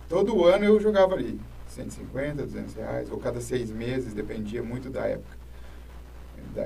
Todo 0.08 0.44
ano 0.44 0.64
eu 0.64 0.78
jogava 0.80 1.14
ali 1.14 1.40
150, 1.68 2.44
200 2.44 2.74
reais, 2.74 3.10
ou 3.10 3.18
cada 3.18 3.40
seis 3.40 3.70
meses, 3.70 4.14
dependia 4.14 4.62
muito 4.62 4.90
da 4.90 5.06
época. 5.06 5.36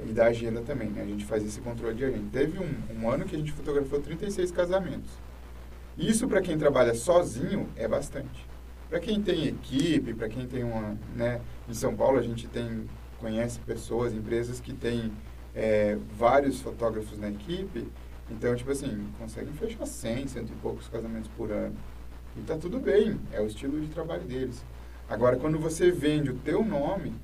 E 0.06 0.12
da 0.12 0.26
agenda 0.26 0.60
também, 0.60 0.90
né? 0.90 1.02
A 1.02 1.06
gente 1.06 1.24
faz 1.24 1.42
esse 1.44 1.60
controle 1.60 1.94
de 1.94 2.04
agenda. 2.04 2.28
Teve 2.30 2.58
um, 2.58 3.00
um 3.00 3.10
ano 3.10 3.24
que 3.24 3.34
a 3.34 3.38
gente 3.38 3.52
fotografou 3.52 4.00
36 4.00 4.50
casamentos. 4.50 5.10
Isso 5.96 6.28
para 6.28 6.42
quem 6.42 6.58
trabalha 6.58 6.94
sozinho 6.94 7.68
é 7.74 7.88
bastante. 7.88 8.46
Para 8.88 9.00
quem 9.00 9.22
tem 9.22 9.46
equipe, 9.46 10.14
para 10.14 10.28
quem 10.28 10.46
tem 10.46 10.64
uma, 10.64 10.96
né, 11.14 11.40
em 11.68 11.74
São 11.74 11.94
Paulo 11.94 12.18
a 12.18 12.22
gente 12.22 12.48
tem 12.48 12.86
conhece 13.18 13.58
pessoas, 13.60 14.14
empresas 14.14 14.60
que 14.60 14.72
têm 14.72 15.12
é, 15.54 15.98
vários 16.16 16.60
fotógrafos 16.60 17.18
na 17.18 17.28
equipe, 17.28 17.86
então, 18.30 18.54
tipo 18.54 18.70
assim, 18.70 19.08
conseguem 19.18 19.52
fechar 19.54 19.86
100, 19.86 20.28
cento 20.28 20.52
e 20.52 20.56
poucos 20.56 20.86
casamentos 20.88 21.30
por 21.36 21.50
ano. 21.50 21.74
E 22.36 22.42
tá 22.42 22.56
tudo 22.56 22.78
bem, 22.78 23.18
é 23.32 23.40
o 23.40 23.46
estilo 23.46 23.80
de 23.80 23.88
trabalho 23.88 24.22
deles. 24.22 24.62
Agora, 25.08 25.36
quando 25.36 25.58
você 25.58 25.90
vende 25.90 26.30
o 26.30 26.34
teu 26.34 26.64
nome, 26.64 27.14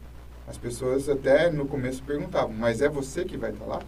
as 0.47 0.57
pessoas 0.57 1.09
até 1.09 1.51
no 1.51 1.67
começo 1.67 2.03
perguntavam, 2.03 2.53
mas 2.53 2.81
é 2.81 2.89
você 2.89 3.25
que 3.25 3.37
vai 3.37 3.51
estar 3.51 3.65
tá 3.65 3.71
lá? 3.71 3.83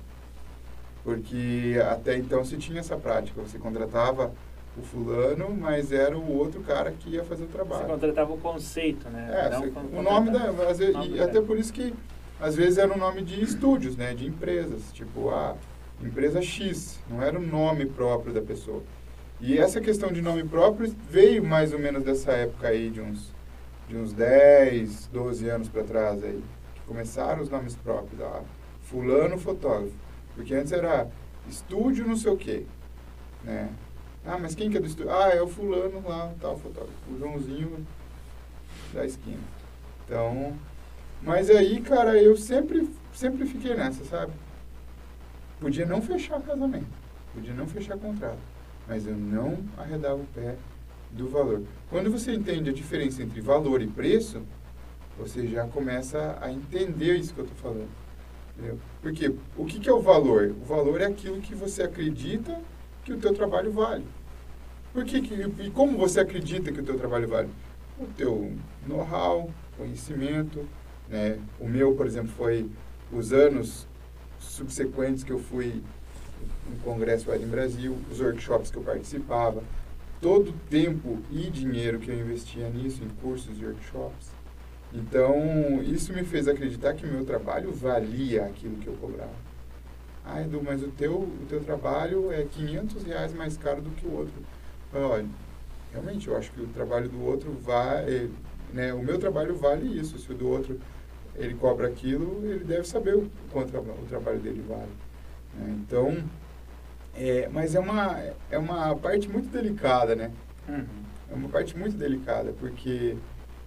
Porque 1.02 1.80
até 1.90 2.16
então 2.16 2.44
se 2.44 2.56
tinha 2.56 2.80
essa 2.80 2.96
prática, 2.96 3.40
você 3.40 3.58
contratava 3.58 4.32
o 4.78 4.82
fulano, 4.82 5.54
mas 5.54 5.90
era 5.90 6.16
o 6.16 6.36
outro 6.36 6.60
cara 6.60 6.92
que 6.92 7.10
ia 7.10 7.24
fazer 7.24 7.44
o 7.44 7.48
trabalho. 7.48 7.86
Você 7.86 7.92
contratava 7.92 8.32
o 8.32 8.38
conceito, 8.38 9.08
né? 9.08 9.28
É, 9.32 9.56
você, 9.56 9.72
o 9.96 10.02
nome 10.02 10.30
da... 10.30 10.50
Às 10.68 10.78
vezes, 10.78 10.94
nome 10.94 11.16
e 11.16 11.20
até 11.20 11.40
por 11.40 11.58
isso 11.58 11.72
que, 11.72 11.94
às 12.40 12.54
vezes, 12.54 12.78
era 12.78 12.92
o 12.92 12.98
nome 12.98 13.22
de 13.22 13.42
estúdios, 13.42 13.96
né? 13.96 14.14
De 14.14 14.26
empresas. 14.26 14.92
Tipo, 14.92 15.30
a 15.30 15.56
empresa 16.02 16.42
X. 16.42 17.00
Não 17.08 17.22
era 17.22 17.38
o 17.38 17.42
nome 17.42 17.86
próprio 17.86 18.34
da 18.34 18.42
pessoa. 18.42 18.82
E 19.40 19.58
essa 19.58 19.80
questão 19.80 20.10
de 20.10 20.22
nome 20.22 20.44
próprio 20.44 20.94
veio 21.10 21.44
mais 21.44 21.72
ou 21.72 21.78
menos 21.78 22.02
dessa 22.02 22.32
época 22.32 22.68
aí, 22.68 22.90
de 22.90 23.00
uns, 23.00 23.34
de 23.88 23.96
uns 23.96 24.12
10, 24.12 25.08
12 25.12 25.48
anos 25.48 25.68
para 25.68 25.84
trás 25.84 26.22
aí. 26.22 26.42
Que 26.74 26.80
começaram 26.86 27.42
os 27.42 27.48
nomes 27.48 27.76
próprios. 27.76 28.20
Ah, 28.20 28.42
fulano 28.82 29.38
fotógrafo. 29.38 29.94
Porque 30.34 30.54
antes 30.54 30.72
era 30.72 31.08
estúdio 31.48 32.06
não 32.06 32.16
sei 32.16 32.32
o 32.32 32.36
quê. 32.36 32.64
Né? 33.42 33.68
Ah, 34.26 34.38
mas 34.38 34.54
quem 34.54 34.68
que 34.68 34.76
é 34.76 34.80
do 34.80 34.86
estúdio? 34.86 35.12
Ah, 35.12 35.28
é 35.28 35.40
o 35.40 35.46
fulano 35.46 36.02
lá, 36.06 36.32
tal 36.40 36.58
fotógrafo. 36.58 36.92
O 37.10 37.18
Joãozinho 37.18 37.86
da 38.92 39.04
esquina. 39.04 39.38
Então, 40.04 40.56
mas 41.22 41.48
aí, 41.48 41.80
cara, 41.80 42.20
eu 42.20 42.36
sempre, 42.36 42.88
sempre 43.12 43.46
fiquei 43.46 43.74
nessa, 43.74 44.04
sabe? 44.04 44.32
Podia 45.60 45.86
não 45.86 46.02
fechar 46.02 46.40
casamento, 46.40 46.86
podia 47.34 47.54
não 47.54 47.66
fechar 47.66 47.96
contrato, 47.96 48.38
mas 48.86 49.06
eu 49.06 49.16
não 49.16 49.58
arredava 49.78 50.16
o 50.16 50.26
pé 50.34 50.56
do 51.12 51.28
valor. 51.28 51.62
Quando 51.88 52.10
você 52.10 52.32
entende 52.32 52.70
a 52.70 52.72
diferença 52.72 53.22
entre 53.22 53.40
valor 53.40 53.80
e 53.80 53.86
preço, 53.86 54.42
você 55.18 55.46
já 55.46 55.66
começa 55.66 56.36
a 56.40 56.52
entender 56.52 57.16
isso 57.16 57.32
que 57.32 57.40
eu 57.40 57.44
estou 57.44 57.58
falando. 57.58 57.88
Entendeu? 58.56 58.78
Porque 59.00 59.34
o 59.56 59.64
que, 59.64 59.80
que 59.80 59.88
é 59.88 59.92
o 59.92 60.00
valor? 60.00 60.54
O 60.60 60.64
valor 60.64 61.00
é 61.00 61.06
aquilo 61.06 61.40
que 61.40 61.54
você 61.54 61.82
acredita 61.84 62.60
que 63.04 63.12
o 63.12 63.18
teu 63.18 63.32
trabalho 63.32 63.70
vale. 63.70 64.04
Por 64.96 65.04
que, 65.04 65.20
que, 65.20 65.34
e 65.34 65.70
como 65.72 65.98
você 65.98 66.20
acredita 66.20 66.72
que 66.72 66.80
o 66.80 66.82
teu 66.82 66.96
trabalho 66.96 67.28
vale? 67.28 67.50
O 68.00 68.06
teu 68.16 68.50
know-how, 68.86 69.50
conhecimento. 69.76 70.66
Né? 71.06 71.38
O 71.60 71.68
meu, 71.68 71.94
por 71.94 72.06
exemplo, 72.06 72.30
foi 72.34 72.66
os 73.12 73.30
anos 73.30 73.86
subsequentes 74.40 75.22
que 75.22 75.30
eu 75.30 75.38
fui 75.38 75.82
no 76.66 76.78
Congresso 76.78 77.30
em 77.34 77.46
Brasil, 77.46 77.94
os 78.10 78.20
workshops 78.20 78.70
que 78.70 78.78
eu 78.78 78.82
participava, 78.82 79.62
todo 80.18 80.48
o 80.48 80.54
tempo 80.70 81.18
e 81.30 81.50
dinheiro 81.50 81.98
que 81.98 82.10
eu 82.10 82.18
investia 82.18 82.70
nisso, 82.70 83.04
em 83.04 83.08
cursos 83.20 83.60
e 83.60 83.66
workshops. 83.66 84.30
Então, 84.94 85.82
isso 85.82 86.10
me 86.14 86.24
fez 86.24 86.48
acreditar 86.48 86.94
que 86.94 87.04
o 87.04 87.12
meu 87.12 87.26
trabalho 87.26 87.70
valia 87.70 88.46
aquilo 88.46 88.76
que 88.76 88.86
eu 88.86 88.94
cobrava. 88.94 89.36
Ah, 90.24 90.40
Edu, 90.40 90.62
mas 90.64 90.82
o 90.82 90.88
teu, 90.88 91.18
o 91.18 91.46
teu 91.46 91.62
trabalho 91.62 92.32
é 92.32 92.44
500 92.44 93.04
reais 93.04 93.34
mais 93.34 93.58
caro 93.58 93.82
do 93.82 93.90
que 93.90 94.06
o 94.06 94.12
outro. 94.12 94.55
Olha, 94.96 95.26
realmente, 95.92 96.28
eu 96.28 96.36
acho 96.36 96.50
que 96.52 96.60
o 96.60 96.66
trabalho 96.68 97.08
do 97.08 97.24
outro 97.24 97.52
vale, 97.52 98.32
né, 98.72 98.92
o 98.92 99.02
meu 99.02 99.18
trabalho 99.18 99.54
vale 99.56 99.98
isso, 99.98 100.18
se 100.18 100.30
o 100.32 100.34
do 100.34 100.48
outro 100.48 100.78
ele 101.36 101.54
cobra 101.54 101.86
aquilo, 101.86 102.40
ele 102.44 102.64
deve 102.64 102.86
saber 102.86 103.14
o 103.16 103.30
quanto 103.52 103.76
o 103.76 104.06
trabalho 104.08 104.38
dele 104.38 104.64
vale. 104.66 104.90
Né? 105.54 105.76
Então, 105.80 106.24
é, 107.14 107.48
mas 107.52 107.74
é 107.74 107.80
uma, 107.80 108.18
é 108.50 108.58
uma 108.58 108.94
parte 108.96 109.28
muito 109.28 109.48
delicada, 109.50 110.14
né? 110.14 110.30
Uhum. 110.68 110.86
É 111.30 111.34
uma 111.34 111.48
parte 111.48 111.76
muito 111.76 111.96
delicada, 111.96 112.52
porque 112.58 113.16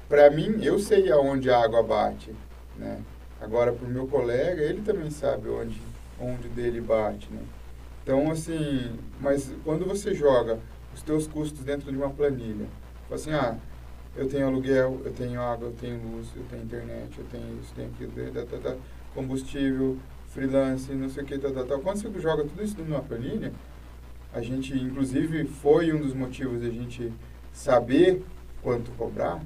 para 0.08 0.30
mim, 0.32 0.64
eu 0.64 0.80
sei 0.80 1.12
aonde 1.12 1.52
a 1.52 1.64
água 1.64 1.84
bate, 1.84 2.34
né? 2.76 3.00
Agora, 3.40 3.72
para 3.72 3.88
o 3.88 3.90
meu 3.90 4.08
colega, 4.08 4.62
ele 4.62 4.82
também 4.82 5.12
sabe 5.12 5.48
onde 5.50 5.80
onde 6.20 6.50
dele 6.50 6.82
bate, 6.82 7.32
né? 7.32 7.42
Então, 8.04 8.30
assim, 8.30 8.98
mas 9.22 9.54
quando 9.64 9.86
você 9.86 10.14
joga 10.14 10.60
os 11.00 11.04
teus 11.04 11.28
custos 11.28 11.64
dentro 11.64 11.92
de 11.92 11.98
uma 11.98 12.10
planilha, 12.10 12.68
assim, 13.12 13.32
ah, 13.32 13.58
eu 14.16 14.28
tenho 14.28 14.48
aluguel, 14.48 15.02
eu 15.06 15.12
tenho 15.14 15.42
água, 15.42 15.70
eu 15.70 15.74
tenho 15.74 16.00
luz, 16.12 16.28
eu 16.36 16.44
tenho 16.50 16.64
internet, 16.64 17.18
eu 17.18 17.26
tenho 17.32 17.60
isso, 17.60 17.74
tenho 17.74 17.90
aquilo, 17.90 18.12
tá, 18.46 18.58
tá, 18.58 18.76
combustível, 19.16 19.98
freelance, 20.28 20.92
não 20.94 21.10
sei 21.10 21.24
o 21.24 21.26
que, 21.26 21.38
tá, 21.38 21.50
tá, 21.52 21.64
tá. 21.64 21.78
Quando 21.80 21.98
você 21.98 22.20
joga 22.20 22.44
tudo 22.44 22.64
isso 22.64 22.76
numa 22.82 23.02
planilha, 23.02 23.52
a 24.34 24.42
gente, 24.42 24.74
inclusive, 24.74 25.46
foi 25.46 25.92
um 25.94 26.00
dos 26.00 26.14
motivos 26.14 26.64
a 26.64 26.70
gente 26.70 27.12
saber 27.54 28.24
quanto 28.62 28.92
cobrar, 28.92 29.42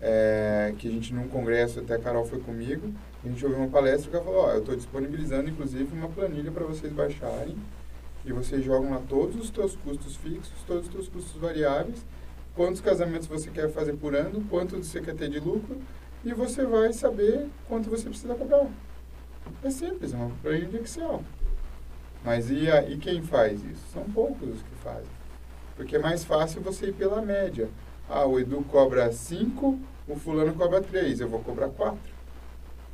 é, 0.00 0.74
que 0.78 0.88
a 0.88 0.90
gente 0.90 1.14
num 1.14 1.28
congresso, 1.28 1.80
até 1.80 1.94
a 1.94 1.98
Carol 1.98 2.26
foi 2.26 2.40
comigo, 2.40 2.92
a 3.24 3.28
gente 3.28 3.44
ouviu 3.44 3.60
uma 3.60 3.68
palestra 3.68 4.10
que 4.10 4.16
ela 4.16 4.24
falou, 4.24 4.40
ó, 4.42 4.50
eu 4.50 4.58
estou 4.58 4.74
disponibilizando 4.74 5.48
inclusive 5.48 5.88
uma 5.96 6.08
planilha 6.08 6.50
para 6.50 6.64
vocês 6.64 6.92
baixarem 6.92 7.56
e 8.24 8.32
vocês 8.32 8.64
jogam 8.64 8.90
lá 8.90 9.02
todos 9.08 9.36
os 9.36 9.48
seus 9.48 9.76
custos 9.76 10.16
fixos, 10.16 10.62
todos 10.66 10.86
os 10.86 10.92
seus 10.92 11.08
custos 11.08 11.40
variáveis, 11.40 12.04
quantos 12.54 12.80
casamentos 12.80 13.26
você 13.26 13.50
quer 13.50 13.70
fazer 13.70 13.94
por 13.94 14.14
ano, 14.14 14.44
quanto 14.48 14.76
você 14.76 15.00
quer 15.00 15.14
ter 15.14 15.28
de 15.28 15.40
lucro 15.40 15.80
e 16.24 16.32
você 16.32 16.64
vai 16.64 16.92
saber 16.92 17.48
quanto 17.68 17.90
você 17.90 18.08
precisa 18.08 18.34
cobrar. 18.34 18.66
É 19.62 19.70
simples, 19.70 20.14
é 20.14 20.16
uma 20.16 20.30
planilha 20.42 20.68
de 20.68 20.76
Excel. 20.76 21.22
Mas 22.24 22.50
e, 22.50 22.70
a, 22.70 22.88
e 22.88 22.96
quem 22.96 23.20
faz 23.22 23.64
isso? 23.64 23.82
São 23.92 24.04
poucos 24.04 24.48
os 24.48 24.62
que 24.62 24.74
fazem. 24.82 25.10
Porque 25.76 25.96
é 25.96 25.98
mais 25.98 26.24
fácil 26.24 26.62
você 26.62 26.86
ir 26.86 26.92
pela 26.92 27.20
média. 27.20 27.68
Ah, 28.08 28.24
o 28.24 28.38
Edu 28.38 28.62
cobra 28.70 29.10
5, 29.10 29.78
o 30.06 30.16
fulano 30.16 30.54
cobra 30.54 30.80
3, 30.80 31.20
eu 31.20 31.28
vou 31.28 31.40
cobrar 31.40 31.68
4. 31.70 31.98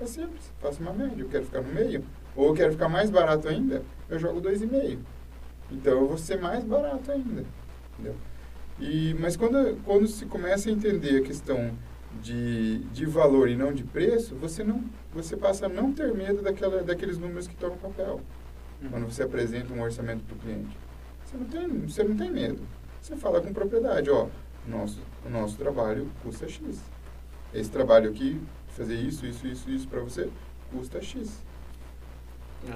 É 0.00 0.06
simples, 0.06 0.50
faço 0.60 0.80
uma 0.80 0.92
média. 0.92 1.22
Eu 1.22 1.28
quero 1.28 1.44
ficar 1.44 1.60
no 1.60 1.74
meio. 1.74 2.02
Ou 2.34 2.46
eu 2.46 2.54
quero 2.54 2.72
ficar 2.72 2.88
mais 2.88 3.10
barato 3.10 3.48
ainda, 3.48 3.82
eu 4.08 4.18
jogo 4.18 4.40
2,5. 4.40 4.98
Então 5.70 5.92
eu 5.92 6.08
vou 6.08 6.18
ser 6.18 6.40
mais 6.40 6.64
barato 6.64 7.10
ainda. 7.10 7.44
Entendeu? 7.94 8.16
E, 8.80 9.14
mas 9.18 9.36
quando, 9.36 9.76
quando 9.84 10.06
se 10.06 10.24
começa 10.26 10.68
a 10.68 10.72
entender 10.72 11.18
a 11.18 11.22
questão 11.22 11.72
de, 12.22 12.78
de 12.78 13.06
valor 13.06 13.48
e 13.48 13.56
não 13.56 13.72
de 13.72 13.84
preço, 13.84 14.34
você, 14.36 14.62
não, 14.62 14.84
você 15.12 15.36
passa 15.36 15.66
a 15.66 15.68
não 15.68 15.92
ter 15.92 16.14
medo 16.14 16.42
daquela, 16.42 16.82
daqueles 16.82 17.18
números 17.18 17.46
que 17.46 17.54
estão 17.54 17.70
no 17.70 17.76
papel. 17.76 18.20
Uhum. 18.80 18.90
Quando 18.90 19.06
você 19.06 19.22
apresenta 19.24 19.72
um 19.72 19.82
orçamento 19.82 20.24
para 20.24 20.36
o 20.36 20.38
cliente. 20.38 20.76
Você 21.24 21.36
não, 21.36 21.46
tem, 21.46 21.68
você 21.80 22.04
não 22.04 22.16
tem 22.16 22.30
medo. 22.30 22.62
Você 23.02 23.16
fala 23.16 23.40
com 23.40 23.52
propriedade, 23.52 24.10
ó, 24.10 24.28
nosso, 24.66 25.00
o 25.26 25.30
nosso 25.30 25.56
trabalho 25.56 26.08
custa 26.22 26.48
X. 26.48 26.80
Esse 27.52 27.70
trabalho 27.70 28.10
aqui 28.10 28.40
fazer 28.68 28.94
isso, 28.94 29.26
isso, 29.26 29.46
isso, 29.46 29.70
isso 29.70 29.88
para 29.88 30.00
você, 30.00 30.30
custa 30.70 31.02
X. 31.02 31.42
É, 32.68 32.72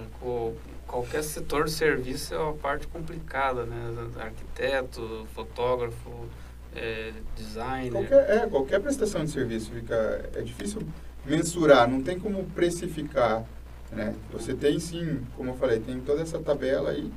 qualquer 0.92 1.24
setor 1.24 1.64
de 1.64 1.70
serviço 1.70 2.34
é 2.34 2.38
uma 2.38 2.52
parte 2.52 2.86
complicada, 2.86 3.64
né? 3.64 4.10
Arquiteto, 4.20 5.26
fotógrafo, 5.34 6.28
é, 6.76 7.14
designer. 7.34 7.92
Qualquer, 7.92 8.30
é, 8.30 8.46
qualquer 8.46 8.80
prestação 8.80 9.24
de 9.24 9.30
serviço 9.30 9.70
fica, 9.70 10.30
é 10.34 10.42
difícil 10.42 10.82
mensurar, 11.24 11.88
não 11.88 12.02
tem 12.02 12.20
como 12.20 12.44
precificar, 12.50 13.42
né? 13.90 14.14
Você 14.32 14.52
tem 14.52 14.78
sim, 14.78 15.22
como 15.34 15.50
eu 15.50 15.56
falei, 15.56 15.80
tem 15.80 15.98
toda 16.00 16.20
essa 16.20 16.38
tabela 16.38 16.90
aí, 16.90 17.10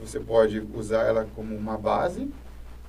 você 0.00 0.18
pode 0.18 0.60
usar 0.72 1.02
ela 1.02 1.28
como 1.36 1.54
uma 1.54 1.76
base, 1.76 2.30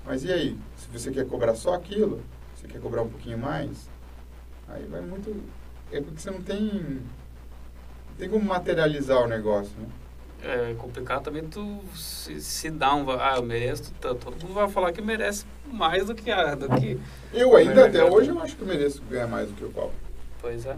mas 0.05 0.23
e 0.23 0.31
aí? 0.31 0.57
Se 0.77 0.87
você 0.87 1.11
quer 1.11 1.27
cobrar 1.27 1.55
só 1.55 1.73
aquilo, 1.73 2.21
você 2.55 2.67
quer 2.67 2.79
cobrar 2.79 3.01
um 3.01 3.09
pouquinho 3.09 3.37
mais, 3.37 3.89
Aí 4.67 4.85
vai 4.87 5.01
muito. 5.01 5.43
É 5.91 6.01
porque 6.01 6.19
você 6.19 6.31
não 6.31 6.41
tem. 6.41 6.59
Não 6.59 8.15
tem 8.17 8.29
como 8.29 8.45
materializar 8.45 9.21
o 9.21 9.27
negócio, 9.27 9.73
né? 9.77 9.87
É 10.43 10.75
complicado 10.77 11.23
também 11.23 11.43
tu 11.43 11.81
se, 11.95 12.39
se 12.39 12.69
dá 12.69 12.93
um. 12.93 13.09
Ah, 13.09 13.35
eu 13.37 13.43
mereço 13.43 13.91
tanto. 13.99 14.25
Todo 14.25 14.41
mundo 14.43 14.53
vai 14.53 14.69
falar 14.69 14.91
que 14.91 15.01
merece 15.01 15.45
mais 15.71 16.05
do 16.05 16.13
que. 16.13 16.29
a 16.29 16.53
do 16.53 16.69
que 16.69 16.99
eu 17.33 17.55
ainda, 17.55 17.87
até 17.87 18.03
hoje, 18.03 18.29
eu 18.29 18.39
acho 18.39 18.55
que 18.55 18.61
eu 18.61 18.67
mereço 18.67 19.01
ganhar 19.09 19.27
mais 19.27 19.49
do 19.49 19.55
que 19.55 19.63
eu 19.63 19.71
cobro. 19.71 19.95
Pois 20.39 20.65
é. 20.65 20.77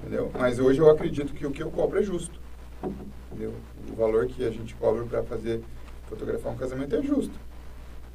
Entendeu? 0.00 0.30
Mas 0.38 0.58
hoje 0.58 0.78
eu 0.80 0.90
acredito 0.90 1.32
que 1.32 1.46
o 1.46 1.50
que 1.50 1.62
eu 1.62 1.70
cobro 1.70 1.98
é 1.98 2.02
justo. 2.02 2.38
Entendeu? 2.82 3.54
O 3.90 3.94
valor 3.94 4.26
que 4.26 4.44
a 4.44 4.50
gente 4.50 4.74
cobra 4.74 5.04
para 5.04 5.22
fazer 5.22 5.62
fotografar 6.08 6.52
um 6.52 6.56
casamento 6.56 6.94
é 6.94 7.02
justo. 7.02 7.34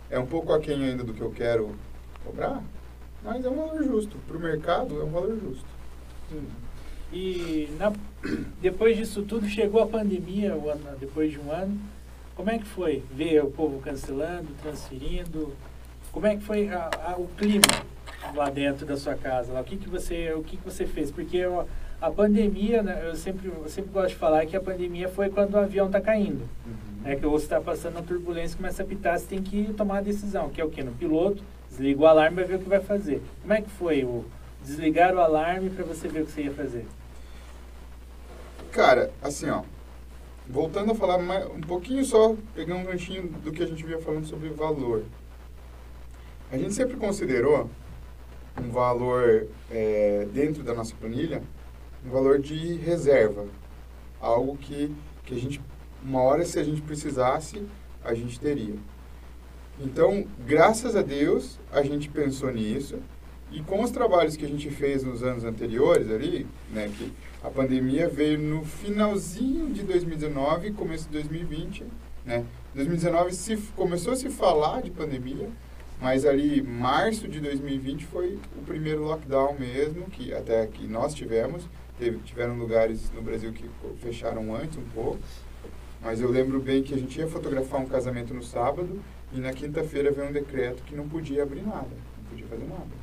É 0.10 0.20
um 0.20 0.26
pouco 0.26 0.54
aquém 0.54 0.84
ainda 0.84 1.04
do 1.04 1.14
que 1.14 1.22
eu 1.22 1.32
quero 1.32 1.76
cobrar, 2.24 2.62
mas 3.24 3.44
é 3.44 3.50
um 3.50 3.56
valor 3.56 3.84
justo. 3.84 4.18
Para 4.28 4.38
o 4.38 4.39
mercado 4.39 5.02
é 5.02 5.04
um 5.04 5.12
valor 5.12 5.38
justo. 5.39 5.66
Hum. 6.32 6.46
E 7.12 7.70
na, 7.78 7.92
depois 8.61 8.97
disso 8.97 9.24
tudo 9.24 9.47
chegou 9.47 9.82
a 9.82 9.88
pandemia, 9.88 10.55
o 10.55 10.69
ano, 10.69 10.82
depois 10.99 11.32
de 11.32 11.39
um 11.39 11.51
ano. 11.51 11.78
Como 12.36 12.49
é 12.49 12.57
que 12.57 12.65
foi 12.65 13.03
ver 13.13 13.43
o 13.43 13.51
povo 13.51 13.80
cancelando, 13.82 14.47
transferindo? 14.61 15.53
Como 16.11 16.26
é 16.26 16.36
que 16.36 16.43
foi 16.43 16.69
a, 16.69 16.89
a, 17.05 17.15
o 17.17 17.28
clima 17.38 17.61
lá 18.34 18.49
dentro 18.49 18.86
da 18.86 18.97
sua 18.97 19.15
casa? 19.15 19.53
Lá? 19.53 19.61
O 19.61 19.63
que, 19.63 19.78
que 19.78 19.89
você 19.89 20.34
o 20.34 20.43
que, 20.43 20.57
que 20.57 20.63
você 20.63 20.86
fez? 20.86 21.11
Porque 21.11 21.38
eu, 21.38 21.67
a 22.01 22.09
pandemia, 22.09 22.82
né, 22.82 23.01
eu 23.05 23.15
sempre 23.15 23.47
eu 23.47 23.69
sempre 23.69 23.91
gosto 23.91 24.09
de 24.09 24.15
falar 24.15 24.45
que 24.45 24.55
a 24.55 24.61
pandemia 24.61 25.07
foi 25.09 25.30
quando 25.30 25.53
o 25.53 25.57
avião 25.57 25.88
está 25.88 26.01
caindo. 26.01 26.47
Uhum. 26.65 26.91
É 27.03 27.15
que 27.15 27.26
você 27.26 27.45
está 27.45 27.59
passando 27.59 27.95
uma 27.95 28.03
turbulência, 28.03 28.57
começa 28.57 28.84
a 28.84 28.86
pitar, 28.86 29.17
você 29.17 29.26
tem 29.26 29.41
que 29.41 29.74
tomar 29.74 29.99
a 29.99 30.01
decisão, 30.01 30.49
que 30.49 30.61
é 30.61 30.63
o 30.63 30.69
que 30.69 30.84
no 30.84 30.91
piloto 30.91 31.43
desliga 31.69 32.01
o 32.01 32.05
alarme, 32.05 32.36
vai 32.36 32.45
ver 32.45 32.55
o 32.55 32.59
que 32.59 32.69
vai 32.69 32.82
fazer. 32.82 33.22
Como 33.41 33.53
é 33.53 33.61
que 33.61 33.69
foi 33.69 34.03
o 34.03 34.26
desligar 34.63 35.15
o 35.15 35.19
alarme 35.19 35.69
para 35.69 35.84
você 35.84 36.07
ver 36.07 36.22
o 36.22 36.26
que 36.26 36.32
você 36.32 36.43
ia 36.43 36.53
fazer? 36.53 36.86
Cara, 38.72 39.11
assim, 39.22 39.49
ó, 39.49 39.63
voltando 40.47 40.93
a 40.93 40.95
falar 40.95 41.17
mais, 41.17 41.45
um 41.47 41.59
pouquinho 41.59 42.05
só, 42.05 42.36
pegando 42.55 42.80
um 42.80 42.86
ganchinho 42.86 43.28
do 43.28 43.51
que 43.51 43.61
a 43.61 43.65
gente 43.65 43.86
vinha 43.86 43.99
falando 43.99 44.26
sobre 44.26 44.47
valor. 44.47 45.03
A 46.49 46.57
gente 46.57 46.74
sempre 46.74 46.95
considerou 46.95 47.69
um 48.57 48.69
valor 48.69 49.47
é, 49.69 50.26
dentro 50.34 50.63
da 50.63 50.74
nossa 50.74 50.95
planilha, 50.95 51.43
um 52.05 52.09
valor 52.09 52.39
de 52.39 52.76
reserva. 52.76 53.45
Algo 54.22 54.55
que, 54.57 54.95
que 55.26 55.36
a 55.36 55.38
gente, 55.38 55.61
uma 56.01 56.22
hora 56.22 56.45
se 56.45 56.57
a 56.57 56.63
gente 56.63 56.82
precisasse, 56.82 57.67
a 58.01 58.13
gente 58.13 58.39
teria. 58.39 58.76
Então, 59.82 60.26
graças 60.45 60.95
a 60.95 61.01
Deus, 61.01 61.59
a 61.74 61.82
gente 61.84 62.07
pensou 62.07 62.51
nisso. 62.53 62.99
E 63.51 63.61
com 63.61 63.84
os 63.84 63.91
trabalhos 63.91 64.38
que 64.38 64.45
a 64.45 64.47
gente 64.47 64.69
fez 64.69 65.03
nos 65.03 65.24
anos 65.24 65.43
anteriores 65.43 66.09
ali, 66.09 66.47
né, 66.72 66.89
que 66.97 67.11
a 67.44 67.50
pandemia 67.50 68.08
veio 68.08 68.38
no 68.38 68.64
finalzinho 68.64 69.74
de 69.74 69.82
2019 69.84 70.72
começo 70.74 71.06
de 71.06 71.14
2020, 71.14 71.86
né? 72.24 72.46
2019 72.76 73.34
se, 73.34 73.58
começou 73.76 74.14
a 74.14 74.16
se 74.16 74.30
falar 74.30 74.82
de 74.82 74.92
pandemia, 74.92 75.50
mas 76.00 76.26
ali 76.26 76.62
março 76.62 77.28
de 77.28 77.39
2020 77.39 78.06
foi 78.06 78.39
o 78.56 78.62
primeiro 78.62 79.04
lockdown 79.04 79.56
mesmo, 79.58 80.06
que 80.06 80.34
até 80.34 80.68
que 80.68 80.88
nós 80.88 81.14
tivemos. 81.14 81.64
Teve, 81.98 82.18
tiveram 82.20 82.58
lugares 82.58 83.12
no 83.12 83.22
Brasil 83.22 83.52
que 83.54 83.70
fecharam 84.02 84.56
antes 84.56 84.78
um 84.78 84.86
pouco. 84.94 85.20
Mas 86.02 86.20
eu 86.20 86.32
lembro 86.32 86.60
bem 86.60 86.82
que 86.82 86.94
a 86.94 86.98
gente 86.98 87.20
ia 87.20 87.28
fotografar 87.28 87.80
um 87.80 87.86
casamento 87.86 88.34
no 88.34 88.42
sábado 88.42 89.00
e 89.32 89.39
na 89.39 89.54
quinta-feira 89.54 90.12
veio 90.12 90.30
um 90.30 90.32
decreto 90.32 90.82
que 90.84 90.96
não 90.96 91.08
podia 91.08 91.44
abrir 91.44 91.62
nada, 91.62 91.89
não 92.18 92.24
podia 92.30 92.48
fazer 92.48 92.66
nada. 92.68 93.02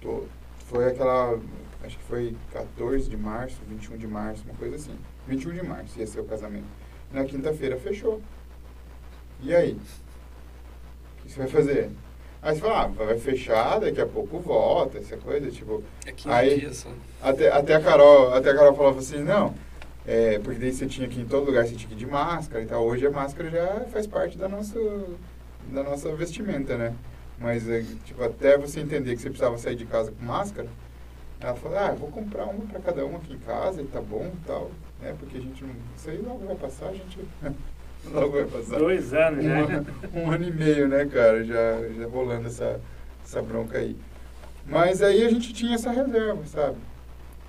Tô, 0.00 0.24
foi 0.68 0.86
aquela 0.86 1.36
acho 1.84 1.96
que 1.98 2.04
foi 2.04 2.36
14 2.52 3.08
de 3.08 3.16
março, 3.16 3.56
21 3.68 3.96
de 3.96 4.06
março, 4.06 4.44
uma 4.44 4.54
coisa 4.54 4.76
assim. 4.76 4.96
21 5.26 5.52
de 5.52 5.62
março 5.62 5.98
ia 5.98 6.06
ser 6.06 6.20
o 6.20 6.24
casamento. 6.24 6.66
Na 7.12 7.24
quinta-feira 7.24 7.76
fechou. 7.76 8.20
E 9.40 9.54
aí? 9.54 9.78
O 11.18 11.22
que 11.22 11.32
você 11.32 11.38
vai 11.38 11.48
fazer? 11.48 11.90
Aí 12.40 12.54
você 12.54 12.60
fala, 12.60 12.84
ah, 12.84 12.86
vai 12.86 13.18
fechar, 13.18 13.80
daqui 13.80 14.00
a 14.00 14.06
pouco 14.06 14.38
volta, 14.38 14.98
essa 14.98 15.16
coisa, 15.16 15.50
tipo. 15.50 15.82
É 16.06 16.12
15 16.12 16.30
aí, 16.30 16.60
dias 16.60 16.76
só. 16.78 16.90
Até, 17.20 17.50
até, 17.50 17.74
a 17.74 17.80
Carol, 17.80 18.32
até 18.32 18.50
a 18.50 18.54
Carol 18.54 18.74
falava 18.76 18.98
assim, 19.00 19.22
não, 19.22 19.54
é, 20.06 20.38
porque 20.38 20.58
daí 20.58 20.72
você 20.72 20.86
tinha 20.86 21.08
que 21.08 21.20
em 21.20 21.26
todo 21.26 21.46
lugar 21.46 21.66
você 21.66 21.74
tinha 21.74 21.88
que 21.88 21.94
ir 21.94 21.98
de 21.98 22.06
máscara 22.06 22.62
e 22.62 22.66
tal. 22.66 22.84
Hoje 22.86 23.06
a 23.06 23.10
máscara 23.10 23.50
já 23.50 23.84
faz 23.92 24.06
parte 24.06 24.38
da 24.38 24.48
nossa, 24.48 24.78
da 25.72 25.82
nossa 25.82 26.14
vestimenta, 26.14 26.76
né? 26.76 26.94
Mas, 27.38 27.68
é, 27.68 27.84
tipo, 28.04 28.22
até 28.22 28.56
você 28.56 28.80
entender 28.80 29.14
que 29.14 29.22
você 29.22 29.28
precisava 29.28 29.58
sair 29.58 29.76
de 29.76 29.84
casa 29.84 30.12
com 30.12 30.24
máscara, 30.24 30.68
ela 31.40 31.54
falou, 31.54 31.78
ah, 31.78 31.92
vou 31.92 32.10
comprar 32.10 32.46
uma 32.46 32.66
para 32.66 32.80
cada 32.80 33.06
um 33.06 33.16
aqui 33.16 33.34
em 33.34 33.38
casa 33.38 33.80
e 33.80 33.86
tá 33.86 34.00
bom 34.00 34.26
e 34.26 34.46
tal, 34.46 34.70
né? 35.00 35.14
Porque 35.18 35.38
a 35.38 35.40
gente 35.40 35.62
não. 35.62 35.74
Isso 35.96 36.10
aí 36.10 36.18
logo 36.18 36.44
vai 36.44 36.56
passar, 36.56 36.88
a 36.88 36.92
gente. 36.92 37.20
logo 38.10 38.32
vai 38.32 38.44
passar. 38.44 38.78
Dois 38.78 39.14
anos 39.14 39.44
um, 39.44 39.48
já. 39.48 39.58
Ano, 39.58 39.86
um 40.14 40.30
ano 40.30 40.44
e 40.44 40.50
meio, 40.50 40.88
né, 40.88 41.06
cara? 41.06 41.44
Já, 41.44 41.88
já 41.96 42.08
rolando 42.08 42.48
essa, 42.48 42.80
essa 43.24 43.40
bronca 43.40 43.78
aí. 43.78 43.96
Mas 44.66 45.00
aí 45.00 45.24
a 45.24 45.30
gente 45.30 45.52
tinha 45.52 45.76
essa 45.76 45.90
reserva, 45.92 46.44
sabe? 46.44 46.76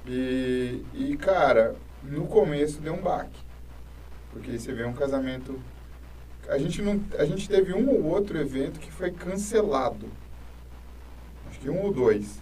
E, 0.07 0.85
e, 0.93 1.17
cara, 1.17 1.75
no 2.03 2.27
começo 2.27 2.79
deu 2.79 2.93
um 2.93 3.01
baque. 3.01 3.39
Porque 4.31 4.57
você 4.57 4.71
vê 4.71 4.85
um 4.85 4.93
casamento. 4.93 5.59
A 6.47 6.59
gente, 6.59 6.81
não, 6.83 7.03
a 7.17 7.25
gente 7.25 7.49
teve 7.49 7.73
um 7.73 7.89
ou 7.89 8.05
outro 8.05 8.37
evento 8.37 8.79
que 8.79 8.91
foi 8.91 9.09
cancelado. 9.09 10.07
Acho 11.49 11.59
que 11.59 11.69
um 11.69 11.81
ou 11.81 11.91
dois 11.91 12.39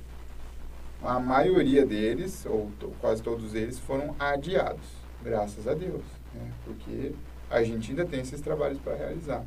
a 1.03 1.19
maioria 1.19 1.85
deles, 1.85 2.45
ou 2.45 2.71
quase 2.99 3.21
todos 3.21 3.53
eles, 3.53 3.79
foram 3.79 4.15
adiados, 4.19 4.85
graças 5.23 5.67
a 5.67 5.73
Deus, 5.73 6.03
né? 6.33 6.51
porque 6.65 7.13
a 7.49 7.63
gente 7.63 7.91
ainda 7.91 8.05
tem 8.05 8.19
esses 8.21 8.41
trabalhos 8.41 8.79
para 8.79 8.95
realizar. 8.95 9.43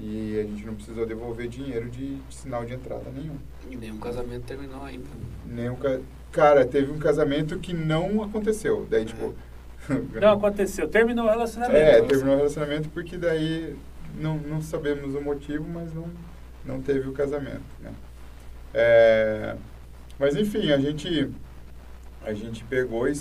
E 0.00 0.40
a 0.40 0.42
gente 0.42 0.64
não 0.64 0.74
precisou 0.74 1.06
devolver 1.06 1.48
dinheiro 1.48 1.88
de, 1.90 2.16
de, 2.16 2.34
sinal 2.34 2.64
de 2.64 2.72
entrada 2.72 3.04
nenhum. 3.14 3.36
E 3.70 3.76
nenhum 3.76 3.98
casamento 3.98 4.44
terminou 4.44 4.82
ainda. 4.82 5.04
Nenhum 5.46 5.76
ca... 5.76 6.00
Cara, 6.32 6.64
teve 6.64 6.90
um 6.90 6.98
casamento 6.98 7.58
que 7.58 7.74
não 7.74 8.22
aconteceu. 8.22 8.86
Daí, 8.88 9.04
tipo. 9.04 9.34
É. 10.16 10.18
não 10.20 10.32
aconteceu, 10.32 10.88
terminou 10.88 11.26
o 11.26 11.28
relacionamento. 11.28 11.76
É, 11.76 12.02
terminou 12.02 12.34
o 12.34 12.36
relacionamento 12.38 12.88
porque 12.88 13.18
daí 13.18 13.76
não, 14.18 14.38
não 14.38 14.62
sabemos 14.62 15.14
o 15.14 15.20
motivo, 15.20 15.66
mas 15.68 15.92
não, 15.92 16.08
não 16.64 16.80
teve 16.80 17.08
o 17.08 17.12
casamento. 17.12 17.62
Né? 17.80 17.92
É, 18.72 19.56
mas 20.18 20.36
enfim, 20.36 20.70
a 20.70 20.78
gente, 20.78 21.30
a 22.22 22.32
gente 22.32 22.64
pegou 22.64 23.08
e 23.08 23.12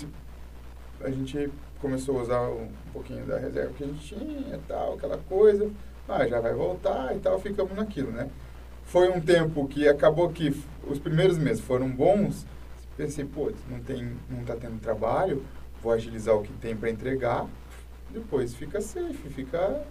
a 1.01 1.09
gente 1.09 1.49
começou 1.79 2.19
a 2.19 2.21
usar 2.21 2.41
um 2.49 2.69
pouquinho 2.93 3.25
da 3.25 3.39
reserva 3.39 3.73
que 3.73 3.83
a 3.83 3.87
gente 3.87 4.15
tinha 4.15 4.59
tal, 4.67 4.93
aquela 4.93 5.17
coisa. 5.17 5.69
Ah, 6.07 6.27
já 6.27 6.39
vai 6.39 6.53
voltar 6.53 7.15
e 7.15 7.19
tal, 7.19 7.39
ficamos 7.39 7.75
naquilo, 7.75 8.11
né? 8.11 8.29
Foi 8.85 9.09
um 9.09 9.21
tempo 9.21 9.67
que 9.67 9.87
acabou 9.87 10.29
que 10.29 10.53
os 10.85 10.99
primeiros 10.99 11.37
meses 11.37 11.63
foram 11.63 11.89
bons. 11.89 12.45
Pensei, 12.97 13.25
pô, 13.25 13.51
não 13.69 13.79
tem, 13.79 14.11
não 14.29 14.43
tá 14.43 14.55
tendo 14.55 14.79
trabalho, 14.79 15.43
vou 15.81 15.91
agilizar 15.93 16.35
o 16.35 16.43
que 16.43 16.51
tem 16.53 16.75
para 16.75 16.89
entregar. 16.89 17.47
Depois 18.09 18.53
fica 18.53 18.81
safe, 18.81 19.29
fica 19.29 19.85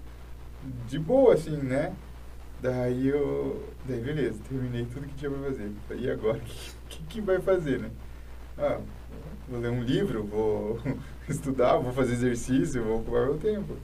de 0.87 0.99
boa, 0.99 1.35
assim, 1.35 1.57
né? 1.57 1.95
Daí 2.61 3.09
eu. 3.09 3.67
Daí 3.87 4.01
beleza, 4.01 4.39
terminei 4.49 4.85
tudo 4.85 5.07
que 5.09 5.15
tinha 5.15 5.31
pra 5.31 5.41
fazer. 5.41 5.73
E 5.97 6.11
agora, 6.11 6.41
que, 6.91 7.03
que, 7.05 7.21
vai 7.21 7.41
fazer, 7.41 7.79
né? 7.79 7.91
Ah, 8.59 8.79
vou 9.49 9.61
ler 9.61 9.71
um 9.71 9.83
livro, 9.83 10.25
vou 10.25 10.79
estudar, 11.29 11.77
vou 11.79 11.93
fazer 11.93 12.13
exercício, 12.13 12.85
vou 12.85 13.01
ocupar 13.01 13.27
meu 13.27 13.39
tempo. 13.39 13.77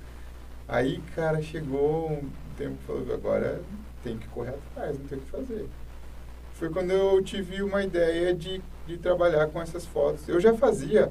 Aí, 0.68 1.00
cara, 1.14 1.40
chegou 1.40 2.12
um 2.12 2.28
tempo 2.58 2.76
falou, 2.86 3.14
agora 3.14 3.62
tem 4.02 4.18
que 4.18 4.26
correr 4.28 4.54
atrás, 4.54 4.98
não 4.98 5.06
tem 5.06 5.18
o 5.18 5.20
que 5.20 5.30
fazer. 5.30 5.66
Foi 6.54 6.70
quando 6.70 6.90
eu 6.90 7.22
tive 7.22 7.62
uma 7.62 7.82
ideia 7.82 8.34
de, 8.34 8.60
de 8.86 8.98
trabalhar 8.98 9.46
com 9.48 9.60
essas 9.60 9.86
fotos. 9.86 10.28
Eu 10.28 10.40
já 10.40 10.54
fazia 10.54 11.10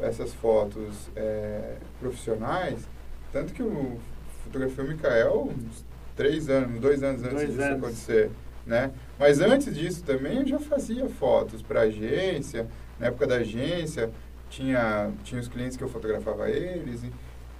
essas 0.00 0.32
fotos 0.34 1.08
é, 1.14 1.76
profissionais, 2.00 2.80
tanto 3.32 3.52
que 3.52 3.62
o 3.62 3.98
fotografia 4.44 4.84
o 4.84 4.88
Mikael 4.88 5.52
três 6.16 6.48
anos, 6.48 6.80
dois 6.80 7.02
anos 7.02 7.22
antes 7.22 7.34
dois 7.34 7.48
disso 7.50 7.62
anos. 7.62 7.78
acontecer, 7.78 8.30
né? 8.66 8.90
Mas 9.18 9.40
antes 9.40 9.74
disso 9.74 10.04
também 10.04 10.38
eu 10.38 10.46
já 10.46 10.58
fazia 10.58 11.08
fotos 11.08 11.62
para 11.62 11.82
agência, 11.82 12.66
na 12.98 13.06
época 13.06 13.26
da 13.26 13.36
agência 13.36 14.10
tinha 14.48 15.10
tinha 15.24 15.40
os 15.40 15.48
clientes 15.48 15.76
que 15.76 15.82
eu 15.82 15.88
fotografava 15.88 16.48
eles 16.50 17.02
e, 17.02 17.12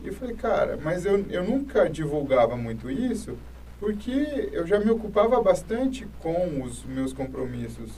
e 0.02 0.08
eu 0.08 0.12
falei, 0.12 0.36
cara, 0.36 0.78
mas 0.82 1.04
eu, 1.04 1.24
eu 1.30 1.42
nunca 1.42 1.88
divulgava 1.88 2.56
muito 2.56 2.90
isso 2.90 3.36
porque 3.80 4.50
eu 4.52 4.66
já 4.66 4.78
me 4.78 4.90
ocupava 4.90 5.40
bastante 5.42 6.06
com 6.20 6.62
os 6.62 6.84
meus 6.84 7.12
compromissos 7.12 7.90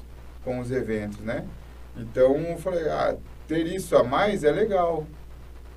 com 0.45 0.59
os 0.61 0.71
eventos, 0.71 1.21
né? 1.21 1.45
Então 1.97 2.37
eu 2.37 2.59
falei, 2.59 2.89
ah, 2.89 3.17
ter 3.47 3.67
isso 3.67 3.97
a 3.97 4.05
mais 4.05 4.45
é 4.45 4.51
legal, 4.51 5.07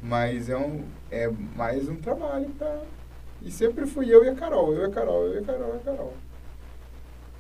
mas 0.02 0.50
é, 0.50 0.58
um, 0.58 0.84
é 1.10 1.30
mais 1.56 1.90
um 1.90 1.96
trabalho 1.96 2.50
para 2.58 2.82
e 3.42 3.50
sempre 3.50 3.88
fui 3.88 4.14
eu 4.14 4.24
e 4.24 4.30
a 4.30 4.36
Carol, 4.36 4.74
eu 4.74 4.84
e 4.84 4.86
a 4.86 4.90
Carol, 4.90 5.26
eu 5.26 5.36
e 5.36 5.38
a 5.40 5.42
Carol, 5.42 5.70
eu 5.70 5.76
e 5.76 5.78
a 5.78 5.80
Carol. 5.80 6.14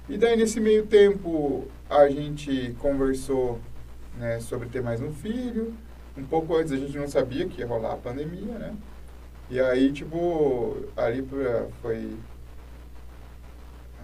E 0.10 0.18
daí, 0.18 0.36
nesse 0.36 0.60
meio 0.60 0.86
tempo, 0.86 1.68
a 1.90 2.08
gente 2.10 2.76
conversou 2.80 3.60
né, 4.18 4.40
sobre 4.40 4.68
ter 4.70 4.82
mais 4.82 5.02
um 5.02 5.12
filho. 5.12 5.74
Um 6.18 6.24
pouco 6.26 6.56
antes, 6.56 6.74
a 6.74 6.78
gente 6.78 6.98
não 6.98 7.08
sabia 7.08 7.48
que 7.48 7.62
ia 7.62 7.68
rolar 7.68 7.94
a 7.94 7.98
pandemia, 7.98 8.58
né? 8.58 8.76
E 9.50 9.60
aí, 9.60 9.92
tipo, 9.92 10.86
ali 10.96 11.22
pra, 11.22 11.68
foi... 11.82 12.18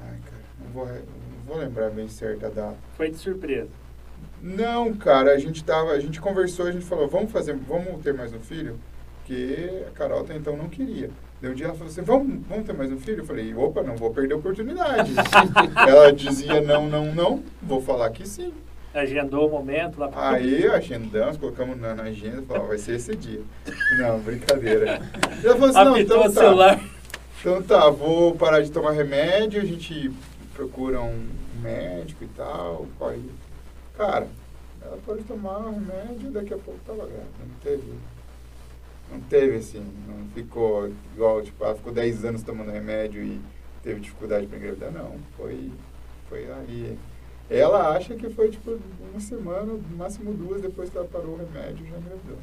Ai, 0.02 0.20
cara, 0.24 0.44
não 0.64 0.72
vou, 0.72 0.86
não 0.86 1.46
vou 1.46 1.58
lembrar 1.58 1.90
bem 1.90 2.08
certa 2.08 2.48
a 2.48 2.50
data. 2.50 2.78
Foi 2.96 3.10
de 3.10 3.18
surpresa. 3.18 3.70
Não, 4.42 4.94
cara, 4.94 5.34
a 5.34 5.38
gente 5.38 5.64
tava, 5.64 5.92
a 5.92 6.00
gente 6.00 6.22
conversou, 6.22 6.68
a 6.68 6.72
gente 6.72 6.86
falou, 6.86 7.08
vamos 7.08 7.32
fazer, 7.32 7.56
vamos 7.56 8.02
ter 8.02 8.14
mais 8.14 8.34
um 8.34 8.40
filho? 8.40 8.80
porque 9.28 9.84
a 9.86 9.92
Carol 9.92 10.22
até 10.22 10.36
então 10.36 10.56
não 10.56 10.70
queria. 10.70 11.10
Daí 11.42 11.52
um 11.52 11.54
dia 11.54 11.68
ela 11.68 11.76
falou 11.76 11.88
assim, 11.92 12.02
vamos, 12.02 12.48
vamos 12.48 12.66
ter 12.66 12.74
mais 12.74 12.92
um 12.92 13.00
filho? 13.00 13.20
Eu 13.20 13.26
falei, 13.26 13.54
opa, 13.54 13.84
não 13.84 13.96
vou 13.96 14.12
perder 14.12 14.34
a 14.34 14.38
oportunidade. 14.38 15.14
ela 15.88 16.12
dizia 16.12 16.62
não, 16.62 16.90
não, 16.90 17.14
não, 17.14 17.44
vou 17.62 17.82
falar 17.82 18.10
que 18.10 18.28
sim. 18.28 18.52
Agendou 18.94 19.48
o 19.48 19.52
momento 19.52 20.00
lá 20.00 20.08
pra... 20.08 20.32
Aí 20.32 20.66
agendamos, 20.66 21.38
colocamos 21.38 21.80
na, 21.80 21.94
na 21.94 22.04
agenda, 22.04 22.42
falou, 22.42 22.68
vai 22.68 22.80
ser 22.80 22.96
esse 22.96 23.16
dia. 23.16 23.42
Não, 24.00 24.20
brincadeira. 24.20 25.00
Ela 25.44 25.54
falou 25.56 25.70
assim, 25.70 25.84
não, 25.84 25.98
então 25.98 26.22
o 26.22 26.24
tá. 26.24 26.42
celular. 26.42 26.80
Então 27.40 27.62
tá, 27.62 27.90
vou 27.92 28.36
parar 28.36 28.62
de 28.62 28.72
tomar 28.72 28.92
remédio, 28.92 29.62
a 29.62 29.66
gente 29.66 30.12
procura 30.56 31.00
um 31.00 31.28
médico 31.62 32.24
e 32.24 32.28
tal, 32.30 32.88
corre. 32.98 33.22
Cara, 33.96 34.28
ela 34.82 34.98
pode 35.06 35.24
tomar 35.24 35.60
o 35.60 35.72
remédio 35.72 36.32
daqui 36.32 36.54
a 36.54 36.58
pouco 36.58 36.80
tava 36.86 37.06
grávida. 37.06 37.24
Não 37.40 37.60
teve. 37.62 37.94
Não 39.12 39.20
teve 39.22 39.58
assim, 39.58 39.86
não 40.08 40.28
ficou 40.30 40.92
igual, 41.14 41.42
tipo, 41.42 41.64
ela 41.64 41.76
ficou 41.76 41.94
10 41.94 42.26
anos 42.26 42.44
tomando 42.44 42.72
remédio 42.72 43.24
e 43.24 43.42
teve 43.82 44.02
dificuldade 44.02 44.48
para 44.48 44.58
engravidar, 44.58 44.92
não. 44.92 45.16
Foi, 45.36 45.72
foi 46.30 46.52
aí. 46.52 46.98
Ela 47.50 47.96
acha 47.96 48.16
que 48.16 48.30
foi 48.30 48.50
tipo 48.50 48.78
uma 49.10 49.20
semana, 49.20 49.74
no 49.74 49.98
máximo 49.98 50.34
duas, 50.34 50.62
depois 50.62 50.90
que 50.90 50.98
ela 50.98 51.08
parou 51.08 51.36
o 51.36 51.38
remédio 51.38 51.88
já 51.88 51.98
engravidou. 51.98 52.38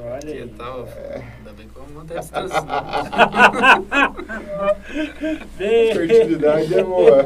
Olha 0.00 0.20
Que 0.20 0.28
aí. 0.42 0.48
tal? 0.56 0.86
É. 0.86 1.22
Ainda 1.38 1.52
bem 1.56 1.68
que 1.68 1.76
eu 1.76 1.84
manter 1.94 2.16
a 2.16 2.20
distância. 2.20 2.60
Bem- 5.56 5.94
Fertilidade 5.94 6.74
é 6.74 6.82
boa. 6.82 7.24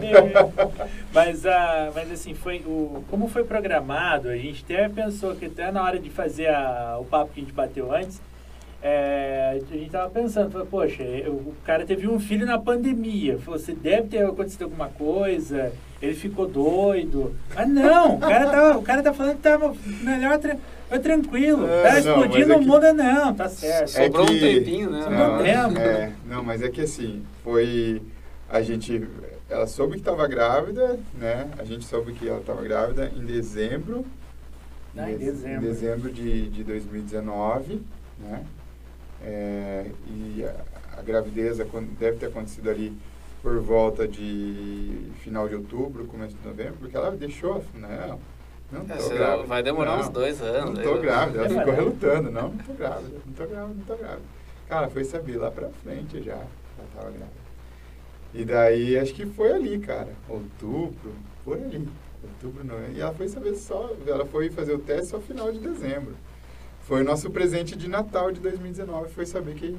mas, 1.12 1.46
ah, 1.46 1.90
mas 1.94 2.10
assim, 2.10 2.34
foi 2.34 2.58
o, 2.66 3.04
como 3.10 3.28
foi 3.28 3.44
programado, 3.44 4.28
a 4.28 4.36
gente 4.36 4.64
até 4.64 4.88
pensou 4.88 5.34
que 5.36 5.46
até 5.46 5.70
na 5.70 5.82
hora 5.82 5.98
de 5.98 6.10
fazer 6.10 6.48
a- 6.48 6.98
o 7.00 7.04
papo 7.04 7.32
que 7.32 7.40
a 7.40 7.44
gente 7.44 7.52
bateu 7.52 7.94
antes, 7.94 8.20
é, 8.82 9.60
a 9.72 9.74
gente 9.76 9.90
tava 9.90 10.10
pensando, 10.10 10.50
falou, 10.50 10.66
poxa, 10.66 11.02
eu- 11.02 11.32
o 11.34 11.54
cara 11.64 11.84
teve 11.86 12.08
um 12.08 12.18
filho 12.18 12.46
na 12.46 12.58
pandemia, 12.58 13.38
falou, 13.38 13.58
você 13.58 13.72
deve 13.74 14.08
ter 14.08 14.24
acontecido 14.24 14.64
alguma 14.64 14.88
coisa, 14.88 15.72
ele 16.02 16.14
ficou 16.14 16.46
doido. 16.48 17.34
Mas 17.54 17.68
não, 17.68 18.16
o 18.16 18.18
cara, 18.20 18.50
tava, 18.50 18.78
o 18.78 18.82
cara 18.82 19.02
tá 19.02 19.14
falando 19.14 19.36
que 19.36 19.42
tava 19.42 19.74
melhor, 20.02 20.38
tra- 20.38 20.56
foi 20.88 20.98
tranquilo, 20.98 21.66
É, 21.66 21.82
tá 21.82 21.90
não, 21.92 21.98
explodindo 21.98 22.38
mas 22.48 22.50
é 22.50 22.56
o 22.56 22.58
que- 22.58 22.66
mundo, 22.66 22.92
não, 22.92 23.34
tá 23.34 23.48
certo. 23.48 23.88
Sobrou 23.88 24.24
um 24.24 24.38
tempinho, 24.38 24.90
né? 24.90 25.02
Sobrou 25.02 25.20
um 25.20 25.32
Não, 25.36 25.42
tempo. 25.42 25.78
é, 25.78 26.12
não, 26.26 26.42
mas 26.44 26.60
é 26.62 26.68
que 26.68 26.80
assim, 26.82 27.22
foi. 27.44 28.02
A 28.50 28.60
gente. 28.60 29.08
Ela 29.48 29.66
soube 29.66 29.92
que 29.94 29.98
estava 30.00 30.26
grávida, 30.26 30.98
né? 31.18 31.48
A 31.58 31.64
gente 31.64 31.84
soube 31.84 32.12
que 32.12 32.28
ela 32.28 32.40
estava 32.40 32.62
grávida 32.62 33.10
em 33.16 33.24
dezembro. 33.24 34.04
Ah, 34.96 35.10
em 35.10 35.16
de- 35.16 35.24
dezembro. 35.24 35.56
Em 35.58 35.60
dezembro 35.68 36.12
de, 36.12 36.48
de 36.50 36.64
2019, 36.64 37.80
né? 38.18 38.42
É, 39.24 39.86
e 40.06 40.44
a, 40.44 40.98
a 40.98 41.02
gravidez 41.02 41.58
deve 41.98 42.16
ter 42.18 42.26
acontecido 42.26 42.68
ali 42.68 42.92
por 43.42 43.58
volta 43.60 44.06
de 44.06 45.10
final 45.22 45.48
de 45.48 45.56
outubro, 45.56 46.04
começo 46.06 46.36
de 46.36 46.46
novembro, 46.46 46.74
porque 46.78 46.96
ela 46.96 47.10
deixou, 47.10 47.62
não, 47.74 47.88
não 48.70 48.80
É, 48.88 48.96
tô 48.96 49.02
você 49.02 49.14
grávida. 49.14 49.46
vai 49.48 49.62
demorar 49.62 49.92
Não. 49.96 50.00
uns 50.00 50.08
dois 50.08 50.40
anos. 50.40 50.74
Não 50.76 50.82
tô 50.82 50.94
aí, 50.94 51.00
grávida. 51.00 51.38
Ela 51.40 51.46
É, 51.46 51.58
ficou 51.58 51.74
relutando. 51.74 52.30
Não, 52.30 52.48
não 52.50 52.58
tô 52.58 52.72
grávida. 52.74 53.16
Não 53.26 53.32
tô 53.34 53.46
grávida, 53.46 53.74
não 53.78 53.84
tô 53.84 53.96
grávida. 53.96 54.22
Cara, 54.68 54.88
foi 54.88 55.04
saber 55.04 55.36
lá 55.38 55.50
pra 55.50 55.68
frente 55.82 56.22
já. 56.22 56.34
Ela 56.34 56.48
tava 56.94 57.10
grávida. 57.10 57.42
E 58.32 58.44
daí, 58.44 58.96
acho 58.98 59.12
que 59.12 59.26
foi 59.26 59.52
ali, 59.52 59.78
cara. 59.80 60.08
Outubro, 60.28 61.12
por 61.44 61.56
ali. 61.58 61.86
Outubro, 62.22 62.64
não. 62.64 62.78
E 62.94 63.00
ela 63.00 63.12
foi 63.12 63.28
saber 63.28 63.54
só. 63.56 63.90
Ela 64.06 64.24
foi 64.24 64.48
fazer 64.50 64.72
o 64.72 64.78
teste 64.78 65.08
só 65.08 65.20
final 65.20 65.52
de 65.52 65.58
dezembro. 65.58 66.14
Foi 66.82 67.02
o 67.02 67.04
nosso 67.04 67.28
presente 67.30 67.76
de 67.76 67.88
Natal 67.88 68.30
de 68.32 68.40
2019. 68.40 69.10
Foi 69.10 69.26
saber 69.26 69.54
que 69.56 69.76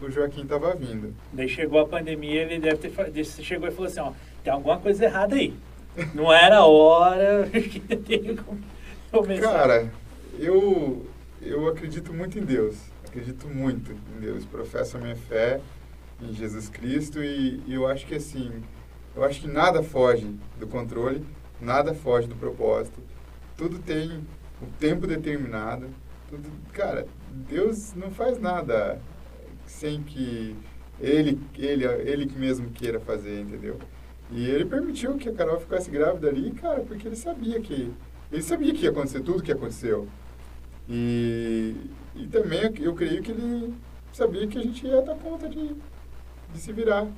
o 0.00 0.10
Joaquim 0.10 0.46
tava 0.46 0.74
vindo. 0.74 1.14
Daí 1.32 1.48
chegou 1.48 1.80
a 1.80 1.86
pandemia, 1.86 2.42
ele 2.42 2.58
deve 2.58 2.76
ter 2.76 2.92
ele 3.06 3.24
chegou 3.24 3.68
e 3.68 3.70
falou 3.70 3.86
assim, 3.86 4.00
ó, 4.00 4.12
tem 4.42 4.52
alguma 4.52 4.78
coisa 4.78 5.04
errada 5.04 5.34
aí. 5.34 5.54
Não 6.14 6.32
era 6.32 6.58
a 6.58 6.66
hora 6.66 7.48
que 7.50 7.80
tem 7.80 8.36
que 8.36 8.42
começar. 9.10 9.52
Cara, 9.52 9.92
eu, 10.38 11.04
eu 11.42 11.68
acredito 11.68 12.12
muito 12.12 12.38
em 12.38 12.42
Deus. 12.42 12.76
Acredito 13.06 13.48
muito 13.48 13.92
em 13.92 14.20
Deus. 14.20 14.44
Professo 14.44 14.96
a 14.96 15.00
minha 15.00 15.16
fé 15.16 15.60
em 16.22 16.32
Jesus 16.32 16.68
Cristo 16.68 17.22
e, 17.22 17.62
e 17.66 17.74
eu 17.74 17.86
acho 17.86 18.06
que 18.06 18.14
assim, 18.14 18.62
eu 19.16 19.24
acho 19.24 19.40
que 19.40 19.48
nada 19.48 19.82
foge 19.82 20.26
do 20.58 20.66
controle, 20.66 21.24
nada 21.60 21.94
foge 21.94 22.26
do 22.26 22.36
propósito. 22.36 23.00
Tudo 23.56 23.78
tem 23.78 24.24
um 24.62 24.66
tempo 24.78 25.06
determinado. 25.06 25.88
Tudo, 26.28 26.48
cara, 26.72 27.06
Deus 27.30 27.92
não 27.94 28.10
faz 28.10 28.38
nada 28.38 29.00
sem 29.70 30.02
que 30.02 30.56
ele, 31.00 31.38
ele, 31.56 31.84
ele 31.84 32.30
mesmo 32.36 32.70
queira 32.70 33.00
fazer, 33.00 33.40
entendeu? 33.40 33.78
E 34.30 34.46
ele 34.48 34.64
permitiu 34.64 35.16
que 35.16 35.28
a 35.28 35.32
Carol 35.32 35.58
ficasse 35.58 35.90
grávida 35.90 36.28
ali, 36.28 36.50
cara, 36.52 36.80
porque 36.80 37.08
ele 37.08 37.16
sabia 37.16 37.60
que 37.60 37.92
ele 38.30 38.42
sabia 38.42 38.72
que 38.72 38.84
ia 38.84 38.90
acontecer 38.90 39.20
tudo 39.22 39.42
que 39.42 39.50
aconteceu. 39.50 40.06
E, 40.88 41.74
e 42.14 42.26
também 42.28 42.60
eu, 42.62 42.74
eu 42.76 42.94
creio 42.94 43.22
que 43.22 43.30
ele 43.32 43.74
sabia 44.12 44.46
que 44.46 44.58
a 44.58 44.62
gente 44.62 44.86
ia 44.86 45.02
dar 45.02 45.16
conta 45.16 45.48
de, 45.48 45.74
de 46.52 46.60
se 46.60 46.72
virar. 46.72 47.08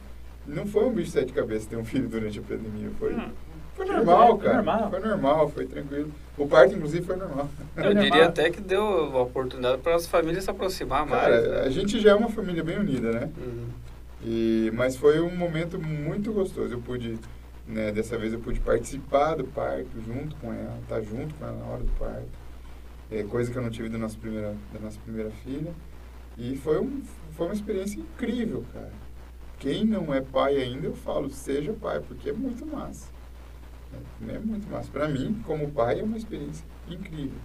Não 0.47 0.67
foi 0.67 0.85
um 0.85 0.93
bicho 0.93 1.07
de 1.07 1.13
sete 1.13 1.33
cabeças 1.33 1.67
ter 1.67 1.77
um 1.77 1.85
filho 1.85 2.09
durante 2.09 2.39
a 2.39 2.43
pandemia. 2.43 2.91
Foi, 2.99 3.15
Hum. 3.15 3.31
Foi 3.75 3.87
normal, 3.87 4.29
Foi 4.39 4.47
cara. 4.47 4.57
normal. 4.57 4.91
Foi 4.91 5.01
normal, 5.01 5.49
foi 5.49 5.67
tranquilo. 5.67 6.13
O 6.37 6.47
parto, 6.47 6.75
inclusive, 6.75 7.05
foi 7.05 7.17
normal. 7.17 7.49
Eu 7.77 7.95
diria 7.95 8.27
até 8.27 8.51
que 8.51 8.61
deu 8.61 8.83
a 8.83 9.23
oportunidade 9.23 9.81
para 9.83 9.95
as 9.95 10.07
famílias 10.07 10.45
se 10.45 10.51
aproximar 10.51 11.07
mais. 11.07 11.45
Cara, 11.45 11.63
a 11.63 11.71
gente 11.71 12.01
já 12.01 12.11
é 12.11 12.15
uma 12.15 12.31
família 12.31 12.63
bem 12.63 12.79
unida, 12.79 13.13
né? 13.13 13.31
Uhum. 13.37 13.69
E, 14.25 14.71
mas 14.75 14.97
foi 14.97 15.21
um 15.21 15.35
momento 15.35 15.79
muito 15.79 16.33
gostoso. 16.33 16.73
Eu 16.73 16.81
pude, 16.81 17.19
né, 17.67 17.91
dessa 17.93 18.17
vez 18.17 18.33
eu 18.33 18.41
pude 18.41 18.61
participar 18.61 19.35
do 19.37 19.45
parto 19.45 19.91
junto 20.07 20.37
com 20.37 20.53
ela, 20.53 20.79
estar 20.83 21.01
junto 21.03 21.35
com 21.35 21.45
ela 21.45 21.57
na 21.57 21.67
hora 21.67 21.83
do 21.83 21.93
parto. 21.99 22.29
É, 23.11 23.23
coisa 23.25 23.51
que 23.51 23.59
eu 23.59 23.63
não 23.63 23.71
tive 23.71 23.89
da 23.89 23.99
nossa 23.99 24.17
primeira, 24.19 24.55
da 24.73 24.81
nossa 24.81 24.99
primeira 25.01 25.31
filha. 25.45 25.73
E 26.39 26.57
foi, 26.57 26.81
um, 26.81 27.03
foi 27.33 27.47
uma 27.47 27.55
experiência 27.55 28.01
incrível, 28.01 28.65
cara. 28.73 28.91
Quem 29.59 29.85
não 29.85 30.13
é 30.13 30.21
pai 30.21 30.57
ainda, 30.57 30.87
eu 30.87 30.95
falo, 30.95 31.31
seja 31.31 31.73
pai, 31.75 32.01
porque 32.01 32.31
é 32.31 32.33
muito 32.33 32.65
massa. 32.67 33.12
É, 33.93 34.33
é 34.35 34.39
muito 34.39 34.69
massa. 34.71 34.91
Para 34.91 35.09
mim, 35.09 35.43
como 35.47 35.71
pai, 35.71 36.01
é 36.01 36.03
uma 36.03 36.17
experiência 36.17 36.65
incrível. 36.89 37.39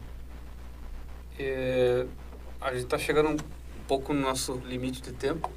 É, 1.40 2.06
a 2.62 2.72
gente 2.74 2.84
está 2.86 2.98
chegando 2.98 3.30
um 3.30 3.38
pouco 3.88 4.14
no 4.14 4.22
nosso 4.22 4.62
limite 4.66 5.02
de 5.02 5.12
tempo. 5.14 5.50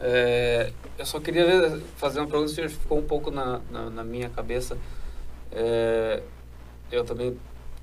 É, 0.00 0.72
eu 0.96 1.04
só 1.06 1.18
queria 1.18 1.44
ver- 1.44 1.80
fazer 1.96 2.20
uma 2.20 2.28
pergunta 2.28 2.52
que 2.54 2.68
ficou 2.68 2.98
um 2.98 3.06
pouco 3.06 3.30
na, 3.30 3.60
na, 3.70 3.90
na 3.90 4.04
minha 4.04 4.28
cabeça. 4.30 4.78
É, 5.50 6.22
eu 6.90 7.04
também 7.04 7.36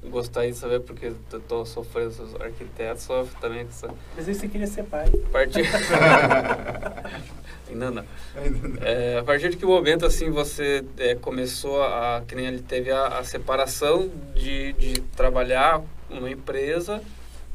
gostaria 0.03 0.51
de 0.51 0.57
saber, 0.57 0.79
porque 0.81 1.07
eu 1.07 1.17
estou 1.39 1.65
sofrendo, 1.65 2.09
os 2.09 2.35
arquitetos 2.39 3.03
sofrem 3.03 3.39
também 3.41 3.63
com 3.65 3.69
essa 3.71 3.93
Mas 4.15 4.27
aí 4.29 4.35
você 4.35 4.47
queria 4.47 4.67
ser 4.67 4.83
pai. 4.83 5.09
parte. 5.31 5.59
Ainda 7.69 7.91
não. 7.91 8.05
Ainda 8.35 8.67
não. 8.67 8.83
É, 8.83 9.17
a 9.19 9.23
partir 9.23 9.49
de 9.49 9.57
que 9.57 9.65
momento 9.65 10.05
assim 10.05 10.29
você 10.29 10.83
é, 10.97 11.15
começou 11.15 11.81
a 11.81 12.23
que 12.27 12.35
nem 12.35 12.45
ele 12.45 12.61
teve 12.61 12.91
a, 12.91 13.07
a 13.19 13.23
separação 13.23 14.09
de, 14.35 14.73
de 14.73 15.01
trabalhar 15.15 15.81
numa 16.09 16.29
empresa 16.29 17.01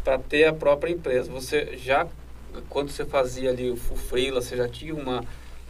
para 0.03 0.19
ter 0.19 0.45
a 0.45 0.53
própria 0.53 0.91
empresa 0.91 1.31
você 1.31 1.77
já 1.77 2.07
quando 2.69 2.91
você 2.91 3.05
fazia 3.05 3.51
ali 3.51 3.71
o 3.71 3.77
freela 3.77 4.41
você 4.43 4.57
já 4.57 4.69
tinha 4.69 4.95
uma 4.95 5.25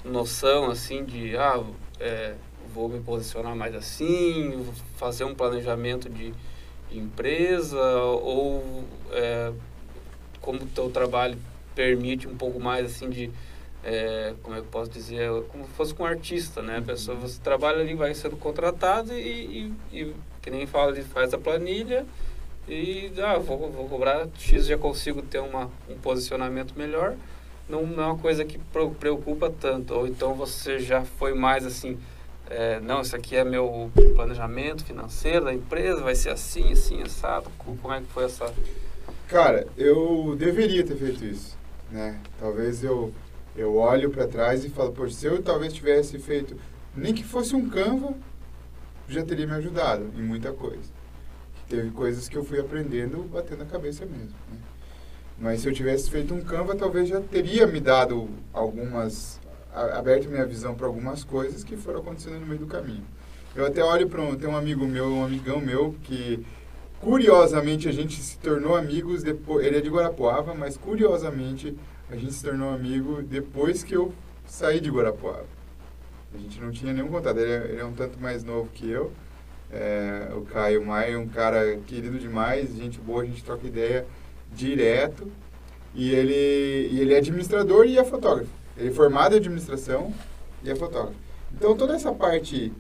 noção 0.05 0.71
assim 0.71 1.05
de 1.05 1.37
ah 1.37 1.63
é, 1.99 2.35
vou 2.75 2.89
me 2.89 3.01
posicionar 3.01 3.55
mais 3.55 3.75
assim 3.75 4.67
fazer 4.97 5.25
um 5.25 5.35
planejamento 5.35 6.09
de, 6.09 6.33
de 6.91 6.99
empresa 6.99 7.79
ou 7.79 8.85
é, 9.13 9.53
como 10.41 10.63
o 10.63 10.67
teu 10.67 10.91
trabalho 10.91 11.37
permite 11.75 12.27
um 12.27 12.37
pouco 12.37 12.59
mais 12.59 12.87
assim 12.87 13.11
de 13.11 13.31
é, 13.83 14.35
como 14.43 14.55
é 14.57 14.59
eu 14.59 14.65
posso 14.65 14.91
dizer, 14.91 15.31
como 15.49 15.65
se 15.65 15.71
fosse 15.71 15.95
com 15.95 16.03
um 16.03 16.07
artista, 16.07 16.61
né? 16.63 16.79
A 16.79 16.83
pessoa, 16.83 17.17
você 17.17 17.41
trabalha 17.41 17.81
ali, 17.81 17.95
vai 17.95 18.15
sendo 18.15 18.37
contratado 18.37 19.13
e, 19.15 19.73
e, 19.93 19.99
e 20.01 20.15
que 20.43 20.51
nem 20.51 20.67
fala, 20.67 20.93
ele 20.93 21.03
faz 21.03 21.33
a 21.33 21.39
planilha 21.39 22.05
e, 22.69 23.11
ah, 23.19 23.39
vou, 23.39 23.71
vou 23.71 23.89
cobrar 23.89 24.29
X, 24.39 24.67
já 24.67 24.77
consigo 24.79 25.23
ter 25.23 25.39
uma, 25.41 25.71
um 25.89 25.97
posicionamento 25.97 26.75
melhor. 26.77 27.15
Não, 27.69 27.87
não 27.87 28.03
é 28.03 28.07
uma 28.07 28.19
coisa 28.19 28.45
que 28.45 28.59
preocupa 28.99 29.51
tanto. 29.51 29.95
Ou 29.95 30.07
então 30.07 30.35
você 30.35 30.79
já 30.79 31.03
foi 31.05 31.35
mais 31.35 31.65
assim, 31.65 31.99
é, 32.49 32.81
não, 32.81 33.01
isso 33.01 33.15
aqui 33.17 33.37
é 33.37 33.45
meu 33.45 33.91
planejamento 34.15 34.85
financeiro 34.85 35.45
da 35.47 35.55
empresa, 35.55 36.03
vai 36.03 36.15
ser 36.15 36.31
assim, 36.31 36.73
assim, 36.73 37.03
assado. 37.03 37.49
Co- 37.59 37.77
Como 37.81 37.95
é 37.95 38.01
que 38.01 38.07
foi 38.09 38.25
essa... 38.25 38.53
Cara, 39.29 39.67
eu 39.77 40.35
deveria 40.37 40.85
ter 40.85 40.97
feito 40.97 41.25
isso, 41.25 41.57
né? 41.91 42.21
Talvez 42.39 42.83
eu 42.83 43.13
eu 43.57 43.77
olho 43.77 44.11
para 44.11 44.27
trás 44.27 44.65
e 44.65 44.69
falo, 44.69 44.93
poxa, 44.93 45.15
se 45.15 45.27
eu 45.27 45.43
talvez 45.43 45.73
tivesse 45.73 46.19
feito, 46.19 46.57
nem 46.95 47.15
que 47.15 47.25
fosse 47.25 47.55
um 47.55 47.69
Canva, 47.69 48.15
já 49.09 49.25
teria 49.25 49.47
me 49.47 49.55
ajudado 49.55 50.11
em 50.17 50.23
muita 50.23 50.53
coisa. 50.53 50.91
teve 51.69 51.91
coisas 51.91 52.29
que 52.29 52.37
eu 52.37 52.45
fui 52.45 52.59
aprendendo 52.59 53.19
batendo 53.33 53.63
a 53.63 53.67
cabeça 53.67 54.05
mesmo. 54.05 54.35
Né? 54.51 54.59
Mas 55.39 55.61
se 55.61 55.69
eu 55.69 55.73
tivesse 55.73 56.11
feito 56.11 56.35
um 56.35 56.43
Canva, 56.43 56.77
talvez 56.77 57.09
já 57.09 57.21
teria 57.21 57.67
me 57.67 57.81
dado 57.81 58.29
algumas, 58.53 59.41
aberto 59.73 60.29
minha 60.29 60.45
visão 60.45 60.75
para 60.75 60.87
algumas 60.87 61.25
coisas 61.25 61.65
que 61.65 61.77
foram 61.77 62.01
acontecendo 62.01 62.39
no 62.39 62.47
meio 62.47 62.61
do 62.61 62.67
caminho. 62.67 63.05
Eu 63.55 63.67
até 63.67 63.83
olho 63.83 64.09
para 64.09 64.23
um, 64.23 64.37
tem 64.37 64.49
um 64.49 64.57
amigo 64.57 64.87
meu, 64.87 65.09
um 65.09 65.25
amigão 65.25 65.61
meu, 65.61 65.95
que 66.05 66.45
curiosamente 67.01 67.89
a 67.89 67.93
gente 67.93 68.21
se 68.21 68.39
tornou 68.39 68.77
amigos 68.77 69.23
depois, 69.23 69.67
ele 69.67 69.79
é 69.79 69.81
de 69.81 69.89
Guarapuava, 69.89 70.55
mas 70.55 70.77
curiosamente 70.77 71.75
a 72.11 72.17
gente 72.17 72.33
se 72.33 72.45
tornou 72.45 72.75
amigo 72.75 73.23
depois 73.23 73.83
que 73.85 73.95
eu 73.95 74.13
saí 74.47 74.81
de 74.81 74.91
Guarapuava. 74.91 75.47
A 76.35 76.39
gente 76.39 76.61
não 76.61 76.71
tinha 76.71 76.93
nenhum 76.93 77.09
contato, 77.09 77.39
ele 77.39 77.53
é, 77.53 77.65
ele 77.71 77.81
é 77.81 77.85
um 77.85 77.93
tanto 77.93 78.21
mais 78.21 78.45
novo 78.45 78.69
que 78.73 78.89
eu, 78.89 79.13
é, 79.73 80.29
o 80.35 80.43
Caio 80.43 80.85
Maia 80.85 81.13
é 81.13 81.19
um 81.19 81.29
cara 81.29 81.79
querido 81.87 82.19
demais, 82.19 82.75
gente 82.75 82.99
boa, 82.99 83.23
a 83.23 83.27
gente 83.27 83.45
troca 83.45 83.67
ideia 83.67 84.05
direto. 84.53 85.31
E 85.95 86.13
ele, 86.13 86.89
e 86.93 87.01
ele 87.01 87.15
é 87.15 87.19
administrador 87.19 87.87
e 87.87 87.99
é 87.99 88.05
fotógrafo. 88.05 88.51
Ele 88.77 88.89
é 88.89 88.93
formado 88.93 89.35
em 89.35 89.39
administração 89.39 90.13
e 90.63 90.71
é 90.71 90.75
fotógrafo. 90.75 91.19
Então, 91.53 91.77
toda 91.77 91.95
essa 91.95 92.13
parte 92.13 92.73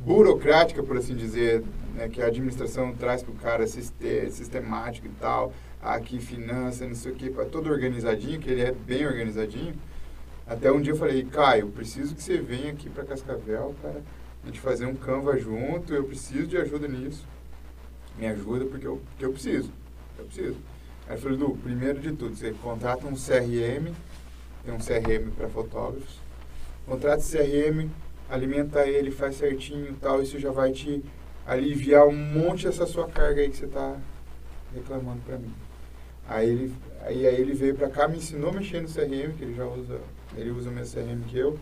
burocrática, 0.00 0.82
por 0.82 0.96
assim 0.96 1.14
dizer, 1.14 1.62
né, 1.94 2.08
que 2.08 2.22
a 2.22 2.26
administração 2.26 2.94
traz 2.94 3.22
para 3.22 3.32
o 3.32 3.36
cara 3.36 3.66
sistemático 3.66 5.06
e 5.06 5.10
tal, 5.20 5.52
aqui 5.82 6.18
finança, 6.18 6.86
não 6.86 6.94
sei 6.94 7.12
o 7.12 7.14
que, 7.14 7.30
todo 7.46 7.70
organizadinho, 7.70 8.40
que 8.40 8.50
ele 8.50 8.62
é 8.62 8.72
bem 8.72 9.06
organizadinho. 9.06 9.74
Até 10.46 10.70
um 10.70 10.80
dia 10.80 10.92
eu 10.92 10.96
falei, 10.96 11.24
Caio, 11.24 11.68
preciso 11.68 12.14
que 12.14 12.22
você 12.22 12.38
venha 12.38 12.72
aqui 12.72 12.90
para 12.90 13.04
Cascavel 13.04 13.74
para 13.80 13.90
a 13.90 14.46
gente 14.46 14.60
fazer 14.60 14.84
um 14.86 14.94
Canva 14.94 15.38
junto, 15.38 15.94
eu 15.94 16.04
preciso 16.04 16.46
de 16.46 16.56
ajuda 16.56 16.88
nisso. 16.88 17.26
Me 18.18 18.26
ajuda 18.26 18.66
porque 18.66 18.86
eu, 18.86 19.00
porque 19.10 19.24
eu 19.24 19.32
preciso. 19.32 19.72
Eu 20.18 20.24
preciso. 20.24 20.56
Aí 21.08 21.16
eu 21.16 21.20
falei, 21.20 21.38
Lu, 21.38 21.56
primeiro 21.56 22.00
de 22.00 22.12
tudo, 22.12 22.34
você 22.34 22.52
contrata 22.52 23.06
um 23.06 23.14
CRM, 23.14 23.94
tem 24.64 24.74
um 24.74 24.78
CRM 24.78 25.30
para 25.36 25.48
fotógrafos, 25.48 26.18
contrata 26.86 27.18
esse 27.18 27.38
CRM, 27.38 27.88
alimenta 28.28 28.86
ele, 28.86 29.10
faz 29.10 29.36
certinho 29.36 29.96
tal, 30.00 30.22
isso 30.22 30.38
já 30.38 30.50
vai 30.50 30.72
te 30.72 31.02
aliviar 31.46 32.06
um 32.06 32.16
monte 32.16 32.66
dessa 32.66 32.86
sua 32.86 33.08
carga 33.08 33.40
aí 33.40 33.50
que 33.50 33.56
você 33.56 33.64
está 33.64 33.96
reclamando 34.74 35.20
para 35.24 35.38
mim. 35.38 35.52
Aí 36.30 36.48
ele, 36.48 36.72
aí, 37.02 37.26
aí 37.26 37.40
ele 37.40 37.54
veio 37.54 37.74
para 37.74 37.90
cá, 37.90 38.06
me 38.06 38.18
ensinou 38.18 38.50
a 38.50 38.52
mexer 38.52 38.80
no 38.80 38.88
CRM, 38.88 39.32
que 39.36 39.42
ele 39.42 39.54
já 39.54 39.66
usa, 39.66 40.00
ele 40.36 40.50
usa 40.52 40.70
o 40.70 40.72
mesmo 40.72 40.94
CRM 40.94 41.24
que 41.26 41.36
eu. 41.36 41.58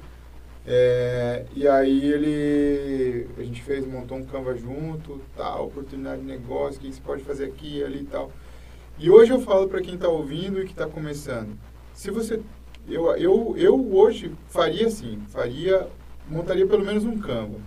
É, 0.66 1.46
e 1.56 1.66
aí 1.66 2.04
ele, 2.04 3.28
a 3.38 3.42
gente 3.42 3.62
fez, 3.62 3.86
montou 3.86 4.18
um 4.18 4.24
Canva 4.26 4.54
junto, 4.54 5.22
tal, 5.34 5.68
oportunidade 5.68 6.20
de 6.20 6.26
negócio, 6.26 6.78
o 6.78 6.82
que 6.82 6.92
você 6.92 7.00
pode 7.00 7.24
fazer 7.24 7.46
aqui, 7.46 7.82
ali 7.82 8.02
e 8.02 8.04
tal. 8.04 8.30
E 8.98 9.10
hoje 9.10 9.32
eu 9.32 9.40
falo 9.40 9.68
para 9.68 9.80
quem 9.80 9.94
está 9.94 10.08
ouvindo 10.08 10.60
e 10.60 10.66
que 10.66 10.72
está 10.72 10.86
começando, 10.86 11.56
se 11.94 12.10
você, 12.10 12.38
eu, 12.86 13.06
eu, 13.16 13.54
eu 13.56 13.94
hoje 13.94 14.34
faria 14.48 14.88
assim, 14.88 15.18
faria, 15.30 15.88
montaria 16.28 16.66
pelo 16.66 16.84
menos 16.84 17.04
um 17.06 17.18
Canva, 17.18 17.58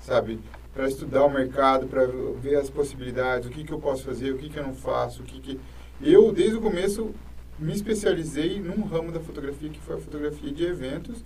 sabe? 0.00 0.40
Para 0.72 0.88
estudar 0.88 1.22
o 1.22 1.30
mercado, 1.30 1.86
para 1.86 2.06
ver 2.40 2.56
as 2.56 2.70
possibilidades, 2.70 3.46
o 3.46 3.50
que, 3.50 3.62
que 3.62 3.72
eu 3.72 3.78
posso 3.78 4.04
fazer, 4.04 4.32
o 4.32 4.38
que, 4.38 4.48
que 4.48 4.58
eu 4.58 4.66
não 4.66 4.74
faço, 4.74 5.20
o 5.20 5.24
que, 5.26 5.38
que 5.38 5.60
eu, 6.02 6.32
desde 6.32 6.56
o 6.56 6.60
começo, 6.60 7.14
me 7.58 7.72
especializei 7.72 8.60
num 8.60 8.84
ramo 8.84 9.10
da 9.10 9.20
fotografia, 9.20 9.70
que 9.70 9.80
foi 9.80 9.96
a 9.96 9.98
fotografia 9.98 10.52
de 10.52 10.64
eventos, 10.64 11.24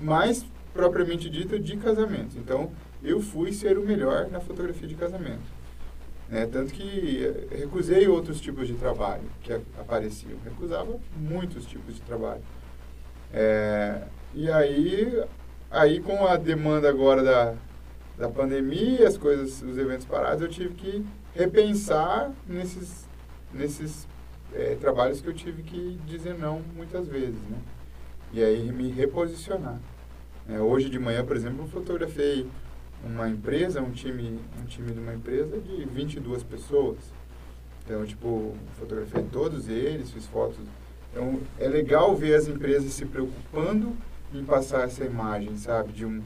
mais 0.00 0.44
propriamente 0.72 1.30
dita 1.30 1.58
de 1.58 1.76
casamentos. 1.76 2.36
Então, 2.36 2.70
eu 3.02 3.20
fui 3.20 3.52
ser 3.52 3.78
o 3.78 3.84
melhor 3.84 4.28
na 4.30 4.40
fotografia 4.40 4.86
de 4.86 4.94
casamento. 4.94 5.58
Né? 6.28 6.46
Tanto 6.46 6.74
que 6.74 7.24
eh, 7.24 7.56
recusei 7.56 8.06
outros 8.06 8.40
tipos 8.40 8.68
de 8.68 8.74
trabalho 8.74 9.24
que 9.42 9.52
apareciam. 9.78 10.38
Recusava 10.44 10.98
muitos 11.16 11.64
tipos 11.64 11.94
de 11.94 12.02
trabalho. 12.02 12.42
É, 13.32 14.02
e 14.34 14.50
aí, 14.50 15.24
aí, 15.70 16.00
com 16.00 16.26
a 16.26 16.36
demanda 16.36 16.88
agora 16.88 17.22
da, 17.22 17.54
da 18.18 18.28
pandemia, 18.28 19.08
as 19.08 19.16
coisas, 19.16 19.62
os 19.62 19.78
eventos 19.78 20.04
parados, 20.04 20.42
eu 20.42 20.48
tive 20.48 20.74
que 20.74 21.04
repensar 21.34 22.30
nesses 22.46 23.07
nesses 23.52 24.06
é, 24.54 24.76
trabalhos 24.80 25.20
que 25.20 25.28
eu 25.28 25.34
tive 25.34 25.62
que 25.62 25.98
dizer 26.06 26.34
não 26.38 26.62
muitas 26.74 27.06
vezes, 27.06 27.40
né? 27.48 27.58
E 28.32 28.42
aí 28.42 28.70
me 28.72 28.90
reposicionar. 28.90 29.78
É, 30.48 30.58
hoje 30.60 30.88
de 30.88 30.98
manhã, 30.98 31.24
por 31.24 31.36
exemplo, 31.36 31.64
eu 31.64 31.68
fotografei 31.68 32.46
uma 33.04 33.28
empresa, 33.28 33.80
um 33.80 33.90
time, 33.90 34.38
um 34.60 34.64
time 34.66 34.92
de 34.92 34.98
uma 34.98 35.14
empresa 35.14 35.58
de 35.58 35.84
22 35.84 36.42
pessoas. 36.42 36.98
Então, 37.84 38.04
tipo, 38.04 38.54
fotografei 38.78 39.22
todos 39.32 39.68
eles, 39.68 40.10
fiz 40.10 40.26
fotos. 40.26 40.58
Então, 41.10 41.40
é 41.58 41.68
legal 41.68 42.14
ver 42.14 42.34
as 42.34 42.48
empresas 42.48 42.92
se 42.92 43.06
preocupando 43.06 43.96
em 44.34 44.44
passar 44.44 44.84
essa 44.84 45.04
imagem, 45.04 45.56
sabe? 45.56 45.92
De 45.92 46.04
um, 46.04 46.22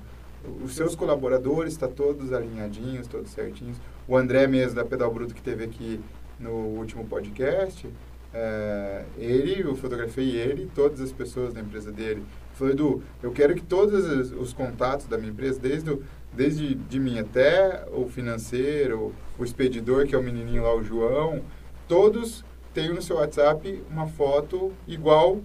os 0.64 0.75
seus 0.75 0.97
colaboradores 0.97 1.75
estão 1.75 1.89
tá 1.89 1.95
todos 1.95 2.33
alinhadinhos, 2.33 3.07
todos 3.07 3.31
certinhos. 3.31 3.77
O 4.09 4.16
André 4.16 4.47
mesmo, 4.47 4.75
da 4.75 4.85
Pedal 4.85 5.12
Bruto, 5.12 5.35
que 5.35 5.43
teve 5.43 5.64
aqui 5.64 6.01
no 6.43 6.51
último 6.51 7.07
podcast, 7.07 7.88
é, 8.34 9.05
ele, 9.18 9.61
eu 9.61 9.74
fotografei 9.76 10.36
ele 10.36 10.64
e 10.64 10.66
todas 10.66 11.01
as 11.01 11.12
pessoas 11.12 11.55
da 11.55 11.61
empresa 11.61 11.93
dele. 11.93 12.24
Falei, 12.55 12.74
Edu, 12.74 13.03
eu 13.22 13.30
quero 13.32 13.55
que 13.55 13.62
todos 13.62 14.32
os 14.32 14.53
contatos 14.53 15.07
da 15.07 15.16
minha 15.16 15.30
empresa, 15.30 15.59
desde, 15.61 15.90
o, 15.90 16.03
desde 16.32 16.74
de 16.74 16.99
mim 16.99 17.18
até 17.18 17.84
o 17.93 18.07
financeiro, 18.09 19.14
o 19.38 19.45
expedidor, 19.45 20.07
que 20.07 20.14
é 20.14 20.18
o 20.18 20.22
menininho 20.22 20.62
lá, 20.62 20.74
o 20.74 20.82
João, 20.82 21.43
todos 21.86 22.45
tenham 22.72 22.95
no 22.95 23.03
seu 23.03 23.16
WhatsApp 23.16 23.82
uma 23.90 24.07
foto 24.07 24.72
igual 24.86 25.40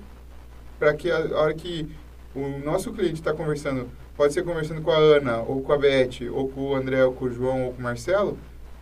para 0.80 0.94
que 0.94 1.12
a, 1.12 1.18
a 1.18 1.42
hora 1.42 1.54
que 1.54 1.90
o 2.36 2.60
nosso 2.64 2.94
cliente 2.94 3.16
está 3.16 3.34
conversando, 3.34 3.90
pode 4.16 4.34
ser 4.34 4.44
conversando 4.44 4.82
com 4.82 4.92
a 4.92 4.98
Ana, 4.98 5.40
ou 5.40 5.62
com 5.62 5.74
a 5.74 5.78
Beth, 5.78 6.30
ou 6.32 6.48
com 6.50 6.62
o 6.62 6.76
André, 6.76 7.04
ou 7.04 7.14
com 7.14 7.26
o 7.26 7.32
João, 7.32 7.66
ou 7.66 7.74
com 7.74 7.80
o 7.80 7.84
Marcelo, 7.84 8.38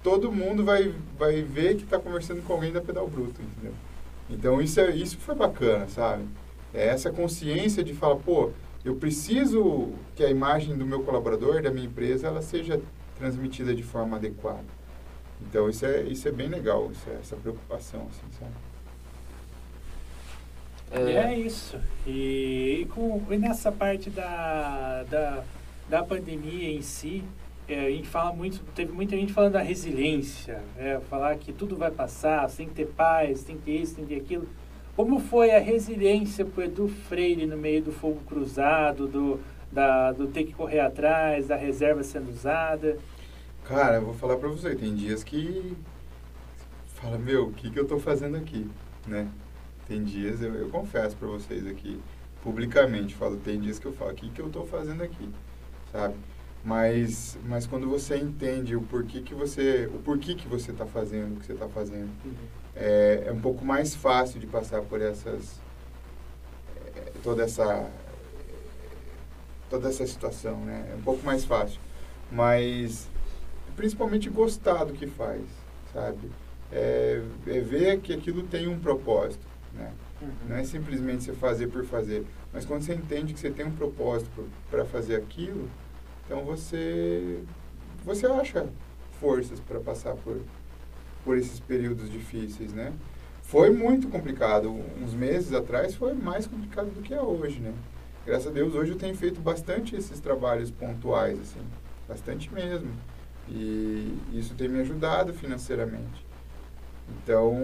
todo 0.06 0.32
mundo 0.32 0.64
vai, 0.64 0.94
vai 1.18 1.42
ver 1.42 1.78
que 1.78 1.84
está 1.84 1.98
conversando 1.98 2.44
com 2.44 2.54
alguém 2.54 2.72
da 2.72 2.80
Pedal 2.80 3.08
Bruto, 3.08 3.42
entendeu? 3.42 3.74
Então 4.30 4.62
isso, 4.62 4.80
é, 4.80 4.92
isso 4.92 5.18
foi 5.18 5.34
bacana, 5.34 5.88
sabe? 5.88 6.26
É 6.72 6.90
essa 6.90 7.10
consciência 7.10 7.84
de 7.84 7.92
falar, 7.92 8.18
pô, 8.18 8.52
eu 8.84 8.96
preciso 8.98 9.94
que 10.16 10.24
a 10.24 10.30
imagem 10.30 10.78
do 10.78 10.86
meu 10.86 11.02
colaborador, 11.02 11.60
da 11.64 11.72
minha 11.72 11.88
empresa, 11.88 12.28
ela 12.28 12.44
seja 12.44 12.80
transmitida 13.18 13.74
de 13.74 13.82
forma 13.82 14.18
adequada. 14.18 14.66
Então 15.42 15.68
isso 15.68 15.84
é, 15.88 16.04
isso 16.04 16.28
é 16.28 16.32
bem 16.32 16.50
legal, 16.50 16.92
isso 16.92 17.10
é, 17.10 17.16
essa 17.16 17.36
preocupação, 17.36 18.02
assim, 18.02 18.28
sabe? 18.40 18.52
É, 20.92 21.34
é 21.34 21.40
isso. 21.40 21.80
E, 22.06 22.82
e, 22.82 22.86
com, 22.94 23.24
e 23.32 23.38
nessa 23.38 23.72
parte 23.72 24.12
da, 24.12 25.04
da, 25.10 25.44
da 25.90 26.04
pandemia 26.04 26.70
em 26.70 26.84
si, 26.84 27.24
é, 27.68 27.88
a 27.88 27.90
gente 27.90 28.08
fala 28.08 28.32
muito, 28.32 28.64
teve 28.74 28.92
muita 28.92 29.16
gente 29.16 29.34
falando 29.34 29.54
da 29.54 29.62
resiliência, 29.62 30.62
é, 30.78 31.00
falar 31.10 31.36
que 31.38 31.52
tudo 31.52 31.76
vai 31.76 31.90
passar, 31.90 32.50
tem 32.50 32.68
que 32.68 32.76
ter 32.76 32.88
paz, 32.88 33.44
tem 33.44 33.58
que 33.58 33.64
ter 33.64 33.82
isso, 33.82 33.96
tem 33.96 34.06
que 34.06 34.16
ter 34.16 34.22
aquilo. 34.22 34.48
Como 34.96 35.20
foi 35.20 35.52
a 35.52 35.60
resiliência 35.60 36.46
para 36.46 36.66
Edu 36.66 36.88
Freire 36.88 37.46
no 37.46 37.58
meio 37.58 37.82
do 37.82 37.92
fogo 37.92 38.22
cruzado, 38.28 39.08
do, 39.08 39.40
da, 39.72 40.12
do 40.12 40.28
ter 40.28 40.46
que 40.46 40.54
correr 40.54 40.80
atrás, 40.80 41.48
da 41.48 41.56
reserva 41.56 42.04
sendo 42.04 42.30
usada? 42.30 42.98
Cara, 43.66 43.96
eu 43.96 44.06
vou 44.06 44.14
falar 44.14 44.38
para 44.38 44.48
você, 44.48 44.76
tem 44.76 44.94
dias 44.94 45.24
que 45.24 45.76
fala, 46.94 47.18
meu, 47.18 47.48
o 47.48 47.52
que, 47.52 47.70
que 47.70 47.80
eu 47.80 47.84
estou 47.84 48.00
fazendo 48.00 48.38
aqui, 48.38 48.70
né? 49.08 49.28
Tem 49.88 50.04
dias, 50.04 50.42
eu, 50.42 50.54
eu 50.54 50.70
confesso 50.70 51.16
para 51.16 51.28
vocês 51.28 51.66
aqui, 51.68 52.00
publicamente, 52.42 53.16
falo, 53.16 53.38
tem 53.38 53.60
dias 53.60 53.80
que 53.80 53.88
eu 53.88 53.92
falo, 53.92 54.12
o 54.12 54.16
que, 54.16 54.30
que 54.30 54.40
eu 54.40 54.48
estou 54.48 54.66
fazendo 54.66 55.02
aqui, 55.02 55.30
sabe? 55.92 56.16
Mas, 56.66 57.38
mas 57.46 57.68
quando 57.68 57.88
você 57.88 58.18
entende 58.18 58.76
o 58.76 58.82
porquê 58.82 59.22
que 59.22 59.36
você, 59.36 59.88
o 59.94 60.00
porquê 60.00 60.34
que 60.34 60.48
você 60.48 60.72
está 60.72 60.88
fazendo 60.88 61.36
o 61.36 61.40
que 61.40 61.46
você 61.46 61.54
está 61.54 61.68
fazendo, 61.70 62.10
uhum. 62.26 62.34
é, 62.76 63.26
é 63.28 63.32
um 63.32 63.40
pouco 63.40 63.64
mais 63.64 63.94
fácil 63.94 64.40
de 64.40 64.48
passar 64.48 64.82
por 64.82 65.00
essas, 65.00 65.62
é, 66.96 67.12
toda 67.22 67.44
essa, 67.44 67.88
toda 69.70 69.90
essa 69.90 70.08
situação, 70.08 70.58
né? 70.62 70.90
É 70.92 70.96
um 70.96 71.04
pouco 71.04 71.24
mais 71.24 71.46
fácil. 71.46 71.80
Mas, 72.32 73.08
principalmente 73.76 74.28
gostar 74.28 74.86
do 74.86 74.94
que 74.94 75.06
faz, 75.06 75.44
sabe? 75.94 76.32
É, 76.72 77.22
é 77.46 77.60
ver 77.60 78.00
que 78.00 78.12
aquilo 78.12 78.42
tem 78.42 78.68
um 78.68 78.80
propósito, 78.80 79.46
né? 79.72 79.94
Uhum. 80.20 80.30
Não 80.50 80.56
é 80.56 80.64
simplesmente 80.64 81.26
você 81.26 81.34
fazer 81.34 81.68
por 81.68 81.86
fazer, 81.86 82.26
mas 82.52 82.66
quando 82.66 82.82
você 82.82 82.96
entende 82.96 83.36
que 83.36 83.40
você 83.40 83.52
tem 83.52 83.68
um 83.68 83.76
propósito 83.76 84.50
para 84.72 84.84
fazer 84.84 85.18
aquilo, 85.18 85.70
então 86.26 86.44
você 86.44 87.40
você 88.04 88.26
acha 88.28 88.68
forças 89.20 89.60
para 89.60 89.80
passar 89.80 90.16
por 90.16 90.42
por 91.24 91.38
esses 91.38 91.60
períodos 91.60 92.10
difíceis, 92.12 92.72
né? 92.72 92.94
Foi 93.42 93.72
muito 93.72 94.08
complicado. 94.08 94.70
Uns 95.02 95.14
meses 95.14 95.54
atrás 95.54 95.96
foi 95.96 96.14
mais 96.14 96.46
complicado 96.46 96.94
do 96.94 97.02
que 97.02 97.14
é 97.14 97.22
hoje, 97.22 97.60
né? 97.60 97.74
Graças 98.26 98.48
a 98.48 98.52
Deus 98.52 98.74
hoje 98.76 98.92
eu 98.92 98.98
tenho 98.98 99.16
feito 99.16 99.40
bastante 99.40 99.96
esses 99.96 100.20
trabalhos 100.20 100.72
pontuais 100.72 101.40
assim, 101.40 101.62
bastante 102.08 102.52
mesmo. 102.54 102.92
E 103.48 104.18
isso 104.34 104.56
tem 104.56 104.68
me 104.68 104.80
ajudado 104.80 105.34
financeiramente. 105.34 106.26
Então, 107.10 107.56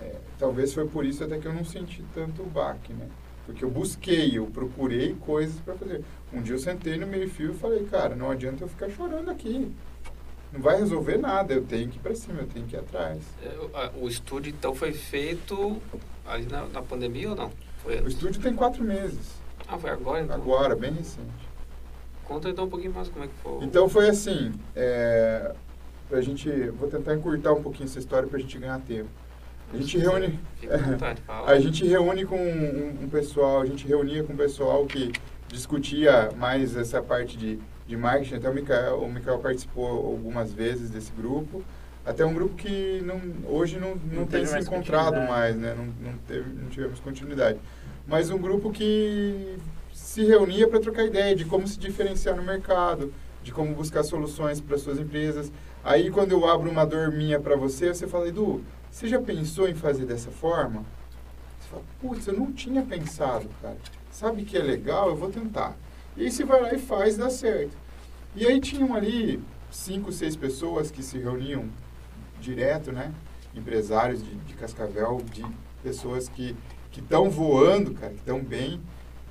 é, 0.00 0.16
talvez 0.38 0.72
foi 0.72 0.86
por 0.88 1.04
isso 1.04 1.22
até 1.22 1.38
que 1.38 1.46
eu 1.46 1.52
não 1.52 1.64
senti 1.64 2.02
tanto 2.14 2.42
o 2.42 2.46
baque, 2.46 2.92
né? 2.92 3.08
Porque 3.44 3.64
eu 3.64 3.70
busquei, 3.70 4.38
eu 4.38 4.46
procurei 4.46 5.14
coisas 5.14 5.60
para 5.60 5.74
fazer. 5.74 6.02
Um 6.32 6.42
dia 6.42 6.54
eu 6.54 6.58
sentei 6.58 6.96
no 6.96 7.06
meio-fio 7.06 7.52
e 7.52 7.54
falei, 7.54 7.84
cara, 7.84 8.14
não 8.14 8.30
adianta 8.30 8.64
eu 8.64 8.68
ficar 8.68 8.90
chorando 8.90 9.30
aqui. 9.30 9.70
Não 10.52 10.60
vai 10.60 10.78
resolver 10.78 11.16
nada, 11.16 11.54
eu 11.54 11.64
tenho 11.64 11.88
que 11.88 11.96
ir 11.96 12.00
para 12.00 12.14
cima, 12.14 12.40
eu 12.40 12.46
tenho 12.46 12.66
que 12.66 12.76
ir 12.76 12.78
atrás. 12.78 13.20
É, 13.42 13.90
o 14.00 14.08
estúdio, 14.08 14.52
então, 14.56 14.74
foi 14.74 14.92
feito 14.92 15.80
ali 16.26 16.46
na, 16.46 16.66
na 16.66 16.82
pandemia 16.82 17.30
ou 17.30 17.36
não? 17.36 17.50
Foi 17.78 18.00
o 18.00 18.08
estúdio 18.08 18.40
tem 18.40 18.54
quatro 18.54 18.82
meses. 18.82 19.36
Ah, 19.68 19.78
foi 19.78 19.90
agora 19.90 20.22
então? 20.22 20.36
Agora, 20.36 20.76
bem 20.76 20.92
recente. 20.92 21.46
Conta 22.24 22.48
então 22.48 22.64
um 22.64 22.68
pouquinho 22.68 22.92
mais 22.92 23.08
como 23.08 23.24
é 23.24 23.28
que 23.28 23.34
foi. 23.42 23.64
Então 23.64 23.88
foi 23.88 24.08
assim, 24.08 24.52
é, 24.74 25.52
pra 26.08 26.20
gente, 26.20 26.50
vou 26.70 26.88
tentar 26.88 27.14
encurtar 27.14 27.52
um 27.52 27.62
pouquinho 27.62 27.86
essa 27.86 27.98
história 27.98 28.28
pra 28.28 28.38
gente 28.38 28.58
ganhar 28.58 28.80
tempo. 28.80 29.08
A 29.72 29.76
gente 29.76 29.98
reúne, 29.98 30.38
vontade, 30.90 31.22
a 31.28 31.58
gente 31.58 31.86
reúne 31.86 32.24
com 32.24 32.36
um, 32.36 33.04
um, 33.04 33.08
pessoal, 33.08 33.60
a 33.60 33.66
gente 33.66 33.86
reunia 33.86 34.22
com 34.22 34.32
um 34.32 34.36
pessoal 34.36 34.86
que 34.86 35.12
discutia 35.48 36.30
mais 36.36 36.76
essa 36.76 37.02
parte 37.02 37.36
de, 37.36 37.58
de 37.86 37.96
marketing. 37.96 38.36
Até 38.36 38.50
o 38.50 38.54
Mikael, 38.54 39.02
o 39.02 39.38
participou 39.38 39.86
algumas 39.86 40.52
vezes 40.52 40.90
desse 40.90 41.12
grupo. 41.12 41.64
Até 42.04 42.24
um 42.24 42.32
grupo 42.32 42.54
que 42.54 43.02
não, 43.04 43.20
hoje 43.50 43.78
não, 43.78 43.96
não, 43.96 44.20
não 44.20 44.26
tem 44.26 44.46
se 44.46 44.56
encontrado 44.58 45.20
mais, 45.28 45.56
né? 45.56 45.74
Não, 45.76 45.86
não, 46.10 46.18
teve, 46.18 46.48
não 46.54 46.68
tivemos 46.68 47.00
continuidade. 47.00 47.58
Mas 48.06 48.30
um 48.30 48.38
grupo 48.38 48.70
que 48.70 49.58
se 49.92 50.24
reunia 50.24 50.68
para 50.68 50.78
trocar 50.78 51.04
ideia 51.04 51.34
de 51.34 51.44
como 51.44 51.66
se 51.66 51.78
diferenciar 51.78 52.36
no 52.36 52.42
mercado, 52.44 53.12
de 53.42 53.50
como 53.50 53.74
buscar 53.74 54.04
soluções 54.04 54.60
para 54.60 54.78
suas 54.78 55.00
empresas. 55.00 55.50
Aí, 55.82 56.10
quando 56.10 56.32
eu 56.32 56.46
abro 56.48 56.70
uma 56.70 56.86
dor 56.86 57.10
minha 57.10 57.40
para 57.40 57.56
você, 57.56 57.88
você 57.88 58.06
fala, 58.06 58.28
Edu, 58.28 58.62
você 58.90 59.08
já 59.08 59.20
pensou 59.20 59.68
em 59.68 59.74
fazer 59.74 60.04
dessa 60.06 60.30
forma? 60.30 60.84
Você 61.58 61.68
fala, 61.68 61.82
putz, 62.00 62.26
eu 62.28 62.34
não 62.34 62.52
tinha 62.52 62.82
pensado, 62.82 63.48
cara. 63.60 63.76
Sabe 64.16 64.46
que 64.46 64.56
é 64.56 64.62
legal? 64.62 65.10
Eu 65.10 65.16
vou 65.16 65.28
tentar. 65.28 65.76
E 66.16 66.22
aí 66.22 66.30
você 66.30 66.42
vai 66.42 66.58
lá 66.62 66.72
e 66.72 66.78
faz, 66.78 67.18
dá 67.18 67.28
certo. 67.28 67.76
E 68.34 68.46
aí 68.46 68.58
tinham 68.62 68.94
ali 68.94 69.38
cinco, 69.70 70.10
seis 70.10 70.34
pessoas 70.34 70.90
que 70.90 71.02
se 71.02 71.18
reuniam 71.18 71.68
direto, 72.40 72.90
né? 72.90 73.12
Empresários 73.54 74.24
de, 74.24 74.34
de 74.34 74.54
Cascavel, 74.54 75.20
de 75.30 75.44
pessoas 75.82 76.30
que 76.30 76.56
estão 76.96 77.28
voando, 77.28 77.92
cara, 77.92 78.14
que 78.14 78.20
estão 78.20 78.42
bem 78.42 78.80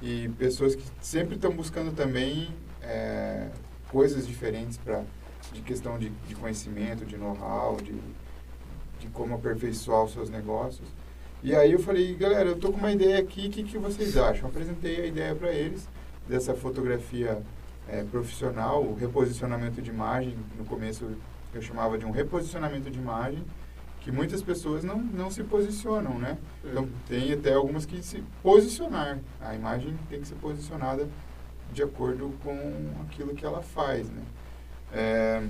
e 0.03 0.30
pessoas 0.38 0.76
que 0.76 0.84
sempre 1.02 1.34
estão 1.34 1.52
buscando 1.52 1.91
também 1.91 2.49
é, 2.80 3.49
coisas 3.90 4.28
diferentes 4.28 4.78
para 4.78 5.03
de 5.52 5.64
questão 5.64 5.98
de, 5.98 6.10
de 6.10 6.36
conhecimento, 6.36 7.07
de 7.07 7.18
know-how, 7.18 7.78
de, 7.78 7.95
de 8.99 9.07
como 9.07 9.34
aperfeiçoar 9.34 10.03
os 10.03 10.14
seus 10.14 10.30
negócios. 10.30 10.88
E 11.46 11.54
aí 11.54 11.74
eu 11.74 11.80
falei, 11.80 12.16
galera, 12.16 12.50
eu 12.50 12.56
tô 12.56 12.72
com 12.72 12.80
uma 12.80 12.92
ideia 12.92 13.20
aqui, 13.20 13.46
o 13.46 13.52
que, 13.52 13.62
que 13.62 13.78
vocês 13.78 14.18
acham? 14.18 14.50
apresentei 14.50 15.04
a 15.04 15.06
ideia 15.06 15.36
para 15.36 15.54
eles 15.54 15.88
dessa 16.28 16.56
fotografia 16.56 17.40
é, 17.88 18.04
profissional, 18.04 18.82
o 18.82 18.96
reposicionamento 18.96 19.80
de 19.80 19.92
imagem. 19.92 20.36
No 20.58 20.66
começo 20.66 21.08
eu 21.54 21.62
chamava 21.62 22.00
de 22.00 22.06
um 22.06 22.10
reposicionamento 22.10 22.90
de 22.90 22.98
imagem, 22.98 23.44
que 24.02 24.12
muitas 24.12 24.42
pessoas 24.42 24.84
não, 24.84 24.98
não 24.98 25.30
se 25.30 25.44
posicionam, 25.44 26.18
né? 26.18 26.40
Então 26.64 26.90
tem 27.08 27.32
até 27.34 27.54
algumas 27.54 27.86
que 27.86 28.02
se 28.02 28.24
posicionar. 28.42 29.20
A 29.40 29.54
imagem 29.54 29.96
tem 30.10 30.22
que 30.22 30.28
ser 30.28 30.36
posicionada 30.42 31.08
de 31.72 31.84
acordo 31.84 32.34
com 32.44 32.58
aquilo 33.04 33.36
que 33.36 33.46
ela 33.46 33.62
faz, 33.62 34.10
né? 34.10 34.24
É, 34.92 35.44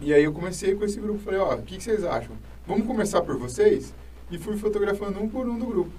e 0.00 0.12
aí 0.12 0.24
eu 0.24 0.32
comecei 0.32 0.74
com 0.74 0.84
esse 0.84 0.98
grupo, 0.98 1.20
falei, 1.20 1.38
ó, 1.38 1.54
o 1.54 1.62
que, 1.62 1.76
que, 1.76 1.84
vocês 1.84 2.02
acham? 2.02 2.34
Vamos 2.66 2.84
começar 2.84 3.22
por 3.22 3.38
vocês? 3.38 3.94
E 4.30 4.38
fui 4.38 4.56
fotografando 4.56 5.20
um 5.20 5.28
por 5.28 5.46
um 5.48 5.58
do 5.58 5.66
grupo. 5.66 5.90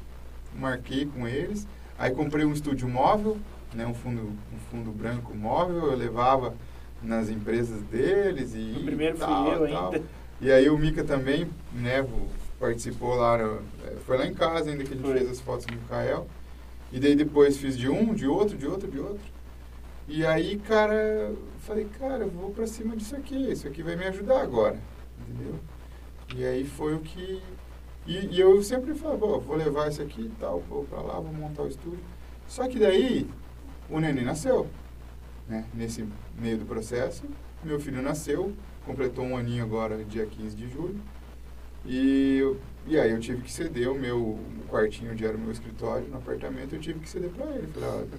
Marquei 0.58 1.06
com 1.06 1.28
eles, 1.28 1.68
aí 1.98 2.12
comprei 2.12 2.46
um 2.46 2.54
estúdio 2.54 2.88
móvel, 2.88 3.38
né, 3.74 3.86
um 3.86 3.94
fundo, 3.94 4.22
um 4.22 4.60
fundo 4.70 4.92
branco 4.92 5.36
móvel, 5.36 5.92
eu 5.92 5.96
levava 5.96 6.54
nas 7.02 7.30
empresas 7.30 7.82
deles 7.84 8.54
e 8.54 8.76
o 8.78 8.84
primeiro 8.86 9.18
tal, 9.18 9.46
fui 9.46 9.54
eu 9.54 9.74
tal. 9.74 9.86
ainda. 9.94 10.06
E 10.40 10.52
aí 10.52 10.70
o 10.70 10.78
Mica 10.78 11.04
também, 11.04 11.48
né, 11.74 12.06
participou 12.60 13.16
lá, 13.16 13.38
é, 13.40 13.96
foi 14.06 14.18
lá 14.18 14.26
em 14.26 14.34
casa 14.34 14.70
ainda 14.70 14.84
que 14.84 14.94
a 14.94 14.96
gente 14.96 15.06
foi. 15.06 15.18
fez 15.18 15.30
as 15.30 15.40
fotos 15.40 15.66
do 15.66 15.74
Mikael. 15.74 16.28
E 16.92 17.00
daí 17.00 17.16
depois 17.16 17.58
fiz 17.58 17.78
de 17.78 17.90
um, 17.90 18.14
de 18.14 18.28
outro, 18.28 18.58
de 18.58 18.68
outro, 18.68 18.90
de 18.92 19.00
outro. 19.00 19.22
E 20.08 20.26
aí, 20.26 20.60
cara, 20.60 21.34
falei, 21.60 21.88
cara, 21.98 22.24
eu 22.24 22.30
vou 22.30 22.52
pra 22.52 22.68
cima 22.68 22.96
disso 22.98 23.16
aqui, 23.16 23.52
isso 23.52 23.68
aqui 23.68 23.82
vai 23.82 23.96
me 23.96 24.06
ajudar 24.06 24.42
agora, 24.42 24.78
entendeu? 25.22 25.56
E 26.36 26.46
aí 26.46 26.66
foi 26.66 26.94
o 26.94 27.00
que... 27.00 27.42
E, 28.12 28.36
e 28.36 28.42
eu 28.42 28.62
sempre 28.62 28.94
falava, 28.94 29.38
vou 29.38 29.56
levar 29.56 29.88
isso 29.88 30.02
aqui 30.02 30.24
e 30.24 30.32
tal, 30.38 30.60
vou 30.68 30.84
pra 30.84 31.00
lá, 31.00 31.14
vou 31.14 31.32
montar 31.32 31.64
o 31.64 31.68
estúdio. 31.70 32.04
Só 32.46 32.68
que 32.68 32.78
daí, 32.78 33.26
o 33.90 34.02
neném 34.02 34.26
nasceu, 34.26 34.68
né? 35.48 35.64
Nesse 35.74 36.06
meio 36.38 36.58
do 36.58 36.66
processo, 36.66 37.24
meu 37.64 37.80
filho 37.80 38.02
nasceu, 38.02 38.52
completou 38.86 39.24
um 39.24 39.38
aninho 39.38 39.64
agora, 39.64 40.04
dia 40.04 40.26
15 40.26 40.58
de 40.58 40.68
julho. 40.68 41.00
E, 41.86 42.42
e 42.86 43.00
aí 43.00 43.12
eu 43.12 43.20
tive 43.22 43.44
que 43.44 43.52
ceder 43.52 43.90
o 43.90 43.96
meu 43.96 44.38
quartinho 44.70 45.14
onde 45.14 45.26
era 45.26 45.38
o 45.38 45.40
meu 45.40 45.52
escritório, 45.54 46.06
no 46.10 46.18
apartamento, 46.18 46.76
eu 46.76 46.82
tive 46.82 47.00
que 47.00 47.10
ceder 47.10 47.30
para 47.30 47.46
ele. 47.52 47.68
Falei, 47.68 48.10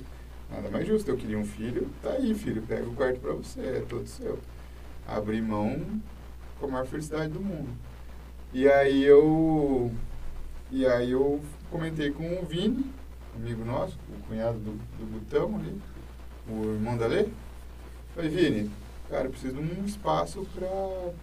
Nada 0.50 0.70
mais 0.70 0.86
justo. 0.86 1.10
Eu 1.10 1.18
queria 1.18 1.38
um 1.38 1.44
filho, 1.44 1.90
tá 2.02 2.12
aí, 2.12 2.34
filho, 2.34 2.62
pega 2.62 2.88
o 2.88 2.94
quarto 2.94 3.20
para 3.20 3.34
você, 3.34 3.60
é 3.60 3.84
todo 3.86 4.06
seu. 4.06 4.38
Abri 5.06 5.42
mão 5.42 6.00
com 6.58 6.66
a 6.66 6.70
maior 6.70 6.86
felicidade 6.86 7.30
do 7.30 7.40
mundo. 7.40 7.91
E 8.54 8.68
aí 8.68 9.02
eu. 9.02 9.90
E 10.70 10.86
aí 10.86 11.12
eu 11.12 11.40
comentei 11.70 12.10
com 12.10 12.38
o 12.38 12.44
Vini, 12.44 12.84
amigo 13.34 13.64
nosso, 13.64 13.98
o 14.10 14.28
cunhado 14.28 14.58
do, 14.58 14.72
do 14.72 15.06
Butão 15.06 15.56
ali, 15.56 15.80
o 16.46 16.74
irmão 16.74 16.98
da 16.98 17.06
Lê. 17.06 17.28
Falei, 18.14 18.28
Vini, 18.28 18.70
cara, 19.08 19.24
eu 19.24 19.30
preciso 19.30 19.54
de 19.54 19.80
um 19.80 19.84
espaço 19.86 20.46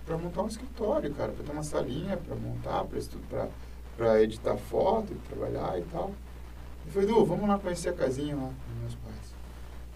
para 0.05 0.17
montar 0.17 0.41
um 0.41 0.47
escritório, 0.47 1.13
cara, 1.13 1.31
para 1.31 1.43
ter 1.43 1.51
uma 1.51 1.63
salinha 1.63 2.17
para 2.17 2.35
montar, 2.35 2.85
para 3.95 4.23
editar 4.23 4.57
foto, 4.57 5.13
trabalhar 5.29 5.79
e 5.79 5.83
tal. 5.83 6.11
Eu 6.87 6.91
falei, 6.91 7.07
Du, 7.07 7.23
vamos 7.25 7.47
lá 7.47 7.59
conhecer 7.59 7.89
a 7.89 7.93
casinha 7.93 8.35
lá 8.35 8.47
dos 8.47 8.79
meus 8.81 8.95
pais. 8.95 9.35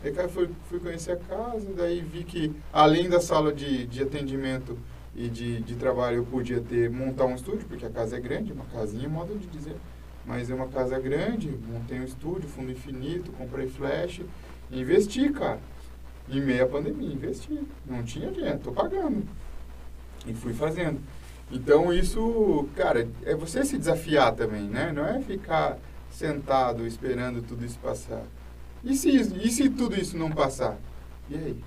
Aí 0.03 0.11
cara, 0.11 0.29
fui, 0.29 0.49
fui 0.69 0.79
conhecer 0.79 1.13
a 1.13 1.17
casa, 1.17 1.67
daí 1.75 2.01
vi 2.01 2.23
que 2.23 2.55
além 2.71 3.09
da 3.09 3.19
sala 3.19 3.51
de, 3.51 3.87
de 3.87 4.03
atendimento 4.03 4.77
e 5.15 5.27
de, 5.27 5.61
de 5.61 5.75
trabalho 5.75 6.17
eu 6.17 6.25
podia 6.25 6.59
ter, 6.59 6.89
montar 6.89 7.25
um 7.25 7.35
estúdio, 7.35 7.65
porque 7.67 7.85
a 7.85 7.89
casa 7.89 8.17
é 8.17 8.19
grande, 8.19 8.51
uma 8.51 8.65
casinha, 8.65 9.07
modo 9.07 9.37
de 9.37 9.47
dizer. 9.47 9.75
Mas 10.25 10.49
é 10.49 10.55
uma 10.55 10.67
casa 10.67 10.99
grande, 10.99 11.51
montei 11.67 11.99
um 11.99 12.03
estúdio, 12.03 12.47
fundo 12.49 12.71
infinito, 12.71 13.31
comprei 13.33 13.67
flash, 13.67 14.21
investi, 14.71 15.29
cara. 15.29 15.59
Em 16.29 16.41
meia 16.41 16.65
pandemia, 16.65 17.13
investi. 17.13 17.59
Não 17.85 18.01
tinha 18.01 18.31
dinheiro, 18.31 18.59
tô 18.59 18.71
pagando. 18.71 19.23
E 20.25 20.33
fui 20.33 20.53
fazendo. 20.53 20.99
Então 21.51 21.93
isso, 21.93 22.67
cara, 22.75 23.07
é 23.25 23.35
você 23.35 23.63
se 23.65 23.77
desafiar 23.77 24.33
também, 24.33 24.63
né? 24.63 24.91
Não 24.91 25.05
é 25.05 25.19
ficar 25.21 25.77
sentado 26.09 26.87
esperando 26.87 27.41
tudo 27.41 27.65
isso 27.65 27.77
passar. 27.79 28.23
E 28.83 28.95
se, 28.95 29.09
e 29.09 29.51
se 29.51 29.69
tudo 29.69 29.99
isso 29.99 30.17
não 30.17 30.31
passar? 30.31 30.77
E 31.29 31.35
aí? 31.35 31.63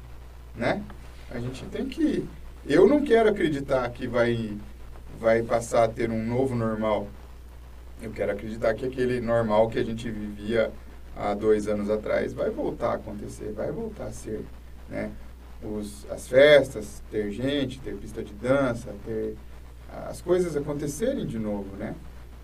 Né? 0.54 0.82
A 1.30 1.38
gente 1.38 1.64
tem 1.66 1.86
que. 1.86 2.26
Eu 2.68 2.88
não 2.88 3.02
quero 3.02 3.28
acreditar 3.28 3.88
que 3.90 4.08
vai, 4.08 4.58
vai 5.20 5.40
passar 5.42 5.84
a 5.84 5.88
ter 5.88 6.10
um 6.10 6.26
novo 6.26 6.54
normal. 6.56 7.06
Eu 8.02 8.10
quero 8.10 8.32
acreditar 8.32 8.74
que 8.74 8.84
aquele 8.84 9.20
normal 9.20 9.68
que 9.68 9.78
a 9.78 9.84
gente 9.84 10.10
vivia 10.10 10.72
há 11.16 11.32
dois 11.32 11.68
anos 11.68 11.88
atrás 11.88 12.32
vai 12.32 12.50
voltar 12.50 12.90
a 12.90 12.94
acontecer, 12.94 13.52
vai 13.52 13.70
voltar 13.70 14.06
a 14.06 14.12
ser. 14.12 14.44
Né? 14.88 15.12
Os, 15.62 16.10
as 16.10 16.26
festas, 16.26 17.02
ter 17.08 17.30
gente, 17.30 17.80
ter 17.80 17.94
pista 17.94 18.22
de 18.22 18.34
dança, 18.34 18.92
ter 19.04 19.36
as 20.08 20.20
coisas 20.20 20.56
acontecerem 20.56 21.24
de 21.24 21.38
novo, 21.38 21.76
né? 21.76 21.94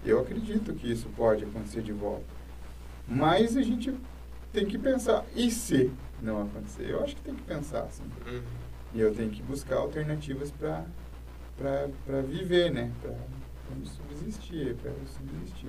Eu 0.04 0.20
acredito 0.20 0.72
que 0.72 0.90
isso 0.90 1.08
pode 1.16 1.44
acontecer 1.44 1.82
de 1.82 1.92
volta. 1.92 2.24
Mas 3.06 3.56
a 3.56 3.62
gente 3.62 3.92
tem 4.52 4.66
que 4.66 4.78
pensar, 4.78 5.24
e 5.34 5.50
se 5.50 5.90
não 6.22 6.42
acontecer? 6.42 6.88
Eu 6.88 7.02
acho 7.02 7.16
que 7.16 7.22
tem 7.22 7.34
que 7.34 7.42
pensar 7.42 7.82
assim. 7.82 8.04
Uhum. 8.26 8.42
E 8.94 9.00
eu 9.00 9.14
tenho 9.14 9.30
que 9.30 9.42
buscar 9.42 9.76
alternativas 9.76 10.52
para 10.52 12.20
viver, 12.22 12.70
né? 12.70 12.90
Para 13.00 13.14
subsistir, 13.84 14.74
para 14.76 14.92
subsistir. 15.06 15.68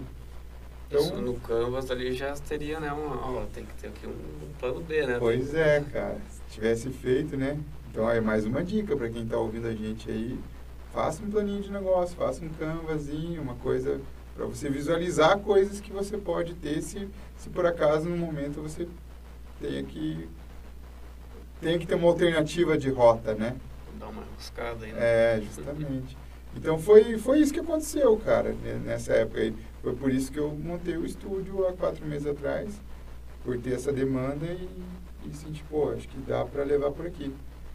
Então, 0.87 1.01
Isso 1.01 1.15
no 1.21 1.35
Canvas 1.39 1.89
ali 1.89 2.13
já 2.13 2.33
teria, 2.33 2.79
né? 2.79 2.91
Uma, 2.91 3.15
ó, 3.15 3.45
tem 3.53 3.65
que 3.65 3.73
ter 3.75 3.87
aqui 3.87 4.05
um, 4.05 4.11
um 4.11 4.53
plano 4.59 4.81
B, 4.81 5.07
né? 5.07 5.17
Pois 5.19 5.53
é, 5.55 5.81
cara. 5.91 6.17
Se 6.29 6.41
tivesse 6.55 6.89
feito, 6.89 7.37
né? 7.37 7.59
Então, 7.89 8.09
é 8.09 8.19
mais 8.19 8.45
uma 8.45 8.63
dica 8.63 8.95
para 8.95 9.09
quem 9.09 9.23
está 9.23 9.37
ouvindo 9.37 9.67
a 9.67 9.73
gente 9.73 10.09
aí. 10.11 10.37
Faça 10.91 11.23
um 11.23 11.31
planinho 11.31 11.61
de 11.61 11.71
negócio, 11.71 12.15
faça 12.15 12.43
um 12.45 12.49
canvasinho, 12.49 13.41
uma 13.41 13.55
coisa 13.55 13.99
para 14.35 14.45
você 14.45 14.69
visualizar 14.69 15.39
coisas 15.39 15.79
que 15.79 15.91
você 15.91 16.17
pode 16.17 16.53
ter 16.55 16.81
se, 16.81 17.07
se 17.37 17.49
por 17.49 17.65
acaso 17.65 18.09
no 18.09 18.17
momento 18.17 18.61
você 18.61 18.87
tenha 19.61 19.83
que 19.83 20.27
tenha 21.63 21.79
que 21.79 21.87
ter 21.87 21.95
uma 21.95 22.09
alternativa 22.09 22.77
de 22.77 22.89
rota, 22.89 23.33
né? 23.33 23.55
dar 24.03 24.09
uma 24.09 24.23
buscada 24.35 24.85
aí. 24.85 24.91
Né? 24.91 24.99
É, 24.99 25.41
justamente. 25.41 26.17
Então 26.55 26.77
foi, 26.77 27.17
foi 27.17 27.39
isso 27.39 27.53
que 27.53 27.59
aconteceu, 27.59 28.15
cara, 28.17 28.53
nessa 28.85 29.13
época 29.13 29.39
aí. 29.39 29.55
Foi 29.81 29.95
por 29.95 30.11
isso 30.11 30.31
que 30.31 30.37
eu 30.37 30.51
montei 30.51 30.97
o 30.97 31.05
estúdio 31.05 31.67
há 31.67 31.73
quatro 31.73 32.05
meses 32.05 32.27
atrás, 32.27 32.69
por 33.43 33.57
ter 33.57 33.73
essa 33.73 33.91
demanda 33.91 34.45
e, 34.45 34.69
e 35.25 35.33
senti, 35.33 35.63
pô, 35.63 35.89
acho 35.91 36.07
que 36.07 36.17
dá 36.19 36.45
para 36.45 36.63
levar 36.63 36.91
por 36.91 37.07
aqui. 37.07 37.33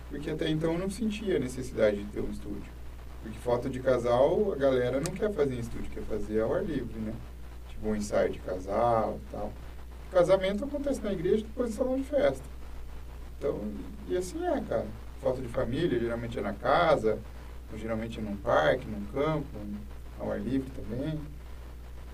Porque 0.09 0.31
até 0.31 0.48
então 0.48 0.73
eu 0.73 0.78
não 0.78 0.90
sentia 0.90 1.39
necessidade 1.39 1.97
de 1.97 2.05
ter 2.05 2.20
um 2.20 2.31
estúdio. 2.31 2.78
Porque 3.23 3.39
foto 3.39 3.69
de 3.69 3.81
casal, 3.81 4.52
a 4.52 4.56
galera 4.56 5.01
não 5.01 5.12
quer 5.12 5.32
fazer 5.32 5.55
em 5.55 5.59
estúdio, 5.59 5.90
quer 5.90 6.05
fazer 6.05 6.40
ao 6.40 6.55
ar 6.55 6.65
livre, 6.65 6.98
né? 7.01 7.12
Tipo 7.69 7.89
um 7.89 7.97
ensaio 7.97 8.31
de 8.31 8.39
casal 8.39 9.19
e 9.27 9.32
tal. 9.32 9.52
Casamento 10.10 10.65
acontece 10.65 11.02
na 11.02 11.12
igreja 11.12 11.44
depois 11.44 11.70
do 11.70 11.77
salão 11.77 11.97
de 11.97 12.05
festa. 12.05 12.57
Então, 13.39 13.60
e 14.09 14.16
assim 14.16 14.44
é, 14.44 14.60
cara. 14.60 14.86
Foto 15.20 15.40
de 15.40 15.48
família, 15.48 15.98
geralmente 15.98 16.39
é 16.39 16.43
na 16.43 16.52
casa, 16.52 17.19
ou 17.73 17.78
geralmente 17.78 18.19
é 18.19 18.23
num 18.23 18.36
parque, 18.36 18.86
num 18.86 19.05
campo, 19.06 19.47
ao 20.19 20.31
ar 20.31 20.40
livre 20.40 20.70
também. 20.70 21.19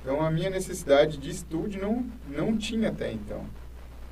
Então 0.01 0.21
a 0.25 0.31
minha 0.31 0.51
necessidade 0.51 1.17
de 1.17 1.31
estúdio 1.31 1.81
não, 1.81 2.07
não 2.29 2.57
tinha 2.57 2.91
até 2.91 3.13
então. 3.13 3.45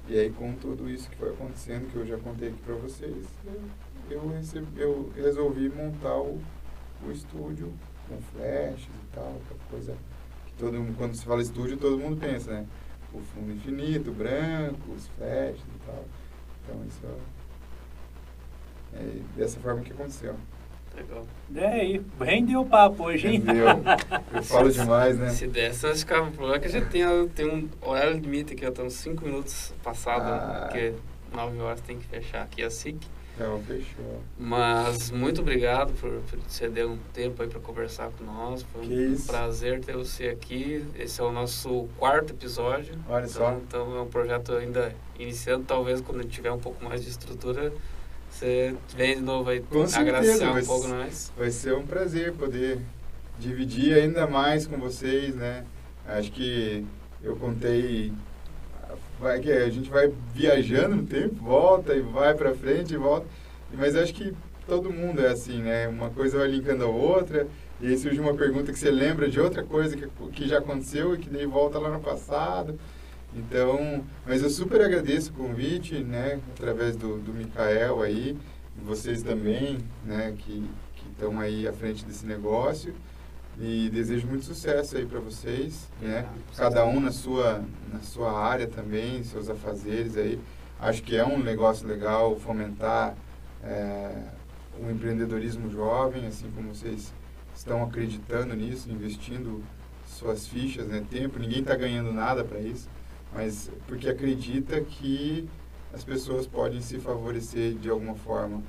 E 0.09 0.19
aí 0.19 0.31
com 0.31 0.55
tudo 0.55 0.89
isso 0.89 1.09
que 1.09 1.17
foi 1.17 1.31
acontecendo, 1.31 1.91
que 1.91 1.97
eu 1.97 2.07
já 2.07 2.19
contei 2.19 2.49
aqui 2.49 2.61
para 2.63 2.75
vocês, 2.75 3.27
eu, 4.11 4.29
recebi, 4.29 4.81
eu 4.81 5.13
resolvi 5.15 5.69
montar 5.69 6.17
o, 6.17 6.41
o 7.07 7.11
estúdio 7.11 7.73
com 8.09 8.21
flashes 8.21 8.89
e 8.89 9.15
tal, 9.15 9.41
coisa 9.71 9.97
que 10.47 10.55
todo 10.55 10.75
mundo, 10.75 10.97
quando 10.97 11.15
se 11.15 11.25
fala 11.25 11.43
estúdio, 11.43 11.77
todo 11.77 11.99
mundo 11.99 12.19
pensa, 12.19 12.53
né? 12.53 12.67
O 13.13 13.21
fundo 13.21 13.53
infinito, 13.53 14.11
branco, 14.13 14.93
os 14.93 15.09
flashes 15.09 15.61
e 15.61 15.87
tal. 15.87 16.05
Então 16.63 16.81
isso 16.87 17.01
é, 18.95 18.99
é 18.99 19.21
dessa 19.37 19.61
forma 19.61 19.81
que 19.83 19.93
aconteceu. 19.93 20.35
Legal. 20.95 21.27
É 21.55 21.67
aí, 21.67 22.03
rendeu 22.21 22.61
o 22.61 22.67
papo 22.67 23.05
hoje, 23.05 23.27
hein? 23.27 23.43
Rendeu. 23.45 23.67
Eu 24.35 24.43
falo 24.43 24.71
demais, 24.71 25.19
né? 25.19 25.31
Se 25.31 25.47
desse, 25.47 25.87
acho 25.87 26.07
que 26.07 26.13
o 26.13 26.31
problema 26.33 26.57
é 26.57 26.59
que 26.61 26.67
a 26.67 26.71
gente 26.71 26.89
tem, 26.89 27.29
tem 27.29 27.47
um 27.49 27.69
horário 27.81 28.19
limite 28.19 28.53
aqui, 28.53 28.65
estamos 28.65 28.93
5 28.95 29.25
minutos 29.25 29.73
passados, 29.83 30.27
ah. 30.27 30.67
porque 30.67 30.95
9 31.35 31.59
horas 31.61 31.81
tem 31.81 31.99
que 31.99 32.05
fechar 32.07 32.43
aqui 32.43 32.63
a 32.63 32.71
SIC. 32.71 32.99
Não, 33.39 33.63
fechou. 33.63 34.21
Mas 34.39 35.11
muito 35.11 35.41
obrigado 35.41 35.93
por, 35.95 36.11
por 36.11 36.39
ceder 36.49 36.87
um 36.87 36.99
tempo 37.15 37.43
aí 37.43 37.49
para 37.49 37.61
conversar 37.61 38.11
com 38.11 38.25
nós. 38.25 38.63
Foi 38.63 38.87
que 38.87 38.93
um 38.93 39.13
isso. 39.15 39.27
prazer 39.27 39.81
ter 39.81 39.97
você 39.97 40.29
aqui. 40.29 40.85
Esse 40.99 41.21
é 41.21 41.25
o 41.25 41.33
nosso 41.33 41.89
quarto 41.99 42.33
episódio. 42.33 42.95
Olha 43.09 43.25
então, 43.25 43.35
só. 43.35 43.53
Então 43.53 43.97
é 43.97 44.03
um 44.03 44.09
projeto 44.09 44.53
ainda 44.53 44.95
iniciando. 45.19 45.65
Talvez 45.65 46.01
quando 46.01 46.25
tiver 46.25 46.53
um 46.53 46.59
pouco 46.59 46.85
mais 46.85 47.03
de 47.03 47.09
estrutura, 47.09 47.73
você 48.31 48.75
vem 48.95 49.17
de 49.17 49.23
novo 49.23 49.51
aí 49.51 49.61
Com 49.61 49.83
agradecer 49.83 50.47
um 50.47 50.65
pouco 50.65 50.89
nós. 50.89 51.33
Vai 51.37 51.51
ser 51.51 51.75
um 51.75 51.87
prazer 51.87 52.33
poder 52.35 52.79
dividir 53.39 53.95
ainda 53.95 54.27
mais 54.27 54.67
com 54.67 54.77
vocês, 54.77 55.35
né? 55.35 55.65
Acho 56.07 56.31
que 56.33 56.85
eu 57.23 57.37
contei 57.37 58.13
vai 59.23 59.39
que 59.40 59.51
a 59.51 59.70
gente 59.70 59.89
vai 59.89 60.12
viajando 60.35 60.97
no 60.97 61.07
tempo, 61.07 61.36
volta 61.36 61.94
e 61.94 62.01
vai 62.01 62.35
para 62.35 62.53
frente 62.55 62.93
e 62.93 62.97
volta. 62.97 63.27
Mas 63.73 63.94
acho 63.94 64.12
que 64.12 64.35
todo 64.66 64.93
mundo 64.93 65.20
é 65.20 65.28
assim, 65.28 65.62
né? 65.62 65.86
Uma 65.86 66.11
coisa 66.11 66.39
vai 66.39 66.49
linkando 66.49 66.85
a 66.85 66.89
outra, 66.89 67.47
e 67.81 67.86
aí 67.86 67.97
surge 67.97 68.20
uma 68.20 68.35
pergunta 68.35 68.73
que 68.73 68.78
você 68.78 68.90
lembra 68.90 69.31
de 69.31 69.40
outra 69.40 69.62
coisa 69.62 69.97
que, 69.97 70.09
que 70.32 70.49
já 70.49 70.59
aconteceu 70.59 71.15
e 71.15 71.19
que 71.19 71.31
daí 71.31 71.47
volta 71.47 71.78
lá 71.78 71.89
no 71.89 72.01
passado. 72.01 72.78
Então, 73.35 74.05
mas 74.27 74.43
eu 74.43 74.51
super 74.51 74.81
agradeço 74.82 75.31
o 75.31 75.35
convite, 75.35 75.99
né? 75.99 76.40
Através 76.59 76.97
do, 76.97 77.19
do 77.19 77.32
Mikael 77.32 78.03
aí, 78.03 78.36
vocês 78.85 79.23
também, 79.23 79.78
né? 80.05 80.35
Que 80.36 80.69
estão 81.12 81.39
aí 81.39 81.66
à 81.66 81.73
frente 81.73 82.05
desse 82.05 82.27
negócio. 82.27 82.93
E 83.65 83.89
desejo 83.91 84.27
muito 84.27 84.45
sucesso 84.45 84.97
aí 84.97 85.07
para 85.07 85.21
vocês, 85.21 85.89
né? 86.01 86.29
Cada 86.57 86.85
um 86.85 86.99
na 86.99 87.13
sua, 87.13 87.65
na 87.93 88.01
sua 88.01 88.37
área 88.37 88.67
também, 88.67 89.23
seus 89.23 89.49
afazeres 89.49 90.17
aí. 90.17 90.41
Acho 90.81 91.01
que 91.01 91.17
é 91.17 91.25
um 91.25 91.39
negócio 91.39 91.87
legal 91.87 92.35
fomentar 92.41 93.15
é, 93.63 94.21
o 94.81 94.91
empreendedorismo 94.91 95.71
jovem, 95.71 96.27
assim 96.27 96.51
como 96.51 96.75
vocês 96.75 97.15
estão 97.55 97.85
acreditando 97.85 98.53
nisso, 98.57 98.91
investindo 98.91 99.63
suas 100.09 100.49
fichas, 100.49 100.89
né? 100.89 101.05
Tempo, 101.09 101.39
ninguém 101.39 101.61
está 101.61 101.77
ganhando 101.77 102.13
nada 102.13 102.43
para 102.43 102.59
isso, 102.59 102.89
mas 103.33 103.71
porque 103.87 104.09
acredita 104.09 104.81
que 104.81 105.49
as 105.95 106.03
pessoas 106.03 106.49
podem 106.49 106.81
se 106.81 106.99
favorecer 106.99 107.75
de 107.75 107.89
alguma 107.89 108.17
forma 108.17 108.61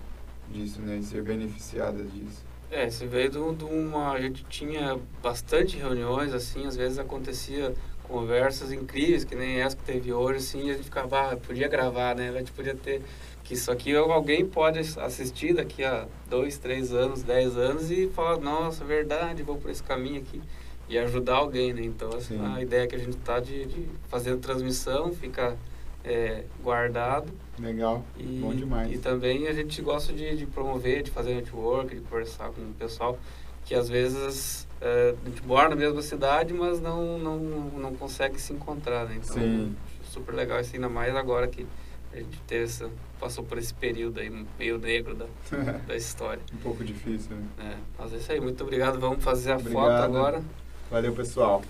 disso, 0.51 0.83
né? 0.83 0.97
E 0.97 1.03
ser 1.03 1.23
beneficiadas 1.23 2.13
disso. 2.13 2.52
É, 2.73 2.89
você 2.89 3.05
veio 3.05 3.29
de, 3.29 3.37
uma. 3.37 4.13
A 4.13 4.19
gente 4.19 4.43
tinha 4.45 4.99
bastante 5.21 5.77
reuniões, 5.77 6.33
assim, 6.33 6.65
às 6.65 6.75
vezes 6.75 6.97
acontecia 6.97 7.71
conversas 8.01 8.71
incríveis, 8.71 9.23
que 9.23 9.35
nem 9.35 9.61
essa 9.61 9.77
que 9.77 9.83
teve 9.83 10.11
hoje, 10.11 10.39
assim, 10.39 10.67
e 10.67 10.71
a 10.71 10.73
gente 10.73 10.85
ficava, 10.85 11.33
ah, 11.33 11.37
podia 11.37 11.67
gravar, 11.67 12.15
né? 12.15 12.29
A 12.29 12.39
gente 12.39 12.51
podia 12.51 12.73
ter. 12.73 13.03
Que 13.43 13.53
isso 13.53 13.71
aqui 13.71 13.95
alguém 13.95 14.43
pode 14.43 14.79
assistir 14.79 15.53
daqui 15.53 15.83
a 15.83 16.07
dois, 16.27 16.57
três 16.57 16.93
anos, 16.93 17.21
dez 17.21 17.55
anos 17.57 17.91
e 17.91 18.07
falar, 18.07 18.39
nossa, 18.39 18.83
verdade, 18.83 19.43
vou 19.43 19.57
por 19.57 19.69
esse 19.69 19.83
caminho 19.83 20.21
aqui. 20.21 20.41
E 20.89 20.97
ajudar 20.97 21.35
alguém, 21.35 21.73
né? 21.73 21.81
Então, 21.83 22.09
assim, 22.09 22.39
a 22.43 22.61
ideia 22.61 22.87
que 22.87 22.95
a 22.95 22.99
gente 22.99 23.17
está 23.17 23.39
de, 23.39 23.65
de 23.65 23.85
fazer 24.07 24.35
transmissão, 24.37 25.13
fica 25.13 25.55
é, 26.03 26.43
guardado. 26.61 27.31
Legal, 27.59 28.03
e, 28.17 28.39
bom 28.41 28.53
demais. 28.53 28.91
E 28.91 28.97
também 28.97 29.47
a 29.47 29.53
gente 29.53 29.81
gosta 29.81 30.11
de, 30.11 30.35
de, 30.35 30.45
promover, 30.45 31.03
de 31.03 31.11
fazer 31.11 31.35
network, 31.35 31.95
de 31.95 32.01
conversar 32.01 32.49
com 32.51 32.61
o 32.61 32.73
pessoal 32.73 33.17
que 33.65 33.73
às 33.73 33.87
vezes 33.87 34.67
é, 34.81 35.15
a 35.25 35.29
gente 35.29 35.45
mora 35.45 35.69
na 35.69 35.75
mesma 35.75 36.01
cidade, 36.01 36.53
mas 36.53 36.81
não, 36.81 37.17
não, 37.17 37.39
não 37.39 37.95
consegue 37.95 38.39
se 38.39 38.53
encontrar, 38.53 39.05
né? 39.05 39.19
Então, 39.23 39.35
Sim. 39.35 39.75
super 40.03 40.35
legal 40.35 40.59
isso, 40.59 40.75
ainda 40.75 40.89
mais 40.89 41.15
agora 41.15 41.47
que 41.47 41.65
a 42.11 42.17
gente 42.17 42.39
teve 42.45 42.65
essa, 42.65 42.89
passou 43.19 43.43
por 43.43 43.57
esse 43.57 43.73
período 43.73 44.19
aí 44.19 44.29
meio 44.59 44.77
negro 44.77 45.15
da, 45.15 45.25
da 45.87 45.95
história. 45.95 46.41
um 46.53 46.57
pouco 46.57 46.83
difícil, 46.83 47.35
né? 47.35 47.47
É, 47.59 47.77
mas 47.97 48.13
é 48.13 48.17
isso 48.17 48.31
aí, 48.31 48.39
muito 48.39 48.61
obrigado. 48.63 48.99
Vamos 48.99 49.23
fazer 49.23 49.51
a 49.51 49.55
obrigado. 49.55 49.81
foto 49.81 50.03
agora. 50.03 50.43
Valeu, 50.91 51.13
pessoal. 51.13 51.63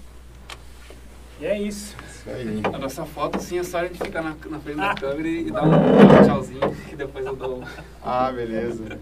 E 1.44 1.46
é 1.46 1.60
isso. 1.60 1.94
Isso 2.08 2.30
aí. 2.30 2.62
A 2.74 2.78
nossa 2.78 3.06
foto, 3.06 3.38
assim, 3.38 3.60
é 3.60 3.66
só 3.66 3.80
a 3.80 3.84
gente 3.84 4.02
ficar 4.02 4.22
na, 4.22 4.30
na 4.30 4.60
frente 4.62 4.78
da 4.78 4.96
câmera 4.96 5.28
e, 5.28 5.52
dar 5.52 5.64
um 5.66 6.26
tchauzinho, 6.26 6.74
que 6.88 6.96
depois 6.96 7.26
eu 7.26 7.36
dou. 7.36 7.62
Ah, 8.02 8.32
beleza. 8.32 8.98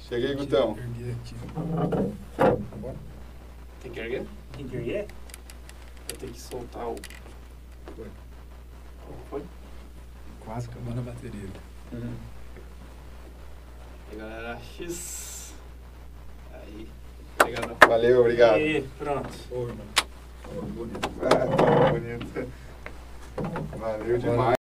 Cheguei, 0.00 0.34
Gutão. 0.34 0.76
Tá 2.36 2.56
Tem 3.80 3.92
que 3.92 4.00
erguer? 4.00 4.26
Tem 4.56 4.66
que 4.66 4.74
erguer? 4.74 5.06
Eu 6.10 6.16
tenho 6.16 6.32
que 6.32 6.40
soltar 6.40 6.88
o. 6.88 6.96
Foi. 7.94 8.06
Foi? 9.30 9.42
Quase 10.40 10.68
acabando 10.68 10.98
a 10.98 11.02
bateria. 11.12 11.48
Uhum. 11.92 12.14
E 14.12 14.16
galera, 14.16 14.58
X. 14.76 15.54
Aí. 16.52 16.88
Obrigado. 17.40 17.76
Valeu, 17.86 18.20
obrigado. 18.20 18.58
E 18.58 18.82
pronto. 18.98 19.30
Ô, 19.52 19.68
irmão. 19.68 19.97
Ô, 20.56 20.62
bonito. 20.62 21.10
Ah, 21.22 21.28
tá 21.28 21.90
bonito. 21.90 22.52
Valeu 23.78 24.18
demais. 24.18 24.57